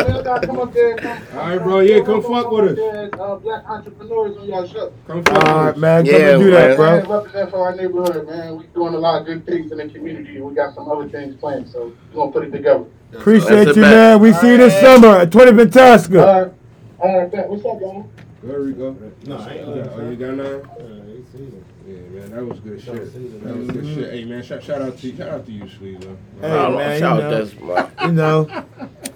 y'all 0.09 0.23
gotta 0.23 0.47
come 0.47 0.59
up 0.61 0.73
there, 0.73 0.97
come- 0.97 1.19
All 1.39 1.49
right, 1.49 1.59
bro, 1.63 1.81
yeah, 1.81 2.01
come 2.03 2.23
fuck 2.23 2.51
with 2.51 2.79
us. 2.79 3.13
uh, 3.21 3.35
black 3.37 3.65
entrepreneurs 3.69 4.37
on 4.39 4.49
y'all 4.49 4.67
show. 4.67 4.93
Come 5.07 5.23
fuck 5.25 5.45
All 5.47 5.65
right, 5.67 5.77
man. 5.77 6.07
Come 6.07 6.15
Yeah, 6.15 6.29
and 6.31 6.43
do 6.43 6.51
that, 6.53 6.69
man. 6.69 6.77
bro. 6.77 6.87
Man, 6.87 7.11
represent 7.11 7.51
for 7.51 7.59
our 7.67 7.75
neighborhood, 7.77 8.27
man. 8.27 8.57
We 8.57 8.65
doing 8.69 8.95
a 8.95 8.99
lot 8.99 9.21
of 9.21 9.27
good 9.27 9.45
things 9.45 9.71
in 9.71 9.77
the 9.79 9.89
community, 9.89 10.41
we 10.41 10.55
got 10.55 10.75
some 10.75 10.91
other 10.91 11.07
things 11.09 11.37
planned. 11.37 11.69
So 11.69 11.93
we're 12.13 12.17
gonna 12.17 12.33
put 12.33 12.45
it 12.45 12.51
together. 12.51 12.85
Appreciate 13.13 13.65
That's 13.67 13.77
you, 13.77 13.83
man. 13.83 14.21
We 14.21 14.33
see 14.33 14.53
you 14.53 14.57
this 14.57 14.81
summer 14.81 15.09
at 15.19 15.31
20 15.31 15.51
All 15.51 15.57
Fantastica. 15.67 16.45
right, 16.45 16.53
all 16.99 17.19
right, 17.21 17.31
bet. 17.31 17.49
what's 17.49 17.65
up, 17.67 17.79
y'all? 17.81 18.09
There 18.43 18.63
we 18.63 18.73
go. 18.73 18.97
No, 19.27 19.37
I 19.37 19.53
ain't 19.53 19.69
Oh, 19.69 20.11
you 20.11 20.17
got 20.17 20.35
none? 20.35 20.47
Uh, 20.47 21.13
ain't 21.13 21.31
seen 21.33 21.49
it. 21.49 21.65
Yeah, 21.87 21.97
man, 22.19 22.31
that 22.31 22.47
was 22.47 22.59
good 22.61 22.81
shit. 22.83 23.43
That 23.45 23.57
was 23.57 23.69
good 23.69 23.85
shit. 23.95 24.11
Hey, 24.11 24.25
man, 24.25 24.43
shout, 24.43 24.63
shout 24.63 24.81
out 24.81 24.97
to 24.99 25.07
you. 25.07 25.17
Shout 25.17 25.29
out 25.29 25.45
to 25.45 25.53
you, 25.53 25.65
Sleezo. 25.65 26.17
Hey, 26.41 26.51
Oh, 26.51 26.77
man, 26.79 26.99
shout 26.99 27.19
you 27.19 27.25
out 27.27 27.31
know. 27.31 27.45
that's 27.45 27.61
my- 27.61 28.07
You 28.07 28.13
know, 28.13 28.65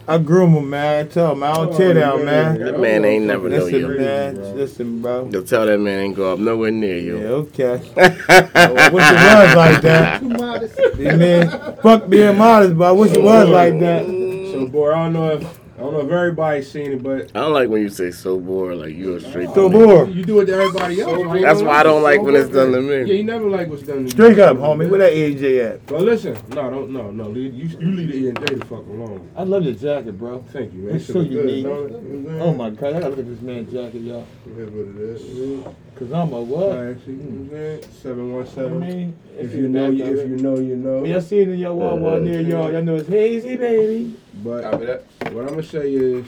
I 0.07 0.19
groom 0.19 0.53
him, 0.55 0.69
man. 0.71 1.07
I 1.07 1.09
tell 1.09 1.33
him 1.33 1.43
I 1.43 1.53
don't 1.55 1.73
oh, 1.73 1.77
tear 1.79 1.95
down, 1.95 2.25
man. 2.27 2.59
That 2.63 2.79
man 2.79 3.05
ain't 3.07 3.25
never 3.25 3.49
know 3.49 3.57
Listen, 3.65 3.81
you. 3.81 3.89
man. 3.89 4.57
Listen, 4.57 5.01
bro. 5.03 5.29
You'll 5.33 5.45
tell 5.45 5.65
that 5.65 5.79
man 5.79 5.99
ain't 5.99 6.17
go 6.17 6.33
up 6.35 6.39
nowhere 6.39 6.71
near 6.71 6.99
you. 6.99 7.17
Yeah, 7.17 7.23
you. 7.29 7.35
okay. 7.35 7.81
I 7.97 8.91
wish 8.91 9.05
it 9.05 9.15
was 9.15 9.57
like 9.57 9.83
that. 9.83 10.21
Too 10.21 10.29
modest. 10.29 10.79
You 10.99 11.13
mean, 11.17 11.51
fuck 11.83 12.09
being 12.09 12.37
modest, 12.37 12.77
but 12.77 12.89
I 12.89 12.93
wish 12.93 13.13
it 13.13 13.23
was 13.23 13.49
like 13.49 13.81
that. 13.81 14.05
So, 14.07 14.67
boy, 14.67 14.93
I 14.93 15.05
don't 15.05 15.13
know 15.15 15.31
if 15.33 15.59
I 15.79 15.81
don't 15.83 15.93
know 15.93 16.01
if 16.01 16.11
everybody's 16.11 16.69
seen 16.69 16.91
it, 16.91 17.03
but 17.05 17.31
I 17.37 17.41
don't 17.43 17.53
like 17.53 17.69
when 17.69 17.83
you 17.83 17.89
say 17.89 18.11
so 18.11 18.41
bored, 18.41 18.79
like 18.79 18.97
you're 18.97 19.19
a 19.19 19.21
straight. 19.21 19.49
So 19.51 19.69
nigga. 19.69 19.73
bored. 19.73 20.13
you 20.13 20.25
do 20.25 20.41
it 20.41 20.47
to 20.47 20.55
everybody 20.55 21.01
else. 21.01 21.25
right? 21.25 21.41
That's 21.41 21.63
why 21.63 21.77
I 21.77 21.83
don't 21.85 22.03
like 22.03 22.21
when 22.21 22.35
it's 22.35 22.51
done 22.51 22.73
to 22.73 22.81
me. 22.81 22.97
Yeah, 22.97 23.05
me. 23.05 23.17
you 23.19 23.23
never 23.23 23.49
like 23.49 23.69
what's 23.69 23.85
done 23.85 23.99
to 23.99 24.03
you. 24.03 24.09
Straight 24.11 24.41
up, 24.41 24.57
homie. 24.57 24.91
Where 24.91 24.99
that 24.99 25.13
AJ 25.13 25.65
at? 25.75 25.87
But 25.87 26.01
listen, 26.01 26.37
no, 26.49 26.69
don't, 26.69 26.91
no, 26.91 27.13
no. 27.13 27.29
leave- 27.29 27.55
You, 27.55 27.79
you 27.79 27.93
leave 27.93 28.09
the 28.09 28.17
E 28.17 28.29
and 28.29 28.39
J 28.41 28.55
the 28.57 28.65
fuck 28.65 28.85
alone. 28.89 29.31
I 29.37 29.45
love 29.45 29.63
your 29.63 29.75
jacket, 29.75 30.19
bro. 30.19 30.45
Thank 30.53 30.75
you, 30.75 30.81
man. 30.81 30.97
It's 30.97 31.07
so 31.07 31.21
look 31.21 31.29
good, 31.31 31.49
unique. 31.49 31.65
don't 31.65 31.93
it? 31.93 32.03
You 32.03 32.09
know 32.09 32.09
what 32.09 32.11
I'm 32.11 32.27
oh 32.27 32.29
saying? 32.29 32.43
Oh 32.43 32.55
my 32.55 32.71
god, 32.71 32.89
I 32.89 32.93
gotta 32.95 33.09
look 33.11 33.19
at 33.21 33.27
this 33.29 33.41
man's 33.41 33.73
jacket, 33.73 34.01
y'all. 34.01 34.27
It 34.47 34.59
is 34.59 34.71
what 34.71 34.87
it 34.89 34.97
is. 35.01 35.67
Cause 35.99 36.13
I'm 36.13 36.33
a 36.33 36.37
All 36.37 36.45
what? 36.45 36.79
right, 36.79 36.97
see, 37.05 37.11
you 37.11 37.17
know 37.17 37.25
what 37.25 37.41
I'm 37.41 37.51
saying? 37.51 37.83
Seven 38.01 38.33
one 38.33 38.47
I 38.85 38.87
mean, 38.87 39.17
If 39.37 39.53
you 39.53 39.69
know, 39.69 39.91
you, 39.91 40.05
if 40.05 40.29
you 40.29 40.37
know, 40.37 40.57
you 40.57 40.77
know. 40.77 41.01
When 41.01 41.11
y'all 41.11 41.21
see 41.21 41.41
it 41.41 41.49
in 41.49 41.59
your 41.59 41.75
wall 41.75 41.99
wall 41.99 42.21
near 42.21 42.41
y'all, 42.41 42.71
y'all 42.71 42.83
know 42.83 42.95
it's 42.95 43.09
hazy, 43.09 43.57
baby. 43.57 44.15
But 44.45 44.63
Copy 44.63 44.87
that. 44.87 45.05
what 45.33 45.43
I'm 45.43 45.49
gonna 45.51 45.63
say 45.65 45.93
is 45.93 46.25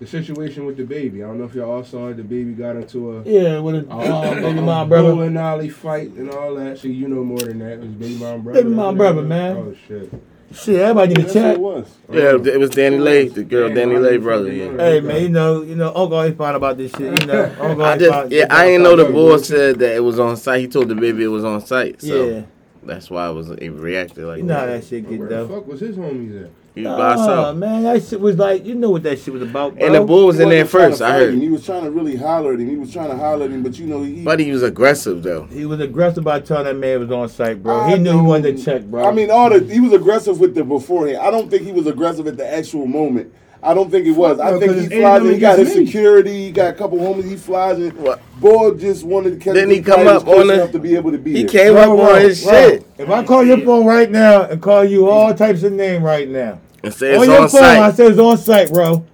the 0.00 0.08
situation 0.08 0.66
with 0.66 0.76
the 0.76 0.82
baby. 0.82 1.22
I 1.22 1.28
don't 1.28 1.38
know 1.38 1.44
if 1.44 1.54
y'all 1.54 1.70
all 1.70 1.84
saw 1.84 2.08
it. 2.08 2.14
The 2.16 2.24
baby 2.24 2.52
got 2.52 2.74
into 2.74 3.18
a 3.18 3.22
Yeah, 3.22 3.60
with 3.60 3.76
a 3.76 3.88
uh, 3.88 4.32
um, 4.32 4.40
baby 4.42 4.60
mom 4.60 4.88
brother. 4.88 5.12
bowling 5.12 5.36
alley 5.36 5.68
fight 5.68 6.10
and 6.10 6.30
all 6.30 6.56
that. 6.56 6.78
So 6.78 6.88
you 6.88 7.06
know 7.06 7.22
more 7.22 7.38
than 7.38 7.60
that. 7.60 7.74
It 7.74 7.80
was 7.80 7.90
baby 7.90 8.16
mom 8.16 8.42
brother. 8.42 8.62
Baby 8.64 8.74
mom 8.74 8.96
brother, 8.96 9.22
man. 9.22 9.56
Oh 9.56 9.74
shit. 9.86 10.12
Shit, 10.52 10.80
everybody 10.80 11.14
need 11.14 11.24
That's 11.26 11.32
to 11.34 11.38
what 11.38 11.46
it 11.46 11.52
check. 11.52 11.58
was. 11.60 12.44
Yeah, 12.46 12.52
it 12.52 12.58
was 12.58 12.70
Danny 12.70 12.98
Lay, 12.98 13.28
the 13.28 13.44
girl 13.44 13.72
Danny 13.72 13.96
Lay 13.96 14.16
brother. 14.16 14.52
Yeah. 14.52 14.76
Hey 14.76 15.00
man, 15.00 15.22
you 15.22 15.28
know, 15.28 15.62
you 15.62 15.76
know, 15.76 15.88
Uncle 15.94 16.14
always 16.14 16.34
find 16.36 16.56
about 16.56 16.76
this 16.76 16.90
shit. 16.90 17.20
You 17.20 17.26
know, 17.26 17.44
Uncle 17.60 17.82
I 17.84 17.90
always 17.92 18.00
just, 18.02 18.12
find. 18.12 18.32
yeah, 18.32 18.46
I 18.50 18.66
didn't 18.66 18.82
know 18.82 18.96
the 18.96 19.04
boy 19.12 19.36
said 19.38 19.78
that 19.78 19.94
it 19.94 20.00
was 20.00 20.18
on 20.18 20.36
site. 20.36 20.60
He 20.62 20.66
told 20.68 20.88
the 20.88 20.96
baby 20.96 21.22
it 21.22 21.28
was 21.28 21.44
on 21.44 21.64
site, 21.64 22.00
so 22.02 22.28
Yeah, 22.28 22.42
that's 22.82 23.08
why 23.10 23.26
I 23.26 23.30
was 23.30 23.50
it 23.50 23.68
reacted 23.70 24.24
like 24.24 24.38
you 24.38 24.42
know 24.44 24.54
how 24.54 24.66
that. 24.66 24.80
that 24.80 24.86
shit 24.88 25.08
get 25.08 25.20
Where 25.20 25.28
the 25.28 25.48
fuck 25.48 25.66
was 25.68 25.80
his 25.80 25.96
homies 25.96 26.44
at? 26.46 26.50
He 26.74 26.82
was 26.82 26.96
by 26.96 27.14
Oh 27.14 27.18
himself. 27.18 27.56
man, 27.56 27.82
that 27.82 28.02
shit 28.04 28.20
was 28.20 28.36
like, 28.36 28.64
you 28.64 28.74
know 28.74 28.90
what 28.90 29.02
that 29.02 29.18
shit 29.18 29.34
was 29.34 29.42
about, 29.42 29.76
bro. 29.76 29.86
And 29.86 29.94
the 29.96 30.02
bull 30.04 30.26
was 30.26 30.36
He 30.36 30.42
in 30.44 30.48
there 30.50 30.64
wasn't 30.64 30.70
trying 30.70 30.90
to 30.90 30.90
first. 30.90 31.02
I 31.02 31.10
fight 31.12 31.22
him. 31.22 31.34
heard, 31.34 31.42
He 31.42 31.48
was 31.48 31.66
trying 31.66 31.84
to 31.84 31.90
really 31.90 32.16
holler 32.16 32.52
at 32.54 32.60
him. 32.60 32.70
He 32.70 32.76
was 32.76 32.92
trying 32.92 33.10
to 33.10 33.16
holler 33.16 33.44
at 33.46 33.50
him, 33.50 33.62
but 33.62 33.78
you 33.78 33.86
know, 33.86 34.02
he. 34.02 34.22
but 34.24 34.38
he 34.40 34.52
was 34.52 34.62
aggressive 34.62 35.22
though. 35.22 35.44
He 35.46 35.66
was 35.66 35.80
aggressive 35.80 36.22
by 36.24 36.40
telling 36.40 36.64
that 36.66 36.76
man 36.76 37.00
was 37.00 37.10
on 37.10 37.28
site, 37.28 37.62
bro. 37.62 37.80
I 37.80 37.90
He 37.96 37.98
knew 37.98 38.12
he 38.12 38.20
wanted 38.20 38.56
to 38.56 38.64
check, 38.64 38.82
bro. 38.84 39.04
I 39.08 39.12
mean, 39.12 39.30
all 39.30 39.50
the 39.50 39.60
he 39.72 39.80
was 39.80 39.92
aggressive 39.92 40.38
with 40.38 40.54
the 40.54 40.62
beforehand. 40.64 41.18
I 41.18 41.30
don't 41.30 41.50
think 41.50 41.64
he 41.64 41.72
was 41.72 41.86
aggressive 41.86 42.26
at 42.26 42.36
the 42.36 42.46
actual 42.46 42.86
moment. 42.86 43.32
I 43.62 43.74
don't 43.74 43.90
think 43.90 44.06
it 44.06 44.12
was. 44.12 44.40
I 44.40 44.50
think 44.52 44.62
think 44.62 44.72
'cause 44.72 44.82
he 44.88 45.00
flies 45.00 45.18
ain't 45.20 45.26
in. 45.28 45.34
He 45.34 45.38
got 45.40 45.58
his 45.58 45.76
me. 45.76 45.84
security. 45.86 46.44
He 46.46 46.50
got 46.50 46.70
a 46.70 46.72
couple 46.72 46.98
homies. 46.98 47.28
He 47.28 47.36
flies 47.36 47.78
in. 47.78 47.90
What? 47.90 48.20
Boy 48.40 48.70
just 48.72 49.04
wanted 49.04 49.30
to 49.30 49.36
catch. 49.36 49.54
Didn't 49.54 49.70
he 49.70 49.82
come 49.82 50.06
up 50.06 50.24
close 50.24 50.40
on 50.40 50.46
the- 50.46 50.54
enough 50.54 50.72
to 50.72 50.78
be 50.78 50.96
able 50.96 51.12
to 51.12 51.18
be 51.18 51.32
He 51.32 51.42
there. 51.42 51.64
came 51.64 51.72
Bro, 51.74 51.82
up 51.82 51.88
bro, 51.98 52.14
on 52.16 52.20
his 52.22 52.42
bro, 52.42 52.52
shit 52.52 52.86
If 52.96 53.10
I 53.10 53.22
call 53.22 53.44
your 53.44 53.58
phone 53.58 53.84
right 53.84 54.10
now 54.10 54.42
and 54.44 54.62
call 54.62 54.82
you 54.84 55.08
all 55.10 55.34
types 55.34 55.62
of 55.62 55.72
name 55.72 56.02
right 56.02 56.28
now, 56.28 56.58
and 56.82 56.94
said 56.94 57.16
on 57.16 57.26
your 57.26 57.40
on 57.42 57.48
phone, 57.50 57.62
I 57.62 57.88
site. 57.88 57.96
said 57.96 58.10
it's 58.12 58.18
on 58.20 58.38
site, 58.38 58.72
bro. 58.72 59.04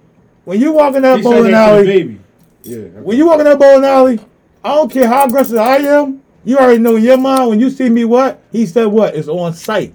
When 0.45 0.61
you 0.61 0.71
walking 0.71 1.01
that 1.01 1.21
bowling 1.21 1.43
that 1.43 1.47
to 1.47 1.51
the 1.51 1.57
alley, 1.57 1.85
baby. 1.85 2.19
Yeah. 2.63 2.77
when 3.03 3.17
you 3.17 3.25
walking 3.27 3.43
that 3.45 3.59
bowling 3.59 3.83
alley, 3.83 4.19
I 4.63 4.75
don't 4.75 4.89
care 4.89 5.07
how 5.07 5.25
aggressive 5.25 5.57
I 5.57 5.77
am. 5.77 6.21
You 6.45 6.57
already 6.57 6.79
know 6.79 6.95
in 6.95 7.03
your 7.03 7.17
mind 7.17 7.49
when 7.49 7.59
you 7.59 7.69
see 7.69 7.89
me 7.89 8.05
what 8.05 8.39
he 8.53 8.65
said. 8.65 8.85
What 8.87 9.13
it's 9.13 9.27
on 9.27 9.53
site. 9.53 9.93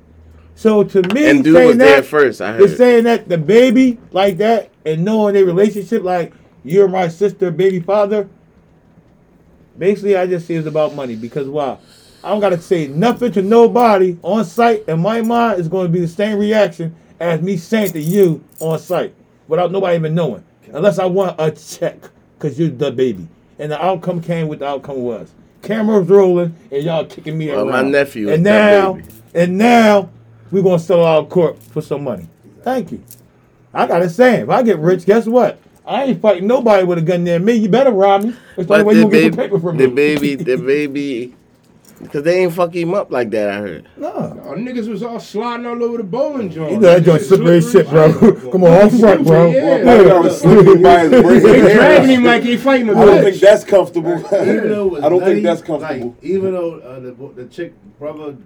So 0.54 0.84
to 0.84 1.02
me, 1.14 1.28
And 1.28 1.42
dude 1.42 1.54
saying 1.56 1.68
was 1.68 1.76
there 1.78 2.00
that, 2.02 2.06
first. 2.06 2.40
I 2.40 2.52
heard. 2.52 2.76
saying 2.76 3.04
that 3.04 3.28
the 3.28 3.38
baby 3.38 3.98
like 4.12 4.36
that 4.38 4.70
and 4.84 5.04
knowing 5.04 5.34
their 5.34 5.44
relationship 5.44 6.02
like 6.02 6.32
you're 6.64 6.88
my 6.88 7.08
sister, 7.08 7.50
baby 7.50 7.80
father. 7.80 8.28
Basically, 9.78 10.16
I 10.16 10.26
just 10.26 10.46
say 10.46 10.54
it's 10.54 10.66
about 10.66 10.94
money 10.94 11.16
because 11.16 11.48
why? 11.48 11.78
I 12.22 12.28
don't 12.28 12.40
gotta 12.40 12.60
say 12.60 12.86
nothing 12.86 13.32
to 13.32 13.42
nobody 13.42 14.16
on 14.22 14.44
site, 14.44 14.84
and 14.86 15.00
my 15.02 15.22
mind 15.22 15.58
is 15.60 15.66
going 15.66 15.86
to 15.86 15.92
be 15.92 15.98
the 16.00 16.06
same 16.08 16.38
reaction 16.38 16.94
as 17.18 17.40
me 17.40 17.56
saying 17.56 17.92
to 17.92 18.00
you 18.00 18.44
on 18.60 18.78
site 18.78 19.14
without 19.48 19.72
nobody 19.72 19.96
even 19.96 20.14
knowing, 20.14 20.44
unless 20.72 20.98
I 20.98 21.06
want 21.06 21.34
a 21.40 21.50
check 21.50 21.96
because 22.38 22.58
you're 22.60 22.68
the 22.68 22.92
baby, 22.92 23.26
and 23.58 23.72
the 23.72 23.82
outcome 23.84 24.20
came 24.20 24.46
what 24.46 24.60
the 24.60 24.66
outcome 24.66 24.98
was. 24.98 25.32
Cameras 25.62 26.08
rolling 26.08 26.54
and 26.70 26.82
y'all 26.84 27.04
kicking 27.04 27.38
me 27.38 27.48
Well, 27.48 27.68
around. 27.68 27.84
my 27.86 27.90
nephew 27.90 28.30
and 28.30 28.42
now, 28.44 28.98
and 29.34 29.58
now 29.58 30.10
we're 30.52 30.62
gonna 30.62 30.78
sell 30.78 31.04
out 31.04 31.28
court 31.30 31.60
for 31.60 31.82
some 31.82 32.04
money. 32.04 32.28
Thank 32.62 32.92
you. 32.92 33.02
I 33.74 33.86
got 33.86 34.00
to 34.00 34.10
say, 34.10 34.42
If 34.42 34.50
I 34.50 34.62
get 34.62 34.78
rich, 34.78 35.06
guess 35.06 35.26
what? 35.26 35.58
I 35.84 36.04
ain't 36.04 36.20
fighting 36.22 36.46
nobody 36.46 36.84
with 36.84 36.98
a 36.98 37.02
gun 37.02 37.24
near 37.24 37.40
me. 37.40 37.54
You 37.54 37.68
better 37.68 37.90
rob 37.90 38.22
me. 38.22 38.36
That's 38.54 38.68
the 38.68 38.74
only 38.74 38.84
way 38.84 38.94
you 38.94 39.02
gonna 39.02 39.12
get 39.12 39.20
the 39.22 39.30
baby, 39.30 39.36
paper 39.36 39.58
from 39.58 39.76
the 39.78 39.88
me. 39.88 39.94
baby, 39.94 40.34
the 40.36 40.56
baby, 40.56 41.34
because 42.00 42.22
they 42.22 42.44
ain't 42.44 42.52
fuck 42.52 42.72
him 42.74 42.94
up 42.94 43.10
like 43.10 43.30
that. 43.30 43.50
I 43.50 43.54
heard. 43.60 43.88
no. 43.96 44.12
Oh, 44.44 44.52
niggas 44.54 44.88
was 44.88 45.02
all 45.02 45.18
sliding 45.18 45.66
all 45.66 45.82
over 45.82 45.96
the 45.96 46.04
bowling 46.04 46.50
joint. 46.50 46.72
You 46.72 46.78
know 46.78 46.94
that 46.94 47.02
joint 47.02 47.22
slippery 47.22 47.56
as 47.56 47.72
shit, 47.72 47.88
bro. 47.88 48.12
Come 48.52 48.62
on, 48.64 48.72
on 48.82 48.90
front, 48.90 49.24
bro. 49.26 49.50
Yeah. 49.50 49.82
Boy, 49.82 50.08
I 50.08 50.18
was 50.20 50.40
slipping 50.40 50.82
by 50.82 51.08
his 51.08 51.22
brain. 51.22 51.42
They 51.42 51.74
dragging 51.74 52.10
him 52.10 52.24
like 52.24 52.42
he 52.44 52.56
fighting 52.56 52.88
a 52.90 52.92
I 53.00 53.04
don't 53.04 53.24
think 53.24 53.36
that's 53.40 53.64
comfortable. 53.64 54.18
even 54.18 54.68
though 54.68 54.86
it 54.86 54.90
was 54.92 55.02
I 55.02 55.08
don't 55.08 55.20
nutty, 55.20 55.32
think 55.32 55.44
that's 55.44 55.62
comfortable. 55.62 56.06
Like, 56.10 56.24
even 56.24 56.52
though 56.52 56.74
uh, 56.80 57.00
the 57.00 57.42
the 57.42 57.46
chick 57.48 57.72
brother 57.98 58.36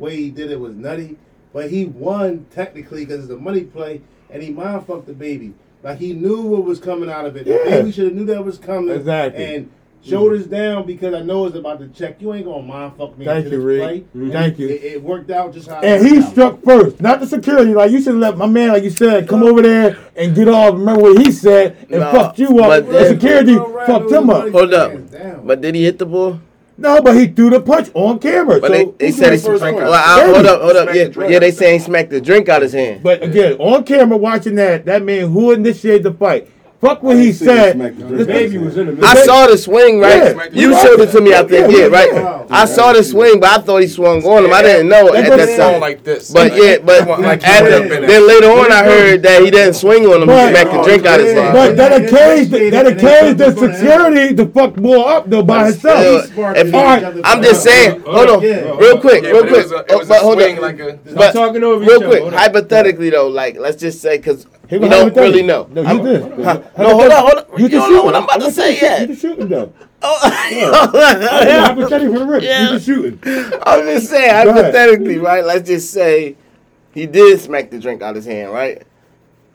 way 0.00 0.16
he 0.16 0.30
did 0.30 0.50
it 0.50 0.58
was 0.58 0.74
nutty, 0.74 1.16
but 1.54 1.70
he 1.70 1.86
won 1.86 2.44
technically 2.50 3.06
because 3.06 3.24
it's 3.24 3.32
a 3.32 3.36
money 3.38 3.62
play, 3.64 4.02
and 4.28 4.42
he 4.42 4.50
mind 4.50 4.86
fucked 4.86 5.06
the 5.06 5.14
baby. 5.14 5.54
Like 5.82 5.98
he 5.98 6.12
knew 6.12 6.42
what 6.42 6.64
was 6.64 6.78
coming 6.80 7.10
out 7.10 7.24
of 7.24 7.36
it. 7.36 7.46
Yeah. 7.46 7.58
The 7.64 7.70
baby 7.70 7.92
should 7.92 8.04
have 8.06 8.14
knew 8.14 8.26
that 8.26 8.44
was 8.44 8.58
coming. 8.58 8.94
Exactly. 8.94 9.44
And 9.54 9.70
shoulders 10.02 10.46
down 10.46 10.86
because 10.86 11.14
I 11.14 11.20
know 11.20 11.46
it's 11.46 11.56
about 11.56 11.78
to 11.80 11.88
check. 11.88 12.20
You 12.20 12.32
ain't 12.34 12.44
gonna 12.46 12.62
mind 12.62 12.92
fuck 12.98 13.16
me. 13.18 13.24
Thank 13.26 13.44
you, 13.44 13.50
this 13.50 13.58
Rick. 13.60 13.80
play. 13.82 14.04
Mhm. 14.22 14.32
Thank 14.32 14.58
you. 14.58 14.68
It, 14.68 14.84
it 14.84 15.02
worked 15.02 15.30
out 15.30 15.52
just 15.54 15.68
how. 15.68 15.80
And 15.80 16.02
worked 16.02 16.14
he 16.14 16.20
out. 16.22 16.30
struck 16.30 16.62
first, 16.64 17.00
not 17.00 17.20
the 17.20 17.26
security. 17.26 17.72
Like 17.74 17.90
you 17.90 17.98
should 17.98 18.14
have 18.14 18.16
let 18.16 18.36
my 18.38 18.46
man, 18.46 18.68
like 18.70 18.82
you 18.82 18.90
said, 18.90 19.28
come 19.28 19.42
over 19.42 19.60
there 19.62 19.96
and 20.16 20.34
get 20.34 20.48
off. 20.48 20.74
Remember 20.74 21.02
what 21.02 21.24
he 21.24 21.30
said 21.32 21.76
and 21.90 22.00
Nah, 22.00 22.12
fucked 22.12 22.38
you 22.38 22.48
up. 22.60 22.68
but 22.68 22.86
The 22.86 22.92
then- 22.92 23.14
security 23.20 23.54
fucked 23.86 24.10
him 24.10 24.30
up. 24.30 24.50
Hold 24.50 24.74
up. 24.74 24.90
hands. 24.90 25.40
But 25.44 25.60
did 25.60 25.74
he 25.74 25.84
hit 25.84 25.98
the 25.98 26.06
ball? 26.06 26.40
No, 26.76 27.00
but 27.00 27.16
he 27.16 27.26
threw 27.26 27.50
the 27.50 27.60
punch 27.60 27.90
on 27.94 28.18
camera. 28.18 28.60
But 28.60 28.68
so 28.68 28.72
they, 28.72 28.84
they 28.98 29.12
said 29.12 29.32
he 29.32 29.38
smacked. 29.38 29.76
Well, 29.76 29.92
uh, 29.92 30.34
hold 30.34 30.46
up, 30.46 30.60
hold 30.60 30.76
up. 30.76 30.94
Yeah, 30.94 31.08
the 31.08 31.28
yeah, 31.28 31.38
they 31.38 31.52
saying 31.52 31.80
he 31.80 31.84
smacked 31.84 32.10
the 32.10 32.20
drink 32.20 32.48
out 32.48 32.62
his 32.62 32.72
hand. 32.72 33.02
But 33.02 33.22
again, 33.22 33.54
on 33.58 33.84
camera 33.84 34.16
watching 34.16 34.56
that, 34.56 34.84
that 34.86 35.02
man 35.02 35.30
who 35.30 35.52
initiated 35.52 36.02
the 36.02 36.12
fight. 36.12 36.48
Fuck 36.84 37.02
what 37.02 37.16
he 37.16 37.32
said. 37.32 37.78
The 37.78 38.26
baby 38.26 38.58
was 38.58 38.76
in 38.76 38.88
the 38.88 38.92
middle. 38.92 39.08
I 39.08 39.14
saw 39.24 39.46
the 39.46 39.56
swing, 39.56 40.00
right? 40.00 40.36
Yeah. 40.36 40.48
You 40.52 40.74
showed 40.82 41.00
it 41.00 41.12
to 41.12 41.20
me 41.22 41.32
after 41.32 41.54
yeah, 41.54 41.68
yeah, 41.68 41.86
right? 41.86 42.12
Wow. 42.12 42.46
I 42.50 42.66
saw 42.66 42.92
the 42.92 43.02
swing, 43.02 43.40
but 43.40 43.48
I 43.48 43.62
thought 43.62 43.80
he 43.80 43.88
swung 43.88 44.22
on 44.22 44.44
him. 44.44 44.52
I 44.52 44.60
didn't 44.60 44.90
know 44.90 45.14
at 45.14 45.24
that 45.30 45.56
time. 45.56 45.80
like 45.80 46.04
this. 46.04 46.30
But 46.30 46.54
yeah, 46.54 46.76
but 46.84 47.06
then 47.06 48.28
later 48.28 48.48
on, 48.48 48.70
I 48.70 48.84
heard 48.84 49.22
that 49.22 49.42
he 49.42 49.50
didn't 49.50 49.74
swing 49.74 50.04
on 50.04 50.22
him. 50.22 50.26
But, 50.26 50.48
he 50.48 50.52
smacked 50.52 50.72
the 50.72 50.82
drink 50.82 51.06
out 51.06 51.20
his 51.20 51.32
hand. 51.32 51.54
But 51.54 51.76
that 51.78 52.10
carries 52.10 52.50
that 52.50 52.98
carries 52.98 53.36
the 53.36 53.50
security 53.52 54.36
to 54.36 54.46
fuck 54.46 54.76
more 54.76 55.08
up 55.08 55.30
though 55.30 55.42
by 55.42 55.70
himself. 55.70 56.30
I'm 56.36 57.42
just 57.42 57.62
saying. 57.62 58.02
Hold 58.02 58.28
on, 58.28 58.42
real 58.42 59.00
quick, 59.00 59.24
real 59.24 59.46
quick. 59.46 59.68
But 59.70 60.20
hold 60.20 60.42
on, 60.42 60.60
but 61.16 61.34
real 61.80 62.02
quick. 62.02 62.34
Hypothetically 62.34 63.08
though, 63.08 63.28
like 63.28 63.56
let's 63.56 63.80
just 63.80 64.02
say 64.02 64.18
because 64.18 64.46
he 64.68 64.76
you 64.76 64.88
don't 64.88 65.14
really 65.14 65.42
know. 65.42 65.68
No, 65.70 65.82
you 65.82 66.02
did. 66.02 66.38
No, 66.38 66.54
hold 66.76 67.12
on, 67.12 67.26
hold 67.26 67.38
on. 67.38 67.58
You, 67.58 67.64
you 67.64 67.70
can 67.70 67.82
shoot. 67.82 67.90
Know 67.90 68.04
what 68.04 68.16
I'm 68.16 68.24
about 68.24 68.40
to 68.40 68.50
say 68.50 68.80
yet. 68.80 69.00
You 69.02 69.06
can 69.08 69.16
shooting 69.16 69.48
though. 69.48 69.72
Oh, 70.02 70.48
yeah. 70.50 71.74
for 71.74 71.88
the. 71.88 72.40
Yeah. 72.42 72.72
You 72.72 72.78
shooting. 72.78 73.18
I'm 73.64 73.84
just 73.84 74.08
saying 74.08 74.30
hypothetically, 74.30 75.18
right? 75.18 75.44
Let's 75.44 75.68
just 75.68 75.92
say 75.92 76.36
he 76.92 77.06
did 77.06 77.40
smack 77.40 77.70
the 77.70 77.78
drink 77.78 78.02
out 78.02 78.10
of 78.10 78.16
his 78.16 78.26
hand, 78.26 78.52
right? 78.52 78.82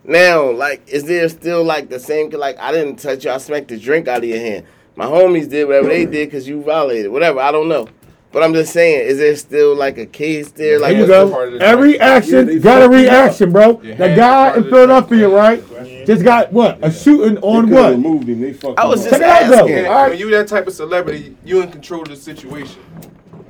Now, 0.03 0.51
like, 0.51 0.87
is 0.87 1.03
there 1.03 1.27
still 1.29 1.63
like 1.63 1.89
the 1.89 1.99
same? 1.99 2.29
Like, 2.29 2.59
I 2.59 2.71
didn't 2.71 2.97
touch 2.97 3.25
you. 3.25 3.31
I 3.31 3.37
smacked 3.37 3.67
the 3.67 3.79
drink 3.79 4.07
out 4.07 4.19
of 4.19 4.29
your 4.29 4.39
hand. 4.39 4.65
My 4.95 5.05
homies 5.05 5.49
did 5.49 5.67
whatever 5.67 5.87
they 5.87 6.05
did 6.05 6.27
because 6.27 6.47
you 6.47 6.61
violated. 6.61 7.11
Whatever. 7.11 7.39
I 7.39 7.51
don't 7.51 7.69
know. 7.69 7.87
But 8.31 8.43
I'm 8.43 8.53
just 8.53 8.73
saying, 8.73 9.07
is 9.07 9.17
there 9.17 9.35
still 9.35 9.75
like 9.75 9.97
a 9.97 10.05
case 10.05 10.51
there? 10.51 10.79
Like 10.79 10.91
there 10.91 11.01
you 11.01 11.07
go. 11.07 11.57
Every 11.57 11.99
action 11.99 12.47
yeah, 12.47 12.59
got 12.59 12.83
a 12.83 12.89
reaction, 12.89 13.51
bro. 13.51 13.77
The 13.77 13.95
guy 13.95 14.55
in 14.55 14.63
Philadelphia, 14.65 15.27
right? 15.27 16.05
Just 16.05 16.23
got 16.23 16.53
what 16.53 16.79
yeah. 16.79 16.87
a 16.87 16.91
shooting 16.91 17.37
on 17.39 17.69
what? 17.71 17.93
Him. 17.93 18.41
They 18.41 18.53
fucked 18.53 18.79
I 18.79 18.85
was 18.85 19.03
him 19.03 19.09
just 19.09 19.21
Check 19.21 19.51
asking. 19.51 19.85
When 19.85 20.19
you 20.19 20.29
that 20.31 20.47
type 20.47 20.67
of 20.67 20.73
celebrity, 20.73 21.35
you 21.43 21.61
in 21.61 21.71
control 21.71 22.03
of 22.03 22.09
the 22.09 22.15
situation. 22.15 22.81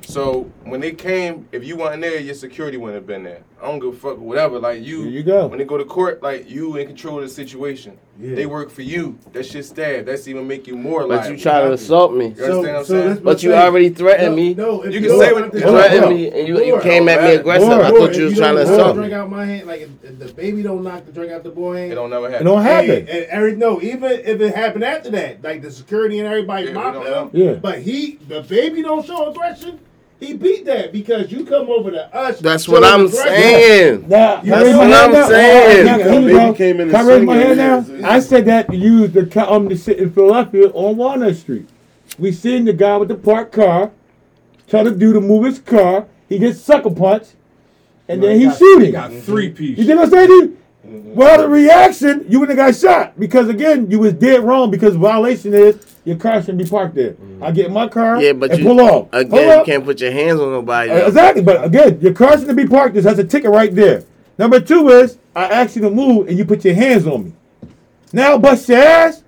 So 0.02 0.50
when 0.64 0.80
they 0.80 0.92
came, 0.92 1.46
if 1.52 1.62
you 1.62 1.76
weren't 1.76 2.00
there, 2.00 2.18
your 2.18 2.34
security 2.34 2.78
wouldn't 2.78 2.96
have 2.96 3.06
been 3.06 3.22
there. 3.22 3.42
I 3.62 3.66
don't 3.66 3.78
give 3.78 3.94
a 3.94 3.96
fuck 3.96 4.18
whatever. 4.18 4.58
Like 4.58 4.82
you, 4.82 5.02
Here 5.02 5.10
you 5.10 5.22
go. 5.22 5.46
When 5.46 5.58
they 5.58 5.64
go 5.64 5.76
to 5.76 5.84
court, 5.84 6.22
like 6.22 6.48
you 6.48 6.76
in 6.76 6.86
control 6.86 7.18
of 7.18 7.24
the 7.24 7.28
situation. 7.28 7.98
Yeah. 8.18 8.34
They 8.34 8.46
work 8.46 8.70
for 8.70 8.82
you. 8.82 9.18
That's 9.32 9.48
just 9.48 9.70
stab. 9.70 10.06
That's 10.06 10.28
even 10.28 10.46
make 10.46 10.66
you 10.66 10.76
more. 10.76 11.06
But 11.06 11.30
you 11.30 11.36
try 11.38 11.60
to 11.60 11.72
assault 11.72 12.14
me. 12.14 12.28
You 12.28 12.36
so, 12.36 12.44
understand 12.44 12.66
what 12.66 12.78
I'm 12.78 12.84
saying? 12.84 13.24
But 13.24 13.42
you 13.42 13.50
saying. 13.50 13.62
already 13.62 13.88
threatened 13.90 14.36
no, 14.36 14.42
me. 14.42 14.54
No, 14.54 14.84
you 14.84 15.00
can 15.00 15.18
say 15.18 15.32
what 15.32 15.52
threatened 15.52 16.10
me, 16.10 16.30
and 16.30 16.48
you, 16.48 16.54
Lord, 16.54 16.66
you 16.66 16.80
came 16.80 17.08
at 17.08 17.22
me 17.22 17.34
aggressive. 17.34 17.68
I 17.68 17.90
thought 17.90 18.14
you 18.14 18.24
was 18.24 18.36
trying 18.36 18.56
to 18.56 18.62
assault 18.62 18.96
me. 18.96 19.02
Drink 19.02 19.14
out 19.14 19.30
my 19.30 19.44
hand. 19.44 19.66
Like 19.66 19.82
if, 19.82 20.04
if 20.04 20.18
the 20.18 20.32
baby 20.32 20.62
don't 20.62 20.82
knock 20.82 21.06
the 21.06 21.12
drink 21.12 21.32
out 21.32 21.44
the 21.44 21.50
boy 21.50 21.76
hand. 21.76 21.92
It 21.92 21.94
don't 21.94 22.10
never 22.10 22.30
happen. 22.30 22.46
It 22.46 22.50
don't 22.50 22.62
happen. 22.62 23.08
And, 23.08 23.08
and 23.08 23.58
no, 23.58 23.80
even 23.80 24.04
if 24.04 24.40
it 24.40 24.54
happened 24.54 24.84
after 24.84 25.10
that, 25.10 25.42
like 25.42 25.62
the 25.62 25.70
security 25.70 26.18
and 26.18 26.28
everybody 26.28 26.72
mopped. 26.72 27.34
Yeah. 27.34 27.54
But 27.54 27.80
he, 27.80 28.16
the 28.16 28.42
baby 28.42 28.82
don't 28.82 29.04
show 29.04 29.30
aggression. 29.30 29.80
He 30.20 30.34
beat 30.34 30.66
that 30.66 30.92
because 30.92 31.32
you 31.32 31.46
come 31.46 31.70
over 31.70 31.90
to 31.90 32.14
us. 32.14 32.40
That's 32.40 32.68
what 32.68 32.84
I'm 32.84 33.08
saying. 33.08 34.06
Now, 34.06 34.42
you 34.42 34.50
That's 34.50 34.76
what 34.76 34.92
I'm 34.92 35.12
now? 35.12 35.28
saying. 35.28 36.48
You 36.48 36.54
came 36.54 36.80
in 36.80 36.90
can 36.90 36.96
I 36.96 37.08
raise 37.08 37.24
my 37.24 37.36
hand 37.36 37.58
now? 38.02 38.08
I 38.08 38.20
said 38.20 38.44
that 38.44 38.68
to 38.68 38.76
you 38.76 39.08
to 39.08 39.24
come 39.24 39.70
to 39.70 39.78
sit 39.78 39.98
in 39.98 40.12
Philadelphia 40.12 40.68
on 40.68 40.98
Walnut 40.98 41.36
Street. 41.36 41.70
We 42.18 42.32
seen 42.32 42.66
the 42.66 42.74
guy 42.74 42.98
with 42.98 43.08
the 43.08 43.14
parked 43.14 43.52
car 43.52 43.92
tell 44.68 44.84
the 44.84 44.90
dude 44.90 45.14
to 45.14 45.22
move 45.22 45.46
his 45.46 45.58
car. 45.58 46.06
He 46.28 46.38
gets 46.38 46.60
sucker 46.60 46.90
punched, 46.90 47.34
and 48.06 48.20
well, 48.20 48.30
then 48.30 48.40
he, 48.40 48.48
he 48.48 48.54
shooting. 48.54 48.86
He 48.86 48.92
got 48.92 49.12
three 49.12 49.50
piece. 49.50 49.78
You 49.78 49.84
did 49.84 49.96
what 49.96 50.14
I'm 50.14 50.26
dude? 50.26 50.58
Mm-hmm. 50.86 51.14
Well, 51.14 51.38
the 51.38 51.48
reaction, 51.48 52.26
you 52.28 52.40
wouldn't 52.40 52.58
have 52.58 52.74
got 52.74 52.78
shot 52.78 53.18
because 53.18 53.48
again, 53.48 53.90
you 53.90 53.98
was 53.98 54.12
dead 54.12 54.42
wrong 54.42 54.70
because 54.70 54.96
violation 54.96 55.54
is 55.54 55.76
your 56.10 56.18
car 56.18 56.40
shouldn't 56.40 56.58
be 56.58 56.68
parked 56.68 56.96
there. 56.96 57.12
Mm-hmm. 57.12 57.44
I 57.44 57.52
get 57.52 57.70
my 57.70 57.86
car 57.86 58.20
yeah, 58.20 58.32
but 58.32 58.58
you, 58.58 58.64
pull 58.64 58.80
off. 58.80 59.08
Again, 59.12 59.30
pull 59.30 59.58
you 59.58 59.64
can't 59.64 59.84
put 59.84 60.00
your 60.00 60.10
hands 60.10 60.40
on 60.40 60.50
nobody. 60.50 60.90
Uh, 60.90 61.06
exactly. 61.06 61.40
But 61.40 61.64
again, 61.64 62.00
your 62.00 62.12
car 62.12 62.36
shouldn't 62.36 62.56
be 62.56 62.66
parked. 62.66 62.94
This 62.94 63.04
has 63.04 63.20
a 63.20 63.24
ticket 63.24 63.48
right 63.48 63.72
there. 63.72 64.02
Number 64.36 64.58
two 64.58 64.88
is 64.88 65.18
I 65.36 65.44
ask 65.44 65.76
you 65.76 65.82
to 65.82 65.90
move 65.90 66.26
and 66.26 66.36
you 66.36 66.44
put 66.44 66.64
your 66.64 66.74
hands 66.74 67.06
on 67.06 67.26
me. 67.26 67.32
Now 68.12 68.38
bust 68.38 68.68
your 68.68 68.78
ass. 68.78 69.22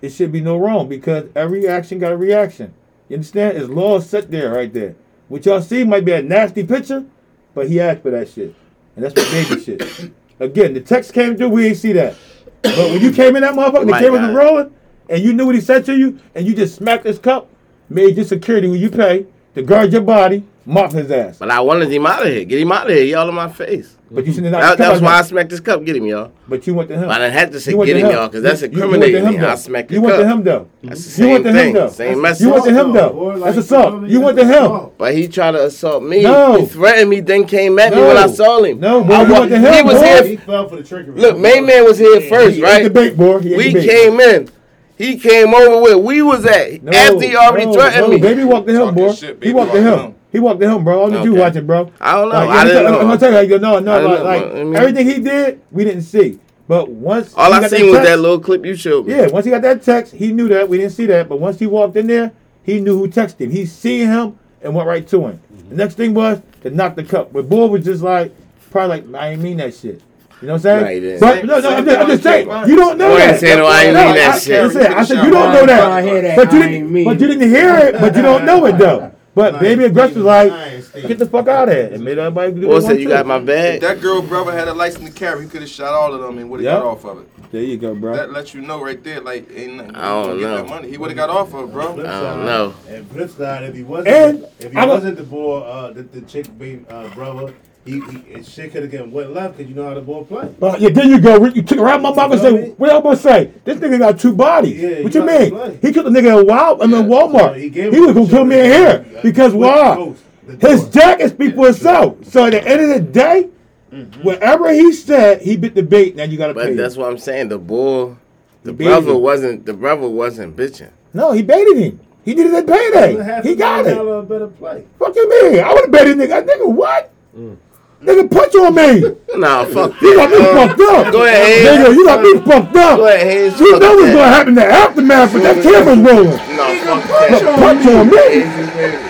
It 0.00 0.10
should 0.10 0.30
be 0.30 0.40
no 0.40 0.58
wrong 0.58 0.88
because 0.88 1.28
every 1.34 1.66
action 1.66 1.98
got 1.98 2.12
a 2.12 2.16
reaction. 2.16 2.72
You 3.08 3.16
understand? 3.16 3.58
It's 3.58 3.68
law 3.68 3.98
set 3.98 4.30
there 4.30 4.52
right 4.52 4.72
there. 4.72 4.94
What 5.26 5.44
y'all 5.44 5.60
see 5.60 5.82
might 5.82 6.04
be 6.04 6.12
a 6.12 6.22
nasty 6.22 6.64
picture, 6.64 7.04
but 7.52 7.68
he 7.68 7.80
asked 7.80 8.02
for 8.02 8.12
that 8.12 8.28
shit. 8.28 8.54
And 8.94 9.04
that's 9.04 9.16
what 9.16 9.28
baby 9.32 9.60
shit. 9.60 10.12
Again, 10.38 10.72
the 10.72 10.82
text 10.82 11.12
came 11.12 11.36
through, 11.36 11.48
we 11.48 11.62
didn't 11.62 11.78
see 11.78 11.94
that. 11.94 12.14
But 12.62 12.92
when 12.92 13.00
you 13.02 13.12
came 13.12 13.34
in 13.34 13.42
that 13.42 13.54
motherfucker, 13.54 13.86
the 13.86 13.92
camera 13.92 14.26
was 14.26 14.34
rolling, 14.34 14.74
and 15.08 15.22
you 15.22 15.32
knew 15.32 15.46
what 15.46 15.54
he 15.54 15.60
said 15.60 15.84
to 15.86 15.96
you, 15.96 16.18
and 16.34 16.46
you 16.46 16.54
just 16.54 16.76
smacked 16.76 17.04
his 17.04 17.18
cup, 17.18 17.48
made 17.88 18.16
your 18.16 18.24
security 18.24 18.68
when 18.68 18.80
you 18.80 18.90
pay 18.90 19.26
to 19.54 19.62
guard 19.62 19.92
your 19.92 20.02
body, 20.02 20.44
mop 20.66 20.92
his 20.92 21.10
ass. 21.10 21.38
But 21.38 21.50
I 21.50 21.60
wanted 21.60 21.90
him 21.90 22.06
out 22.06 22.26
of 22.26 22.32
here. 22.32 22.44
Get 22.44 22.60
him 22.60 22.72
out 22.72 22.90
of 22.90 22.96
here. 22.96 23.04
Y'all 23.04 23.28
in 23.28 23.34
my 23.34 23.48
face. 23.48 23.96
But 24.10 24.26
you 24.26 24.32
should 24.32 24.44
not. 24.44 24.60
That, 24.60 24.78
that's 24.78 25.00
why 25.00 25.18
I 25.18 25.22
smacked 25.22 25.50
his 25.50 25.60
cup. 25.60 25.84
Get 25.84 25.96
him, 25.96 26.06
y'all. 26.06 26.30
But 26.46 26.66
you 26.66 26.74
went 26.74 26.88
to 26.90 26.94
him. 26.94 27.08
But 27.08 27.20
I 27.20 27.24
didn't 27.24 27.38
have 27.38 27.50
to 27.50 27.60
say 27.60 27.72
get 27.72 27.96
him, 27.96 28.06
him, 28.06 28.12
y'all, 28.12 28.28
because 28.28 28.42
that's 28.42 28.62
incriminating. 28.62 29.24
You, 29.24 29.30
you 29.30 29.38
him, 29.38 29.44
I 29.44 29.54
smacked 29.56 29.90
his 29.90 29.98
cup. 29.98 30.08
You 30.08 30.16
went 30.16 30.22
to 30.22 30.28
him 30.28 30.42
though. 30.44 30.68
That's 30.82 31.04
the 31.04 31.10
same 31.10 31.26
you 31.26 31.32
went 31.32 31.44
to 31.44 31.52
thing. 31.52 31.68
Him, 31.68 31.74
though. 31.74 31.88
Same 31.88 32.20
message. 32.20 32.46
You 32.46 32.52
went 32.52 32.64
to 32.64 32.74
him 32.74 32.92
though. 32.92 33.38
That's 33.40 33.56
assault. 33.56 34.08
You 34.08 34.20
went 34.20 34.38
to 34.38 34.46
him. 34.46 34.90
But 34.98 35.14
he 35.14 35.26
tried 35.26 35.52
to 35.52 35.66
assault 35.66 36.04
me. 36.04 36.22
No. 36.22 36.60
He 36.60 36.66
threatened 36.66 37.10
me, 37.10 37.20
then 37.20 37.46
came 37.46 37.78
at 37.78 37.92
me 37.92 38.00
when 38.00 38.16
I 38.16 38.28
saw 38.28 38.62
him. 38.62 38.78
No, 38.78 39.02
boy. 39.02 39.14
I, 39.14 39.22
went 39.24 39.50
to 39.50 39.58
him. 39.58 39.74
He 39.74 39.82
was 39.82 39.94
boy. 39.94 40.06
here. 40.06 40.26
He 40.26 40.36
fell 40.36 40.68
for 40.68 40.76
the 40.76 40.84
trickery. 40.84 41.20
Look, 41.20 41.36
Mayman 41.36 41.84
was 41.84 41.98
here 41.98 42.20
first, 42.22 42.60
right? 42.60 42.84
Debate, 42.84 43.16
boy. 43.16 43.38
We 43.38 43.72
came 43.72 44.20
in. 44.20 44.50
He 44.96 45.18
came 45.18 45.52
over 45.52 45.80
where 45.80 45.98
we 45.98 46.22
was 46.22 46.46
at 46.46 46.82
no, 46.82 46.92
after 46.92 47.20
he 47.20 47.36
already 47.36 47.66
no, 47.66 47.72
threatened 47.72 48.02
no. 48.02 48.08
me. 48.10 48.20
Baby 48.20 48.44
walked 48.44 48.68
to 48.68 48.88
him, 48.88 48.94
boy. 48.94 49.12
Shit, 49.12 49.42
he 49.42 49.52
walked 49.52 49.72
to 49.72 49.82
him. 49.82 49.98
him. 49.98 50.14
He 50.30 50.38
walked 50.40 50.60
to 50.60 50.70
him, 50.70 50.84
bro. 50.84 51.00
All 51.00 51.14
okay. 51.14 51.24
you 51.24 51.34
watch 51.34 51.56
it, 51.56 51.66
bro? 51.66 51.90
I 52.00 52.14
don't 52.14 52.28
know. 52.28 52.34
Like, 52.34 52.48
I 52.48 52.64
didn't 52.64 52.84
know. 52.84 53.00
I'm 53.00 53.06
gonna 53.06 53.18
tell 53.18 53.44
you, 53.44 53.58
no, 53.58 53.78
no, 53.78 54.08
like, 54.08 54.22
like 54.22 54.42
I 54.42 54.64
mean, 54.64 54.76
everything 54.76 55.06
he 55.06 55.20
did, 55.20 55.60
we 55.70 55.84
didn't 55.84 56.02
see. 56.02 56.38
But 56.66 56.88
once 56.88 57.34
all 57.36 57.52
I 57.52 57.66
seen 57.68 57.86
that 57.86 57.92
was 57.92 58.08
that 58.08 58.18
little 58.18 58.40
clip 58.40 58.64
you 58.64 58.74
showed 58.74 59.06
me. 59.06 59.14
Yeah, 59.14 59.26
once 59.28 59.44
he 59.44 59.50
got 59.50 59.62
that 59.62 59.82
text, 59.82 60.14
he 60.14 60.32
knew 60.32 60.48
that 60.48 60.68
we 60.68 60.78
didn't 60.78 60.92
see 60.92 61.06
that. 61.06 61.28
But 61.28 61.38
once 61.38 61.58
he 61.58 61.66
walked 61.66 61.96
in 61.96 62.06
there, 62.06 62.32
he 62.62 62.80
knew 62.80 62.98
who 62.98 63.08
texted 63.08 63.40
him. 63.40 63.50
He 63.50 63.66
seen 63.66 64.08
him 64.08 64.38
and 64.62 64.74
went 64.74 64.88
right 64.88 65.06
to 65.08 65.26
him. 65.26 65.40
Mm-hmm. 65.52 65.68
The 65.70 65.74
next 65.74 65.94
thing 65.96 66.14
was 66.14 66.40
to 66.62 66.70
knock 66.70 66.96
the 66.96 67.04
cup. 67.04 67.32
But 67.32 67.48
boy 67.48 67.66
was 67.66 67.84
just 67.84 68.02
like, 68.02 68.34
probably 68.70 69.02
like, 69.02 69.22
I 69.22 69.30
ain't 69.30 69.42
mean 69.42 69.58
that 69.58 69.74
shit. 69.74 70.00
You 70.44 70.48
know 70.48 70.56
what 70.56 70.66
I'm 70.66 70.84
saying? 70.84 71.20
But 71.20 71.44
no, 71.46 71.58
no, 71.58 71.70
I'm 71.70 71.84
just, 71.86 72.00
I'm 72.00 72.06
just 72.06 72.22
saying 72.22 72.46
you 72.68 72.76
don't 72.76 72.98
know 72.98 73.16
that. 73.16 73.42
Oh, 73.42 73.66
I 73.66 73.84
ain't 73.84 73.94
no, 73.94 74.00
I, 74.00 74.14
that 74.14 74.34
I, 74.34 74.38
shit. 74.38 74.60
I 74.60 74.68
said, 74.68 74.92
I 74.92 75.04
said 75.04 75.24
you 75.24 75.30
don't 75.30 75.54
know 75.54 75.64
that. 75.64 76.36
But 76.36 76.52
you 76.52 76.62
didn't. 76.62 77.04
But 77.04 77.18
you 77.18 77.26
didn't 77.28 77.48
hear 77.48 77.74
it. 77.78 77.98
But 77.98 78.14
you 78.14 78.20
don't 78.20 78.44
know 78.44 78.66
it 78.66 78.76
though. 78.76 79.10
But 79.34 79.58
Baby 79.58 79.84
Aggressive 79.84 80.22
was 80.22 80.26
like, 80.26 81.08
get 81.08 81.18
the 81.18 81.24
fuck 81.24 81.48
out 81.48 81.68
of 81.68 81.74
here. 81.74 81.88
And 81.94 82.04
made 82.04 82.18
everybody 82.18 82.52
do 82.52 82.68
Well, 82.68 82.96
you 82.96 83.08
got 83.08 83.26
my 83.26 83.38
bag. 83.38 83.76
If 83.76 83.80
that 83.80 84.02
girl 84.02 84.20
brother 84.20 84.52
had 84.52 84.68
a 84.68 84.74
license 84.74 85.08
to 85.08 85.14
carry, 85.14 85.44
he 85.44 85.48
could 85.48 85.62
have 85.62 85.70
shot 85.70 85.94
all 85.94 86.12
of 86.12 86.20
them 86.20 86.36
and 86.36 86.50
would 86.50 86.60
have 86.60 86.64
yep. 86.64 86.82
got 86.82 86.86
off 86.86 87.04
of 87.06 87.22
it. 87.22 87.50
There 87.50 87.62
you 87.62 87.78
go, 87.78 87.94
bro. 87.94 88.14
That 88.14 88.32
lets 88.32 88.52
you 88.52 88.60
know 88.60 88.84
right 88.84 89.02
there, 89.02 89.22
like, 89.22 89.50
ain't 89.50 89.76
nothing. 89.76 89.96
I 89.96 90.08
don't 90.08 90.40
know. 90.40 90.56
That 90.56 90.68
money. 90.68 90.90
He 90.90 90.98
would 90.98 91.10
have 91.10 91.16
got 91.16 91.30
off 91.30 91.54
of 91.54 91.68
it, 91.68 91.72
bro. 91.72 91.94
I 91.94 91.96
don't 91.96 92.04
side, 92.04 92.44
know. 92.44 92.74
And 92.88 93.10
flip 93.10 93.30
side, 93.30 93.62
if 93.64 93.74
he 93.74 93.82
wasn't, 93.82 94.08
and 94.08 94.46
if 94.60 94.72
he 94.72 94.78
I 94.78 94.84
wasn't 94.84 95.16
the 95.16 95.24
boy, 95.24 95.60
uh, 95.60 95.92
the, 95.92 96.02
the 96.02 96.20
chick 96.22 96.46
baby, 96.58 96.84
uh, 96.88 97.08
brother, 97.14 97.54
he, 97.84 98.00
he 98.00 98.42
shit 98.42 98.72
could 98.72 98.82
have 98.82 98.90
gotten 98.90 99.12
wet 99.12 99.30
left 99.30 99.58
because 99.58 99.68
you 99.68 99.76
know 99.76 99.86
how 99.86 99.94
the 99.94 100.00
ball 100.00 100.24
play. 100.24 100.54
But 100.58 100.80
yeah, 100.80 100.88
there 100.88 101.04
you 101.04 101.20
go. 101.20 101.44
You 101.44 101.62
took 101.62 101.78
around 101.78 102.00
my 102.00 102.14
mouth 102.14 102.32
and 102.32 102.40
say, 102.40 102.52
mean? 102.52 102.70
"What 102.72 102.90
am 102.90 103.02
gonna 103.02 103.16
say? 103.16 103.52
This 103.62 103.78
nigga 103.78 103.98
got 103.98 104.18
two 104.18 104.32
bodies. 104.32 104.80
Yeah, 104.80 105.02
what 105.02 105.14
you, 105.14 105.24
mean? 105.24 105.78
He 105.82 105.92
killed 105.92 106.06
the 106.06 106.10
nigga 106.10 106.40
at 106.40 106.46
Wild. 106.46 106.80
and 106.80 106.90
mean 106.90 107.04
yeah, 107.04 107.16
Walmart. 107.16 107.56
He, 107.56 107.68
he 107.68 108.00
was 108.00 108.14
gonna 108.14 108.28
kill 108.28 108.44
me 108.46 108.58
in 108.58 108.64
here 108.64 109.06
because 109.22 109.52
why? 109.52 110.14
His 110.60 110.88
jacket 110.88 111.30
speaks 111.30 111.54
for 111.54 111.68
itself. 111.68 112.16
So 112.24 112.46
at 112.46 112.50
the 112.50 112.66
end 112.66 112.80
of 112.80 112.88
the 112.88 113.00
day, 113.00 113.48
mm-hmm. 113.92 114.22
whatever 114.22 114.72
he 114.72 114.92
said, 114.92 115.42
he 115.42 115.56
bit 115.56 115.74
the 115.74 115.82
bait. 115.82 116.16
Now 116.16 116.24
you 116.24 116.38
gotta. 116.38 116.54
But 116.54 116.68
pay 116.68 116.74
that's 116.74 116.94
him. 116.96 117.02
what 117.02 117.10
I'm 117.10 117.18
saying. 117.18 117.48
The 117.48 117.58
bull, 117.58 118.18
the 118.62 118.72
he 118.72 118.84
brother 118.84 119.16
wasn't. 119.16 119.66
The 119.66 119.74
brother 119.74 120.08
wasn't 120.08 120.56
bitching. 120.56 120.90
No, 121.12 121.32
he 121.32 121.42
baited 121.42 121.76
him. 121.76 122.00
He 122.24 122.32
did 122.32 122.46
it 122.46 122.54
at 122.54 122.66
payday. 122.66 123.42
He 123.46 123.54
got 123.54 123.86
it. 123.86 123.96
A 123.98 124.22
Better 124.22 124.48
play. 124.48 124.86
Fuck 124.98 125.14
you, 125.14 125.28
mean? 125.28 125.62
I 125.62 125.74
would 125.74 125.82
have 125.82 125.92
bet 125.92 126.06
nigga. 126.06 126.46
Nigga, 126.46 126.72
what? 126.72 127.12
Mm. 127.36 127.58
Nigga, 128.04 128.30
punch 128.30 128.54
on 128.56 128.74
me. 128.74 129.16
Nah, 129.38 129.64
fuck. 129.64 130.00
You 130.02 130.16
got 130.16 130.30
me 130.30 130.36
fucked 130.36 130.80
up. 130.80 131.12
Go 131.12 131.24
ahead, 131.24 131.46
Hayes. 131.46 131.66
Nigga, 131.66 131.94
you 131.94 132.04
got 132.04 132.20
me 132.22 132.34
fucked 132.40 132.76
up. 132.76 132.96
Go 132.98 133.06
ahead, 133.06 133.26
Hayes. 133.26 133.60
You 133.60 133.78
know 133.78 133.96
what's 133.96 134.12
gonna 134.12 134.28
happen 134.28 134.48
in 134.50 134.54
the 134.56 134.66
aftermath 134.66 135.32
when 135.32 135.42
that 135.42 135.62
camera's 135.62 135.98
rolling. 135.98 136.56
No, 136.56 137.00
fuck 137.00 137.30
Look, 137.30 137.56
punch 137.56 137.86
on 137.86 138.06
me. 138.08 138.64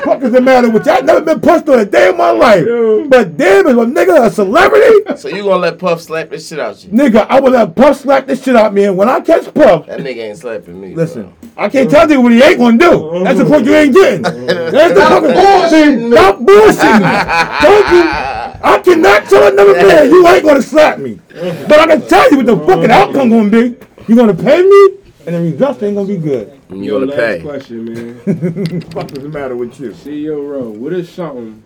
Fuck 0.04 0.22
is 0.22 0.32
the 0.32 0.40
matter 0.40 0.70
with 0.70 0.86
you? 0.86 0.92
I 0.92 1.00
never 1.00 1.20
been 1.22 1.40
punched 1.40 1.68
on 1.68 1.78
a 1.80 1.84
day 1.84 2.10
in 2.10 2.16
my 2.16 2.30
life. 2.30 2.64
But 3.08 3.36
damn, 3.36 3.66
it, 3.66 3.72
a 3.72 3.80
nigga 3.80 4.26
a 4.26 4.30
celebrity? 4.30 5.16
So 5.16 5.28
you 5.28 5.42
gonna 5.42 5.56
let 5.56 5.78
Puff 5.78 6.00
slap 6.00 6.30
this 6.30 6.48
shit 6.48 6.60
out 6.60 6.84
you? 6.84 6.90
Nigga, 6.90 7.26
I 7.28 7.40
will 7.40 7.50
let 7.50 7.74
Puff 7.74 8.00
slap 8.00 8.26
this 8.26 8.44
shit 8.44 8.54
out 8.54 8.72
me, 8.72 8.84
and 8.84 8.96
when 8.96 9.08
I 9.08 9.20
catch 9.20 9.52
Puff, 9.52 9.86
that 9.86 10.00
nigga 10.00 10.28
ain't 10.28 10.38
slapping 10.38 10.80
me. 10.80 10.94
Listen, 10.94 11.34
bro. 11.40 11.64
I 11.64 11.68
can't 11.68 11.90
tell 11.90 12.10
you 12.10 12.20
what 12.20 12.32
he 12.32 12.42
ain't 12.42 12.58
gonna 12.58 12.78
do. 12.78 13.24
That's 13.24 13.38
the 13.38 13.44
point 13.44 13.66
you 13.66 13.74
ain't 13.74 13.94
getting. 13.94 14.22
That's 14.22 14.94
the 14.94 15.00
fucking 15.00 15.34
bullshit. 15.34 16.12
Stop 16.12 16.38
bullshitting. 16.40 17.60
Don't 17.62 17.90
you? 17.92 18.43
I 18.65 18.78
cannot 18.78 19.24
tell 19.27 19.53
another 19.53 19.74
man 19.86 20.11
you 20.11 20.27
ain't 20.27 20.45
gonna 20.45 20.62
slap 20.62 20.99
me. 20.99 21.20
But 21.28 21.73
I 21.78 21.86
can 21.86 22.09
tell 22.09 22.31
you 22.31 22.39
what 22.39 22.47
the 22.47 22.57
fucking 22.57 22.91
outcome 22.91 23.28
gonna 23.31 23.51
be. 23.51 23.77
You 24.09 24.16
gonna 24.16 24.35
pay 24.35 24.62
me, 24.62 24.99
and 25.27 25.35
the 25.35 25.53
result 25.53 25.82
ain't 25.82 25.97
gonna 25.97 26.09
be 26.09 26.16
good. 26.16 26.59
You 26.70 26.82
Yo, 26.82 27.01
gonna 27.01 27.12
pay. 27.12 27.19
last 27.19 27.36
pay. 27.36 27.43
question, 27.43 27.85
man. 27.85 28.81
What 28.93 29.12
is 29.12 29.23
the 29.23 29.28
matter 29.28 29.55
with 29.55 29.78
you? 29.78 29.91
CEO 29.91 30.49
Row, 30.51 30.70
what 30.70 30.93
is 30.95 31.09
something 31.11 31.62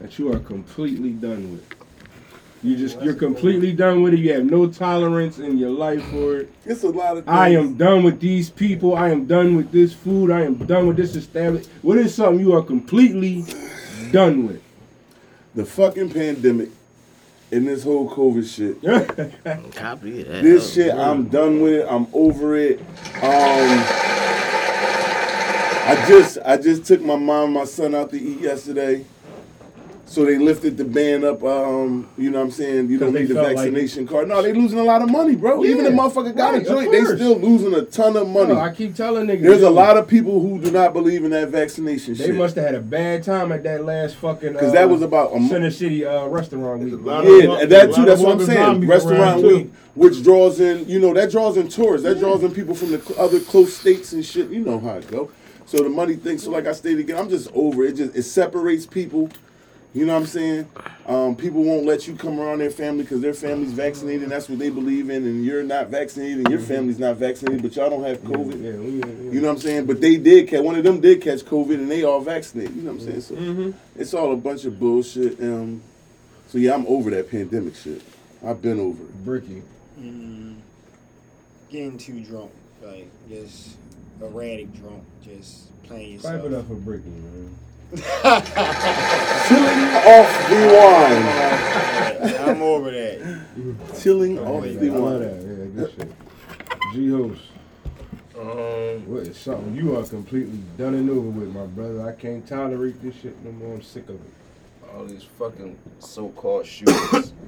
that 0.00 0.18
you 0.18 0.32
are 0.32 0.40
completely 0.40 1.10
done 1.10 1.52
with? 1.52 1.64
You 2.62 2.76
just 2.76 3.00
you're 3.00 3.14
completely 3.14 3.72
done 3.72 4.02
with 4.02 4.14
it. 4.14 4.18
You 4.18 4.32
have 4.32 4.44
no 4.44 4.68
tolerance 4.68 5.38
in 5.38 5.56
your 5.56 5.70
life 5.70 6.02
for 6.10 6.38
it. 6.38 6.52
It's 6.64 6.82
a 6.82 6.88
lot 6.88 7.16
of. 7.16 7.24
Things. 7.24 7.36
I 7.36 7.50
am 7.50 7.76
done 7.76 8.02
with 8.02 8.18
these 8.18 8.50
people. 8.50 8.96
I 8.96 9.10
am 9.10 9.26
done 9.26 9.54
with 9.54 9.70
this 9.70 9.92
food. 9.92 10.32
I 10.32 10.42
am 10.42 10.56
done 10.66 10.88
with 10.88 10.96
this 10.96 11.14
establishment. 11.14 11.72
What 11.82 11.98
is 11.98 12.12
something 12.14 12.44
you 12.44 12.54
are 12.54 12.62
completely 12.62 13.44
done 14.10 14.48
with? 14.48 14.62
The 15.56 15.64
fucking 15.64 16.10
pandemic 16.10 16.68
and 17.50 17.66
this 17.66 17.82
whole 17.82 18.08
COVID 18.08 18.46
shit. 18.46 18.80
Copy 19.74 20.22
that. 20.22 20.42
This 20.42 20.74
shit, 20.74 20.94
I'm 20.94 21.28
done 21.28 21.60
with 21.60 21.72
it. 21.72 21.86
I'm 21.88 22.06
over 22.12 22.56
it. 22.56 22.78
Um, 22.78 23.84
I 25.88 26.04
just, 26.08 26.38
I 26.44 26.56
just 26.56 26.84
took 26.84 27.00
my 27.00 27.16
mom, 27.16 27.44
and 27.44 27.54
my 27.54 27.64
son 27.64 27.94
out 27.94 28.10
to 28.10 28.20
eat 28.20 28.40
yesterday. 28.40 29.04
So 30.08 30.24
they 30.24 30.38
lifted 30.38 30.76
the 30.76 30.84
ban 30.84 31.24
up. 31.24 31.42
Um, 31.42 32.08
you 32.16 32.30
know 32.30 32.38
what 32.38 32.44
I'm 32.44 32.50
saying? 32.52 32.88
You 32.88 32.96
don't 32.96 33.12
need 33.12 33.26
the 33.26 33.34
felt 33.34 33.48
like- 33.48 33.56
vaccination 33.56 34.06
card. 34.06 34.28
No, 34.28 34.40
they 34.40 34.52
losing 34.52 34.78
a 34.78 34.84
lot 34.84 35.02
of 35.02 35.10
money, 35.10 35.34
bro. 35.34 35.64
Even 35.64 35.82
the 35.82 35.90
motherfucker 35.90 36.34
got 36.34 36.52
right, 36.54 36.62
a 36.62 36.64
joint. 36.64 36.92
They 36.92 37.04
still 37.04 37.36
losing 37.36 37.74
a 37.74 37.82
ton 37.82 38.16
of 38.16 38.28
money. 38.28 38.54
No, 38.54 38.60
I 38.60 38.72
keep 38.72 38.94
telling 38.94 39.26
niggas. 39.26 39.42
There's 39.42 39.62
a 39.62 39.70
lot 39.70 39.96
of 39.96 40.06
people 40.06 40.40
who 40.40 40.60
do 40.60 40.70
not 40.70 40.92
believe 40.92 41.24
in 41.24 41.32
that 41.32 41.48
vaccination 41.48 42.14
They 42.14 42.26
shit. 42.26 42.34
must 42.36 42.54
have 42.54 42.66
had 42.66 42.74
a 42.76 42.80
bad 42.80 43.24
time 43.24 43.50
at 43.50 43.64
that 43.64 43.84
last 43.84 44.14
fucking. 44.16 44.52
Because 44.52 44.70
uh, 44.70 44.74
that 44.74 44.88
was 44.88 45.02
about 45.02 45.34
a 45.34 45.40
mo- 45.40 45.48
Center 45.48 45.72
City 45.72 46.04
uh, 46.04 46.26
restaurant 46.28 46.82
week. 46.82 46.94
lot 47.00 47.26
of- 47.26 47.30
Yeah, 47.42 47.58
and 47.62 47.72
that 47.72 47.92
too. 47.92 48.04
That's 48.04 48.20
what 48.20 48.40
I'm 48.40 48.46
saying. 48.46 48.86
Restaurant 48.86 49.42
week, 49.42 49.72
which 49.94 50.22
draws 50.22 50.60
in, 50.60 50.88
you 50.88 51.00
know, 51.00 51.12
that 51.14 51.32
draws 51.32 51.56
in 51.56 51.66
tourists. 51.68 52.04
That 52.04 52.20
draws 52.20 52.44
in 52.44 52.52
people 52.54 52.76
from 52.76 52.92
the 52.92 53.14
other 53.18 53.40
close 53.40 53.76
states 53.76 54.12
and 54.12 54.24
shit. 54.24 54.50
You 54.50 54.60
know 54.60 54.78
how 54.78 54.98
it 54.98 55.10
go. 55.10 55.32
So 55.66 55.78
the 55.78 55.88
money 55.88 56.14
thing. 56.14 56.38
So 56.38 56.52
like 56.52 56.68
I 56.68 56.72
stated 56.72 57.00
again, 57.00 57.18
I'm 57.18 57.28
just 57.28 57.50
over 57.52 57.84
it. 57.84 57.90
it 57.90 57.96
just 57.96 58.16
it 58.16 58.22
separates 58.22 58.86
people. 58.86 59.30
You 59.96 60.04
know 60.04 60.12
what 60.12 60.20
I'm 60.20 60.26
saying? 60.26 60.68
Um, 61.06 61.36
people 61.36 61.64
won't 61.64 61.86
let 61.86 62.06
you 62.06 62.14
come 62.16 62.38
around 62.38 62.58
their 62.58 62.70
family 62.70 63.02
because 63.02 63.22
their 63.22 63.32
family's 63.32 63.72
vaccinated. 63.72 64.24
and 64.24 64.30
That's 64.30 64.46
what 64.46 64.58
they 64.58 64.68
believe 64.68 65.08
in, 65.08 65.24
and 65.24 65.42
you're 65.42 65.62
not 65.62 65.88
vaccinated, 65.88 66.40
and 66.40 66.50
your 66.50 66.60
family's 66.60 66.98
not 66.98 67.16
vaccinated, 67.16 67.62
but 67.62 67.74
y'all 67.76 67.88
don't 67.88 68.04
have 68.04 68.18
COVID. 68.18 68.62
Yeah, 68.62 68.72
we, 68.78 68.98
yeah. 68.98 69.32
You 69.32 69.40
know 69.40 69.48
what 69.48 69.54
I'm 69.54 69.60
saying? 69.60 69.86
But 69.86 70.02
they 70.02 70.18
did 70.18 70.48
catch 70.48 70.60
one 70.60 70.74
of 70.74 70.84
them 70.84 71.00
did 71.00 71.22
catch 71.22 71.40
COVID, 71.40 71.76
and 71.76 71.90
they 71.90 72.04
all 72.04 72.20
vaccinated. 72.20 72.76
You 72.76 72.82
know 72.82 72.92
what 72.92 73.02
I'm 73.04 73.22
saying? 73.22 73.72
So 73.72 73.74
it's 73.96 74.12
all 74.12 74.34
a 74.34 74.36
bunch 74.36 74.66
of 74.66 74.78
bullshit. 74.78 75.40
Um, 75.40 75.80
so 76.48 76.58
yeah, 76.58 76.74
I'm 76.74 76.86
over 76.88 77.08
that 77.12 77.30
pandemic 77.30 77.74
shit. 77.74 78.02
I've 78.44 78.60
been 78.60 78.78
over 78.78 79.02
it. 79.02 79.24
Bricky. 79.24 79.62
Mm, 79.98 80.56
getting 81.70 81.96
too 81.96 82.20
drunk, 82.20 82.50
like 82.82 83.08
just 83.30 83.76
erratic 84.20 84.74
drunk, 84.74 85.04
just 85.24 85.70
playing 85.84 86.18
Pipe 86.18 86.34
yourself. 86.34 86.44
it 86.44 86.52
up 86.52 86.68
for 86.68 86.74
Bricky, 86.74 87.08
man. 87.08 87.56
Tilling 87.94 89.84
off 89.94 90.30
the 90.48 90.58
wine. 90.74 92.48
I'm 92.48 92.62
over 92.62 92.90
that. 92.90 93.44
Tilling 93.96 94.38
off 94.40 94.64
yeah, 94.66 94.72
the 94.72 94.86
I 94.88 94.90
love 94.90 95.02
wine. 95.02 95.20
that. 95.20 95.34
Yeah, 95.42 95.66
good 95.86 95.92
shit. 95.96 96.12
G 96.92 97.08
host. 97.10 97.42
Um, 98.38 99.06
What 99.10 99.22
is 99.26 99.36
something 99.38 99.74
you 99.74 99.96
are 99.96 100.04
completely 100.04 100.58
done 100.76 100.94
and 100.94 101.08
over 101.10 101.20
with, 101.30 101.54
my 101.54 101.66
brother? 101.66 102.06
I 102.06 102.12
can't 102.12 102.46
tolerate 102.46 103.00
this 103.02 103.14
shit 103.16 103.42
no 103.44 103.52
more. 103.52 103.74
I'm 103.76 103.82
sick 103.82 104.08
of 104.08 104.16
it. 104.16 104.20
all 104.94 105.04
these 105.04 105.24
fucking 105.38 105.76
so-called 106.00 106.66
shooters. 106.66 107.32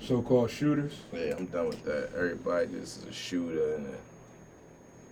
So-called 0.00 0.48
shooters. 0.50 0.92
yeah, 1.12 1.34
I'm 1.36 1.46
done 1.46 1.66
with 1.68 1.84
that. 1.84 2.10
Everybody 2.16 2.68
just 2.68 2.98
is 2.98 3.04
a 3.10 3.12
shooter, 3.12 3.74
and 3.74 3.86
uh, 3.88 3.90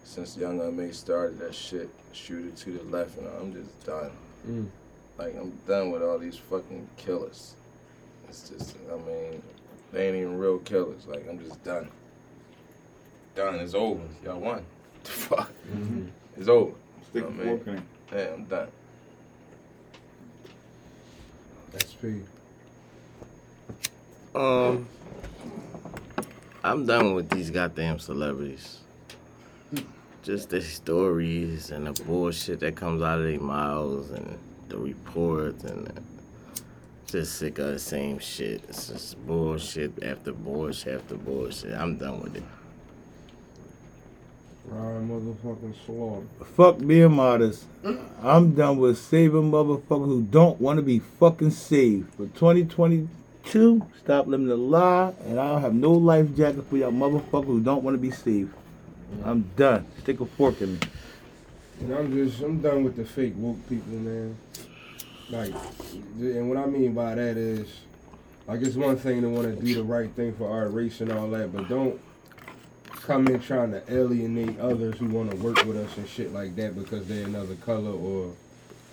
since 0.05 0.37
Young 0.37 0.61
M.A. 0.61 0.93
started 0.95 1.39
that 1.41 1.55
shit, 1.57 1.89
shooter 2.13 2.51
to 2.57 2.71
the 2.79 2.83
left, 2.85 3.19
and 3.19 3.27
I'm 3.27 3.53
just 3.53 3.85
done. 3.85 4.11
Mm. 4.49 4.67
Like 5.19 5.35
I'm 5.37 5.53
done 5.67 5.91
with 5.91 6.03
all 6.03 6.19
these 6.19 6.37
fucking 6.37 6.89
killers. 6.97 7.55
It's 8.29 8.49
just, 8.51 8.77
I 8.93 8.97
mean, 8.97 9.43
they 9.93 10.09
ain't 10.09 10.17
even 10.17 10.39
real 10.39 10.59
killers. 10.59 11.07
Like 11.07 11.27
I'm 11.29 11.39
just 11.39 11.63
done. 11.65 11.89
Done. 13.35 13.57
It's 13.57 13.75
over. 13.75 14.03
Y'all 14.25 14.41
won. 14.41 14.65
The 15.05 15.11
fuck. 15.11 15.51
Mm-hmm. 15.73 16.07
It's 16.37 16.49
over. 16.49 16.73
Stick 17.11 17.25
I 17.25 17.27
a 17.29 17.31
mean, 17.31 17.47
fork 17.47 17.67
in 17.67 17.75
it. 17.77 17.83
Yeah, 18.13 18.35
I'm 18.35 18.45
done. 18.45 18.69
SP. 21.77 22.25
Um, 24.35 24.89
I'm 26.65 26.87
done 26.87 27.15
with 27.15 27.31
these 27.31 27.51
goddamn 27.51 27.99
celebrities. 27.99 28.81
Just 30.27 30.51
the 30.51 30.61
stories 30.61 31.71
and 31.71 31.87
the 31.87 32.03
bullshit 32.03 32.59
that 32.59 32.75
comes 32.75 33.01
out 33.01 33.19
of 33.19 33.25
their 33.25 33.39
mouths 33.39 34.11
and 34.11 34.37
the 34.69 34.77
reports 34.77 35.63
and 35.63 35.89
just 37.07 37.37
sick 37.37 37.61
of 37.61 37.67
the 37.69 37.79
same 37.79 38.19
shit. 38.19 38.61
It's 38.69 38.89
just 38.89 39.25
bullshit 39.25 40.03
after 40.03 40.33
bullshit 40.33 40.95
after 40.95 41.15
bullshit. 41.15 41.75
I'm 41.75 41.97
done 41.97 42.23
with 42.23 42.35
it. 42.35 42.43
Ryan 44.65 45.09
motherfucking 45.09 45.75
Slaughter. 45.87 46.27
Fuck 46.57 46.85
being 46.85 47.13
modest. 47.13 47.65
I'm 48.21 48.53
done 48.57 48.79
with 48.79 48.99
saving 48.99 49.53
motherfuckers 49.53 50.07
who 50.07 50.23
don't 50.23 50.61
want 50.61 50.79
to 50.79 50.83
be 50.83 50.99
fucking 50.99 51.53
saved. 51.53 52.13
For 52.15 52.27
2022, 52.27 53.87
stop 54.01 54.27
living 54.27 54.51
a 54.51 54.57
lie, 54.57 55.13
and 55.25 55.39
I 55.39 55.53
don't 55.53 55.61
have 55.61 55.75
no 55.75 55.93
life 55.93 56.35
jacket 56.37 56.65
for 56.69 56.79
y'all 56.79 56.91
motherfuckers 56.91 57.45
who 57.45 57.61
don't 57.61 57.85
want 57.85 57.95
to 57.95 58.01
be 58.01 58.11
saved. 58.11 58.53
I'm 59.25 59.43
done. 59.57 59.87
Stick 60.03 60.21
a 60.21 60.27
fork 60.27 60.61
in 60.63 60.75
me. 60.75 60.79
And 61.81 61.95
I'm 61.95 62.13
just, 62.13 62.41
I'm 62.43 62.61
done 62.61 62.85
with 62.85 62.97
the 62.97 63.05
fake 63.05 63.35
woke 63.37 63.59
people, 63.69 63.93
man. 63.95 64.37
Like, 65.31 65.53
and 66.19 66.49
what 66.49 66.59
I 66.59 66.67
mean 66.67 66.95
by 66.95 67.15
that 67.17 67.37
is, 67.37 67.69
like, 68.47 68.63
it's 68.63 68.77
one 68.77 68.97
thing 68.97 69.23
to 69.23 69.29
want 69.29 69.47
to 69.59 69.65
do 69.65 69.75
the 69.75 69.83
right 69.83 70.11
thing 70.13 70.33
for 70.35 70.49
our 70.51 70.69
race 70.69 71.01
and 71.01 71.11
all 71.13 71.29
that, 71.31 71.53
but 71.53 71.69
don't 71.69 72.01
come 72.93 73.27
in 73.29 73.41
trying 73.41 73.71
to 73.73 73.83
alienate 73.93 74.59
others 74.61 74.97
who 74.99 75.07
want 75.07 75.31
to 75.31 75.37
work 75.39 75.65
with 75.65 75.77
us 75.77 75.97
and 75.97 76.09
shit 76.09 76.33
like 76.33 76.57
that 76.57 76.77
because 76.77 77.07
they're 77.07 77.27
another 77.27 77.55
color 77.57 77.91
or 77.91 78.33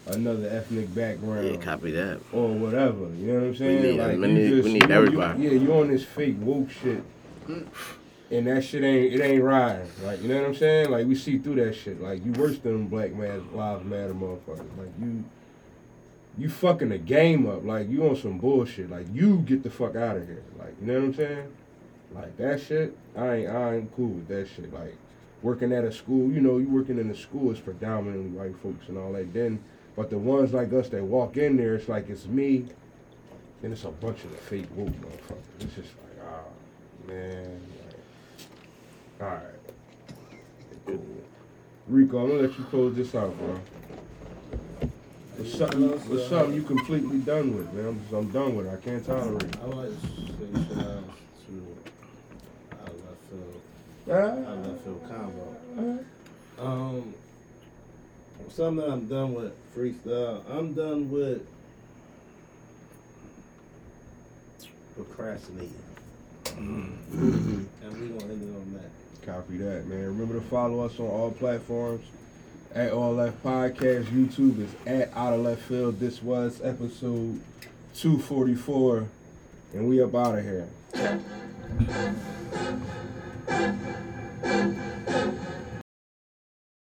another 0.08 0.50
ethnic 0.50 0.94
background. 0.94 1.48
Yeah, 1.48 1.56
copy 1.58 1.92
that. 1.92 2.20
or 2.32 2.50
whatever. 2.50 3.06
You 3.16 3.28
know 3.28 3.34
what 3.36 3.44
I'm 3.44 3.56
saying? 3.56 3.82
need- 3.84 4.00
like 4.00 4.18
we 4.18 4.28
you 4.28 4.34
need- 4.34 4.64
we 4.66 4.74
need 4.74 4.82
you, 4.84 4.88
you- 4.90 4.94
everybody. 4.94 5.44
yeah, 5.44 5.52
you're 5.52 5.80
on 5.82 5.88
this 5.90 6.04
fake 6.04 6.36
woke 6.40 6.70
shit, 6.70 7.02
mm. 7.48 7.66
And 8.34 8.48
that 8.48 8.64
shit 8.64 8.84
ain't 8.84 9.14
it 9.14 9.22
ain't 9.22 9.44
riding. 9.44 9.88
Like 10.04 10.22
you 10.22 10.28
know 10.30 10.40
what 10.40 10.48
I'm 10.50 10.56
saying? 10.56 10.90
Like 10.92 11.08
we 11.08 11.16
see 11.16 11.38
through 11.38 11.56
that 11.66 11.74
shit. 11.76 12.02
Like 12.02 12.26
you 12.26 12.32
worse 12.34 12.58
than 12.58 12.88
Black 12.88 13.14
man, 13.14 13.56
Lives 13.56 13.86
Matter 13.86 14.14
motherfuckers. 14.14 14.78
Like 14.78 14.92
you, 15.00 15.24
you 16.38 16.50
fucking 16.50 16.90
the 16.90 16.98
game 16.98 17.48
up. 17.48 17.64
Like 17.64 17.90
you 17.90 18.08
on 18.08 18.16
some 18.16 18.40
bullshit. 18.40 18.90
Like 18.90 19.06
you 19.14 19.40
get 19.40 19.64
the 19.64 19.70
fuck 19.70 19.96
out 19.96 20.18
of 20.18 20.28
here. 20.28 20.44
Like 20.58 20.76
you 20.82 20.88
know 20.88 20.96
what 20.96 21.04
I'm 21.06 21.14
saying? 21.14 21.54
Like 22.14 22.38
that 22.38 22.62
shit, 22.62 22.98
I 23.16 23.36
ain't 23.36 23.50
I 23.50 23.76
ain't 23.76 23.96
cool 23.96 24.10
with 24.10 24.28
that 24.30 24.48
shit. 24.56 24.74
Like 24.74 24.96
working 25.44 25.72
at 25.72 25.84
a 25.84 25.92
school, 25.92 26.32
you 26.32 26.42
know, 26.42 26.58
you 26.58 26.68
working 26.70 27.00
in 27.00 27.10
a 27.12 27.16
school 27.16 27.52
is 27.52 27.60
predominantly 27.60 28.30
white 28.32 28.58
folks 28.58 28.88
and 28.90 28.98
all 28.98 29.14
that. 29.14 29.34
Then, 29.34 29.64
but 29.96 30.10
the 30.10 30.18
ones 30.18 30.54
like 30.54 30.74
us 30.74 30.90
that 30.90 31.04
walk 31.04 31.38
in 31.38 31.58
there, 31.58 31.76
it's 31.76 31.90
like 31.90 32.10
it's 32.10 32.26
me. 32.26 32.66
and 33.62 33.72
it's 33.74 33.86
a 33.86 33.92
bunch 33.92 34.24
of 34.24 34.32
the 34.32 34.38
fake 34.38 34.68
woke 34.76 34.90
motherfuckers. 34.90 35.62
It's 35.62 35.76
just 35.76 35.90
like, 36.04 36.28
ah, 36.28 37.08
man. 37.08 37.62
All 39.24 39.30
right. 39.30 41.00
Rico, 41.88 42.20
I'm 42.20 42.30
gonna 42.30 42.42
let 42.42 42.58
you 42.60 42.66
close 42.66 42.94
this 42.94 43.16
out, 43.16 43.38
bro. 43.38 43.58
It's 45.40 45.58
something, 45.58 45.90
what's 45.90 46.28
something 46.28 46.54
you 46.54 46.64
completely 46.64 47.20
done 47.20 47.56
with, 47.56 47.72
man? 47.74 47.86
I'm, 47.88 48.02
just, 48.02 48.14
I'm 48.14 48.30
done 48.32 48.56
with 48.56 48.68
it. 48.68 48.74
I 48.74 48.76
can't 48.84 49.06
tolerate 49.06 49.44
it. 49.44 49.58
I 49.62 49.66
like 49.66 49.90
to 49.90 50.08
say 50.08 50.76
shout 50.76 50.88
out 50.88 51.04
to 51.48 51.78
I 52.72 52.84
left 52.84 53.22
field, 53.30 53.62
I 54.08 54.54
left 54.56 54.84
field 54.84 55.02
combo. 55.10 56.06
Um, 56.60 57.14
something 58.50 58.86
that 58.86 58.90
I'm 58.92 59.08
done 59.08 59.34
with 59.34 59.54
freestyle. 59.74 60.44
I'm 60.52 60.74
done 60.74 61.10
with 61.10 61.48
procrastinating, 64.98 65.74
and 66.58 66.98
we 68.02 68.10
gonna 68.10 68.34
end 68.34 68.44
it 68.44 68.56
on 68.56 68.74
that. 68.74 69.03
Copy 69.26 69.56
that, 69.58 69.88
man. 69.88 70.06
Remember 70.06 70.34
to 70.34 70.42
follow 70.48 70.82
us 70.86 71.00
on 71.00 71.06
all 71.08 71.32
platforms. 71.32 72.06
At 72.76 72.92
All 72.92 73.14
Left 73.14 73.42
Podcast, 73.44 74.06
YouTube 74.06 74.60
is 74.60 74.74
at 74.86 75.16
Out 75.16 75.34
of 75.34 75.42
Left 75.42 75.62
Field. 75.62 76.00
This 76.00 76.22
was 76.24 76.60
episode 76.62 77.40
244, 77.94 79.08
and 79.74 79.88
we 79.88 80.02
up 80.02 80.16
out 80.16 80.40
of 80.40 80.44
here. 80.44 80.68